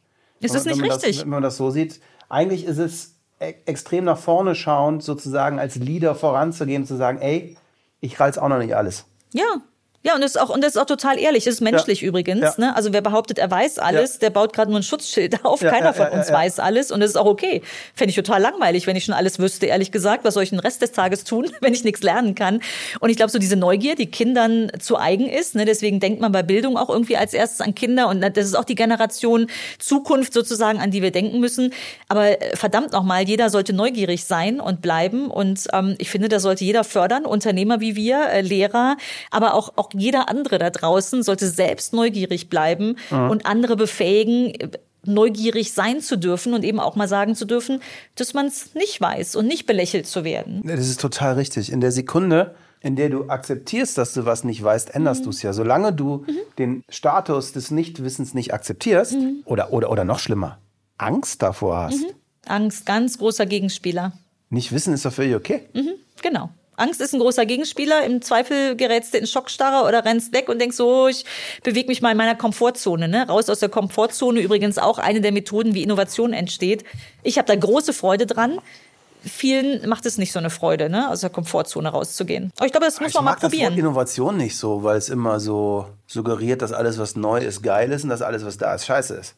Es 0.41 0.55
ist 0.55 0.65
Wenn 0.65 0.77
nicht 0.77 0.91
richtig. 0.91 1.17
Das, 1.17 1.21
wenn 1.25 1.29
man 1.29 1.43
das 1.43 1.57
so 1.57 1.69
sieht, 1.69 1.99
eigentlich 2.27 2.65
ist 2.65 2.79
es 2.79 3.13
e 3.39 3.53
extrem 3.67 4.03
nach 4.03 4.17
vorne 4.17 4.55
schauend, 4.55 5.03
sozusagen 5.03 5.59
als 5.59 5.75
Leader 5.75 6.15
voranzugehen 6.15 6.81
und 6.81 6.87
zu 6.87 6.97
sagen, 6.97 7.19
ey, 7.19 7.55
ich 8.01 8.19
reiz 8.19 8.39
auch 8.39 8.49
noch 8.49 8.57
nicht 8.57 8.75
alles. 8.75 9.05
Ja. 9.31 9.61
Ja, 10.03 10.15
und 10.15 10.21
das 10.21 10.35
ist 10.35 10.37
auch, 10.41 10.49
und 10.49 10.63
das 10.63 10.75
ist 10.75 10.77
auch 10.81 10.85
total 10.85 11.19
ehrlich. 11.19 11.43
Das 11.45 11.55
ist 11.55 11.61
menschlich 11.61 12.01
Ja. 12.01 12.07
übrigens. 12.07 12.41
Ja. 12.41 12.53
Ne? 12.57 12.75
Also 12.75 12.93
wer 12.93 13.01
behauptet, 13.01 13.39
er 13.39 13.51
weiß 13.51 13.77
alles, 13.79 14.13
Ja. 14.13 14.19
der 14.21 14.29
baut 14.29 14.53
gerade 14.53 14.69
nur 14.71 14.79
ein 14.79 14.83
Schutzschild 14.83 15.39
auf. 15.43 15.59
Keiner 15.59 15.93
von 15.93 16.07
uns 16.09 16.31
weiß 16.31 16.59
alles. 16.59 16.91
Und 16.91 17.01
das 17.01 17.09
ist 17.09 17.15
auch 17.17 17.25
okay. 17.25 17.61
Fände 17.93 18.11
ich 18.11 18.15
total 18.15 18.39
langweilig, 18.41 18.87
wenn 18.87 18.95
ich 18.95 19.03
schon 19.03 19.15
alles 19.15 19.37
wüsste, 19.39 19.65
ehrlich 19.65 19.91
gesagt. 19.91 20.23
Was 20.23 20.35
soll 20.35 20.43
ich 20.43 20.51
den 20.51 20.59
Rest 20.59 20.81
des 20.81 20.91
Tages 20.93 21.23
tun, 21.25 21.51
wenn 21.61 21.73
ich 21.73 21.83
nichts 21.83 22.03
lernen 22.03 22.35
kann? 22.35 22.61
Und 23.01 23.09
ich 23.09 23.17
glaube, 23.17 23.31
so 23.31 23.39
diese 23.39 23.57
Neugier, 23.57 23.95
die 23.95 24.05
Kindern 24.09 24.71
zu 24.79 24.97
eigen 24.97 25.27
ist. 25.27 25.55
Ne? 25.55 25.65
Deswegen 25.65 25.99
denkt 25.99 26.21
man 26.21 26.31
bei 26.31 26.43
Bildung 26.43 26.77
auch 26.77 26.89
irgendwie 26.89 27.17
als 27.17 27.33
erstes 27.33 27.59
an 27.59 27.75
Kinder. 27.75 28.07
Und 28.07 28.21
das 28.21 28.45
ist 28.45 28.55
auch 28.55 28.65
die 28.65 28.75
Generation 28.75 29.47
Zukunft 29.79 30.31
sozusagen, 30.31 30.79
an 30.79 30.91
die 30.91 31.01
wir 31.01 31.11
denken 31.11 31.39
müssen. 31.39 31.73
Aber 32.07 32.41
äh, 32.41 32.55
verdammt 32.55 32.93
nochmal, 32.93 33.23
jeder 33.27 33.49
sollte 33.49 33.73
neugierig 33.73 34.23
sein 34.25 34.61
und 34.61 34.81
bleiben. 34.81 35.29
Und 35.29 35.67
ähm, 35.73 35.95
ich 35.97 36.09
finde, 36.09 36.29
das 36.29 36.43
sollte 36.43 36.63
jeder 36.63 36.83
fördern. 36.85 37.25
Unternehmer 37.25 37.81
wie 37.81 37.95
wir, 37.97 38.27
äh, 38.29 38.41
Lehrer, 38.41 38.95
aber 39.31 39.53
auch, 39.53 39.73
auch 39.75 39.89
jeder 39.99 40.29
andere 40.29 40.57
da 40.57 40.69
draußen 40.69 41.23
sollte 41.23 41.47
selbst 41.47 41.93
neugierig 41.93 42.49
bleiben 42.49 42.95
und 43.09 43.45
andere 43.45 43.75
befähigen, 43.75 44.53
äh, 44.55 44.69
neugierig 45.03 45.73
sein 45.73 46.01
zu 46.01 46.17
dürfen 46.17 46.53
und 46.53 46.63
eben 46.63 46.79
auch 46.79 46.95
mal 46.95 47.07
sagen 47.07 47.35
zu 47.35 47.45
dürfen, 47.45 47.81
dass 48.15 48.33
man 48.33 48.47
es 48.47 48.75
nicht 48.75 48.99
weiß 48.99 49.35
und 49.35 49.47
nicht 49.47 49.65
belächelt 49.65 50.05
zu 50.05 50.23
werden. 50.23 50.61
Das 50.65 50.87
ist 50.87 50.99
total 50.99 51.35
richtig. 51.35 51.71
In 51.71 51.81
der 51.81 51.91
Sekunde, 51.91 52.55
in 52.81 52.95
der 52.95 53.09
du 53.09 53.29
akzeptierst, 53.29 53.97
dass 53.97 54.13
du 54.13 54.25
was 54.25 54.43
nicht 54.43 54.61
weißt, 54.61 54.93
änderst 54.93 55.25
du 55.25 55.29
es 55.29 55.41
ja. 55.41 55.53
Solange 55.53 55.93
du 55.93 56.25
den 56.57 56.83
Status 56.89 57.53
des 57.53 57.71
Nichtwissens 57.71 58.33
nicht 58.33 58.53
akzeptierst 58.53 59.15
oder, 59.45 59.71
oder, 59.71 59.91
oder 59.91 60.03
noch 60.03 60.19
schlimmer, 60.19 60.59
Angst 60.97 61.41
davor 61.41 61.77
hast. 61.77 62.05
Angst, 62.45 62.85
ganz 62.85 63.17
großer 63.17 63.45
Gegenspieler. 63.45 64.13
Nicht 64.49 64.71
wissen 64.71 64.93
ist 64.93 65.05
doch 65.05 65.13
völlig 65.13 65.35
okay. 65.35 65.67
Genau. 66.21 66.49
Angst 66.77 67.01
ist 67.01 67.13
ein 67.13 67.19
großer 67.19 67.45
Gegenspieler. 67.45 68.05
Im 68.05 68.21
Zweifel 68.21 68.75
gerätst 68.75 69.13
du 69.13 69.17
in 69.17 69.25
Schockstarre 69.25 69.87
oder 69.87 70.05
rennst 70.05 70.31
weg 70.31 70.47
und 70.47 70.59
denkst 70.61 70.77
so, 70.77 71.07
ich 71.07 71.25
bewege 71.63 71.87
mich 71.87 72.03
mal 72.03 72.11
in 72.11 72.17
meiner 72.17 72.35
Komfortzone. 72.35 73.07
Ne? 73.07 73.27
Raus 73.27 73.49
aus 73.49 73.59
der 73.59 73.69
Komfortzone 73.69 74.39
übrigens 74.39 74.77
auch 74.77 74.99
eine 74.99 75.19
der 75.19 75.31
Methoden, 75.31 75.73
wie 75.73 75.81
Innovation 75.81 76.33
entsteht. 76.33 76.83
Ich 77.23 77.39
habe 77.39 77.47
da 77.47 77.55
große 77.55 77.93
Freude 77.93 78.27
dran. 78.27 78.59
Vielen 79.23 79.89
macht 79.89 80.05
es 80.05 80.19
nicht 80.19 80.31
so 80.31 80.37
eine 80.37 80.51
Freude, 80.51 80.89
ne? 80.89 81.09
aus 81.09 81.21
der 81.21 81.31
Komfortzone 81.31 81.89
rauszugehen. 81.89 82.51
Aber 82.57 82.67
ich 82.67 82.71
glaube, 82.71 82.85
das 82.85 82.99
muss 82.99 83.09
Ich 83.09 83.15
man 83.15 83.25
mal 83.25 83.31
mag 83.31 83.39
das 83.39 83.51
Wort 83.51 83.59
probieren. 83.59 83.77
Innovation 83.77 84.37
nicht 84.37 84.55
so, 84.55 84.83
weil 84.83 84.97
es 84.97 85.09
immer 85.09 85.39
so 85.39 85.87
suggeriert, 86.05 86.61
dass 86.61 86.71
alles, 86.73 86.99
was 86.99 87.15
neu 87.15 87.39
ist, 87.39 87.63
geil 87.63 87.91
ist 87.91 88.03
und 88.03 88.09
dass 88.09 88.21
alles, 88.21 88.45
was 88.45 88.57
da 88.57 88.75
ist, 88.75 88.85
scheiße 88.85 89.15
ist. 89.15 89.33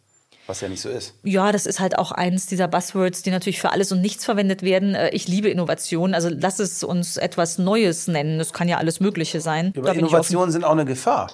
Was 0.50 0.62
ja 0.62 0.68
nicht 0.68 0.82
so 0.82 0.90
ist. 0.90 1.14
Ja, 1.24 1.52
das 1.52 1.68
ist 1.68 1.80
halt 1.80 1.96
auch 2.00 2.12
eins 2.12 2.48
dieser 2.48 2.68
Buzzwords, 2.68 3.22
die 3.22 3.30
natürlich 3.30 3.62
für 3.62 3.72
alles 3.72 3.92
und 3.92 4.02
nichts 4.02 4.26
verwendet 4.26 4.64
werden. 4.64 4.96
Äh, 4.96 5.10
Ich 5.12 5.28
liebe 5.28 5.48
Innovation. 5.48 6.16
Also 6.16 6.30
lass 6.32 6.58
es 6.58 6.84
uns 6.84 7.18
etwas 7.18 7.60
Neues 7.60 8.08
nennen. 8.08 8.40
Das 8.40 8.52
kann 8.52 8.68
ja 8.68 8.78
alles 8.78 9.00
Mögliche 9.00 9.42
sein. 9.42 9.72
Aber. 9.78 9.94
Innovationen 9.94 10.52
sind 10.52 10.64
auch 10.64 10.72
eine 10.72 10.86
Gefahr. 10.86 11.32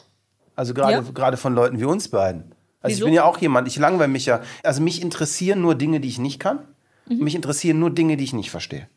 Also 0.57 0.73
gerade 0.73 0.91
Ja. 0.91 1.01
gerade 1.13 1.37
von 1.37 1.55
Leuten 1.55 1.79
wie 1.79 1.85
uns 1.85 2.09
beiden. 2.09 2.51
Also 2.81 2.97
Wieso? 2.97 3.05
ich 3.05 3.05
bin 3.05 3.13
ja 3.13 3.23
auch 3.23 3.37
jemand, 3.37 3.69
ich 3.69 3.77
langweile 3.77 4.09
mich 4.09 4.25
ja. 4.25 4.41
Also 4.63 4.81
mich 4.81 5.01
interessieren 5.01 5.61
nur 5.61 5.75
Dinge, 5.75 6.01
die 6.01 6.09
ich 6.09 6.19
nicht 6.19 6.39
kann. 6.41 6.59
Mhm. 7.07 7.23
Mich 7.23 7.35
interessieren 7.35 7.79
nur 7.79 7.91
Dinge, 7.91 8.17
die 8.17 8.25
ich 8.25 8.33
nicht 8.33 8.51
verstehe. 8.51 8.89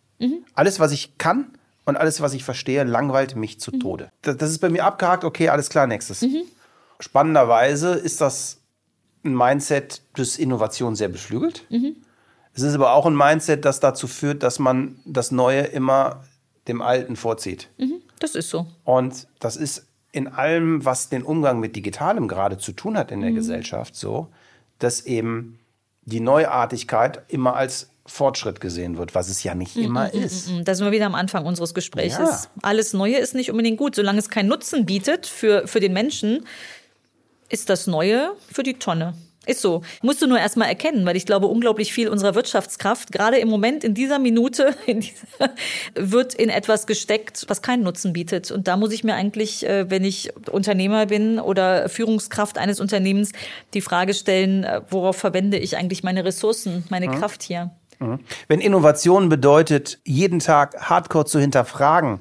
Alles, 0.55 0.81
was 0.81 0.91
ich 0.91 1.17
kann 1.19 1.53
und 1.85 1.97
alles, 1.97 2.21
was 2.21 2.35
ich 2.35 2.43
verstehe, 2.43 2.83
langweilt 2.83 3.37
mich 3.37 3.61
zu 3.61 3.71
Mhm. 3.73 3.79
Tode. 3.81 4.11
Das, 4.23 4.37
das 4.37 4.51
ist 4.51 4.59
bei 4.59 4.69
mir 4.69 4.85
abgehakt, 4.85 5.23
okay, 5.23 5.49
alles 5.49 5.69
klar, 5.71 5.87
nächstes. 5.87 6.25
Spannenderweise 6.99 7.93
ist 7.95 8.21
das 8.21 8.58
ein 9.25 9.37
Mindset, 9.37 10.03
das 10.15 10.39
Innovation 10.39 10.97
sehr 10.97 11.09
beflügelt. 11.09 11.65
Mhm. 11.71 11.97
Es 12.55 12.63
ist 12.63 12.75
aber 12.75 12.93
auch 12.93 13.07
ein 13.07 13.17
Mindset, 13.17 13.65
das 13.65 13.81
dazu 13.81 14.07
führt, 14.07 14.43
dass 14.43 14.59
man 14.59 14.99
das 15.05 15.31
Neue 15.31 15.63
immer 15.63 16.25
dem 16.67 16.83
Alten 16.83 17.17
vorzieht. 17.17 17.69
Das 18.19 18.35
ist 18.35 18.51
so. 18.51 18.67
Und 18.85 19.29
das 19.39 19.57
ist 19.57 19.87
in 20.13 20.29
allem, 20.29 20.85
was 20.85 21.09
den 21.09 21.23
Umgang 21.23 21.61
mit 21.61 21.77
Digitalem 21.77 22.29
gerade 22.29 22.59
zu 22.59 22.73
tun 22.73 22.97
hat 22.97 23.13
in 23.13 23.21
der 23.21 23.33
Gesellschaft, 23.33 23.95
so, 23.95 24.29
dass 24.79 25.03
eben 25.07 25.59
die 26.05 26.21
Neuartigkeit 26.21 27.23
immer 27.29 27.57
als 27.57 27.91
Fortschritt 28.07 28.61
gesehen 28.61 28.97
wird, 28.97 29.15
was 29.15 29.29
es 29.29 29.43
ja 29.43 29.55
nicht 29.55 29.77
immer 29.77 30.13
ist. 30.15 30.51
Da 30.65 30.75
sind 30.75 30.87
wir 30.87 30.93
wieder 30.93 31.07
am 31.07 31.15
Anfang 31.15 31.45
unseres 31.45 31.75
Gesprächs. 31.75 32.17
Ja. 32.17 32.41
Alles 32.63 32.95
Neue 32.95 33.19
ist 33.19 33.35
nicht 33.35 33.51
unbedingt 33.51 33.77
gut. 33.77 33.95
Solange 33.95 34.19
es 34.19 34.31
keinen 34.31 34.49
Nutzen 34.49 34.87
bietet 34.87 35.27
für, 35.27 35.69
für 35.69 35.79
den 35.79 35.93
Menschen, 35.93 36.47
ist 37.49 37.71
das 37.71 37.87
Neue 37.87 38.33
für 38.53 38.63
die 38.63 38.75
Tonne. 38.75 39.15
Ist 39.49 39.63
so. 39.63 39.81
Musst 40.03 40.21
du 40.21 40.27
nur 40.27 40.39
erstmal 40.39 40.69
erkennen, 40.69 41.07
weil 41.07 41.17
ich 41.17 41.25
glaube, 41.25 41.47
unglaublich 41.47 41.91
viel 41.91 42.11
unserer 42.11 42.35
Wirtschaftskraft, 42.35 43.13
gerade 43.13 43.39
im 43.39 43.49
Moment, 43.49 43.83
in 43.83 43.95
dieser 43.95 44.19
Minute, 44.19 44.75
in 44.87 45.01
dieser, 45.01 45.55
wird 45.95 46.35
in 46.35 46.51
etwas 46.51 46.87
gesteckt, 46.87 47.47
was 47.49 47.63
keinen 47.63 47.83
Nutzen 47.83 48.13
bietet. 48.13 48.51
Und 48.51 48.69
da 48.69 48.77
muss 48.77 48.93
ich 48.93 49.05
mir 49.05 49.15
eigentlich, 49.15 49.67
äh, 49.67 49.89
wenn 49.91 50.05
ich 50.05 50.35
Unternehmer 50.51 51.07
bin 51.07 51.39
oder 51.41 51.89
Führungskraft 51.89 52.59
eines 52.59 52.79
Unternehmens, 52.79 53.33
die 53.73 53.81
Frage 53.81 54.13
stellen, 54.13 54.65
äh, 54.65 54.83
worauf 54.91 55.17
verwende 55.17 55.57
ich 55.57 55.79
eigentlich 55.79 56.03
meine 56.03 56.27
Ressourcen, 56.27 56.85
meine 56.91 57.09
Kraft 57.09 57.43
hier? 57.43 57.71
Wenn 58.47 58.61
Innovation 58.61 59.29
bedeutet, 59.29 59.99
jeden 60.05 60.39
Tag 60.39 60.89
hardcore 60.89 61.25
zu 61.25 61.41
hinterfragen, 61.41 62.21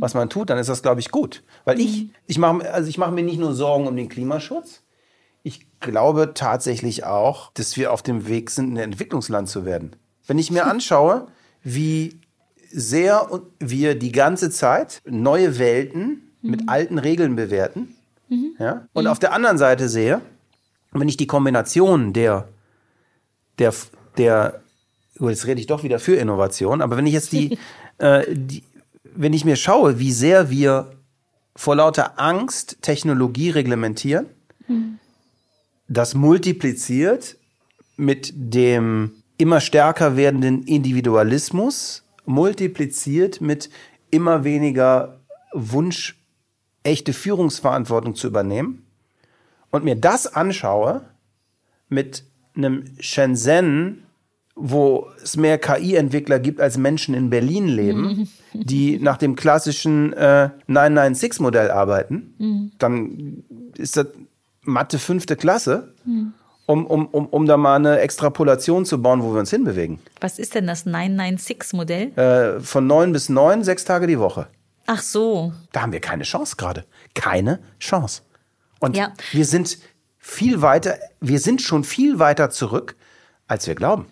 was 0.00 0.14
man 0.14 0.30
tut, 0.30 0.50
dann 0.50 0.58
ist 0.58 0.68
das, 0.68 0.82
glaube 0.82 1.00
ich, 1.00 1.10
gut. 1.10 1.42
Weil 1.64 1.80
ich, 1.80 2.10
ich 2.26 2.38
mache 2.38 2.72
also 2.72 2.88
ich 2.88 2.98
mache 2.98 3.12
mir 3.12 3.22
nicht 3.22 3.38
nur 3.38 3.54
Sorgen 3.54 3.86
um 3.86 3.96
den 3.96 4.08
Klimaschutz, 4.08 4.82
ich 5.42 5.66
glaube 5.80 6.32
tatsächlich 6.34 7.04
auch, 7.04 7.52
dass 7.52 7.76
wir 7.76 7.92
auf 7.92 8.02
dem 8.02 8.28
Weg 8.28 8.50
sind, 8.50 8.74
ein 8.74 8.76
Entwicklungsland 8.76 9.48
zu 9.48 9.64
werden. 9.64 9.96
Wenn 10.26 10.38
ich 10.38 10.50
mir 10.50 10.66
anschaue, 10.70 11.28
wie 11.62 12.20
sehr 12.70 13.28
wir 13.58 13.94
die 13.94 14.12
ganze 14.12 14.50
Zeit 14.50 15.00
neue 15.06 15.58
Welten 15.58 16.32
mit 16.42 16.68
alten 16.68 16.98
Regeln 16.98 17.36
bewerten, 17.36 17.94
ja, 18.58 18.86
und 18.92 19.06
auf 19.06 19.18
der 19.18 19.32
anderen 19.32 19.56
Seite 19.56 19.88
sehe, 19.88 20.20
wenn 20.92 21.08
ich 21.08 21.16
die 21.16 21.26
Kombination 21.26 22.12
der 22.12 22.46
der, 23.58 23.74
der, 24.16 24.62
oh, 25.18 25.28
jetzt 25.28 25.46
rede 25.46 25.60
ich 25.60 25.66
doch 25.66 25.82
wieder 25.82 25.98
für 25.98 26.16
Innovation, 26.16 26.80
aber 26.80 26.96
wenn 26.96 27.06
ich 27.06 27.12
jetzt 27.12 27.32
die, 27.32 27.58
äh, 27.98 28.24
die, 28.28 28.62
wenn 29.20 29.32
ich 29.32 29.44
mir 29.44 29.56
schaue, 29.56 29.98
wie 29.98 30.12
sehr 30.12 30.48
wir 30.48 30.92
vor 31.56 31.74
lauter 31.74 32.20
Angst 32.20 32.78
Technologie 32.82 33.50
reglementieren, 33.50 34.26
das 35.88 36.14
multipliziert 36.14 37.36
mit 37.96 38.32
dem 38.36 39.10
immer 39.36 39.60
stärker 39.60 40.16
werdenden 40.16 40.62
Individualismus, 40.62 42.04
multipliziert 42.26 43.40
mit 43.40 43.70
immer 44.10 44.44
weniger 44.44 45.18
Wunsch, 45.52 46.16
echte 46.84 47.12
Führungsverantwortung 47.12 48.14
zu 48.14 48.28
übernehmen. 48.28 48.86
Und 49.70 49.82
mir 49.82 49.96
das 49.96 50.32
anschaue 50.32 51.02
mit 51.88 52.22
einem 52.54 52.84
Shenzhen, 53.00 54.04
wo 54.54 55.08
es 55.20 55.36
mehr 55.36 55.58
KI-Entwickler 55.58 56.38
gibt 56.38 56.60
als 56.60 56.78
Menschen 56.78 57.14
in 57.14 57.30
Berlin 57.30 57.66
leben, 57.66 58.28
die 58.52 58.98
nach 58.98 59.16
dem 59.18 59.36
klassischen 59.36 60.12
äh, 60.12 60.50
996-Modell 60.68 61.70
arbeiten, 61.70 62.72
dann 62.78 63.44
ist 63.76 63.96
das 63.96 64.06
Mathe 64.62 64.98
fünfte 64.98 65.36
Klasse, 65.36 65.94
um, 66.66 66.86
um, 66.86 67.06
um, 67.06 67.26
um 67.26 67.46
da 67.46 67.56
mal 67.56 67.76
eine 67.76 68.00
Extrapolation 68.00 68.84
zu 68.84 69.00
bauen, 69.00 69.22
wo 69.22 69.32
wir 69.32 69.40
uns 69.40 69.50
hinbewegen. 69.50 69.98
Was 70.20 70.38
ist 70.38 70.54
denn 70.54 70.66
das 70.66 70.86
996-Modell? 70.86 72.12
Äh, 72.16 72.60
von 72.60 72.86
neun 72.86 73.12
bis 73.12 73.28
neun, 73.28 73.64
sechs 73.64 73.84
Tage 73.84 74.06
die 74.06 74.18
Woche. 74.18 74.48
Ach 74.86 75.02
so. 75.02 75.52
Da 75.72 75.82
haben 75.82 75.92
wir 75.92 76.00
keine 76.00 76.24
Chance 76.24 76.56
gerade. 76.56 76.84
Keine 77.14 77.60
Chance. 77.80 78.22
Und 78.80 78.96
Ja. 78.96 79.12
wir 79.32 79.44
sind 79.44 79.78
viel 80.18 80.60
weiter, 80.62 80.96
wir 81.20 81.40
sind 81.40 81.62
schon 81.62 81.84
viel 81.84 82.18
weiter 82.18 82.50
zurück, 82.50 82.96
als 83.46 83.66
wir 83.66 83.74
glauben. 83.74 84.06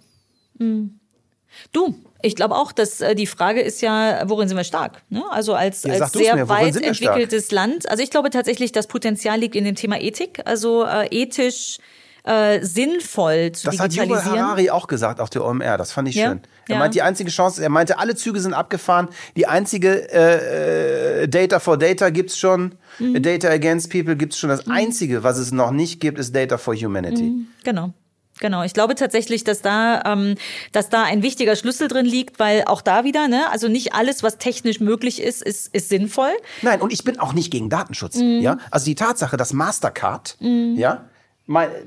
Du, 1.72 1.94
ich 2.22 2.34
glaube 2.34 2.54
auch, 2.56 2.72
dass 2.72 3.00
äh, 3.00 3.14
die 3.14 3.26
Frage 3.26 3.60
ist 3.60 3.82
ja, 3.82 4.22
worin 4.26 4.48
sind 4.48 4.56
wir 4.56 4.64
stark? 4.64 5.02
Ne? 5.10 5.22
Also 5.30 5.54
als, 5.54 5.82
Ja, 5.82 5.94
als 5.94 6.12
sehr 6.12 6.36
mir, 6.36 6.48
weit 6.48 6.76
entwickeltes 6.76 7.50
Land. 7.50 7.88
Also 7.88 8.02
ich 8.02 8.10
glaube 8.10 8.30
tatsächlich, 8.30 8.72
das 8.72 8.86
Potenzial 8.86 9.38
liegt 9.38 9.54
in 9.54 9.64
dem 9.64 9.74
Thema 9.74 10.00
Ethik, 10.00 10.40
also 10.44 10.84
äh, 10.84 11.06
ethisch 11.10 11.78
äh, 12.24 12.64
sinnvoll 12.64 13.52
zu 13.52 13.66
Das 13.66 13.78
hat 13.78 13.92
Yuval 13.92 14.06
digitalisieren. 14.08 14.46
Harari 14.46 14.70
auch 14.70 14.88
gesagt 14.88 15.20
auf 15.20 15.30
der 15.30 15.44
OMR. 15.44 15.78
Das 15.78 15.92
fand 15.92 16.08
ich 16.08 16.16
Ja, 16.16 16.30
schön. 16.30 16.40
Er 16.68 16.72
ja. 16.72 16.78
meint, 16.80 16.94
die 16.94 17.02
einzige 17.02 17.30
Chance, 17.30 17.62
er 17.62 17.68
meinte, 17.68 17.98
alle 17.98 18.16
Züge 18.16 18.40
sind 18.40 18.52
abgefahren. 18.52 19.08
Die 19.36 19.46
einzige 19.46 20.12
äh, 20.12 21.22
äh, 21.22 21.28
Data 21.28 21.60
for 21.60 21.78
Data 21.78 22.10
gibt's 22.10 22.36
schon. 22.36 22.74
Mhm. 22.98 23.22
Data 23.22 23.48
Against 23.48 23.90
People 23.90 24.16
gibt's 24.16 24.38
schon. 24.38 24.50
Das 24.50 24.66
einzige, 24.68 25.22
was 25.22 25.38
es 25.38 25.52
noch 25.52 25.70
nicht 25.70 26.00
gibt, 26.00 26.18
ist 26.18 26.34
Data 26.34 26.58
for 26.58 26.74
Humanity. 26.74 27.32
Genau. 27.62 27.92
Genau, 28.40 28.62
ich 28.62 28.74
glaube 28.74 28.94
tatsächlich, 28.94 29.44
dass 29.44 29.62
da, 29.62 30.02
ähm, 30.04 30.34
dass 30.72 30.88
da 30.88 31.04
ein 31.04 31.22
wichtiger 31.22 31.56
Schlüssel 31.56 31.88
drin 31.88 32.06
liegt, 32.06 32.38
weil 32.38 32.64
auch 32.66 32.82
da 32.82 33.04
wieder, 33.04 33.28
ne, 33.28 33.50
also 33.50 33.68
nicht 33.68 33.94
alles, 33.94 34.22
was 34.22 34.38
technisch 34.38 34.80
möglich 34.80 35.22
ist, 35.22 35.42
ist, 35.42 35.74
ist 35.74 35.88
sinnvoll. 35.88 36.32
Nein, 36.62 36.80
und 36.80 36.92
ich 36.92 37.04
bin 37.04 37.18
auch 37.18 37.32
nicht 37.32 37.50
gegen 37.50 37.70
Datenschutz. 37.70 38.16
Mhm. 38.16 38.40
Ja, 38.40 38.58
also 38.70 38.84
die 38.84 38.94
Tatsache, 38.94 39.36
dass 39.36 39.52
Mastercard, 39.52 40.36
ja, 40.40 40.90
mal 40.90 41.10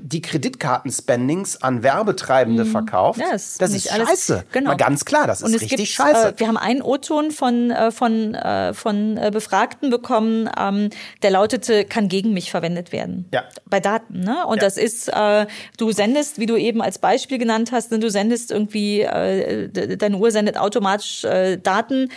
die 0.01 0.21
Kreditkarten-Spendings 0.21 1.61
an 1.61 1.83
Werbetreibende 1.83 2.65
verkauft, 2.65 3.19
Mhm. 3.19 3.25
Ja, 3.29 3.35
ist 3.35 3.61
das 3.61 3.73
ist 3.73 3.91
alles- 3.91 4.07
scheiße. 4.09 4.45
genau. 4.53 4.69
Mal 4.71 4.77
ganz 4.77 5.03
klar, 5.03 5.27
das 5.27 5.41
ist 5.41 5.53
richtig 5.53 5.77
gibt, 5.77 5.87
scheiße. 5.89 6.29
Äh, 6.29 6.33
wir 6.37 6.47
haben 6.47 6.55
einen 6.57 6.81
O-Ton 6.81 7.31
von, 7.31 7.69
äh, 7.71 7.91
von, 7.91 8.35
äh, 8.35 8.73
von 8.73 9.17
äh, 9.17 9.31
Befragten 9.33 9.89
bekommen, 9.89 10.49
ähm, 10.57 10.89
der 11.23 11.31
lautete, 11.31 11.83
kann 11.83 12.07
gegen 12.07 12.33
mich 12.33 12.51
verwendet 12.51 12.93
werden. 12.93 13.25
Ja. 13.33 13.43
Bei 13.65 13.81
Daten, 13.81 14.21
ne? 14.21 14.45
Und 14.47 14.57
Ja. 14.57 14.63
das 14.63 14.77
ist, 14.77 15.09
äh, 15.09 15.45
du 15.77 15.91
sendest, 15.91 16.39
wie 16.39 16.45
du 16.45 16.55
eben 16.55 16.81
als 16.81 16.97
Beispiel 16.97 17.37
genannt 17.37 17.71
hast, 17.73 17.91
ne, 17.91 17.99
du 17.99 18.09
sendest 18.09 18.51
irgendwie, 18.51 19.01
äh, 19.01 19.67
de- 19.67 19.97
deine 19.97 20.17
Uhr 20.17 20.31
sendet 20.31 20.57
automatisch 20.57 21.25
Daten, 21.63 22.09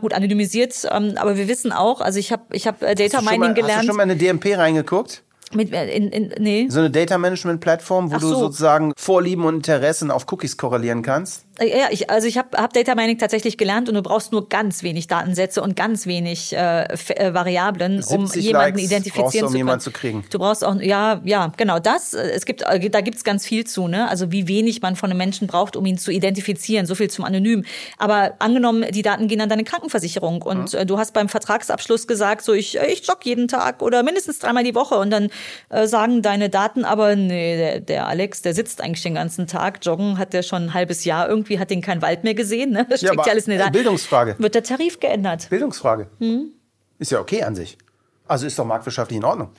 gut 0.00 0.12
anonymisiert, 0.14 0.74
ähm, 0.90 1.14
aber 1.16 1.36
wir 1.36 1.46
wissen 1.48 1.72
auch, 1.72 2.00
also 2.00 2.18
ich 2.18 2.32
habe 2.32 2.42
ich 2.52 2.66
hab 2.66 2.80
Data 2.80 3.20
Mining 3.20 3.40
mal, 3.40 3.48
hast 3.48 3.56
du 3.56 3.62
gelernt. 3.62 3.84
schon 3.86 3.96
mal 3.96 4.02
in 4.04 4.10
eine 4.10 4.18
DMP 4.18 4.54
reingeguckt? 4.56 5.22
Mit, 5.54 5.72
äh, 5.72 5.88
in, 5.94 6.08
in, 6.10 6.32
nee. 6.38 6.68
So 6.68 6.80
eine 6.80 6.90
Data 6.90 7.18
Management 7.18 7.60
Plattform, 7.60 8.10
wo 8.12 8.18
du 8.18 8.28
so. 8.28 8.34
sozusagen 8.34 8.60
sozusagen 8.60 8.92
Vorlieben 8.96 9.44
und 9.44 9.56
Interessen 9.56 10.10
auf 10.10 10.30
Cookies 10.30 10.56
korrelieren 10.56 11.02
kannst? 11.02 11.44
Äh, 11.60 11.78
Ja, 11.78 11.86
ich, 11.90 12.10
also 12.10 12.26
ich 12.26 12.38
habe 12.38 12.56
hab 12.56 12.72
Data 12.72 12.94
Mining 12.94 13.18
tatsächlich 13.18 13.56
gelernt 13.58 13.88
und 13.88 13.94
du 13.94 14.02
brauchst 14.02 14.32
nur 14.32 14.48
ganz 14.48 14.82
wenig 14.82 15.06
Datensätze 15.06 15.62
und 15.62 15.76
ganz 15.76 16.06
wenig 16.06 16.52
äh, 16.56 16.84
äh, 16.84 17.34
Variablen, 17.34 18.02
um 18.02 18.26
70 18.26 18.44
jemanden 18.44 18.78
Likes 18.78 18.90
identifizieren 18.90 19.22
brauchst 19.30 19.42
um 19.42 19.50
zu 19.52 19.58
können. 19.66 19.80
zu 19.80 19.90
kriegen. 19.92 20.24
Du 20.30 20.38
brauchst 20.38 20.64
auch, 20.64 20.76
ja, 20.80 21.20
ja, 21.24 21.52
genau 21.56 21.78
das. 21.78 22.14
äh, 22.14 22.30
Es 22.30 22.46
gibt, 22.46 22.62
äh, 22.62 22.90
da 22.90 23.00
gibt's 23.00 23.24
ganz 23.24 23.46
viel 23.46 23.66
zu, 23.66 23.88
ne? 23.88 24.08
Also 24.08 24.32
wie 24.32 24.48
wenig 24.48 24.82
man 24.82 24.96
von 24.96 25.10
einem 25.10 25.18
Menschen 25.18 25.46
braucht, 25.46 25.76
um 25.76 25.86
ihn 25.86 25.98
zu 25.98 26.10
identifizieren. 26.10 26.86
So 26.86 26.94
viel 26.94 27.10
zum 27.10 27.24
Anonym. 27.24 27.64
Aber 27.98 28.34
angenommen, 28.38 28.84
die 28.92 29.02
Daten 29.02 29.28
gehen 29.28 29.40
an 29.40 29.48
deine 29.48 29.64
Krankenversicherung 29.64 30.42
und 30.42 30.74
äh, 30.74 30.86
du 30.86 30.98
hast 30.98 31.12
beim 31.12 31.28
Vertragsabschluss 31.28 32.06
gesagt, 32.06 32.42
so 32.42 32.52
ich, 32.52 32.76
ich 32.76 33.06
jogge 33.06 33.20
jeden 33.24 33.48
Tag 33.48 33.82
oder 33.82 34.02
mindestens 34.02 34.38
dreimal 34.38 34.64
die 34.64 34.74
Woche 34.74 34.96
und 34.96 35.10
dann 35.10 35.28
äh, 35.68 35.86
sagen 35.86 36.22
deine 36.22 36.48
Daten 36.48 36.84
aber, 36.84 37.16
nee, 37.16 37.56
der, 37.56 37.80
der 37.80 38.06
Alex, 38.06 38.42
der 38.42 38.54
sitzt 38.54 38.80
eigentlich 38.80 39.02
den 39.02 39.14
ganzen 39.14 39.46
Tag, 39.46 39.78
joggen 39.84 40.18
hat 40.18 40.32
der 40.32 40.42
schon 40.42 40.64
ein 40.64 40.74
halbes 40.74 41.04
Jahr 41.04 41.28
irgendwie, 41.28 41.49
hat 41.58 41.70
den 41.70 41.80
kein 41.82 42.02
Wald 42.02 42.22
mehr 42.24 42.34
gesehen, 42.34 42.70
ne? 42.70 42.86
Das 42.88 43.00
Ja, 43.02 43.08
steckt 43.08 43.18
aber, 43.20 43.26
ja 43.26 43.32
alles 43.32 43.48
in 43.48 43.58
der 43.58 43.66
äh, 43.66 43.70
Bildungsfrage. 43.70 44.36
Wird 44.38 44.54
der 44.54 44.62
Tarif 44.62 45.00
geändert? 45.00 45.48
Bildungsfrage. 45.50 46.08
Hm? 46.18 46.50
Ist 46.98 47.10
ja 47.10 47.20
okay 47.20 47.42
an 47.42 47.54
sich. 47.54 47.76
Also 48.28 48.46
ist 48.46 48.58
doch 48.58 48.64
marktwirtschaftlich 48.64 49.16
in 49.18 49.24
Ordnung. 49.24 49.50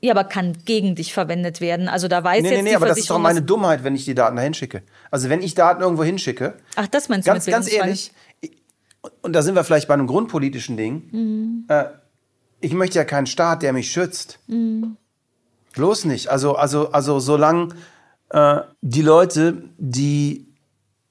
Ja, 0.00 0.12
aber 0.12 0.24
kann 0.24 0.52
gegen 0.66 0.94
dich 0.96 1.14
verwendet 1.14 1.62
werden. 1.62 1.88
Also 1.88 2.08
da 2.08 2.22
weiß 2.22 2.42
Nee, 2.42 2.48
jetzt 2.50 2.56
nee, 2.58 2.62
nee, 2.64 2.70
die 2.70 2.76
aber 2.76 2.86
das 2.86 2.98
ist 2.98 3.08
doch 3.08 3.18
meine 3.18 3.40
Dummheit, 3.40 3.84
wenn 3.84 3.94
ich 3.94 4.04
die 4.04 4.14
Daten 4.14 4.36
dahin 4.36 4.52
schicke. 4.52 4.82
Also 5.10 5.30
wenn 5.30 5.40
ich 5.40 5.54
Daten 5.54 5.80
irgendwo 5.80 6.04
hinschicke, 6.04 6.58
Ach, 6.76 6.86
das 6.88 7.08
meinst 7.08 7.26
du 7.26 7.32
ganz, 7.32 7.46
mit 7.46 7.54
ganz 7.54 7.72
ehrlich, 7.72 8.12
ich- 8.42 8.52
und 9.22 9.32
da 9.32 9.40
sind 9.42 9.54
wir 9.54 9.64
vielleicht 9.64 9.88
bei 9.88 9.94
einem 9.94 10.06
grundpolitischen 10.06 10.76
Ding, 10.76 11.08
Mhm. 11.10 11.64
äh, 11.68 11.84
ich 12.60 12.72
möchte 12.74 12.98
ja 12.98 13.04
keinen 13.04 13.26
Staat, 13.26 13.62
der 13.62 13.72
mich 13.72 13.90
schützt. 13.90 14.38
Mhm. 14.46 14.96
Bloß 15.72 16.04
nicht. 16.06 16.28
Also, 16.28 16.54
also, 16.56 16.90
also 16.92 17.18
solange 17.18 17.68
äh, 18.30 18.60
die 18.82 19.02
Leute, 19.02 19.64
die 19.78 20.48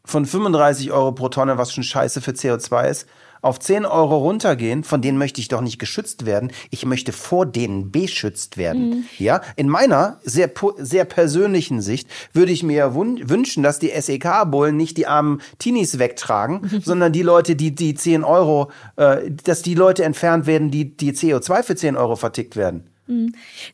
von 0.06 0.26
35 0.26 0.92
Euro 0.92 1.12
pro 1.14 1.30
Tonne, 1.30 1.58
was 1.58 1.74
schon 1.74 1.84
scheiße 1.84 2.22
für 2.22 2.32
CO2 2.32 2.90
ist, 2.90 3.08
auf 3.42 3.60
10 3.60 3.86
Euro 3.86 4.20
runtergehen, 4.20 4.84
von 4.84 5.02
denen 5.02 5.18
möchte 5.18 5.42
ich 5.42 5.50
doch 5.50 5.60
nicht 5.60 5.78
geschützt 5.78 6.26
werden. 6.26 6.52
Ich 6.70 6.86
möchte 6.86 7.12
vor 7.12 7.46
denen 7.46 7.92
beschützt 7.92 8.58
werden. 8.58 8.90
Mhm. 8.90 9.06
Ja, 9.18 9.42
in 9.58 9.68
meiner 9.68 10.20
sehr, 10.24 10.50
sehr 10.78 11.04
persönlichen 11.04 11.82
Sicht 11.82 12.08
würde 12.32 12.54
ich 12.54 12.64
mir 12.64 12.96
wünschen, 12.96 13.62
dass 13.64 13.80
die 13.80 13.90
SEK-Bullen 13.90 14.78
nicht 14.78 14.98
die 14.98 15.08
armen 15.08 15.42
Teenies 15.60 16.00
wegtragen, 16.00 16.82
sondern 16.86 17.12
die 17.12 17.22
Leute, 17.22 17.56
die 17.58 17.76
die 17.76 17.96
10 17.96 18.24
Euro, 18.24 18.72
äh, 18.96 19.30
dass 19.44 19.62
die 19.62 19.76
Leute 19.76 20.06
entfernt 20.06 20.46
werden, 20.46 20.72
die 20.72 20.96
die 20.96 21.12
CO2 21.12 21.64
für 21.64 21.76
10 21.76 21.98
Euro 21.98 22.16
vertickt 22.16 22.56
werden. 22.56 22.93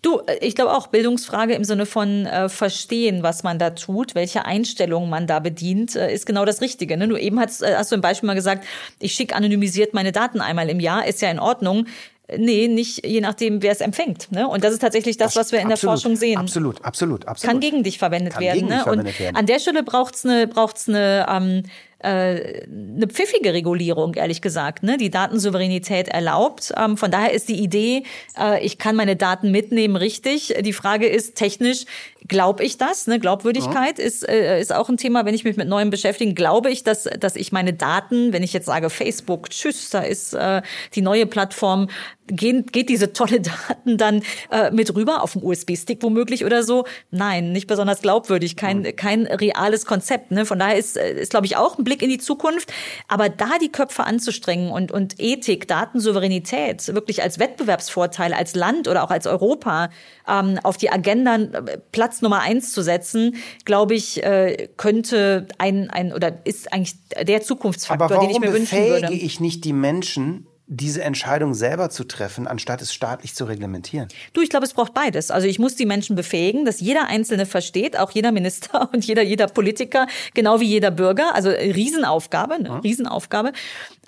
Du, 0.01 0.19
äh, 0.25 0.37
ich 0.41 0.55
glaube 0.55 0.73
auch 0.73 0.87
Bildungsfrage 0.87 1.53
im 1.53 1.63
Sinne 1.63 1.85
von 1.85 2.25
äh, 2.25 2.49
verstehen, 2.49 3.23
was 3.23 3.43
man 3.43 3.59
da 3.59 3.71
tut, 3.71 4.15
welche 4.15 4.45
Einstellungen 4.45 5.09
man 5.09 5.27
da 5.27 5.39
bedient, 5.39 5.95
äh, 5.95 6.13
ist 6.13 6.25
genau 6.25 6.45
das 6.45 6.61
Richtige. 6.61 6.97
Ne? 6.97 7.07
Du 7.07 7.17
eben 7.17 7.39
hast, 7.39 7.61
äh, 7.61 7.75
hast 7.75 7.91
du 7.91 7.95
im 7.95 8.01
Beispiel 8.01 8.27
mal 8.27 8.33
gesagt, 8.35 8.65
ich 8.99 9.13
schicke 9.13 9.35
anonymisiert 9.35 9.93
meine 9.93 10.11
Daten 10.11 10.41
einmal 10.41 10.69
im 10.69 10.79
Jahr, 10.79 11.05
ist 11.07 11.21
ja 11.21 11.29
in 11.31 11.39
Ordnung. 11.39 11.85
Äh, 12.27 12.37
Nee, 12.37 12.67
nicht 12.67 13.05
je 13.05 13.21
nachdem, 13.21 13.63
wer 13.63 13.71
es 13.71 13.81
empfängt. 13.81 14.31
Ne? 14.31 14.47
Und 14.47 14.63
das 14.63 14.73
ist 14.73 14.79
tatsächlich 14.79 15.17
das, 15.17 15.35
was 15.35 15.51
wir 15.51 15.59
in 15.59 15.67
der 15.67 15.73
Absolut, 15.75 15.95
Forschung 15.95 16.15
sehen. 16.15 16.37
Absolut, 16.37 16.85
absolut, 16.85 17.27
absolut. 17.27 17.51
Kann 17.51 17.59
gegen 17.59 17.81
dich 17.83 17.97
verwendet 17.97 18.33
Kann 18.33 18.43
werden. 18.43 18.55
gegen 18.59 18.67
ne? 18.67 18.75
mich 18.75 18.83
verwendet 18.83 19.13
Und 19.15 19.19
werden. 19.19 19.35
an 19.35 19.45
der 19.47 19.59
Stelle 19.59 19.81
braucht's 19.81 20.25
eine, 20.25 20.47
braucht's 20.47 20.87
eine, 20.87 21.25
ähm, 21.27 21.63
äh, 21.99 22.65
eine 22.65 23.07
pfiffige 23.07 23.53
Regulierung, 23.53 24.13
ehrlich 24.13 24.41
gesagt, 24.41 24.83
ne? 24.83 24.97
die 24.97 25.09
Datensouveränität 25.09 26.07
erlaubt. 26.07 26.73
Ähm, 26.77 26.97
von 26.97 27.11
daher 27.11 27.33
ist 27.33 27.49
die 27.49 27.61
Idee, 27.61 28.03
äh, 28.39 28.63
ich 28.63 28.77
kann 28.77 28.95
meine 28.95 29.15
Daten 29.15 29.51
mitnehmen, 29.51 29.95
richtig. 29.95 30.55
Die 30.61 30.73
Frage 30.73 31.07
ist 31.07 31.35
technisch, 31.35 31.85
glaube 32.27 32.63
ich 32.63 32.77
das? 32.77 33.07
Ne? 33.07 33.19
Glaubwürdigkeit 33.19 33.99
ist, 33.99 34.27
äh, 34.27 34.61
ist 34.61 34.73
auch 34.73 34.87
ein 34.87 34.97
Thema, 34.97 35.25
wenn 35.25 35.33
ich 35.33 35.43
mich 35.43 35.57
mit 35.57 35.67
Neuem 35.67 35.89
beschäftige. 35.89 36.33
Glaube 36.33 36.71
ich, 36.71 36.83
dass, 36.83 37.03
dass 37.03 37.35
ich 37.35 37.51
meine 37.51 37.73
Daten, 37.73 38.31
wenn 38.31 38.43
ich 38.43 38.53
jetzt 38.53 38.67
sage 38.67 38.89
Facebook, 38.89 39.49
tschüss, 39.49 39.89
da 39.89 40.01
ist 40.01 40.33
äh, 40.33 40.61
die 40.95 41.01
neue 41.01 41.25
Plattform, 41.25 41.89
gehen, 42.29 42.65
geht 42.65 42.89
diese 42.89 43.13
tolle 43.13 43.41
Daten 43.67 43.97
dann 43.97 44.23
äh, 44.51 44.71
mit 44.71 44.95
rüber 44.95 45.23
auf 45.23 45.33
dem 45.33 45.43
USB-Stick 45.43 46.01
womöglich 46.03 46.45
oder 46.45 46.63
so? 46.63 46.85
Nein, 47.11 47.51
nicht 47.51 47.67
besonders 47.67 48.01
glaubwürdig, 48.01 48.55
kein, 48.55 48.95
kein 48.95 49.25
reales 49.27 49.85
Konzept. 49.85 50.31
Ne? 50.31 50.45
Von 50.45 50.59
daher 50.59 50.77
ist, 50.77 50.97
äh, 50.97 51.21
ist 51.21 51.31
glaube 51.31 51.45
ich, 51.45 51.57
auch 51.57 51.77
ein 51.77 51.83
Blick 51.83 52.01
in 52.01 52.09
die 52.09 52.17
Zukunft. 52.17 52.71
Aber 53.07 53.29
da 53.29 53.57
die 53.61 53.71
Köpfe 53.71 54.03
anzustrengen 54.03 54.71
und, 54.71 54.91
und 54.91 55.15
Ethik, 55.19 55.67
Datensouveränität 55.67 56.93
wirklich 56.93 57.21
als 57.21 57.39
Wettbewerbsvorteil, 57.39 58.33
als 58.33 58.55
Land 58.55 58.87
oder 58.87 59.03
auch 59.03 59.11
als 59.11 59.27
Europa 59.27 59.89
ähm, 60.27 60.59
auf 60.63 60.77
die 60.77 60.91
Agenda 60.91 61.35
äh, 61.35 61.77
Platz 61.91 62.21
Nummer 62.21 62.41
eins 62.41 62.71
zu 62.71 62.81
setzen, 62.81 63.35
glaube 63.65 63.95
ich, 63.95 64.23
äh, 64.23 64.69
könnte 64.77 65.47
ein, 65.57 65.89
ein 65.89 66.13
oder 66.13 66.45
ist 66.45 66.71
eigentlich 66.71 66.95
der 67.21 67.41
Zukunftsfaktor, 67.41 68.05
Aber 68.05 68.15
warum 68.15 68.27
den 68.27 68.35
ich 68.35 68.39
mir 68.39 68.53
wünschen 68.53 68.77
befähige 68.77 69.07
würde. 69.07 69.13
ich 69.13 69.39
nicht 69.39 69.65
die 69.65 69.73
Menschen, 69.73 70.47
diese 70.71 71.03
Entscheidung 71.03 71.55
selber 71.55 71.89
zu 71.89 72.03
treffen, 72.03 72.45
anstatt 72.45 72.81
es 72.83 72.93
staatlich 72.93 73.33
zu 73.33 73.45
reglementieren? 73.45 74.07
Du, 74.33 74.41
ich 74.41 74.51
glaube, 74.51 74.67
es 74.67 74.73
braucht 74.73 74.93
beides. 74.93 75.31
Also 75.31 75.47
ich 75.47 75.57
muss 75.57 75.75
die 75.75 75.87
Menschen 75.87 76.15
befähigen, 76.15 76.63
dass 76.63 76.79
jeder 76.79 77.07
Einzelne 77.07 77.47
versteht, 77.47 77.97
auch 77.97 78.11
jeder 78.11 78.31
Minister 78.31 78.87
und 78.93 79.03
jeder, 79.03 79.23
jeder 79.23 79.47
Politiker, 79.47 80.07
genau 80.35 80.59
wie 80.59 80.67
jeder 80.67 80.91
Bürger. 80.91 81.33
Also 81.33 81.49
äh, 81.49 81.71
Riesenaufgabe, 81.71 82.61
ne? 82.61 82.83
Riesenaufgabe. 82.83 83.51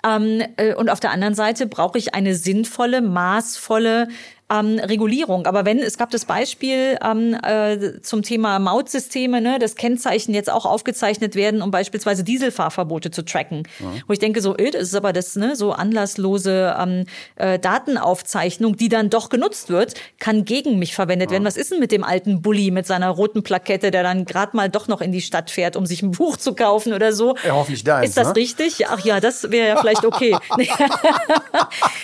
Ähm, 0.06 0.42
äh, 0.56 0.74
und 0.74 0.88
auf 0.88 1.00
der 1.00 1.10
anderen 1.10 1.34
Seite 1.34 1.66
brauche 1.66 1.98
ich 1.98 2.14
eine 2.14 2.36
sinnvolle, 2.36 3.02
maßvolle 3.02 4.06
ähm, 4.52 4.78
Regulierung. 4.78 5.46
Aber 5.46 5.64
wenn, 5.64 5.78
es 5.78 5.96
gab 5.96 6.10
das 6.10 6.24
Beispiel 6.24 6.98
ähm, 7.02 7.36
äh, 7.42 8.00
zum 8.02 8.22
Thema 8.22 8.58
Mautsysteme, 8.58 9.40
ne, 9.40 9.58
das 9.58 9.76
Kennzeichen 9.76 10.34
jetzt 10.34 10.50
auch 10.50 10.66
aufgezeichnet 10.66 11.34
werden, 11.34 11.62
um 11.62 11.70
beispielsweise 11.70 12.24
Dieselfahrverbote 12.24 13.10
zu 13.10 13.24
tracken. 13.24 13.62
Wo 14.06 14.12
ich 14.12 14.18
denke, 14.18 14.40
so, 14.40 14.56
äh, 14.56 14.70
das 14.70 14.82
ist 14.82 14.94
aber 14.94 15.12
das, 15.12 15.36
ne, 15.36 15.56
so 15.56 15.72
anlasslose 15.72 16.76
ähm, 16.78 17.04
äh, 17.36 17.58
Datenaufzeichnung, 17.58 18.76
die 18.76 18.88
dann 18.88 19.10
doch 19.10 19.28
genutzt 19.28 19.70
wird, 19.70 19.94
kann 20.18 20.44
gegen 20.44 20.78
mich 20.78 20.94
verwendet 20.94 21.30
werden. 21.30 21.44
Was 21.44 21.56
ist 21.56 21.70
denn 21.70 21.80
mit 21.80 21.92
dem 21.92 22.04
alten 22.04 22.42
Bulli 22.42 22.70
mit 22.70 22.86
seiner 22.86 23.08
roten 23.08 23.42
Plakette, 23.42 23.90
der 23.90 24.02
dann 24.02 24.24
gerade 24.24 24.56
mal 24.56 24.68
doch 24.68 24.88
noch 24.88 25.00
in 25.00 25.12
die 25.12 25.22
Stadt 25.22 25.50
fährt, 25.50 25.76
um 25.76 25.86
sich 25.86 26.02
ein 26.02 26.10
Buch 26.10 26.36
zu 26.36 26.54
kaufen 26.54 26.92
oder 26.92 27.12
so? 27.12 27.36
Ja, 27.46 27.52
hoffentlich 27.52 27.84
deins, 27.84 28.10
Ist 28.10 28.18
das 28.18 28.28
ne? 28.28 28.36
richtig? 28.36 28.86
Ach 28.88 29.00
ja, 29.04 29.20
das 29.20 29.50
wäre 29.50 29.68
ja 29.68 29.76
vielleicht 29.76 30.04
okay. 30.04 30.36
nee, 30.58 30.68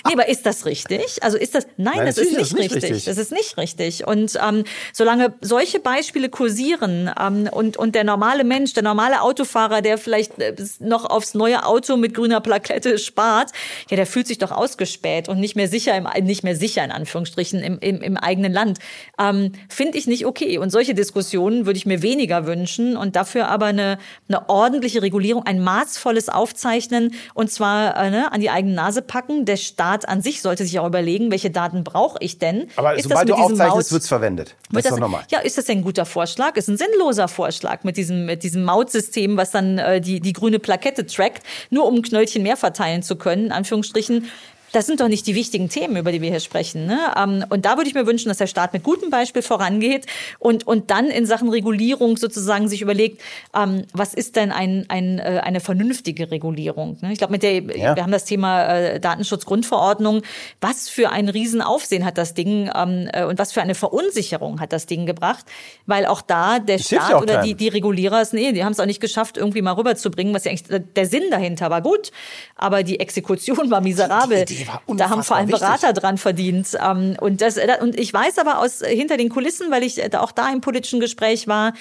aber 0.04 0.28
ist 0.28 0.46
das 0.46 0.64
richtig? 0.64 1.22
Also 1.22 1.36
ist 1.36 1.54
das, 1.54 1.66
nein, 1.76 1.96
Nein, 1.96 2.06
das 2.06 2.18
ist 2.18 2.37
ist 2.38 2.54
nicht 2.54 2.74
richtig. 2.74 3.04
Das 3.04 3.18
ist 3.18 3.32
nicht 3.32 3.56
richtig. 3.56 4.06
Und 4.06 4.38
ähm, 4.42 4.64
solange 4.92 5.34
solche 5.40 5.80
Beispiele 5.80 6.28
kursieren 6.28 7.10
ähm, 7.20 7.48
und, 7.50 7.76
und 7.76 7.94
der 7.94 8.04
normale 8.04 8.44
Mensch, 8.44 8.72
der 8.74 8.82
normale 8.82 9.22
Autofahrer, 9.22 9.82
der 9.82 9.98
vielleicht 9.98 10.38
äh, 10.38 10.54
noch 10.80 11.04
aufs 11.04 11.34
neue 11.34 11.64
Auto 11.64 11.96
mit 11.96 12.14
grüner 12.14 12.40
Plakette 12.40 12.98
spart, 12.98 13.52
ja, 13.90 13.96
der 13.96 14.06
fühlt 14.06 14.26
sich 14.26 14.38
doch 14.38 14.50
ausgespäht 14.50 15.28
und 15.28 15.40
nicht 15.40 15.56
mehr 15.56 15.68
sicher, 15.68 15.96
im, 15.96 16.06
nicht 16.24 16.44
mehr 16.44 16.56
sicher 16.56 16.84
in 16.84 16.90
Anführungsstrichen 16.90 17.60
im, 17.62 17.78
im, 17.80 18.02
im 18.02 18.16
eigenen 18.16 18.52
Land. 18.52 18.78
Ähm, 19.18 19.52
Finde 19.68 19.98
ich 19.98 20.06
nicht 20.06 20.26
okay. 20.26 20.58
Und 20.58 20.70
solche 20.70 20.94
Diskussionen 20.94 21.66
würde 21.66 21.78
ich 21.78 21.86
mir 21.86 22.02
weniger 22.02 22.46
wünschen 22.46 22.96
und 22.96 23.16
dafür 23.16 23.48
aber 23.48 23.66
eine, 23.66 23.98
eine 24.28 24.48
ordentliche 24.48 25.02
Regulierung, 25.02 25.44
ein 25.46 25.60
maßvolles 25.60 26.28
Aufzeichnen 26.28 27.14
und 27.34 27.50
zwar 27.50 27.96
äh, 27.96 28.10
ne, 28.10 28.32
an 28.32 28.40
die 28.40 28.50
eigene 28.50 28.74
Nase 28.74 29.02
packen. 29.02 29.44
Der 29.44 29.56
Staat 29.56 30.08
an 30.08 30.22
sich 30.22 30.42
sollte 30.42 30.64
sich 30.64 30.78
auch 30.78 30.86
überlegen, 30.86 31.30
welche 31.30 31.50
Daten 31.50 31.84
brauche 31.84 32.18
ich 32.20 32.27
denn? 32.36 32.68
Aber 32.76 32.94
ist 32.94 33.04
sobald 33.08 33.30
du 33.30 33.34
aufzeichnest, 33.34 33.92
wird 33.92 34.02
es 34.02 34.08
verwendet. 34.08 34.54
Das 34.70 34.84
ist 34.84 34.90
doch 34.90 34.98
normal. 34.98 35.24
Ja, 35.30 35.38
ist 35.38 35.56
das 35.56 35.64
denn 35.64 35.78
ein 35.78 35.84
guter 35.84 36.04
Vorschlag? 36.04 36.56
Ist 36.56 36.68
ein 36.68 36.76
sinnloser 36.76 37.28
Vorschlag 37.28 37.84
mit 37.84 37.96
diesem, 37.96 38.26
mit 38.26 38.42
diesem 38.42 38.64
Mautsystem, 38.64 39.38
was 39.38 39.52
dann 39.52 39.78
äh, 39.78 40.00
die, 40.02 40.20
die 40.20 40.34
grüne 40.34 40.58
Plakette 40.58 41.06
trackt, 41.06 41.42
nur 41.70 41.86
um 41.86 42.02
Knöllchen 42.02 42.42
mehr 42.42 42.58
verteilen 42.58 43.02
zu 43.02 43.16
können, 43.16 43.46
in 43.46 43.52
Anführungsstrichen 43.52 44.28
das 44.72 44.86
sind 44.86 45.00
doch 45.00 45.08
nicht 45.08 45.26
die 45.26 45.34
wichtigen 45.34 45.68
Themen, 45.68 45.96
über 45.96 46.12
die 46.12 46.20
wir 46.20 46.30
hier 46.30 46.40
sprechen. 46.40 46.86
Ne? 46.86 46.98
Ähm, 47.16 47.44
und 47.48 47.64
da 47.64 47.76
würde 47.76 47.88
ich 47.88 47.94
mir 47.94 48.06
wünschen, 48.06 48.28
dass 48.28 48.38
der 48.38 48.46
Staat 48.46 48.72
mit 48.72 48.82
gutem 48.82 49.10
Beispiel 49.10 49.42
vorangeht 49.42 50.06
und, 50.38 50.66
und 50.66 50.90
dann 50.90 51.06
in 51.06 51.26
Sachen 51.26 51.48
Regulierung 51.48 52.16
sozusagen 52.16 52.68
sich 52.68 52.82
überlegt, 52.82 53.22
ähm, 53.54 53.84
was 53.92 54.14
ist 54.14 54.36
denn 54.36 54.52
ein, 54.52 54.86
ein, 54.88 55.18
äh, 55.18 55.40
eine 55.42 55.60
vernünftige 55.60 56.30
Regulierung? 56.30 56.98
Ne? 57.00 57.12
Ich 57.12 57.18
glaube, 57.18 57.32
mit 57.32 57.42
der, 57.42 57.54
ja. 57.54 57.96
wir 57.96 58.02
haben 58.02 58.12
das 58.12 58.24
Thema 58.24 58.66
äh, 58.66 59.00
Datenschutzgrundverordnung. 59.00 60.22
Was 60.60 60.88
für 60.88 61.10
ein 61.10 61.28
Riesenaufsehen 61.28 62.04
hat 62.04 62.18
das 62.18 62.34
Ding 62.34 62.70
ähm, 62.74 63.08
äh, 63.12 63.24
und 63.24 63.38
was 63.38 63.52
für 63.52 63.62
eine 63.62 63.74
Verunsicherung 63.74 64.60
hat 64.60 64.72
das 64.72 64.86
Ding 64.86 65.06
gebracht? 65.06 65.46
Weil 65.86 66.06
auch 66.06 66.20
da 66.20 66.58
der 66.58 66.78
das 66.78 66.86
Staat 66.86 67.22
oder 67.22 67.42
die, 67.42 67.54
die 67.54 67.68
Regulierer, 67.68 68.22
nee, 68.32 68.52
die 68.52 68.64
haben 68.64 68.72
es 68.72 68.80
auch 68.80 68.86
nicht 68.86 69.00
geschafft, 69.00 69.36
irgendwie 69.36 69.62
mal 69.62 69.72
rüberzubringen, 69.72 70.34
was 70.34 70.44
ja 70.44 70.50
eigentlich 70.50 70.82
der 70.94 71.06
Sinn 71.06 71.24
dahinter 71.30 71.70
war 71.70 71.82
gut, 71.82 72.10
aber 72.56 72.82
die 72.82 73.00
Exekution 73.00 73.70
war 73.70 73.80
miserabel. 73.80 74.44
Die, 74.44 74.56
die 74.56 74.57
da 74.88 75.10
haben 75.10 75.22
vor 75.22 75.36
allem 75.36 75.48
Berater 75.48 75.88
wichtig. 75.88 76.02
dran 76.02 76.18
verdient. 76.18 76.76
Ähm, 76.82 77.16
und, 77.20 77.40
das, 77.40 77.56
äh, 77.56 77.76
und 77.80 77.98
ich 77.98 78.12
weiß 78.12 78.38
aber 78.38 78.58
aus 78.58 78.80
hinter 78.84 79.16
den 79.16 79.28
Kulissen, 79.28 79.70
weil 79.70 79.82
ich 79.82 80.02
äh, 80.02 80.10
auch 80.16 80.32
da 80.32 80.50
im 80.50 80.60
politischen 80.60 81.00
Gespräch 81.00 81.48
war, 81.48 81.72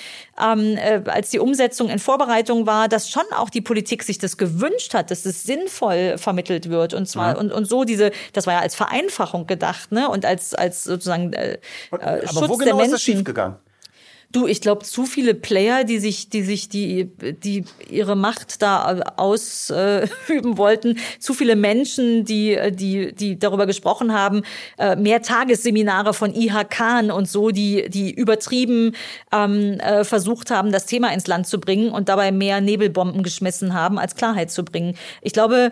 ähm, 0.41 0.77
äh, 0.77 1.01
als 1.05 1.29
die 1.29 1.39
Umsetzung 1.39 1.89
in 1.89 1.99
Vorbereitung 1.99 2.65
war, 2.65 2.87
dass 2.87 3.09
schon 3.09 3.25
auch 3.35 3.49
die 3.49 3.61
Politik 3.61 4.03
sich 4.03 4.17
das 4.17 4.37
gewünscht 4.37 4.93
hat, 4.93 5.11
dass 5.11 5.25
es 5.25 5.43
sinnvoll 5.43 6.17
vermittelt 6.17 6.69
wird. 6.69 6.93
Und 6.93 7.07
zwar 7.07 7.33
ja. 7.33 7.37
und, 7.37 7.51
und 7.51 7.65
so 7.65 7.83
diese, 7.83 8.11
das 8.33 8.47
war 8.47 8.55
ja 8.55 8.59
als 8.59 8.75
Vereinfachung 8.75 9.47
gedacht, 9.47 9.91
ne? 9.91 10.09
Und 10.09 10.25
als, 10.25 10.53
als 10.53 10.83
sozusagen 10.83 11.33
äh, 11.33 11.57
aber 11.91 12.27
Schutz 12.27 12.49
wo 12.49 12.57
genau 12.57 12.65
der 12.65 12.75
Menschen. 12.75 12.83
ist 12.85 12.93
das 12.93 13.01
schiefgegangen? 13.01 13.55
Du, 14.33 14.45
ich 14.45 14.59
glaube, 14.59 14.83
zu 14.83 15.05
viele 15.05 15.33
Player, 15.33 15.85
die 15.85 15.99
sich, 15.99 16.29
die 16.29 16.43
sich 16.43 16.67
die, 16.67 17.09
die 17.43 17.63
ihre 17.89 18.17
Macht 18.17 18.61
da 18.61 18.99
ausüben 19.15 20.09
äh, 20.53 20.57
wollten, 20.57 20.97
zu 21.19 21.33
viele 21.33 21.55
Menschen, 21.55 22.25
die, 22.25 22.59
die, 22.71 23.13
die 23.13 23.39
darüber 23.39 23.65
gesprochen 23.65 24.13
haben, 24.13 24.41
äh, 24.77 24.97
mehr 24.97 25.21
Tagesseminare 25.21 26.13
von 26.13 26.35
IHK 26.35 27.09
und 27.13 27.29
so, 27.29 27.51
die, 27.51 27.89
die 27.89 28.11
übertrieben 28.11 28.95
ähm, 29.31 29.79
äh, 29.79 30.03
versucht 30.03 30.51
haben, 30.51 30.73
das 30.73 30.85
Thema 30.85 31.13
ins 31.13 31.27
Land 31.27 31.47
zu 31.47 31.59
bringen 31.59 31.91
und 31.91 32.09
dabei 32.09 32.33
mehr 32.33 32.59
Nebelbomben 32.59 33.23
geschmissen 33.23 33.73
haben, 33.73 33.97
als 33.97 34.15
Klarheit 34.15 34.51
zu 34.51 34.65
bringen. 34.65 34.97
Ich 35.21 35.31
glaube, 35.31 35.71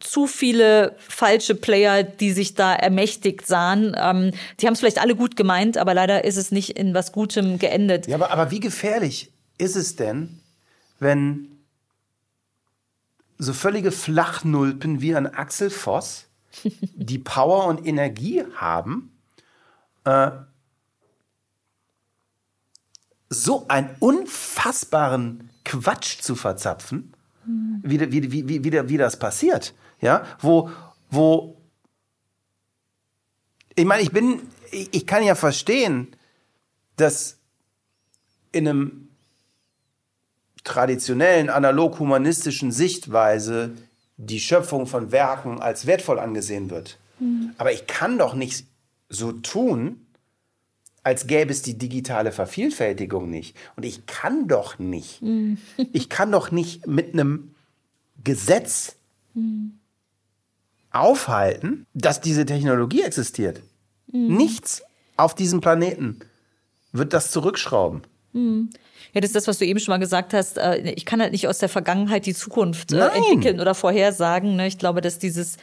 zu 0.00 0.26
viele 0.26 0.96
falsche 0.98 1.54
Player, 1.54 2.02
die 2.02 2.32
sich 2.32 2.54
da 2.54 2.74
ermächtigt 2.74 3.46
sahen. 3.46 3.96
Ähm, 3.98 4.32
die 4.60 4.66
haben 4.66 4.74
es 4.74 4.80
vielleicht 4.80 5.00
alle 5.00 5.16
gut 5.16 5.36
gemeint, 5.36 5.78
aber 5.78 5.94
leider 5.94 6.24
ist 6.24 6.36
es 6.36 6.52
nicht 6.52 6.70
in 6.70 6.94
was 6.94 7.12
Gutem 7.12 7.58
geendet. 7.58 8.06
Ja, 8.06 8.16
aber, 8.16 8.30
aber 8.30 8.50
wie 8.50 8.60
gefährlich 8.60 9.32
ist 9.58 9.76
es 9.76 9.96
denn, 9.96 10.40
wenn 10.98 11.48
so 13.38 13.52
völlige 13.52 13.92
Flachnulpen 13.92 15.00
wie 15.00 15.14
ein 15.14 15.26
Axel 15.26 15.70
Voss 15.70 16.26
die 16.64 17.18
Power 17.18 17.66
und 17.66 17.86
Energie 17.86 18.44
haben, 18.54 19.12
äh, 20.04 20.30
so 23.28 23.66
einen 23.68 23.90
unfassbaren 23.98 25.50
Quatsch 25.64 26.20
zu 26.20 26.36
verzapfen. 26.36 27.12
Wie, 27.88 28.00
wie, 28.12 28.48
wie, 28.48 28.64
wie, 28.64 28.88
wie, 28.88 28.96
das 28.96 29.18
passiert 29.18 29.74
ja, 30.00 30.24
wo, 30.40 30.70
wo, 31.10 31.56
ich 33.74 33.84
meine, 33.84 34.02
ich 34.02 34.12
bin, 34.12 34.42
ich, 34.70 34.94
ich 34.94 35.06
kann 35.06 35.22
ja 35.22 35.34
verstehen, 35.34 36.08
dass 36.96 37.38
in 38.52 38.68
einem 38.68 39.08
traditionellen, 40.64 41.50
analog-humanistischen 41.50 42.72
Sichtweise 42.72 43.72
die 44.16 44.40
Schöpfung 44.40 44.86
von 44.86 45.12
Werken 45.12 45.60
als 45.60 45.86
wertvoll 45.86 46.18
angesehen 46.18 46.70
wird. 46.70 46.98
Mhm. 47.18 47.52
Aber 47.58 47.72
ich 47.72 47.86
kann 47.86 48.18
doch 48.18 48.34
nicht 48.34 48.66
so 49.08 49.32
tun, 49.32 50.06
als 51.04 51.28
gäbe 51.28 51.52
es 51.52 51.62
die 51.62 51.78
digitale 51.78 52.32
Vervielfältigung 52.32 53.30
nicht. 53.30 53.56
Und 53.76 53.84
ich 53.84 54.06
kann 54.06 54.48
doch 54.48 54.78
nicht, 54.78 55.22
mhm. 55.22 55.58
ich 55.92 56.08
kann 56.08 56.32
doch 56.32 56.50
nicht 56.50 56.86
mit 56.86 57.12
einem 57.12 57.54
Gesetz 58.26 58.96
mhm 59.32 59.78
aufhalten, 60.96 61.86
dass 61.94 62.20
diese 62.20 62.46
Technologie 62.46 63.02
existiert. 63.02 63.60
Mhm. 64.12 64.36
Nichts 64.36 64.82
auf 65.16 65.34
diesem 65.34 65.60
Planeten 65.60 66.20
wird 66.92 67.12
das 67.12 67.30
zurückschrauben. 67.30 68.02
Mhm. 68.32 68.70
Ja, 69.12 69.20
das 69.20 69.30
ist 69.30 69.36
das, 69.36 69.46
was 69.46 69.58
du 69.58 69.64
eben 69.64 69.78
schon 69.78 69.92
mal 69.92 69.98
gesagt 69.98 70.34
hast. 70.34 70.58
Äh, 70.58 70.90
ich 70.90 71.06
kann 71.06 71.20
halt 71.20 71.32
nicht 71.32 71.48
aus 71.48 71.58
der 71.58 71.68
Vergangenheit 71.68 72.26
die 72.26 72.34
Zukunft 72.34 72.92
äh, 72.92 72.96
Nein. 72.96 73.10
entwickeln 73.14 73.60
oder 73.60 73.74
vorhersagen. 73.74 74.56
Ne? 74.56 74.66
Ich 74.66 74.78
glaube, 74.78 75.00
dass 75.00 75.18
dieses 75.18 75.56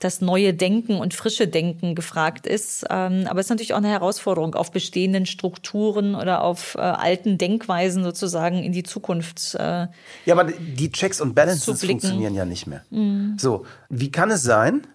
das 0.00 0.22
neue 0.22 0.54
Denken 0.54 0.96
und 0.96 1.14
frische 1.14 1.46
Denken 1.46 1.94
gefragt 1.94 2.46
ist. 2.46 2.86
Ähm, 2.90 3.26
aber 3.28 3.38
es 3.38 3.46
ist 3.46 3.50
natürlich 3.50 3.74
auch 3.74 3.78
eine 3.78 3.90
Herausforderung, 3.90 4.54
auf 4.54 4.72
bestehenden 4.72 5.26
Strukturen 5.26 6.14
oder 6.14 6.42
auf 6.42 6.74
äh, 6.74 6.80
alten 6.80 7.38
Denkweisen 7.38 8.02
sozusagen 8.02 8.62
in 8.64 8.72
die 8.72 8.82
Zukunft. 8.82 9.54
Äh, 9.54 9.86
ja, 10.24 10.32
aber 10.32 10.44
die 10.44 10.90
Checks 10.90 11.20
und 11.20 11.34
Balances 11.34 11.84
funktionieren 11.84 12.34
ja 12.34 12.46
nicht 12.46 12.66
mehr. 12.66 12.82
Mhm. 12.90 13.36
So, 13.38 13.66
wie 13.90 14.10
kann 14.10 14.30
es 14.30 14.42
sein? 14.42 14.86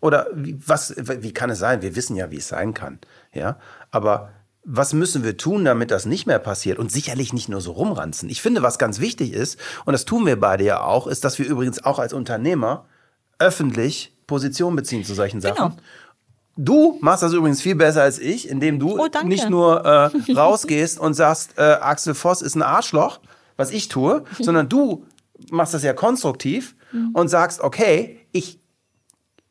Oder 0.00 0.26
wie, 0.34 0.56
was, 0.66 0.94
wie 0.96 1.32
kann 1.32 1.50
es 1.50 1.58
sein? 1.58 1.82
Wir 1.82 1.94
wissen 1.94 2.16
ja, 2.16 2.30
wie 2.30 2.36
es 2.36 2.48
sein 2.48 2.74
kann. 2.74 2.98
Ja, 3.34 3.58
aber 3.90 4.30
was 4.64 4.94
müssen 4.94 5.22
wir 5.22 5.36
tun, 5.36 5.64
damit 5.64 5.90
das 5.90 6.06
nicht 6.06 6.26
mehr 6.26 6.38
passiert? 6.38 6.78
Und 6.78 6.90
sicherlich 6.90 7.32
nicht 7.32 7.48
nur 7.48 7.60
so 7.60 7.72
rumranzen. 7.72 8.30
Ich 8.30 8.40
finde, 8.40 8.62
was 8.62 8.78
ganz 8.78 9.00
wichtig 9.00 9.32
ist, 9.32 9.60
und 9.84 9.92
das 9.92 10.06
tun 10.06 10.26
wir 10.26 10.40
beide 10.40 10.64
ja 10.64 10.80
auch, 10.80 11.06
ist, 11.06 11.24
dass 11.24 11.38
wir 11.38 11.46
übrigens 11.46 11.84
auch 11.84 11.98
als 11.98 12.12
Unternehmer 12.12 12.86
öffentlich 13.38 14.15
Position 14.26 14.76
beziehen 14.76 15.04
zu 15.04 15.14
solchen 15.14 15.40
Sachen. 15.40 15.70
Genau. 15.70 15.82
Du 16.58 16.98
machst 17.00 17.22
das 17.22 17.34
übrigens 17.34 17.60
viel 17.60 17.74
besser 17.74 18.02
als 18.02 18.18
ich, 18.18 18.48
indem 18.48 18.78
du 18.78 18.98
oh, 18.98 19.08
nicht 19.24 19.50
nur 19.50 19.84
äh, 19.84 20.32
rausgehst 20.32 20.98
und 20.98 21.12
sagst, 21.12 21.58
äh, 21.58 21.62
Axel 21.62 22.14
Voss 22.14 22.40
ist 22.40 22.54
ein 22.54 22.62
Arschloch, 22.62 23.20
was 23.56 23.70
ich 23.70 23.88
tue, 23.88 24.24
sondern 24.40 24.68
du 24.68 25.04
machst 25.50 25.74
das 25.74 25.82
ja 25.82 25.92
konstruktiv 25.92 26.74
mhm. 26.92 27.10
und 27.12 27.28
sagst, 27.28 27.60
okay, 27.60 28.20
ich 28.32 28.58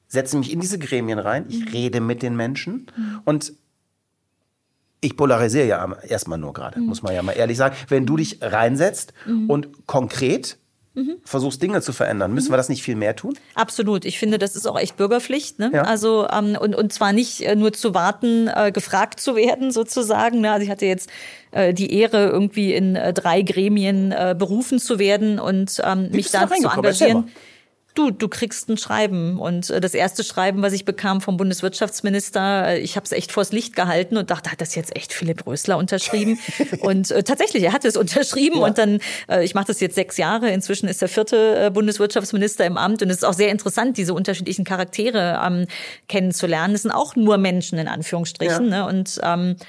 setze 0.07 0.37
mich 0.37 0.51
in 0.51 0.59
diese 0.59 0.79
Gremien 0.79 1.19
rein, 1.19 1.45
ich 1.47 1.61
mhm. 1.61 1.67
rede 1.67 2.01
mit 2.01 2.23
den 2.23 2.35
Menschen 2.35 2.87
mhm. 2.95 3.21
und 3.23 3.53
ich 5.01 5.15
polarisiere 5.15 5.67
ja 5.67 5.93
erstmal 6.01 6.39
nur 6.39 6.53
gerade, 6.53 6.79
mhm. 6.79 6.87
muss 6.87 7.03
man 7.03 7.13
ja 7.13 7.21
mal 7.21 7.33
ehrlich 7.33 7.57
sagen. 7.57 7.75
Wenn 7.89 8.07
du 8.07 8.17
dich 8.17 8.39
reinsetzt 8.41 9.13
mhm. 9.27 9.49
und 9.49 9.85
konkret 9.85 10.57
mhm. 10.95 11.17
versuchst 11.23 11.61
Dinge 11.61 11.81
zu 11.81 11.93
verändern. 11.93 12.33
Müssen 12.33 12.47
mhm. 12.47 12.53
wir 12.53 12.57
das 12.57 12.69
nicht 12.69 12.83
viel 12.83 12.95
mehr 12.95 13.15
tun? 13.15 13.37
Absolut. 13.53 14.05
Ich 14.05 14.17
finde, 14.17 14.37
das 14.37 14.55
ist 14.55 14.65
auch 14.65 14.79
echt 14.79 14.97
Bürgerpflicht. 14.97 15.59
Ne? 15.59 15.71
Ja. 15.73 15.83
Also 15.83 16.27
ähm, 16.31 16.57
und, 16.59 16.75
und 16.75 16.91
zwar 16.91 17.13
nicht 17.13 17.41
äh, 17.41 17.55
nur 17.55 17.73
zu 17.73 17.93
warten, 17.93 18.47
äh, 18.47 18.71
gefragt 18.71 19.19
zu 19.19 19.35
werden 19.35 19.71
sozusagen. 19.71 20.41
Ne? 20.41 20.51
Also 20.51 20.63
ich 20.63 20.71
hatte 20.71 20.85
jetzt 20.85 21.09
äh, 21.51 21.73
die 21.73 21.93
Ehre, 21.93 22.27
irgendwie 22.27 22.73
in 22.73 22.95
äh, 22.95 23.13
drei 23.13 23.41
Gremien 23.41 24.09
berufen 24.37 24.79
zu 24.79 24.99
werden 24.99 25.39
und 25.39 25.81
ähm, 25.83 26.09
mich 26.11 26.31
da 26.31 26.47
zu 26.47 26.55
engagieren 26.55 27.29
du, 27.95 28.11
du 28.11 28.27
kriegst 28.27 28.69
ein 28.69 28.77
Schreiben. 28.77 29.39
Und 29.39 29.69
äh, 29.69 29.81
das 29.81 29.93
erste 29.93 30.23
Schreiben, 30.23 30.61
was 30.61 30.73
ich 30.73 30.85
bekam 30.85 31.21
vom 31.21 31.37
Bundeswirtschaftsminister, 31.37 32.67
äh, 32.67 32.79
ich 32.79 32.95
habe 32.95 33.05
es 33.05 33.11
echt 33.11 33.31
vors 33.31 33.51
Licht 33.51 33.75
gehalten 33.75 34.17
und 34.17 34.29
dachte, 34.29 34.51
hat 34.51 34.61
das 34.61 34.75
jetzt 34.75 34.95
echt 34.95 35.13
Philipp 35.13 35.47
Rösler 35.47 35.77
unterschrieben? 35.77 36.39
und 36.81 37.11
äh, 37.11 37.23
tatsächlich, 37.23 37.63
er 37.63 37.73
hat 37.73 37.85
es 37.85 37.97
unterschrieben 37.97 38.59
ja. 38.59 38.65
und 38.65 38.77
dann, 38.77 38.99
äh, 39.29 39.43
ich 39.43 39.55
mache 39.55 39.67
das 39.67 39.79
jetzt 39.79 39.95
sechs 39.95 40.17
Jahre, 40.17 40.49
inzwischen 40.51 40.87
ist 40.87 41.01
der 41.01 41.09
vierte 41.09 41.65
äh, 41.65 41.71
Bundeswirtschaftsminister 41.71 42.65
im 42.65 42.77
Amt 42.77 43.01
und 43.01 43.09
es 43.09 43.17
ist 43.17 43.25
auch 43.25 43.33
sehr 43.33 43.49
interessant, 43.49 43.97
diese 43.97 44.13
unterschiedlichen 44.13 44.65
Charaktere 44.65 45.41
ähm, 45.43 45.65
kennenzulernen. 46.07 46.75
Es 46.75 46.83
sind 46.83 46.91
auch 46.91 47.15
nur 47.15 47.37
Menschen 47.37 47.79
in 47.79 47.87
Anführungsstrichen. 47.87 48.69
Ja. 48.69 48.83
Ne? 48.83 48.85
Und 48.87 49.19
ähm, 49.23 49.51
äh, 49.51 49.63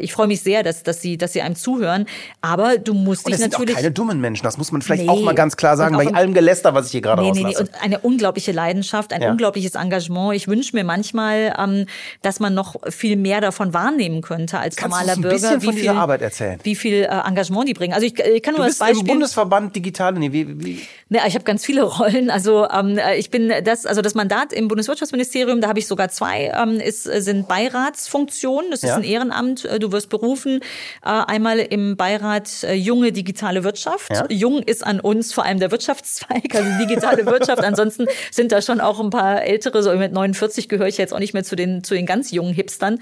ich 0.00 0.12
freue 0.12 0.26
mich 0.26 0.40
sehr, 0.42 0.62
dass, 0.62 0.82
dass, 0.82 1.00
sie, 1.00 1.16
dass 1.16 1.32
sie 1.32 1.42
einem 1.42 1.56
zuhören. 1.56 2.06
Aber 2.40 2.78
du 2.78 2.94
musst 2.94 3.24
Und 3.24 3.30
dich 3.30 3.36
es 3.36 3.40
sind 3.42 3.54
auch 3.54 3.58
natürlich. 3.60 3.76
keine 3.76 3.90
dummen 3.90 4.20
Menschen, 4.20 4.44
das 4.44 4.58
muss 4.58 4.72
man 4.72 4.82
vielleicht 4.82 5.04
Nee. 5.04 5.08
auch 5.08 5.20
mal 5.22 5.34
ganz 5.34 5.56
klar 5.56 5.76
sagen, 5.76 5.96
bei 5.96 6.04
im- 6.04 6.14
allem 6.14 6.34
Geläster, 6.34 6.74
was 6.74 6.86
ich 6.86 6.92
hier 6.92 7.00
gerade 7.00 7.22
Nee, 7.22 7.30
nee, 7.32 7.38
nee. 7.40 7.46
rauslasse. 7.46 7.70
Und 7.72 7.82
eine 7.82 7.98
unglaubliche 8.00 8.52
Leidenschaft, 8.52 9.12
ein 9.12 9.22
Ja. 9.22 9.30
unglaubliches 9.30 9.74
Engagement. 9.74 10.34
Ich 10.34 10.48
wünsche 10.48 10.76
mir 10.76 10.84
manchmal, 10.84 11.54
ähm, 11.58 11.86
dass 12.22 12.40
man 12.40 12.54
noch 12.54 12.76
viel 12.90 13.16
mehr 13.16 13.40
davon 13.40 13.72
wahrnehmen 13.74 14.20
könnte 14.22 14.58
als 14.58 14.76
Kannst 14.76 14.90
normaler 14.96 15.12
ein 15.16 15.20
Bürger. 15.22 15.34
bisschen 15.36 15.60
von 15.60 15.72
wie 15.74 15.80
dieser 15.80 15.92
viel, 15.92 16.00
Arbeit 16.00 16.22
erzählen? 16.22 16.58
Wie 16.62 16.74
viel 16.76 17.02
äh, 17.04 17.06
Engagement 17.26 17.68
die 17.68 17.74
bringen. 17.74 17.94
Also 17.94 18.06
ich, 18.06 18.18
ich 18.18 18.42
kann 18.42 18.54
nur 18.54 18.64
Du 18.64 18.68
das 18.68 18.78
bist 18.78 18.80
im 18.90 18.96
Beispiel. 18.96 19.08
Bundesverband 19.08 19.74
Digitale, 19.76 20.18
nee, 20.18 20.32
wie, 20.32 20.64
wie, 20.64 20.80
Ne, 21.08 21.20
ich 21.26 21.34
habe 21.34 21.44
ganz 21.44 21.64
viele 21.64 21.82
Rollen. 21.98 22.30
Also 22.30 22.66
ähm, 22.70 22.98
äh, 22.98 23.16
ich 23.16 23.30
bin 23.30 23.52
das, 23.64 23.84
also 23.86 24.00
das 24.02 24.14
Mandat 24.14 24.52
im 24.52 24.68
Bundeswirtschaftsministerium, 24.68 25.60
da 25.60 25.68
habe 25.68 25.78
ich 25.78 25.86
sogar 25.86 26.08
zwei, 26.08 26.52
ähm, 26.56 26.80
ist, 26.80 27.06
äh, 27.06 27.20
sind 27.20 27.48
Beiratsfunktionen. 27.48 28.70
Das 28.70 28.82
ist 28.82 28.88
Ja. 28.90 28.96
ein 28.96 29.04
Ehrenamt. 29.04 29.61
Äh, 29.64 29.78
Du 29.78 29.90
wirst 29.92 30.08
berufen. 30.10 30.60
Äh, 31.04 31.08
einmal 31.08 31.58
im 31.58 31.96
Beirat 31.96 32.62
äh, 32.62 32.74
junge 32.74 33.12
digitale 33.12 33.64
Wirtschaft. 33.64 34.10
Ja. 34.10 34.26
Jung 34.28 34.62
ist 34.62 34.84
an 34.86 35.00
uns 35.00 35.32
vor 35.32 35.44
allem 35.44 35.58
der 35.58 35.70
Wirtschaftszweig, 35.70 36.54
also 36.54 36.68
digitale 36.80 37.26
Wirtschaft. 37.26 37.62
Ansonsten 37.64 38.06
sind 38.30 38.52
da 38.52 38.62
schon 38.62 38.80
auch 38.80 39.00
ein 39.00 39.10
paar 39.10 39.42
ältere, 39.42 39.82
so 39.82 39.92
mit 39.96 40.12
49 40.12 40.68
gehöre 40.68 40.86
ich 40.88 40.98
jetzt 40.98 41.12
auch 41.12 41.18
nicht 41.18 41.34
mehr 41.34 41.44
zu 41.44 41.56
den 41.56 41.82
zu 41.84 41.94
den 41.94 42.06
ganz 42.06 42.30
jungen 42.30 42.54
Hipstern. 42.54 42.98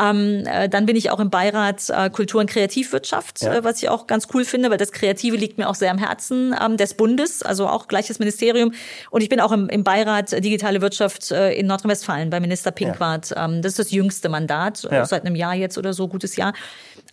Ähm, 0.00 0.44
äh, 0.46 0.68
dann 0.68 0.86
bin 0.86 0.96
ich 0.96 1.10
auch 1.10 1.20
im 1.20 1.30
Beirat 1.30 1.90
Kultur 2.12 2.40
und 2.40 2.48
Kreativwirtschaft, 2.50 3.40
Ja. 3.42 3.64
was 3.64 3.82
ich 3.82 3.88
auch 3.88 4.06
ganz 4.06 4.28
cool 4.34 4.44
finde, 4.44 4.70
weil 4.70 4.78
das 4.78 4.92
Kreative 4.92 5.36
liegt 5.36 5.58
mir 5.58 5.68
auch 5.68 5.74
sehr 5.74 5.90
am 5.90 5.98
Herzen 5.98 6.54
ähm, 6.62 6.76
des 6.76 6.94
Bundes, 6.94 7.42
also 7.42 7.66
auch 7.68 7.88
gleiches 7.88 8.18
Ministerium. 8.18 8.72
Und 9.10 9.22
ich 9.22 9.28
bin 9.28 9.40
auch 9.40 9.52
im, 9.52 9.68
im 9.68 9.84
Beirat 9.84 10.32
Digitale 10.44 10.80
Wirtschaft 10.80 11.30
in 11.30 11.66
Nordrhein-Westfalen 11.66 12.30
bei 12.30 12.40
Minister 12.40 12.70
Pinkwart. 12.70 13.32
Ähm, 13.36 13.62
das 13.62 13.72
ist 13.72 13.78
das 13.78 13.90
jüngste 13.90 14.28
Mandat, 14.28 14.86
Ja. 14.90 15.04
seit 15.06 15.24
einem 15.24 15.34
Jahr 15.34 15.54
jetzt 15.54 15.78
oder 15.78 15.87
so, 15.92 16.08
gutes 16.08 16.36
Jahr. 16.36 16.52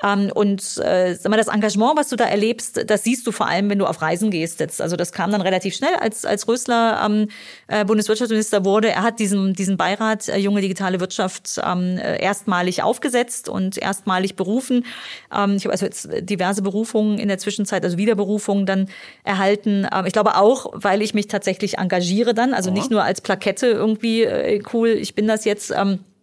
Ähm, 0.03 0.31
und 0.33 0.61
äh, 0.77 1.15
sag 1.15 1.29
mal, 1.29 1.37
das 1.37 1.47
Engagement, 1.47 1.97
was 1.97 2.09
du 2.09 2.15
da 2.15 2.25
erlebst, 2.25 2.89
das 2.89 3.03
siehst 3.03 3.25
du 3.25 3.31
vor 3.31 3.47
allem, 3.47 3.69
wenn 3.69 3.79
du 3.79 3.85
auf 3.85 4.01
Reisen 4.01 4.29
gehst 4.29 4.59
jetzt. 4.59 4.81
Also 4.81 4.95
das 4.95 5.11
kam 5.11 5.31
dann 5.31 5.41
relativ 5.41 5.75
schnell, 5.75 5.95
als, 5.95 6.25
als 6.25 6.47
Rösler 6.47 7.01
ähm, 7.05 7.27
äh, 7.67 7.85
Bundeswirtschaftsminister 7.85 8.65
wurde. 8.65 8.89
Er 8.89 9.03
hat 9.03 9.19
diesen, 9.19 9.53
diesen 9.53 9.77
Beirat 9.77 10.27
äh, 10.27 10.37
Junge 10.37 10.61
Digitale 10.61 10.99
Wirtschaft 10.99 11.61
ähm, 11.63 11.97
äh, 11.97 12.21
erstmalig 12.21 12.83
aufgesetzt 12.83 13.47
und 13.47 13.77
erstmalig 13.77 14.35
berufen. 14.35 14.85
Ähm, 15.33 15.55
ich 15.55 15.65
habe 15.65 15.71
also 15.71 15.85
jetzt 15.85 16.09
diverse 16.21 16.61
Berufungen 16.61 17.17
in 17.17 17.27
der 17.27 17.37
Zwischenzeit, 17.37 17.83
also 17.83 17.97
Wiederberufungen 17.97 18.65
dann 18.65 18.89
erhalten. 19.23 19.87
Ähm, 19.93 20.05
ich 20.05 20.13
glaube 20.13 20.35
auch, 20.35 20.67
weil 20.73 21.01
ich 21.01 21.13
mich 21.13 21.27
tatsächlich 21.27 21.77
engagiere 21.77 22.33
dann, 22.33 22.53
also 22.53 22.69
nicht 22.71 22.91
nur 22.91 23.03
als 23.03 23.21
Plakette 23.21 23.67
irgendwie 23.67 24.23
äh, 24.23 24.61
cool, 24.73 24.89
ich 24.89 25.15
bin 25.15 25.27
das 25.27 25.45
jetzt. 25.45 25.71
Ähm, 25.71 25.93
äh, 25.93 26.14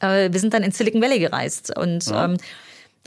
wir 0.00 0.40
sind 0.40 0.54
dann 0.54 0.62
in 0.62 0.72
Silicon 0.72 1.02
Valley 1.02 1.18
gereist 1.18 1.76
und 1.76 2.06
ähm, 2.12 2.34
äh, 2.34 2.38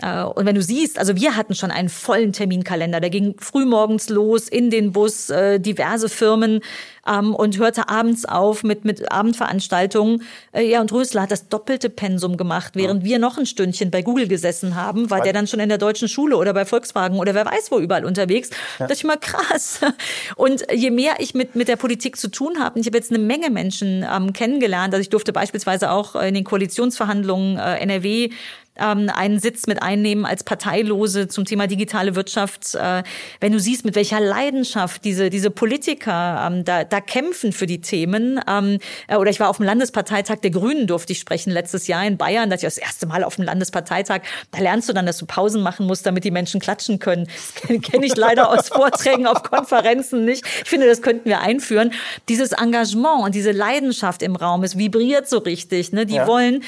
und 0.02 0.46
wenn 0.46 0.56
du 0.56 0.62
siehst, 0.62 0.98
also 0.98 1.16
wir 1.16 1.36
hatten 1.36 1.54
schon 1.54 1.70
einen 1.70 1.90
vollen 1.90 2.34
Terminkalender, 2.34 3.00
der 3.00 3.10
ging 3.10 3.36
frühmorgens 3.38 4.10
los 4.10 4.48
in 4.48 4.70
den 4.72 4.94
Bus, 4.94 5.30
äh, 5.30 5.60
diverse 5.60 6.10
Firmen 6.10 6.62
ähm, 7.08 7.36
und 7.36 7.58
hörte 7.58 7.90
abends 7.90 8.26
auf 8.26 8.64
mit, 8.64 8.86
mit 8.86 9.12
Abendveranstaltungen. 9.12 10.24
Äh, 10.54 10.70
ja, 10.70 10.82
und 10.82 10.92
Rösler 10.92 11.24
hat 11.24 11.32
das 11.32 11.50
doppelte 11.50 11.90
Pensum 11.90 12.38
gemacht, 12.38 12.76
während 12.76 13.04
wir 13.04 13.20
noch 13.20 13.38
ein 13.38 13.46
Stündchen 13.46 13.92
bei 13.92 14.02
Google 14.02 14.28
gesessen 14.28 14.76
haben, 14.76 15.10
war 15.10 15.22
der 15.22 15.34
dann 15.34 15.48
schon 15.48 15.60
in 15.60 15.70
der 15.70 15.78
deutschen 15.78 16.08
Schule 16.08 16.38
oder 16.38 16.54
bei 16.54 16.66
Volkswagen 16.66 17.20
oder 17.20 17.36
wer 17.36 17.46
weiß 17.46 17.72
wo 17.72 17.80
überall 17.80 18.06
unterwegs. 18.06 18.50
Da 18.50 18.88
dachte 18.88 18.94
ich 18.94 19.04
mal, 19.04 19.18
krass. 19.18 19.82
Und 20.36 20.66
je 20.74 20.92
mehr 20.92 21.16
ich 21.20 21.34
mit, 21.34 21.56
mit 21.56 21.68
der 21.68 21.76
Politik 21.76 22.18
zu 22.18 22.30
tun 22.30 22.60
habe, 22.60 22.76
und 22.76 22.82
ich 22.82 22.88
habe 22.88 22.98
jetzt 22.98 23.12
eine 23.12 23.20
Menge 23.20 23.50
Menschen 23.50 24.06
ähm, 24.10 24.34
kennengelernt, 24.34 24.94
also 24.94 25.02
ich 25.02 25.10
durfte 25.10 25.34
beispielsweise 25.34 25.92
auch 25.92 26.16
in 26.16 26.34
den 26.34 26.44
Koalitionsverhandlungen 26.44 27.58
äh, 27.58 27.78
NRW 27.78 28.30
ähm, 28.78 29.10
einen 29.14 29.40
Sitz 29.40 29.68
mit 29.68 29.82
einnehmen 29.82 30.26
als 30.26 30.44
Parteilose 30.44 31.28
zum 31.28 31.46
Thema 31.46 31.68
digitale 31.68 32.16
Wirtschaft. 32.16 32.76
Äh, 32.76 33.04
wenn 33.40 33.52
du 33.52 33.60
siehst, 33.60 33.86
mit 33.86 33.96
welcher 33.96 34.20
Leidenschaft 34.20 35.04
diese, 35.04 35.30
diese 35.30 35.52
Politiker 35.52 36.48
ähm, 36.48 36.64
da, 36.64 36.84
da 36.84 37.02
kämpfen 37.02 37.52
für 37.52 37.66
die 37.66 37.82
Themen. 37.82 38.40
Ähm, 38.48 38.80
äh, 39.08 39.18
oder 39.18 39.30
ich 39.30 39.40
war 39.40 39.50
auf 39.50 39.58
dem 39.58 39.66
Landesparteitag 39.66 40.38
der 40.38 40.52
Grünen, 40.52 40.88
durfte 40.88 41.14
ich 41.14 41.20
sprechen 41.20 41.52
letztes 41.52 41.88
Jahr 41.88 42.06
in 42.06 42.18
Bayern. 42.18 42.50
Da 42.50 42.56
ich 42.56 42.62
das 42.62 42.78
erste 42.78 43.06
Mal 43.06 43.24
auf 43.24 43.36
dem 43.36 43.46
Landesparteitag. 43.46 44.22
Da 44.52 44.60
lernst 44.60 44.90
du 44.90 44.94
dann, 44.94 45.06
dass 45.06 45.18
du 45.18 45.26
Pausen 45.26 45.62
machen 45.62 45.86
musst, 45.86 46.06
damit 46.06 46.24
die 46.24 46.32
Menschen 46.32 46.60
klatschen 46.60 47.00
können. 47.00 47.28
Das 47.28 47.54
kenne 47.68 47.80
kenn 47.80 48.04
ich 48.04 48.16
leider 48.16 48.50
aus 48.50 48.70
Vorträgen 48.70 49.28
auf 49.28 49.44
Konferenzen 49.44 50.26
nicht. 50.26 50.46
Ich 50.64 50.70
finde, 50.70 50.88
das 50.88 51.02
könnten 51.02 51.28
wir 51.28 51.42
einführen. 51.42 51.92
Dieses 52.30 52.54
Engagement 52.54 53.24
und 53.26 53.36
diese 53.36 53.52
Leidenschaft 53.52 54.22
im 54.24 54.36
Raum, 54.36 54.64
es 54.64 54.78
vibriert 54.78 55.28
so 55.28 55.40
richtig. 55.40 55.92
Ne? 55.92 56.06
Die 56.06 56.16
Ja. 56.16 56.28
wollen 56.28 56.64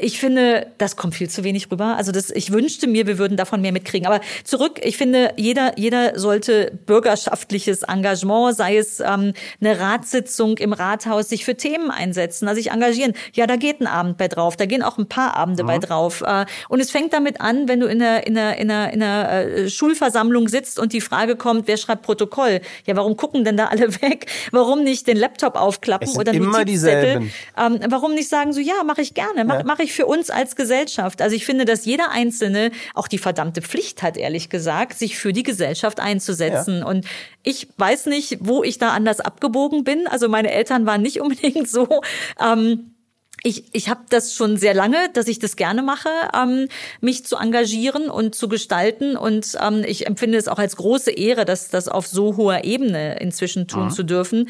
ich 0.00 0.18
finde, 0.18 0.66
das 0.78 0.96
kommt 0.96 1.14
viel 1.14 1.28
zu 1.28 1.44
wenig 1.44 1.70
rüber. 1.70 1.96
Also 1.96 2.12
das, 2.12 2.30
ich 2.30 2.52
wünschte 2.52 2.86
mir, 2.86 3.06
wir 3.06 3.18
würden 3.18 3.36
davon 3.36 3.60
mehr 3.60 3.72
mitkriegen. 3.72 4.06
Aber 4.06 4.20
zurück, 4.44 4.80
ich 4.82 4.96
finde, 4.96 5.32
jeder, 5.36 5.78
jeder 5.78 6.18
sollte 6.18 6.72
bürgerschaftliches 6.86 7.82
Engagement, 7.82 8.56
sei 8.56 8.76
es 8.76 9.00
ähm, 9.00 9.32
eine 9.60 9.78
Ratssitzung 9.80 10.58
im 10.58 10.72
Rathaus, 10.72 11.28
sich 11.28 11.44
für 11.44 11.56
Themen 11.56 11.90
einsetzen, 11.90 12.48
also 12.48 12.60
sich 12.60 12.70
engagieren. 12.70 13.12
Ja, 13.34 13.46
da 13.46 13.56
geht 13.56 13.80
ein 13.80 13.86
Abend 13.86 14.16
bei 14.16 14.28
drauf, 14.28 14.56
da 14.56 14.66
gehen 14.66 14.82
auch 14.82 14.98
ein 14.98 15.08
paar 15.08 15.36
Abende 15.36 15.64
bei 15.64 15.78
drauf. 15.78 16.22
Äh, 16.22 16.46
und 16.68 16.80
es 16.80 16.90
fängt 16.90 17.12
damit 17.12 17.40
an, 17.40 17.68
wenn 17.68 17.80
du 17.80 17.86
in 17.86 18.02
einer, 18.02 18.26
in 18.26 18.36
einer, 18.36 18.56
in 18.56 18.70
einer, 18.70 18.92
in 18.92 19.02
einer 19.02 19.30
äh, 19.30 19.70
Schulversammlung 19.70 20.48
sitzt 20.48 20.78
und 20.78 20.92
die 20.92 21.00
Frage 21.00 21.36
kommt, 21.36 21.68
wer 21.68 21.76
schreibt 21.76 22.02
Protokoll? 22.02 22.60
Ja, 22.86 22.96
warum 22.96 23.16
gucken 23.16 23.44
denn 23.44 23.56
da 23.56 23.66
alle 23.66 23.94
weg? 24.02 24.26
Warum 24.52 24.82
nicht 24.82 25.06
den 25.06 25.16
Laptop 25.16 25.56
aufklappen 25.56 26.08
oder 26.16 26.32
immer 26.32 26.64
dieselben. 26.64 27.32
Ähm, 27.56 27.80
warum 27.88 28.14
nicht 28.14 28.28
sagen 28.28 28.52
so, 28.52 28.60
ja, 28.60 28.82
mache 28.84 29.02
ich 29.02 29.14
gerne, 29.14 29.44
mache 29.44 29.58
Ja. 29.58 29.64
mach 29.64 29.78
ich 29.78 29.89
für 29.92 30.06
uns 30.06 30.30
als 30.30 30.56
Gesellschaft. 30.56 31.22
Also 31.22 31.36
ich 31.36 31.44
finde, 31.44 31.64
dass 31.64 31.84
jeder 31.84 32.10
Einzelne 32.10 32.70
auch 32.94 33.08
die 33.08 33.18
verdammte 33.18 33.62
Pflicht 33.62 34.02
hat, 34.02 34.16
ehrlich 34.16 34.48
gesagt, 34.48 34.98
sich 34.98 35.18
für 35.18 35.32
die 35.32 35.42
Gesellschaft 35.42 36.00
einzusetzen. 36.00 36.82
Und 36.82 37.06
ich 37.42 37.68
weiß 37.76 38.06
nicht, 38.06 38.38
wo 38.40 38.62
ich 38.62 38.78
da 38.78 38.90
anders 38.90 39.20
abgebogen 39.20 39.84
bin. 39.84 40.06
Also 40.06 40.28
meine 40.28 40.50
Eltern 40.50 40.86
waren 40.86 41.02
nicht 41.02 41.20
unbedingt 41.20 41.68
so. 41.68 42.00
Ähm, 42.40 42.94
ich, 43.42 43.64
ich 43.72 43.88
habe 43.88 44.02
das 44.10 44.34
schon 44.34 44.56
sehr 44.56 44.74
lange, 44.74 45.08
dass 45.14 45.26
ich 45.26 45.38
das 45.38 45.56
gerne 45.56 45.82
mache, 45.82 46.10
ähm, 46.34 46.68
mich 47.00 47.24
zu 47.24 47.36
engagieren 47.36 48.10
und 48.10 48.34
zu 48.34 48.48
gestalten. 48.48 49.16
Und 49.16 49.56
ähm, 49.60 49.82
ich 49.86 50.06
empfinde 50.06 50.36
es 50.36 50.48
auch 50.48 50.58
als 50.58 50.76
große 50.76 51.10
Ehre, 51.10 51.44
das, 51.44 51.68
das 51.68 51.88
auf 51.88 52.06
so 52.06 52.36
hoher 52.36 52.64
Ebene 52.64 53.18
inzwischen 53.18 53.66
tun 53.66 53.90
zu 53.90 54.02
dürfen. 54.02 54.48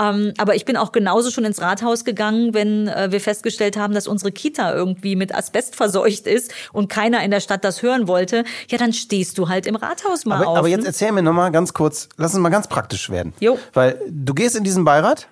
Ähm, 0.00 0.32
aber 0.38 0.54
ich 0.54 0.64
bin 0.64 0.76
auch 0.76 0.92
genauso 0.92 1.30
schon 1.30 1.44
ins 1.44 1.60
Rathaus 1.60 2.04
gegangen, 2.04 2.54
wenn 2.54 2.88
äh, 2.88 3.08
wir 3.10 3.20
festgestellt 3.20 3.76
haben, 3.76 3.92
dass 3.94 4.08
unsere 4.08 4.32
Kita 4.32 4.72
irgendwie 4.72 5.16
mit 5.16 5.34
Asbest 5.34 5.76
verseucht 5.76 6.26
ist 6.26 6.52
und 6.72 6.88
keiner 6.88 7.22
in 7.22 7.30
der 7.30 7.40
Stadt 7.40 7.64
das 7.64 7.82
hören 7.82 8.08
wollte. 8.08 8.44
Ja, 8.70 8.78
dann 8.78 8.92
stehst 8.92 9.36
du 9.38 9.48
halt 9.48 9.66
im 9.66 9.76
Rathaus 9.76 10.24
mal 10.24 10.36
Aber, 10.36 10.48
auf. 10.48 10.58
aber 10.58 10.68
jetzt 10.68 10.86
erzähl 10.86 11.12
mir 11.12 11.22
nochmal 11.22 11.52
ganz 11.52 11.74
kurz, 11.74 12.08
lass 12.16 12.32
uns 12.34 12.42
mal 12.42 12.48
ganz 12.48 12.68
praktisch 12.68 13.10
werden. 13.10 13.34
Jo. 13.40 13.58
Weil 13.72 14.00
du 14.08 14.32
gehst 14.34 14.56
in 14.56 14.64
diesen 14.64 14.84
Beirat. 14.84 15.28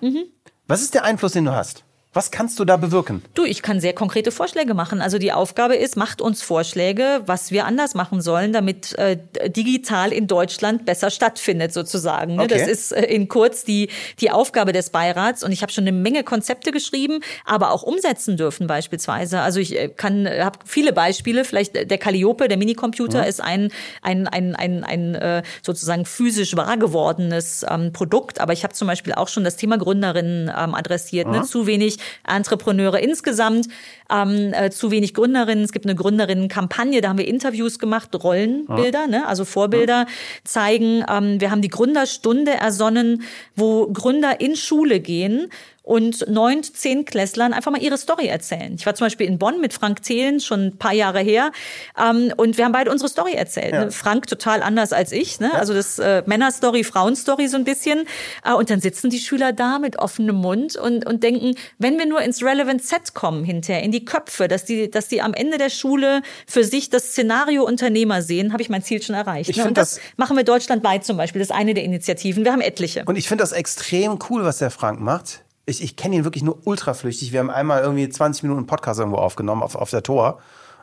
Was 0.67 0.81
ist 0.81 0.93
der 0.93 1.03
Einfluss, 1.03 1.31
den 1.31 1.45
du 1.45 1.51
hast? 1.51 1.83
Was 2.11 2.31
kannst 2.31 2.57
du 2.59 2.65
da 2.65 2.75
bewirken? 2.75 3.21
Du, 3.35 3.45
ich 3.45 3.61
kann 3.61 3.79
sehr 3.79 3.93
konkrete 3.93 4.31
Vorschläge 4.31 4.73
machen. 4.73 4.99
Also 4.99 5.19
die 5.19 5.31
Aufgabe 5.31 5.75
ist, 5.75 5.95
macht 5.95 6.21
uns 6.21 6.41
Vorschläge, 6.41 7.21
was 7.27 7.51
wir 7.51 7.65
anders 7.65 7.93
machen 7.93 8.19
sollen, 8.19 8.51
damit 8.51 8.97
äh, 8.97 9.19
digital 9.47 10.11
in 10.11 10.25
Deutschland 10.25 10.85
besser 10.85 11.11
stattfindet, 11.11 11.71
sozusagen. 11.71 12.37
Ne? 12.37 12.43
Okay. 12.45 12.57
Das 12.57 12.67
ist 12.67 12.93
äh, 12.93 13.03
in 13.03 13.27
kurz 13.27 13.63
die, 13.63 13.89
die 14.21 14.31
Aufgabe 14.31 14.73
des 14.73 14.89
Beirats. 14.89 15.43
Und 15.43 15.51
ich 15.51 15.61
habe 15.61 15.71
schon 15.71 15.83
eine 15.83 15.91
Menge 15.91 16.23
Konzepte 16.23 16.71
geschrieben, 16.71 17.19
aber 17.45 17.71
auch 17.71 17.83
umsetzen 17.83 18.37
dürfen 18.37 18.65
beispielsweise. 18.65 19.41
Also 19.41 19.59
ich 19.59 19.77
äh, 19.77 19.89
kann, 19.89 20.27
habe 20.27 20.57
viele 20.65 20.93
Beispiele. 20.93 21.45
Vielleicht 21.45 21.75
der 21.75 21.97
Calliope, 21.99 22.47
der 22.47 22.57
Minicomputer, 22.57 23.27
ist 23.27 23.39
ein, 23.39 23.71
ein, 24.01 24.27
ein, 24.27 24.55
ein, 24.55 24.83
ein 24.83 25.13
äh, 25.13 25.43
sozusagen 25.61 26.05
physisch 26.05 26.55
wahr 26.55 26.77
gewordenes 26.77 27.63
ähm, 27.69 27.93
Produkt. 27.93 28.41
Aber 28.41 28.53
ich 28.53 28.63
habe 28.63 28.73
zum 28.73 28.87
Beispiel 28.87 29.13
auch 29.13 29.27
schon 29.27 29.43
das 29.43 29.57
Thema 29.57 29.77
Gründerinnen 29.77 30.51
ähm, 30.57 30.73
adressiert. 30.73 31.27
Ne? 31.27 31.43
Zu 31.43 31.67
wenig 31.67 31.98
Entrepreneure 32.27 32.99
insgesamt, 32.99 33.67
ähm, 34.11 34.53
äh, 34.53 34.69
zu 34.69 34.91
wenig 34.91 35.13
Gründerinnen. 35.13 35.63
Es 35.63 35.71
gibt 35.71 35.85
eine 35.85 35.95
Gründerinnenkampagne, 35.95 37.01
da 37.01 37.09
haben 37.09 37.17
wir 37.17 37.27
Interviews 37.27 37.79
gemacht, 37.79 38.09
Rollenbilder, 38.21 39.07
ne? 39.07 39.27
also 39.27 39.45
Vorbilder 39.45 40.05
zeigen. 40.43 41.03
Ähm, 41.09 41.39
wir 41.41 41.51
haben 41.51 41.61
die 41.61 41.69
Gründerstunde 41.69 42.51
ersonnen, 42.51 43.23
wo 43.55 43.87
Gründer 43.87 44.41
in 44.41 44.55
Schule 44.55 44.99
gehen 44.99 45.49
und 45.83 46.29
neun, 46.29 46.63
zehn 46.63 47.05
Klässlern 47.05 47.53
einfach 47.53 47.71
mal 47.71 47.81
ihre 47.81 47.97
Story 47.97 48.27
erzählen. 48.27 48.75
Ich 48.77 48.85
war 48.85 48.95
zum 48.95 49.05
Beispiel 49.05 49.27
in 49.27 49.39
Bonn 49.39 49.59
mit 49.59 49.73
Frank 49.73 50.03
Thelen, 50.03 50.39
schon 50.39 50.67
ein 50.67 50.77
paar 50.77 50.93
Jahre 50.93 51.19
her, 51.19 51.51
ähm, 51.99 52.33
und 52.37 52.57
wir 52.57 52.65
haben 52.65 52.71
beide 52.71 52.91
unsere 52.91 53.09
Story 53.09 53.33
erzählt. 53.33 53.73
Ja. 53.73 53.85
Ne? 53.85 53.91
Frank 53.91 54.27
total 54.27 54.61
anders 54.61 54.93
als 54.93 55.11
ich, 55.11 55.39
ne? 55.39 55.53
also 55.53 55.73
das 55.73 55.99
äh, 55.99 56.23
Männerstory, 56.25 56.83
Frauenstory 56.83 57.47
so 57.47 57.57
ein 57.57 57.63
bisschen. 57.63 58.05
Äh, 58.43 58.53
und 58.53 58.69
dann 58.69 58.81
sitzen 58.81 59.09
die 59.09 59.19
Schüler 59.19 59.53
da 59.53 59.79
mit 59.79 59.97
offenem 59.97 60.35
Mund 60.35 60.75
und, 60.75 61.05
und 61.05 61.23
denken, 61.23 61.55
wenn 61.77 61.97
wir 61.97 62.05
nur 62.05 62.21
ins 62.21 62.43
Relevant 62.43 62.83
Set 62.83 63.13
kommen 63.13 63.43
hinterher, 63.43 63.83
in 63.83 63.91
die 63.91 64.05
Köpfe, 64.05 64.47
dass 64.47 64.65
die, 64.65 64.91
dass 64.91 65.07
die 65.07 65.21
am 65.21 65.33
Ende 65.33 65.57
der 65.57 65.69
Schule 65.69 66.21
für 66.45 66.63
sich 66.63 66.89
das 66.89 67.09
Szenario 67.09 67.63
Unternehmer 67.63 68.21
sehen, 68.21 68.53
habe 68.53 68.61
ich 68.61 68.69
mein 68.69 68.83
Ziel 68.83 69.01
schon 69.01 69.15
erreicht. 69.15 69.49
Ich 69.49 69.57
ne? 69.57 69.65
Und 69.65 69.77
das, 69.77 69.95
das- 69.95 70.01
machen 70.17 70.37
wir 70.37 70.43
deutschlandweit 70.43 71.03
zum 71.05 71.17
Beispiel. 71.17 71.39
Das 71.39 71.49
ist 71.49 71.55
eine 71.55 71.73
der 71.73 71.83
Initiativen. 71.83 72.43
Wir 72.43 72.51
haben 72.51 72.61
etliche. 72.61 73.03
Und 73.05 73.17
ich 73.17 73.27
finde 73.27 73.43
das 73.43 73.51
extrem 73.51 74.19
cool, 74.29 74.43
was 74.43 74.57
der 74.59 74.71
Frank 74.71 74.99
macht. 74.99 75.41
Ich, 75.69 75.83
ich 75.83 75.95
kenne 75.95 76.15
ihn 76.15 76.23
wirklich 76.23 76.43
nur 76.43 76.65
ultraflüchtig. 76.65 77.31
Wir 77.31 77.39
haben 77.39 77.49
einmal 77.49 77.81
irgendwie 77.81 78.09
20 78.09 78.43
Minuten 78.43 78.65
Podcast 78.65 78.99
irgendwo 78.99 79.19
aufgenommen 79.19 79.63
auf, 79.63 79.75
auf 79.75 79.89
der 79.89 80.03
Tor. 80.03 80.39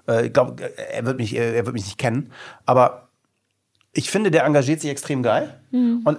Äh, 0.08 0.26
ich 0.26 0.32
glaube, 0.32 0.62
er 0.76 1.04
wird 1.04 1.18
mich, 1.18 1.34
er 1.34 1.66
wird 1.66 1.74
mich 1.74 1.84
nicht 1.84 1.98
kennen. 1.98 2.32
Aber 2.64 3.08
ich 3.92 4.10
finde, 4.10 4.30
der 4.30 4.44
engagiert 4.44 4.80
sich 4.80 4.90
extrem 4.90 5.22
geil. 5.22 5.60
Und 6.04 6.18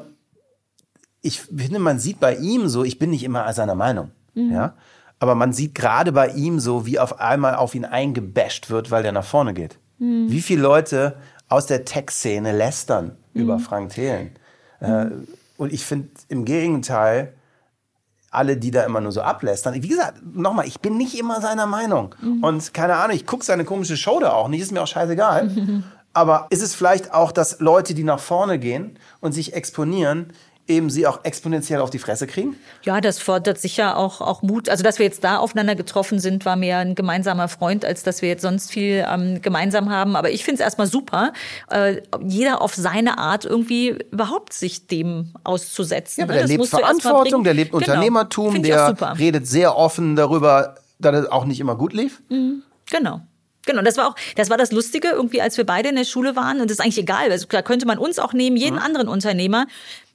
ich 1.21 1.41
finde, 1.41 1.79
man 1.79 1.99
sieht 1.99 2.19
bei 2.19 2.35
ihm 2.35 2.67
so, 2.67 2.83
ich 2.83 2.99
bin 2.99 3.09
nicht 3.11 3.23
immer 3.23 3.51
seiner 3.53 3.75
Meinung. 3.75 4.11
Ja. 4.51 4.73
Aber 5.19 5.35
man 5.35 5.53
sieht 5.53 5.73
gerade 5.75 6.11
bei 6.11 6.29
ihm 6.29 6.59
so, 6.59 6.85
wie 6.85 6.99
auf 6.99 7.19
einmal 7.19 7.55
auf 7.55 7.75
ihn 7.75 7.85
eingebasht 7.85 8.69
wird, 8.69 8.91
weil 8.91 9.03
der 9.03 9.11
nach 9.11 9.25
vorne 9.25 9.53
geht. 9.53 9.79
Wie 10.29 10.41
viele 10.41 10.61
Leute 10.61 11.17
aus 11.49 11.65
der 11.65 11.85
Tech-Szene 11.85 12.51
lästern 12.55 13.17
über 13.33 13.59
Frank 13.59 13.93
Thelen. 13.93 14.31
Äh, 14.79 15.07
und 15.57 15.73
ich 15.73 15.85
finde 15.85 16.09
im 16.29 16.45
Gegenteil, 16.45 17.33
alle, 18.31 18.57
die 18.57 18.71
da 18.71 18.83
immer 18.83 19.01
nur 19.01 19.11
so 19.11 19.21
ablästern. 19.21 19.75
Wie 19.75 19.87
gesagt, 19.87 20.15
nochmal, 20.33 20.67
ich 20.67 20.79
bin 20.79 20.97
nicht 20.97 21.17
immer 21.17 21.41
seiner 21.41 21.65
Meinung. 21.65 22.13
Und 22.41 22.73
keine 22.73 22.95
Ahnung, 22.95 23.15
ich 23.15 23.25
gucke 23.25 23.45
seine 23.45 23.65
komische 23.65 23.97
Show 23.97 24.19
da 24.19 24.31
auch 24.31 24.47
nicht, 24.47 24.61
ist 24.61 24.71
mir 24.71 24.81
auch 24.81 24.87
scheißegal. 24.87 25.49
Aber 26.13 26.47
ist 26.49 26.63
es 26.63 26.73
vielleicht 26.73 27.13
auch, 27.13 27.31
dass 27.31 27.59
Leute, 27.59 27.93
die 27.93 28.03
nach 28.03 28.19
vorne 28.19 28.57
gehen 28.57 28.97
und 29.19 29.33
sich 29.33 29.53
exponieren, 29.53 30.33
eben 30.67 30.89
sie 30.89 31.07
auch 31.07 31.19
exponentiell 31.23 31.79
auf 31.79 31.89
die 31.89 31.99
Fresse 31.99 32.27
kriegen? 32.27 32.55
Ja, 32.83 32.99
das 32.99 33.19
fordert 33.19 33.59
sicher 33.59 33.97
auch, 33.97 34.19
auch 34.21 34.41
Mut. 34.41 34.69
Also, 34.69 34.83
dass 34.83 34.99
wir 34.99 35.05
jetzt 35.05 35.23
da 35.23 35.37
aufeinander 35.37 35.75
getroffen 35.75 36.19
sind, 36.19 36.45
war 36.45 36.55
mehr 36.55 36.79
ein 36.79 36.95
gemeinsamer 36.95 37.47
Freund, 37.47 37.85
als 37.85 38.03
dass 38.03 38.21
wir 38.21 38.29
jetzt 38.29 38.41
sonst 38.41 38.71
viel 38.71 39.05
ähm, 39.07 39.41
gemeinsam 39.41 39.89
haben. 39.89 40.15
Aber 40.15 40.31
ich 40.31 40.43
finde 40.43 40.61
es 40.61 40.65
erstmal 40.65 40.87
super, 40.87 41.33
äh, 41.69 42.01
jeder 42.25 42.61
auf 42.61 42.75
seine 42.75 43.17
Art 43.17 43.45
irgendwie 43.45 43.97
überhaupt 44.11 44.53
sich 44.53 44.87
dem 44.87 45.33
auszusetzen. 45.43 46.21
Ja, 46.21 46.25
aber 46.25 46.33
ne? 46.33 46.39
der 46.39 46.47
Das 46.47 46.57
lebt 46.57 46.67
Verantwortung, 46.67 47.43
der 47.43 47.53
lebt 47.53 47.67
Genau. 47.71 47.77
Unternehmertum, 47.77 48.63
der 48.63 48.95
redet 49.19 49.47
sehr 49.47 49.75
offen 49.75 50.15
darüber, 50.15 50.75
dass 50.99 51.15
es 51.15 51.31
auch 51.31 51.45
nicht 51.45 51.59
immer 51.59 51.75
gut 51.75 51.93
lief. 51.93 52.21
Genau. 52.89 53.21
Genau, 53.67 53.81
das 53.81 53.97
war 53.97 54.07
auch, 54.07 54.15
das 54.35 54.49
war 54.49 54.57
das 54.57 54.71
Lustige, 54.71 55.09
irgendwie, 55.09 55.41
als 55.41 55.57
wir 55.57 55.65
beide 55.65 55.89
in 55.89 55.95
der 55.95 56.05
Schule 56.05 56.35
waren, 56.37 56.61
und 56.61 56.71
das 56.71 56.79
ist 56.79 56.79
eigentlich 56.79 56.97
egal, 56.99 57.29
also, 57.29 57.45
da 57.49 57.61
könnte 57.61 57.85
man 57.85 57.97
uns 57.97 58.17
auch 58.17 58.31
nehmen, 58.31 58.55
jeden 58.55 58.79
anderen 58.79 59.09
Unternehmer. 59.09 59.67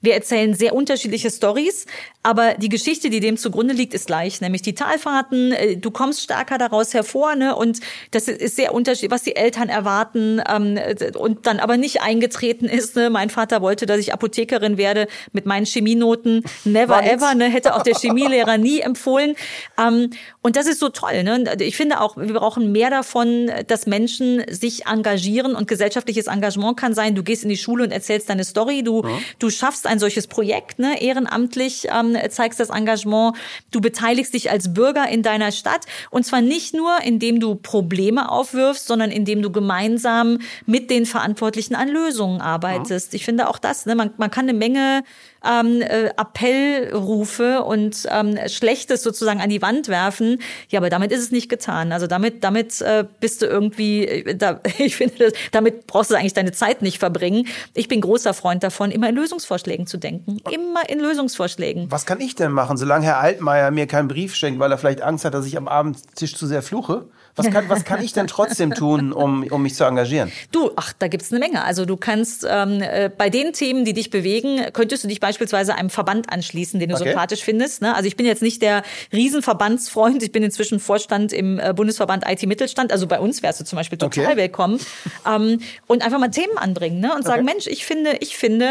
Wir 0.03 0.15
erzählen 0.15 0.55
sehr 0.55 0.75
unterschiedliche 0.75 1.31
Stories, 1.31 1.87
aber 2.23 2.55
die 2.55 2.69
Geschichte, 2.69 3.09
die 3.11 3.21
dem 3.21 3.37
zugrunde 3.37 3.73
liegt, 3.75 3.95
ist 3.95 4.07
gleich, 4.07 4.41
nämlich 4.41 4.63
die 4.63 4.75
Talfahrten. 4.75 5.53
äh, 5.53 5.77
Du 5.77 5.91
kommst 5.91 6.23
stärker 6.23 6.59
daraus 6.59 6.93
hervor, 6.93 7.35
ne? 7.35 7.57
Und 7.57 7.81
das 8.11 8.29
ist 8.29 8.57
sehr 8.57 8.75
unterschiedlich, 8.75 9.11
was 9.11 9.23
die 9.23 9.37
Eltern 9.37 9.69
erwarten 9.69 10.41
ähm, 10.49 10.79
und 11.17 11.47
dann 11.47 11.59
aber 11.59 11.77
nicht 11.77 12.03
eingetreten 12.03 12.67
ist. 12.67 12.95
Ne? 12.97 13.11
Mein 13.11 13.31
Vater 13.31 13.63
wollte, 13.63 13.87
dass 13.87 13.99
ich 13.99 14.13
Apothekerin 14.13 14.77
werde 14.77 15.09
mit 15.33 15.47
meinen 15.47 15.67
Chemienoten. 15.67 16.45
Never 16.65 17.01
nix. 17.01 17.13
ever, 17.15 17.35
ne? 17.35 17.45
Hätte 17.49 17.75
auch 17.75 17.83
der 17.83 17.95
Chemielehrer 17.95 18.59
nie 18.59 18.81
empfohlen. 18.81 19.35
Ähm, 19.79 20.11
und 20.43 20.57
das 20.57 20.67
ist 20.67 20.81
so 20.81 20.89
toll. 20.89 21.23
Ne? 21.23 21.35
Und 21.35 21.61
Ich 21.61 21.77
finde 21.77 22.01
auch, 22.01 22.17
wir 22.17 22.35
brauchen 22.35 22.73
mehr 22.73 22.91
davon, 22.91 23.51
dass 23.69 23.87
Menschen 23.87 24.45
sich 24.51 24.87
engagieren 24.87 25.55
und 25.55 25.69
gesellschaftliches 25.69 26.27
Engagement 26.27 26.77
kann 26.77 26.95
sein. 26.95 27.15
Du 27.15 27.23
gehst 27.23 27.45
in 27.45 27.49
die 27.49 27.57
Schule 27.57 27.85
und 27.85 27.93
erzählst 27.93 28.29
deine 28.29 28.45
Story. 28.45 28.83
Du, 28.83 29.05
du 29.39 29.51
schaffst 29.51 29.87
ein 29.93 29.99
solches 29.99 30.27
Projekt, 30.27 30.79
ne? 30.79 31.01
ehrenamtlich 31.01 31.87
ähm, 31.93 32.17
zeigst 32.31 32.59
das 32.59 32.71
Engagement. 32.71 33.37
Du 33.71 33.81
beteiligst 33.81 34.35
dich 34.35 34.51
als 34.51 34.75
Bürger 34.75 35.09
in 35.09 35.23
deiner 35.23 35.53
Stadt 35.53 35.87
und 36.11 36.25
zwar 36.25 36.41
nicht 36.41 36.75
nur, 36.75 37.01
indem 37.03 37.39
du 37.39 37.55
Probleme 37.55 38.31
aufwirfst, 38.31 38.87
sondern 38.87 39.11
indem 39.11 39.43
du 39.43 39.53
gemeinsam 39.53 40.39
mit 40.67 40.91
den 40.91 41.07
Verantwortlichen 41.07 41.75
an 41.75 41.89
Lösungen 41.89 42.41
arbeitest. 42.41 43.15
Ich 43.15 43.25
finde 43.25 43.49
auch 43.49 43.59
das, 43.59 43.87
ne? 43.87 43.95
man, 43.95 44.11
man 44.17 44.31
kann 44.31 44.49
eine 44.49 44.59
Menge 44.59 45.05
ähm, 45.45 45.83
äh, 45.83 46.11
Appellrufe 46.17 47.63
und 47.63 48.07
ähm, 48.11 48.39
Schlechtes 48.47 49.03
sozusagen 49.03 49.41
an 49.41 49.51
die 49.51 49.63
Wand 49.63 49.89
werfen. 49.89 50.39
Ja, 50.69 50.81
aber 50.81 50.91
damit 50.91 51.13
ist 51.13 51.21
es 51.21 51.31
nicht 51.31 51.49
getan. 51.49 51.93
Also 51.93 52.07
damit, 52.07 52.45
damit 52.45 52.81
äh, 52.81 53.05
bist 53.21 53.43
du 53.43 53.47
irgendwie, 53.47 54.07
äh, 54.07 54.37
da, 54.37 54.61
ich 54.79 54.97
finde, 54.97 55.31
das, 55.31 55.33
damit 55.51 55.87
brauchst 55.87 56.11
du 56.11 56.15
eigentlich 56.15 56.35
deine 56.35 56.53
Zeit 56.53 56.83
nicht 56.83 56.99
verbringen. 56.99 57.47
Ich 57.75 57.89
bin 57.89 58.01
großer 58.01 58.35
Freund 58.35 58.63
davon, 58.63 58.91
immer 58.91 59.09
in 59.09 59.15
Lösungsvorschlägen 59.15 59.87
zu 59.87 59.99
denken. 59.99 60.39
Immer 60.51 60.89
in 60.89 61.01
Lösungsvorschlägen. 61.01 61.91
Was 61.91 62.07
kann 62.07 62.21
ich 62.21 62.35
denn 62.35 62.53
machen, 62.53 62.77
solange 62.77 63.07
Herr 63.07 63.19
Altmaier 63.19 63.71
mir 63.71 63.87
keinen 63.87 64.09
Brief 64.09 64.35
schenkt, 64.35 64.61
weil 64.61 64.71
er 64.71 64.79
vielleicht 64.79 65.03
Angst 65.03 65.25
hat, 65.25 65.35
dass 65.35 65.47
ich 65.47 65.57
am 65.57 65.69
Abendtisch 65.69 66.35
zu 66.35 66.47
sehr 66.47 66.63
fluche? 66.63 67.07
Was 67.35 67.51
kann, 67.51 67.69
was 67.71 67.85
kann 67.85 68.03
ich 68.05 68.13
denn 68.13 68.27
trotzdem 68.27 68.75
tun, 68.75 69.13
um, 69.13 69.45
um 69.51 69.63
mich 69.63 69.75
zu 69.75 69.85
engagieren? 69.85 70.31
Du, 70.51 70.71
ach, 70.77 70.93
da 70.99 71.09
gibt's 71.09 71.33
eine 71.33 71.39
Menge. 71.41 71.65
Also 71.65 71.87
du 71.87 71.97
kannst 71.97 72.47
ähm, 72.49 72.83
äh, 72.83 73.09
bei 73.17 73.31
den 73.31 73.55
Themen, 73.55 73.87
die 73.87 73.95
dich 73.95 74.11
bewegen, 74.11 74.61
könntest 74.75 75.05
du 75.05 75.09
dich 75.09 75.19
beispielsweise 75.19 75.75
einem 75.75 75.89
Verband 75.89 76.31
anschließen, 76.31 76.79
den 76.79 76.91
du 76.91 76.95
Okay. 76.97 77.05
sympathisch 77.05 77.43
findest. 77.43 77.81
Ne? 77.81 77.95
Also 77.95 78.07
ich 78.07 78.17
bin 78.17 78.27
jetzt 78.27 78.43
nicht 78.43 78.61
der 78.61 78.83
Riesenverbandsfreund. 79.15 80.23
Ich 80.23 80.31
bin 80.33 80.43
inzwischen 80.43 80.79
Vorstand 80.79 81.33
im 81.33 81.59
äh, 81.59 81.73
Bundesverband 81.75 82.25
IT 82.29 82.43
Mittelstand. 82.47 82.93
Also 82.93 83.07
bei 83.07 83.19
uns 83.19 83.43
wärst 83.43 83.61
du 83.61 83.65
zum 83.65 83.77
Beispiel 83.77 83.99
total 83.99 84.27
Okay. 84.27 84.37
willkommen. 84.37 84.79
ähm, 85.27 85.61
und 85.87 86.03
einfach 86.05 86.19
mal 86.19 86.29
Themen 86.29 86.59
anbringen 86.59 87.01
ne? 87.01 87.15
und 87.15 87.25
sagen, 87.25 87.43
Okay. 87.45 87.53
Mensch, 87.55 87.67
ich 87.67 87.85
finde, 87.87 88.17
ich 88.21 88.37
finde, 88.37 88.69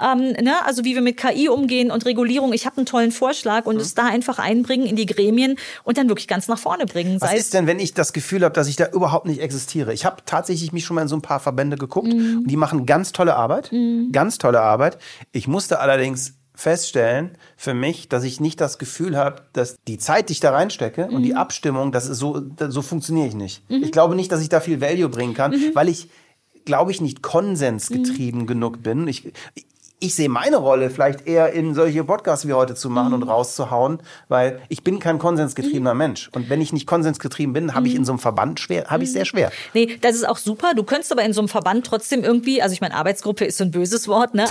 ähm, 0.00 0.32
ne? 0.40 0.54
also 0.64 0.84
wie 0.84 0.94
wir 0.94 1.02
mit 1.02 1.16
KI 1.16 1.48
umgehen 1.48 1.90
und 1.90 2.04
Regulierung, 2.06 2.52
ich 2.52 2.64
habe 2.66 2.76
einen 2.78 2.86
tollen 2.86 3.10
Vorschlag 3.12 3.62
Mhm. 3.62 3.66
und 3.70 3.76
es 3.80 3.94
da 3.94 4.06
einfach 4.06 4.38
einbringen 4.38 4.86
in 4.86 4.96
die 4.96 5.06
Gremien 5.06 5.56
und 5.84 5.98
dann 5.98 6.08
wirklich 6.08 6.28
ganz 6.28 6.46
nach 6.48 6.58
vorne 6.58 6.86
bringen. 6.86 7.20
Was 7.20 7.32
ist 7.34 7.54
denn, 7.54 7.66
wenn 7.66 7.78
ich 7.80 7.92
das 7.94 8.03
Gefühl 8.12 8.44
habe, 8.44 8.52
dass 8.54 8.68
ich 8.68 8.76
da 8.76 8.88
überhaupt 8.88 9.26
nicht 9.26 9.40
existiere? 9.40 9.92
Ich 9.92 10.04
habe 10.04 10.22
tatsächlich 10.26 10.72
mich 10.72 10.84
schon 10.84 10.94
mal 10.96 11.02
in 11.02 11.08
so 11.08 11.16
ein 11.16 11.22
paar 11.22 11.40
Verbände 11.40 11.76
geguckt 11.76 12.12
Mhm. 12.12 12.38
und 12.42 12.50
die 12.50 12.56
machen 12.56 12.86
ganz 12.86 13.12
tolle 13.12 13.36
Arbeit, 13.36 13.70
ganz 14.12 14.38
tolle 14.38 14.60
Arbeit. 14.60 14.98
Ich 15.32 15.48
musste 15.48 15.80
allerdings 15.80 16.34
feststellen 16.56 17.32
für 17.56 17.74
mich, 17.74 18.08
dass 18.08 18.22
ich 18.22 18.40
nicht 18.40 18.60
das 18.60 18.78
Gefühl 18.78 19.16
habe, 19.16 19.42
dass 19.54 19.76
die 19.88 19.98
Zeit, 19.98 20.28
die 20.28 20.34
ich 20.34 20.40
da 20.40 20.52
reinstecke 20.52 21.06
und 21.06 21.18
Mhm. 21.20 21.22
die 21.24 21.34
Abstimmung, 21.34 21.90
das 21.90 22.06
ist 22.08 22.18
so, 22.18 22.42
so 22.68 22.80
funktioniere 22.82 23.26
ich 23.26 23.34
nicht. 23.34 23.62
Ich 23.68 23.90
glaube 23.90 24.14
nicht, 24.14 24.30
dass 24.30 24.40
ich 24.40 24.48
da 24.48 24.60
viel 24.60 24.80
Value 24.80 25.08
bringen 25.08 25.34
kann, 25.34 25.50
Mhm. 25.50 25.70
weil 25.74 25.88
ich, 25.88 26.10
glaube 26.64 26.92
ich, 26.92 27.00
nicht 27.00 27.22
konsensgetrieben 27.22 28.46
genug 28.46 28.82
bin. 28.82 29.08
Ich, 29.08 29.32
ich 30.04 30.14
sehe 30.14 30.28
meine 30.28 30.56
Rolle 30.56 30.90
vielleicht 30.90 31.26
eher 31.26 31.52
in 31.52 31.74
solche 31.74 32.04
Podcasts 32.04 32.46
wie 32.46 32.52
heute 32.52 32.74
zu 32.74 32.90
machen 32.90 33.14
und 33.14 33.22
rauszuhauen, 33.22 34.00
weil 34.28 34.60
ich 34.68 34.84
bin 34.84 34.98
kein 34.98 35.18
konsensgetriebener 35.18 35.94
Mensch. 35.94 36.28
Und 36.32 36.50
wenn 36.50 36.60
ich 36.60 36.72
nicht 36.72 36.86
konsensgetrieben 36.86 37.52
bin, 37.54 37.74
habe 37.74 37.88
ich 37.88 37.94
in 37.94 38.04
so 38.04 38.12
einem 38.12 38.18
Verband 38.18 38.60
schwer, 38.60 38.86
habe 38.88 39.04
ich 39.04 39.12
sehr 39.12 39.24
schwer. 39.24 39.50
Nee, 39.72 39.96
das 40.00 40.14
ist 40.14 40.28
auch 40.28 40.36
super. 40.36 40.74
Du 40.74 40.82
könntest 40.82 41.10
aber 41.10 41.22
in 41.22 41.32
so 41.32 41.40
einem 41.40 41.48
Verband 41.48 41.86
trotzdem 41.86 42.22
irgendwie, 42.22 42.60
also 42.60 42.74
ich 42.74 42.80
meine, 42.80 42.94
Arbeitsgruppe 42.94 43.44
ist 43.46 43.56
so 43.58 43.64
ein 43.64 43.70
böses 43.70 44.06
Wort, 44.08 44.34
ne? 44.34 44.44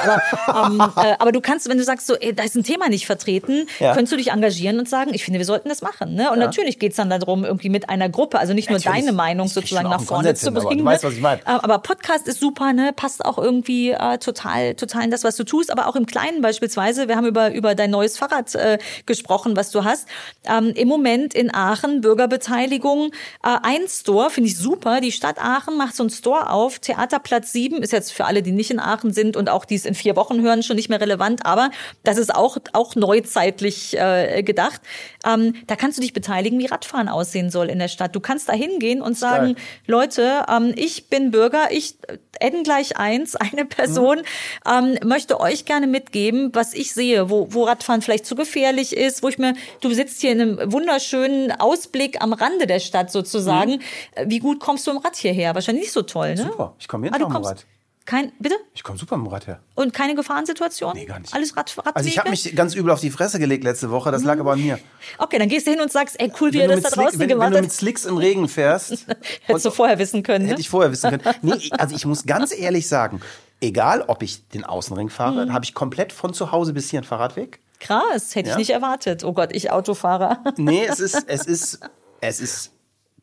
Aber, 0.48 0.68
ähm, 0.68 0.82
äh, 0.98 1.14
aber 1.20 1.32
du 1.32 1.40
kannst, 1.42 1.70
wenn 1.70 1.78
du 1.78 1.84
sagst, 1.84 2.08
so, 2.08 2.16
ey, 2.16 2.34
da 2.34 2.44
ist 2.44 2.56
ein 2.56 2.64
Thema 2.64 2.90
nicht 2.90 3.06
vertreten, 3.06 3.68
Ja. 3.80 3.94
könntest 3.94 4.12
du 4.14 4.18
dich 4.18 4.32
engagieren 4.32 4.80
und 4.80 4.90
sagen, 4.90 5.12
ich 5.14 5.24
finde, 5.24 5.40
wir 5.40 5.46
sollten 5.46 5.70
das 5.70 5.82
machen. 5.82 6.16
Ne? 6.16 6.32
Und 6.32 6.40
natürlich 6.40 6.80
geht's 6.80 6.96
dann 6.96 7.10
darum, 7.10 7.46
irgendwie 7.46 7.70
mit 7.70 7.90
einer 7.90 8.10
Gruppe, 8.10 8.40
also 8.40 8.54
nicht 8.54 8.70
nur 8.70 8.80
Natürlich. 8.80 9.06
deine 9.06 9.16
Meinung 9.16 9.48
sozusagen 9.48 9.90
nach 9.90 10.02
vorne 10.02 10.30
Konsens 10.30 10.40
zu 10.42 10.46
hin, 10.48 10.58
aber 10.58 10.66
bringen. 10.68 10.80
du 10.80 10.86
weißt, 10.86 11.04
ne? 11.04 11.10
was 11.10 11.16
ich 11.16 11.22
meine. 11.22 11.42
Äh, 11.42 11.60
Aber 11.62 11.78
Podcast 11.80 12.28
ist 12.28 12.40
super, 12.40 12.74
ne? 12.74 12.92
Passt 12.96 13.24
auch 13.24 13.38
irgendwie 13.38 13.92
äh, 13.92 14.18
total, 14.18 14.74
total 14.76 15.04
in 15.04 15.12
das, 15.12 15.24
was 15.24 15.36
du 15.36 15.43
tust, 15.44 15.72
aber 15.72 15.88
auch 15.88 15.95
im 15.95 16.06
Kleinen 16.06 16.41
beispielsweise. 16.41 17.07
Wir 17.07 17.15
haben 17.15 17.26
über, 17.26 17.53
über 17.53 17.76
dein 17.76 17.91
neues 17.91 18.18
Fahrrad 18.18 18.53
äh, 18.56 18.78
gesprochen, 19.06 19.56
was 19.56 19.72
du 19.72 19.84
hast. 19.84 20.07
Ähm, 20.45 20.74
Im 20.76 20.88
Moment 20.88 21.34
in 21.34 21.53
Aachen 21.53 22.02
Bürgerbeteiligung. 22.02 23.11
Äh, 23.44 23.57
ein 23.64 23.88
Store 23.88 24.30
finde 24.30 24.49
ich 24.49 24.57
super. 24.57 25.02
Die 25.02 25.11
Stadt 25.11 25.38
Aachen 25.40 25.78
macht 25.78 25.95
so 25.95 26.03
einen 26.03 26.10
Store 26.10 26.49
auf. 26.49 26.80
Theaterplatz 26.80 27.52
7 27.52 27.82
ist 27.82 27.94
jetzt 27.94 28.14
für 28.14 28.26
alle, 28.26 28.41
die 28.41 28.52
nicht 28.52 28.72
in 28.72 28.80
Aachen 28.80 29.14
sind 29.14 29.38
und 29.38 29.49
auch 29.49 29.65
die 29.65 29.76
es 29.76 29.86
in 29.86 29.95
vier 29.95 30.15
Wochen 30.15 30.41
hören, 30.41 30.64
schon 30.64 30.76
nicht 30.76 30.90
mehr 30.90 31.02
relevant. 31.02 31.45
Aber 31.45 31.72
das 32.03 32.18
ist 32.18 32.34
auch, 32.34 32.57
auch 32.74 32.95
neuzeitlich 32.95 33.98
äh, 33.98 34.44
gedacht. 34.44 34.82
Ähm, 35.26 35.56
da 35.68 35.76
kannst 35.76 35.98
du 35.98 36.02
dich 36.02 36.14
beteiligen, 36.14 36.60
wie 36.60 36.65
Radfahren 36.65 37.10
aussehen 37.10 37.49
soll 37.49 37.70
in 37.70 37.80
der 37.80 37.88
Stadt. 37.88 38.15
Du 38.15 38.20
kannst 38.20 38.49
da 38.49 38.53
hingehen 38.53 39.02
und 39.02 39.18
sagen, 39.18 39.53
geil. 39.53 39.64
Leute, 39.88 40.45
ähm, 40.49 40.74
ich 40.76 41.10
bin 41.10 41.32
Bürger, 41.32 41.72
ich 41.72 41.95
äh, 42.07 42.18
N 42.40 42.64
gleich 42.64 42.98
eins, 42.98 43.36
eine 43.53 43.65
Person, 43.65 44.22
ähm, 44.70 44.98
möchte 45.03 45.23
euch 45.32 45.66
gerne 45.66 45.88
mitgeben, 45.88 46.50
was 46.54 46.74
ich 46.74 46.94
sehe, 46.94 47.30
wo, 47.30 47.48
wo 47.52 47.64
Radfahren 47.64 48.02
vielleicht 48.02 48.26
zu 48.26 48.36
gefährlich 48.36 48.95
ist, 48.95 49.24
wo 49.24 49.30
ich 49.30 49.38
mir, 49.38 49.54
du 49.82 49.94
sitzt 49.94 50.22
hier 50.22 50.32
in 50.32 50.41
einem 50.41 50.72
wunderschönen 50.72 51.52
Ausblick 51.52 52.22
am 52.22 52.34
Rande 52.34 52.68
der 52.68 52.80
Stadt 52.80 53.12
sozusagen. 53.12 53.82
Äh, 54.16 54.26
Wie 54.28 54.40
gut 54.40 54.60
kommst 54.60 54.86
du 54.88 54.91
im 54.91 54.98
Rad 54.98 55.16
hierher? 55.16 55.56
Wahrscheinlich 55.56 55.84
nicht 55.86 55.94
so 55.94 56.02
toll, 56.04 56.36
ne? 56.36 56.44
Super, 56.44 56.76
ich 56.80 56.88
komme 56.88 57.08
jeden 57.08 57.16
Ah, 57.16 57.20
Tag 57.20 57.34
mit 57.34 57.45
Rad. 57.45 57.66
kein, 58.06 58.32
bitte? 58.40 58.56
Ich 58.76 58.84
komme 58.84 58.98
super 59.00 59.16
mit 59.18 59.28
dem 59.28 59.32
Rad 59.34 59.48
her. 59.48 59.60
Und 59.76 59.94
keine 59.94 60.14
Gefahrensituation? 60.16 60.94
Nee, 60.94 61.06
gar 61.06 61.20
nicht. 61.20 61.34
Alles 61.34 61.56
Rad, 61.56 61.70
Radwege? 61.78 61.95
Also 61.95 62.10
ich 62.10 62.18
habe 62.20 62.30
mich 62.30 62.56
ganz 62.56 62.76
übel 62.76 62.91
auf 62.91 63.00
die 63.00 63.12
Fresse 63.12 63.40
gelegt 63.40 63.64
letzte 63.64 63.90
Woche, 63.91 64.12
das 64.12 64.24
lag 64.24 64.40
aber 64.40 64.54
an 64.54 64.62
mir. 64.62 64.78
Okay, 65.18 65.40
dann 65.40 65.48
gehst 65.50 65.68
du 65.68 65.72
hin 65.72 65.80
und 65.82 65.91
sagst, 65.91 66.20
ey, 66.20 66.32
cool, 66.41 66.52
wie 66.54 66.60
Wenn 66.60 66.70
du, 66.70 66.76
das 66.82 66.84
da 66.84 66.90
draußen 67.02 67.14
wenn, 67.20 67.30
wenn 67.30 67.38
gemacht 67.38 67.54
du 67.56 67.62
mit. 67.62 67.72
Slicks 67.72 68.06
im 68.06 68.18
Regen 68.18 68.48
fährst, 68.50 69.06
Hättest 69.45 69.66
du 69.66 69.72
vorher 69.72 69.98
wissen 70.00 70.22
können, 70.24 70.45
ne? 70.45 70.52
hätte 70.52 70.62
ich 70.62 70.70
vorher 70.70 70.91
wissen 70.91 71.10
können. 71.12 71.24
Nee, 71.41 71.70
also 71.72 71.95
ich 71.95 72.06
muss 72.06 72.26
ganz 72.26 72.52
ehrlich 72.58 72.88
sagen, 72.88 73.22
egal 73.64 74.03
ob 74.07 74.22
ich 74.23 74.48
den 74.49 74.64
Außenring 74.64 75.10
fahre, 75.10 75.45
Mhm. 75.48 75.53
habe 75.53 75.65
ich 75.65 75.73
komplett 75.73 76.14
von 76.14 76.34
zu 76.34 76.52
Hause 76.52 76.73
bis 76.73 76.90
hier 76.90 76.99
einen 76.99 77.07
Fahrradweg. 77.07 77.60
Krass, 77.80 78.35
hätte 78.35 78.49
Ja? 78.49 78.56
ich 78.56 78.60
nicht 78.60 78.69
erwartet. 78.69 79.23
Oh 79.23 79.34
Gott, 79.34 79.49
ich 79.53 79.72
Autofahrer. 79.72 80.44
Nee, 80.57 80.85
es 80.88 80.99
ist, 80.99 81.26
es 81.27 81.45
ist, 81.45 81.80
es 82.22 82.40
ist 82.40 82.72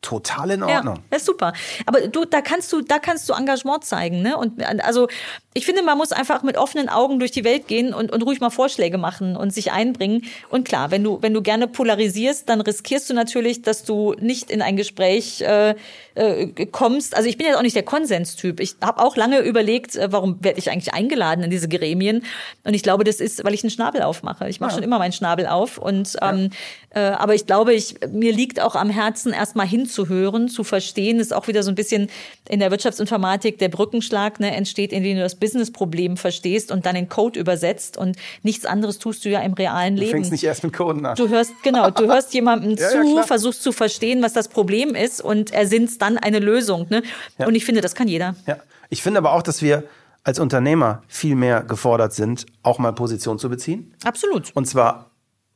total 0.01 0.49
in 0.51 0.63
Ordnung. 0.63 0.97
Ja, 1.11 1.17
ist 1.17 1.27
super. 1.27 1.53
Aber 1.85 2.01
du, 2.07 2.25
da 2.25 2.41
kannst 2.41 2.73
du, 2.73 2.81
da 2.81 2.97
kannst 2.97 3.29
du 3.29 3.33
Engagement 3.33 3.83
zeigen, 3.85 4.23
ne? 4.23 4.35
Und 4.35 4.59
also 4.83 5.07
ich 5.53 5.63
finde, 5.65 5.83
man 5.83 5.95
muss 5.97 6.11
einfach 6.11 6.41
mit 6.41 6.57
offenen 6.57 6.89
Augen 6.89 7.19
durch 7.19 7.29
die 7.31 7.43
Welt 7.43 7.67
gehen 7.67 7.93
und, 7.93 8.11
und 8.11 8.23
ruhig 8.23 8.39
mal 8.39 8.49
Vorschläge 8.49 8.97
machen 8.97 9.35
und 9.35 9.53
sich 9.53 9.71
einbringen. 9.71 10.23
Und 10.49 10.67
klar, 10.67 10.89
wenn 10.89 11.03
du, 11.03 11.21
wenn 11.21 11.35
du 11.35 11.43
gerne 11.43 11.67
polarisierst, 11.67 12.49
dann 12.49 12.61
riskierst 12.61 13.11
du 13.11 13.13
natürlich, 13.13 13.61
dass 13.61 13.83
du 13.83 14.15
nicht 14.19 14.49
in 14.49 14.63
ein 14.63 14.75
Gespräch 14.75 15.41
äh, 15.41 15.75
äh, 16.15 16.47
kommst. 16.65 17.15
Also 17.15 17.29
ich 17.29 17.37
bin 17.37 17.47
ja 17.47 17.57
auch 17.57 17.61
nicht 17.61 17.75
der 17.75 17.83
Konsenstyp. 17.83 18.59
Ich 18.59 18.75
habe 18.81 19.01
auch 19.01 19.15
lange 19.15 19.39
überlegt, 19.39 19.95
äh, 19.95 20.11
warum 20.11 20.43
werde 20.43 20.59
ich 20.59 20.69
eigentlich 20.69 20.93
eingeladen 20.93 21.43
in 21.43 21.49
diese 21.49 21.69
Gremien? 21.69 22.23
Und 22.63 22.73
ich 22.73 22.83
glaube, 22.83 23.03
das 23.03 23.19
ist, 23.19 23.43
weil 23.43 23.53
ich 23.53 23.63
einen 23.63 23.71
Schnabel 23.71 24.01
aufmache. 24.01 24.49
Ich 24.49 24.59
mache 24.59 24.71
ja. 24.71 24.75
schon 24.75 24.83
immer 24.83 24.99
meinen 24.99 25.13
Schnabel 25.13 25.47
auf. 25.47 25.77
Und 25.77 26.17
ähm, 26.21 26.49
ja. 26.93 27.11
äh, 27.11 27.13
aber 27.15 27.35
ich 27.35 27.45
glaube, 27.45 27.73
ich 27.73 27.95
mir 28.11 28.33
liegt 28.33 28.59
auch 28.59 28.75
am 28.75 28.89
Herzen, 28.89 29.31
erstmal 29.31 29.67
hinzuhören, 29.67 30.49
zu 30.49 30.63
verstehen. 30.63 31.19
ist 31.19 31.33
auch 31.33 31.47
wieder 31.47 31.63
so 31.63 31.71
ein 31.71 31.75
bisschen 31.75 32.09
in 32.49 32.59
der 32.59 32.71
Wirtschaftsinformatik 32.71 33.57
der 33.59 33.69
Brückenschlag 33.69 34.39
ne, 34.39 34.53
entsteht, 34.53 34.91
indem 34.91 35.17
du 35.17 35.23
das 35.23 35.35
Businessproblem 35.35 36.17
verstehst 36.17 36.71
und 36.71 36.85
dann 36.85 36.95
in 36.95 37.07
Code 37.07 37.39
übersetzt. 37.39 37.97
Und 37.97 38.17
nichts 38.43 38.65
anderes 38.65 38.99
tust 38.99 39.23
du 39.23 39.29
ja 39.29 39.39
im 39.39 39.53
realen 39.53 39.95
Leben. 39.95 40.11
Du 40.11 40.15
fängst 40.17 40.31
nicht 40.31 40.43
erst 40.43 40.63
mit 40.63 40.73
Coden 40.73 41.05
an. 41.05 41.15
Du 41.15 41.29
hörst, 41.29 41.53
genau, 41.63 41.89
du 41.89 42.07
hörst 42.07 42.33
jemandem 42.33 42.75
ja, 42.77 42.89
zu, 42.89 43.23
versuchst 43.23 43.63
zu 43.63 43.71
verstehen, 43.71 44.21
was 44.21 44.33
das 44.33 44.49
Problem 44.49 44.95
ist 44.95 45.21
und 45.21 45.51
ersinnst 45.51 46.00
dann 46.01 46.17
eine 46.17 46.39
Lösung. 46.39 46.87
Ne? 46.89 47.03
Und 47.37 47.55
ich 47.55 47.65
finde, 47.65 47.81
das 47.81 47.95
kann 47.95 48.07
jeder. 48.07 48.35
Ja. 48.47 48.57
Ich 48.89 49.01
finde 49.01 49.19
aber 49.19 49.33
auch, 49.33 49.41
dass 49.41 49.61
wir 49.61 49.83
als 50.23 50.39
Unternehmer 50.39 51.03
viel 51.07 51.35
mehr 51.35 51.63
gefordert 51.63 52.13
sind, 52.13 52.45
auch 52.63 52.79
mal 52.79 52.91
Position 52.93 53.39
zu 53.39 53.49
beziehen. 53.49 53.93
Absolut. 54.03 54.51
Und 54.53 54.67
zwar 54.67 55.11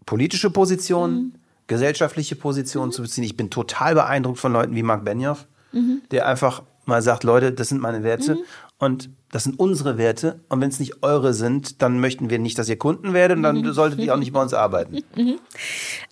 politische 0.06 0.50
Positionen, 0.50 1.16
mhm. 1.16 1.34
gesellschaftliche 1.68 2.36
Positionen 2.36 2.90
mhm. 2.90 2.94
zu 2.94 3.02
beziehen. 3.04 3.24
Ich 3.24 3.38
bin 3.38 3.50
total 3.50 3.94
beeindruckt 3.96 4.40
von 4.40 4.54
Leuten 4.54 4.76
wie 4.76 4.84
Mark 4.84 5.06
Benioff, 5.06 5.46
mhm. 5.72 6.02
der 6.12 6.28
einfach 6.28 6.64
mal 6.86 7.02
sagt, 7.02 7.24
Leute, 7.24 7.52
das 7.52 7.70
sind 7.70 7.82
meine 7.82 8.04
Werte. 8.04 8.36
Mhm. 8.36 8.44
Und 8.78 9.10
das 9.32 9.44
sind 9.44 9.60
unsere 9.60 9.98
Werte. 9.98 10.40
Und 10.50 10.62
wenn 10.62 10.70
es 10.70 10.80
nicht 10.80 11.04
eure 11.04 11.34
sind, 11.34 11.82
dann 11.82 12.00
möchten 12.00 12.30
wir 12.30 12.40
nicht, 12.40 12.58
dass 12.58 12.70
ihr 12.70 12.78
Kunden 12.78 13.14
werdet 13.14 13.38
und 13.38 13.44
dann 13.44 13.58
mhm. 13.58 13.74
solltet 13.74 14.00
ihr 14.00 14.14
auch 14.14 14.20
nicht 14.20 14.34
bei 14.34 14.42
uns 14.42 14.54
arbeiten. 14.54 15.00
Mhm. 15.16 15.40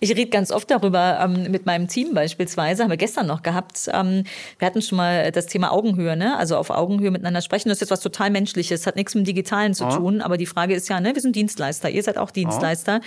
Ich 0.00 0.10
rede 0.10 0.30
ganz 0.30 0.50
oft 0.50 0.70
darüber 0.70 1.18
ähm, 1.22 1.50
mit 1.50 1.66
meinem 1.66 1.88
Team 1.88 2.14
beispielsweise, 2.14 2.82
haben 2.82 2.90
wir 2.90 2.96
gestern 2.96 3.26
noch 3.26 3.42
gehabt. 3.42 3.90
Ähm, 3.92 4.24
wir 4.58 4.66
hatten 4.66 4.80
schon 4.80 4.96
mal 4.96 5.30
das 5.30 5.46
Thema 5.46 5.72
Augenhöhe, 5.72 6.16
ne? 6.16 6.38
also 6.38 6.56
auf 6.56 6.70
Augenhöhe 6.70 7.10
miteinander 7.10 7.42
sprechen. 7.42 7.68
Das 7.68 7.76
ist 7.76 7.80
jetzt 7.82 7.90
was 7.90 8.00
total 8.00 8.30
Menschliches, 8.30 8.86
hat 8.86 8.96
nichts 8.96 9.14
mit 9.14 9.24
dem 9.24 9.26
Digitalen 9.26 9.74
zu 9.74 9.84
oh. 9.84 9.90
tun. 9.90 10.22
Aber 10.22 10.38
die 10.38 10.46
Frage 10.46 10.74
ist 10.74 10.88
ja, 10.88 11.00
ne? 11.00 11.14
wir 11.14 11.20
sind 11.20 11.36
Dienstleister, 11.36 11.90
ihr 11.90 12.02
seid 12.02 12.16
auch 12.16 12.30
Dienstleister. 12.30 13.00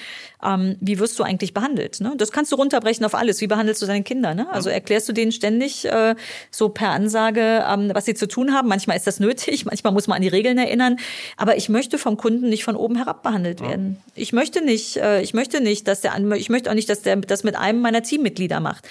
Oh. 0.43 0.47
Ähm, 0.49 0.77
wie 0.81 0.99
wirst 0.99 1.17
du 1.17 1.23
eigentlich 1.23 1.53
behandelt? 1.53 1.99
Ne? 1.99 2.13
Das 2.17 2.31
kannst 2.31 2.51
du 2.51 2.57
runterbrechen 2.57 3.05
auf 3.05 3.15
alles. 3.15 3.41
Wie 3.41 3.47
behandelst 3.47 3.81
du 3.81 3.87
deine 3.87 4.03
Kinder? 4.03 4.35
Ne? 4.35 4.47
Also 4.51 4.69
erklärst 4.69 5.09
du 5.09 5.13
denen 5.13 5.31
ständig 5.31 5.85
äh, 5.85 6.15
so 6.51 6.69
per 6.69 6.89
Ansage, 6.89 7.65
ähm, 7.67 7.91
was 7.93 8.05
sie 8.05 8.13
zu 8.13 8.27
tun 8.27 8.53
haben. 8.53 8.67
Manchmal 8.67 8.97
ist 8.97 9.07
das 9.07 9.19
nötig, 9.19 9.65
manchmal 9.65 9.93
muss 9.93 10.06
man 10.07 10.17
an 10.17 10.21
die 10.21 10.27
Regeln 10.27 10.57
erinnern. 10.57 10.97
Aber 11.35 11.57
ich 11.57 11.69
möchte 11.69 11.97
vom 11.97 12.17
Kunden 12.17 12.49
nicht 12.49 12.63
von 12.63 12.75
oben 12.75 12.95
herab 12.95 13.23
behandelt 13.23 13.61
werden. 13.61 14.01
Ich 14.15 14.33
möchte 14.33 14.63
nicht, 14.63 14.97
äh, 14.97 15.21
ich 15.21 15.33
möchte 15.33 15.61
nicht, 15.61 15.87
dass 15.87 16.01
der, 16.01 16.13
ich 16.35 16.49
möchte 16.49 16.69
auch 16.69 16.75
nicht, 16.75 16.89
dass 16.89 17.01
der 17.01 17.17
das 17.17 17.43
mit 17.43 17.55
einem 17.55 17.81
meiner 17.81 18.03
Teammitglieder 18.03 18.59
macht. 18.59 18.87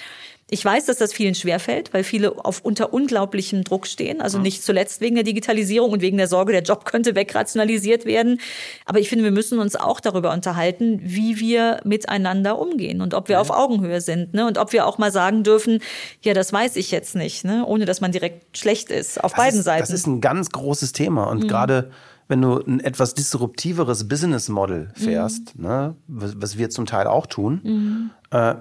Ich 0.49 0.63
weiß, 0.63 0.85
dass 0.85 0.97
das 0.97 1.11
vielen 1.11 1.35
schwerfällt, 1.35 1.93
weil 1.93 2.05
viele 2.05 2.45
auf 2.45 2.61
unter 2.63 2.93
unglaublichem 2.93 3.65
Druck 3.65 3.85
stehen. 3.85 4.21
Also 4.21 4.39
nicht 4.39 4.63
zuletzt 4.63 5.01
wegen 5.01 5.15
der 5.15 5.25
Digitalisierung 5.25 5.91
und 5.91 6.01
wegen 6.01 6.15
der 6.15 6.29
Sorge, 6.29 6.53
der 6.53 6.61
Job 6.61 6.85
könnte 6.85 7.15
wegrationalisiert 7.15 8.05
werden. 8.05 8.39
Aber 8.85 8.99
ich 8.99 9.09
finde, 9.09 9.25
wir 9.25 9.31
müssen 9.31 9.59
uns 9.59 9.75
auch 9.75 9.99
darüber 9.99 10.31
unterhalten, 10.31 11.01
wie 11.03 11.41
wir 11.41 11.81
miteinander 11.83 12.59
umgehen 12.59 13.01
und 13.01 13.13
ob 13.13 13.27
wir 13.27 13.33
ja. 13.33 13.41
auf 13.41 13.49
Augenhöhe 13.49 13.99
sind. 13.99 14.33
Ne? 14.33 14.47
Und 14.47 14.57
ob 14.57 14.71
wir 14.71 14.85
auch 14.85 14.97
mal 14.97 15.11
sagen 15.11 15.43
dürfen, 15.43 15.79
ja, 16.21 16.33
das 16.33 16.53
weiß 16.53 16.77
ich 16.77 16.91
jetzt 16.91 17.15
nicht, 17.15 17.43
ne? 17.43 17.65
ohne 17.65 17.83
dass 17.83 17.99
man 17.99 18.13
direkt 18.13 18.57
schlecht 18.57 18.89
ist. 18.89 19.21
Auf 19.21 19.33
das 19.33 19.43
beiden 19.43 19.59
ist, 19.59 19.65
Seiten. 19.65 19.81
Das 19.81 19.91
ist 19.91 20.07
ein 20.07 20.21
ganz 20.21 20.51
großes 20.51 20.93
Thema. 20.93 21.25
Und 21.25 21.43
mhm. 21.43 21.47
gerade 21.49 21.91
wenn 22.29 22.41
du 22.41 22.59
ein 22.59 22.79
etwas 22.79 23.13
disruptiveres 23.13 24.07
Business 24.07 24.47
Model 24.47 24.91
fährst, 24.95 25.57
mhm. 25.57 25.65
ne, 25.65 25.95
was, 26.07 26.41
was, 26.41 26.57
wir 26.57 26.69
zum 26.69 26.85
Teil 26.85 27.07
auch 27.07 27.25
tun, 27.25 27.59
mhm. 27.63 28.11
äh, 28.31 28.55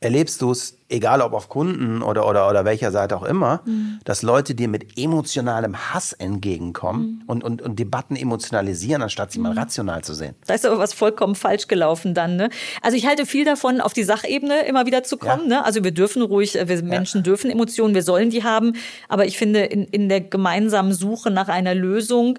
erlebst 0.00 0.40
du 0.40 0.50
es, 0.50 0.78
egal 0.88 1.20
ob 1.20 1.34
auf 1.34 1.50
Kunden 1.50 2.02
oder, 2.02 2.26
oder, 2.26 2.48
oder 2.48 2.64
welcher 2.64 2.90
Seite 2.90 3.16
auch 3.16 3.22
immer, 3.22 3.60
mhm. 3.66 4.00
dass 4.04 4.22
Leute 4.22 4.54
dir 4.54 4.66
mit 4.66 4.98
emotionalem 4.98 5.76
Hass 5.76 6.14
entgegenkommen 6.14 7.20
mhm. 7.22 7.22
und, 7.26 7.44
und, 7.44 7.62
und 7.62 7.78
Debatten 7.78 8.16
emotionalisieren, 8.16 9.02
anstatt 9.02 9.30
sie 9.30 9.38
mhm. 9.38 9.44
mal 9.44 9.52
rational 9.52 10.02
zu 10.02 10.14
sehen. 10.14 10.34
Da 10.46 10.54
ist 10.54 10.64
aber 10.64 10.78
was 10.78 10.94
vollkommen 10.94 11.34
falsch 11.34 11.68
gelaufen 11.68 12.14
dann. 12.14 12.36
Ne? 12.36 12.48
Also 12.80 12.96
ich 12.96 13.06
halte 13.06 13.26
viel 13.26 13.44
davon, 13.44 13.82
auf 13.82 13.92
die 13.92 14.02
Sachebene 14.02 14.66
immer 14.66 14.86
wieder 14.86 15.02
zu 15.04 15.18
kommen. 15.18 15.50
Ja. 15.50 15.58
Ne? 15.58 15.64
Also 15.64 15.84
wir 15.84 15.92
dürfen 15.92 16.22
ruhig, 16.22 16.54
wir 16.54 16.82
Menschen 16.82 17.18
ja. 17.18 17.22
dürfen 17.22 17.50
Emotionen, 17.50 17.94
wir 17.94 18.02
sollen 18.02 18.30
die 18.30 18.42
haben. 18.42 18.72
Aber 19.08 19.26
ich 19.26 19.36
finde, 19.36 19.60
in, 19.60 19.84
in 19.84 20.08
der 20.08 20.22
gemeinsamen 20.22 20.94
Suche 20.94 21.30
nach 21.30 21.48
einer 21.48 21.74
Lösung 21.74 22.38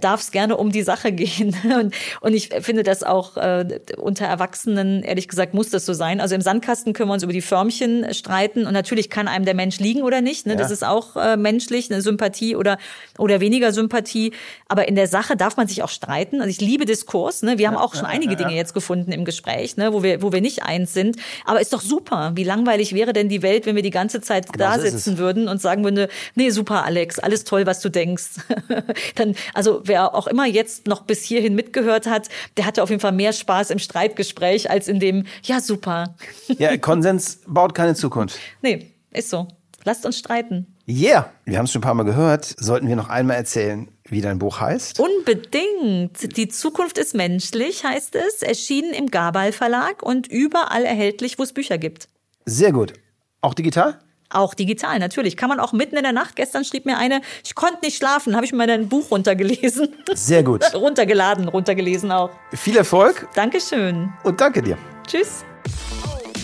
darf 0.00 0.20
es 0.20 0.30
gerne 0.30 0.56
um 0.56 0.72
die 0.72 0.82
Sache 0.82 1.12
gehen. 1.12 1.56
Und, 1.64 1.94
und 2.20 2.34
ich 2.34 2.50
finde 2.60 2.82
das 2.82 3.02
auch 3.02 3.36
äh, 3.36 3.80
unter 3.96 4.26
Erwachsenen, 4.26 5.02
ehrlich 5.02 5.28
gesagt, 5.28 5.54
muss 5.54 5.70
das 5.70 5.86
so 5.86 5.92
sein. 5.92 6.20
Also 6.20 6.34
im 6.34 6.40
Sandkasten 6.40 6.92
können 6.92 7.08
wir 7.08 7.14
uns 7.14 7.22
über 7.22 7.32
die 7.32 7.42
Förmchen 7.42 8.12
streiten 8.14 8.66
und 8.66 8.72
natürlich 8.72 9.10
kann 9.10 9.28
einem 9.28 9.44
der 9.44 9.54
Mensch 9.54 9.78
liegen 9.78 10.02
oder 10.02 10.20
nicht. 10.20 10.46
Ne? 10.46 10.52
Ja. 10.52 10.58
Das 10.58 10.70
ist 10.70 10.84
auch 10.84 11.16
äh, 11.16 11.36
menschlich, 11.36 11.90
eine 11.90 12.02
Sympathie 12.02 12.56
oder, 12.56 12.78
oder 13.18 13.40
weniger 13.40 13.72
Sympathie. 13.72 14.32
Aber 14.68 14.88
in 14.88 14.94
der 14.94 15.06
Sache 15.06 15.36
darf 15.36 15.56
man 15.56 15.68
sich 15.68 15.82
auch 15.82 15.88
streiten. 15.88 16.40
Also 16.40 16.50
ich 16.50 16.60
liebe 16.60 16.84
Diskurs. 16.84 17.42
Ne? 17.42 17.58
Wir 17.58 17.68
haben 17.68 17.76
auch 17.76 17.94
schon 17.94 18.04
ja, 18.04 18.10
einige 18.10 18.36
Dinge 18.36 18.54
jetzt 18.54 18.74
gefunden 18.74 19.12
im 19.12 19.24
Gespräch, 19.24 19.76
ne? 19.76 19.92
wo, 19.92 20.02
wir, 20.02 20.22
wo 20.22 20.32
wir 20.32 20.40
nicht 20.40 20.62
eins 20.62 20.92
sind. 20.92 21.16
Aber 21.44 21.60
ist 21.60 21.72
doch 21.72 21.82
super. 21.82 22.32
Wie 22.34 22.44
langweilig 22.44 22.94
wäre 22.94 23.12
denn 23.12 23.28
die 23.28 23.42
Welt, 23.42 23.66
wenn 23.66 23.76
wir 23.76 23.82
die 23.82 23.90
ganze 23.90 24.20
Zeit 24.20 24.52
genau 24.52 24.76
da 24.76 24.78
sitzen 24.78 25.18
würden 25.18 25.48
und 25.48 25.60
sagen 25.60 25.84
würden, 25.84 26.08
nee, 26.34 26.50
super, 26.50 26.84
Alex, 26.84 27.18
alles 27.18 27.44
toll, 27.44 27.66
was 27.66 27.80
du 27.80 27.88
denkst. 27.88 28.26
Dann, 29.14 29.34
also 29.54 29.75
wer 29.84 30.14
auch 30.14 30.26
immer 30.26 30.46
jetzt 30.46 30.86
noch 30.86 31.02
bis 31.02 31.22
hierhin 31.22 31.54
mitgehört 31.54 32.06
hat, 32.06 32.28
der 32.56 32.66
hatte 32.66 32.82
auf 32.82 32.90
jeden 32.90 33.00
Fall 33.00 33.12
mehr 33.12 33.32
Spaß 33.32 33.70
im 33.70 33.78
Streitgespräch 33.78 34.70
als 34.70 34.88
in 34.88 35.00
dem, 35.00 35.24
ja, 35.42 35.60
super. 35.60 36.14
Ja, 36.58 36.76
Konsens 36.76 37.40
baut 37.46 37.74
keine 37.74 37.94
Zukunft. 37.94 38.38
Nee, 38.62 38.92
ist 39.10 39.30
so. 39.30 39.48
Lasst 39.84 40.06
uns 40.06 40.18
streiten. 40.18 40.66
Yeah, 40.88 41.32
wir 41.44 41.58
haben 41.58 41.64
es 41.66 41.72
schon 41.72 41.80
ein 41.80 41.82
paar 41.82 41.94
Mal 41.94 42.04
gehört. 42.04 42.44
Sollten 42.58 42.88
wir 42.88 42.96
noch 42.96 43.08
einmal 43.08 43.36
erzählen, 43.36 43.88
wie 44.04 44.20
dein 44.20 44.38
Buch 44.38 44.60
heißt? 44.60 45.00
Unbedingt. 45.00 46.36
Die 46.36 46.48
Zukunft 46.48 46.98
ist 46.98 47.14
menschlich, 47.14 47.84
heißt 47.84 48.14
es. 48.14 48.42
Erschienen 48.42 48.92
im 48.92 49.08
Gabal 49.08 49.52
Verlag 49.52 50.02
und 50.02 50.26
überall 50.28 50.84
erhältlich, 50.84 51.38
wo 51.38 51.42
es 51.42 51.52
Bücher 51.52 51.78
gibt. 51.78 52.08
Sehr 52.44 52.72
gut. 52.72 52.94
Auch 53.40 53.54
digital? 53.54 53.98
Auch 54.30 54.54
digital, 54.54 54.98
natürlich. 54.98 55.36
Kann 55.36 55.48
man 55.48 55.60
auch 55.60 55.72
mitten 55.72 55.96
in 55.96 56.02
der 56.02 56.12
Nacht. 56.12 56.36
Gestern 56.36 56.64
schrieb 56.64 56.86
mir 56.86 56.98
eine, 56.98 57.20
ich 57.44 57.54
konnte 57.54 57.78
nicht 57.82 57.96
schlafen, 57.96 58.34
habe 58.34 58.44
ich 58.44 58.52
mir 58.52 58.66
dein 58.66 58.88
Buch 58.88 59.10
runtergelesen. 59.10 59.94
Sehr 60.14 60.42
gut. 60.42 60.62
Runtergeladen, 60.74 61.48
runtergelesen 61.48 62.10
auch. 62.12 62.30
Viel 62.52 62.76
Erfolg. 62.76 63.28
Dankeschön. 63.34 64.12
Und 64.24 64.40
danke 64.40 64.62
dir. 64.62 64.76
Tschüss. 65.06 65.44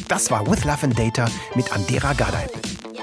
Das 0.09 0.31
war 0.31 0.47
With 0.51 0.65
Love 0.65 0.85
and 0.85 0.99
Data 0.99 1.27
mit 1.55 1.73
Andera 1.73 2.13
Gadeib. 2.13 2.51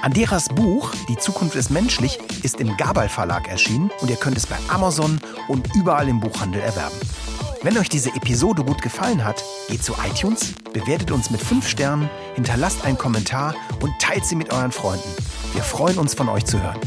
Anderas 0.01 0.47
Buch 0.47 0.93
Die 1.09 1.17
Zukunft 1.17 1.55
ist 1.55 1.69
menschlich 1.69 2.19
ist 2.43 2.61
im 2.61 2.75
Gabal 2.77 3.09
Verlag 3.09 3.49
erschienen 3.49 3.91
und 3.99 4.09
ihr 4.09 4.15
könnt 4.15 4.37
es 4.37 4.47
bei 4.47 4.55
Amazon 4.69 5.19
und 5.49 5.67
überall 5.75 6.07
im 6.07 6.19
Buchhandel 6.19 6.61
erwerben. 6.61 6.95
Wenn 7.61 7.77
euch 7.77 7.89
diese 7.89 8.15
Episode 8.15 8.63
gut 8.63 8.81
gefallen 8.81 9.25
hat, 9.25 9.43
geht 9.67 9.83
zu 9.83 9.93
iTunes, 10.09 10.53
bewertet 10.71 11.11
uns 11.11 11.29
mit 11.29 11.41
5 11.41 11.67
Sternen, 11.67 12.09
hinterlasst 12.35 12.85
einen 12.85 12.97
Kommentar 12.97 13.53
und 13.81 13.91
teilt 13.99 14.23
sie 14.23 14.37
mit 14.37 14.53
euren 14.53 14.71
Freunden. 14.71 15.09
Wir 15.53 15.61
freuen 15.61 15.97
uns 15.97 16.13
von 16.13 16.29
euch 16.29 16.45
zu 16.45 16.63
hören. 16.63 16.79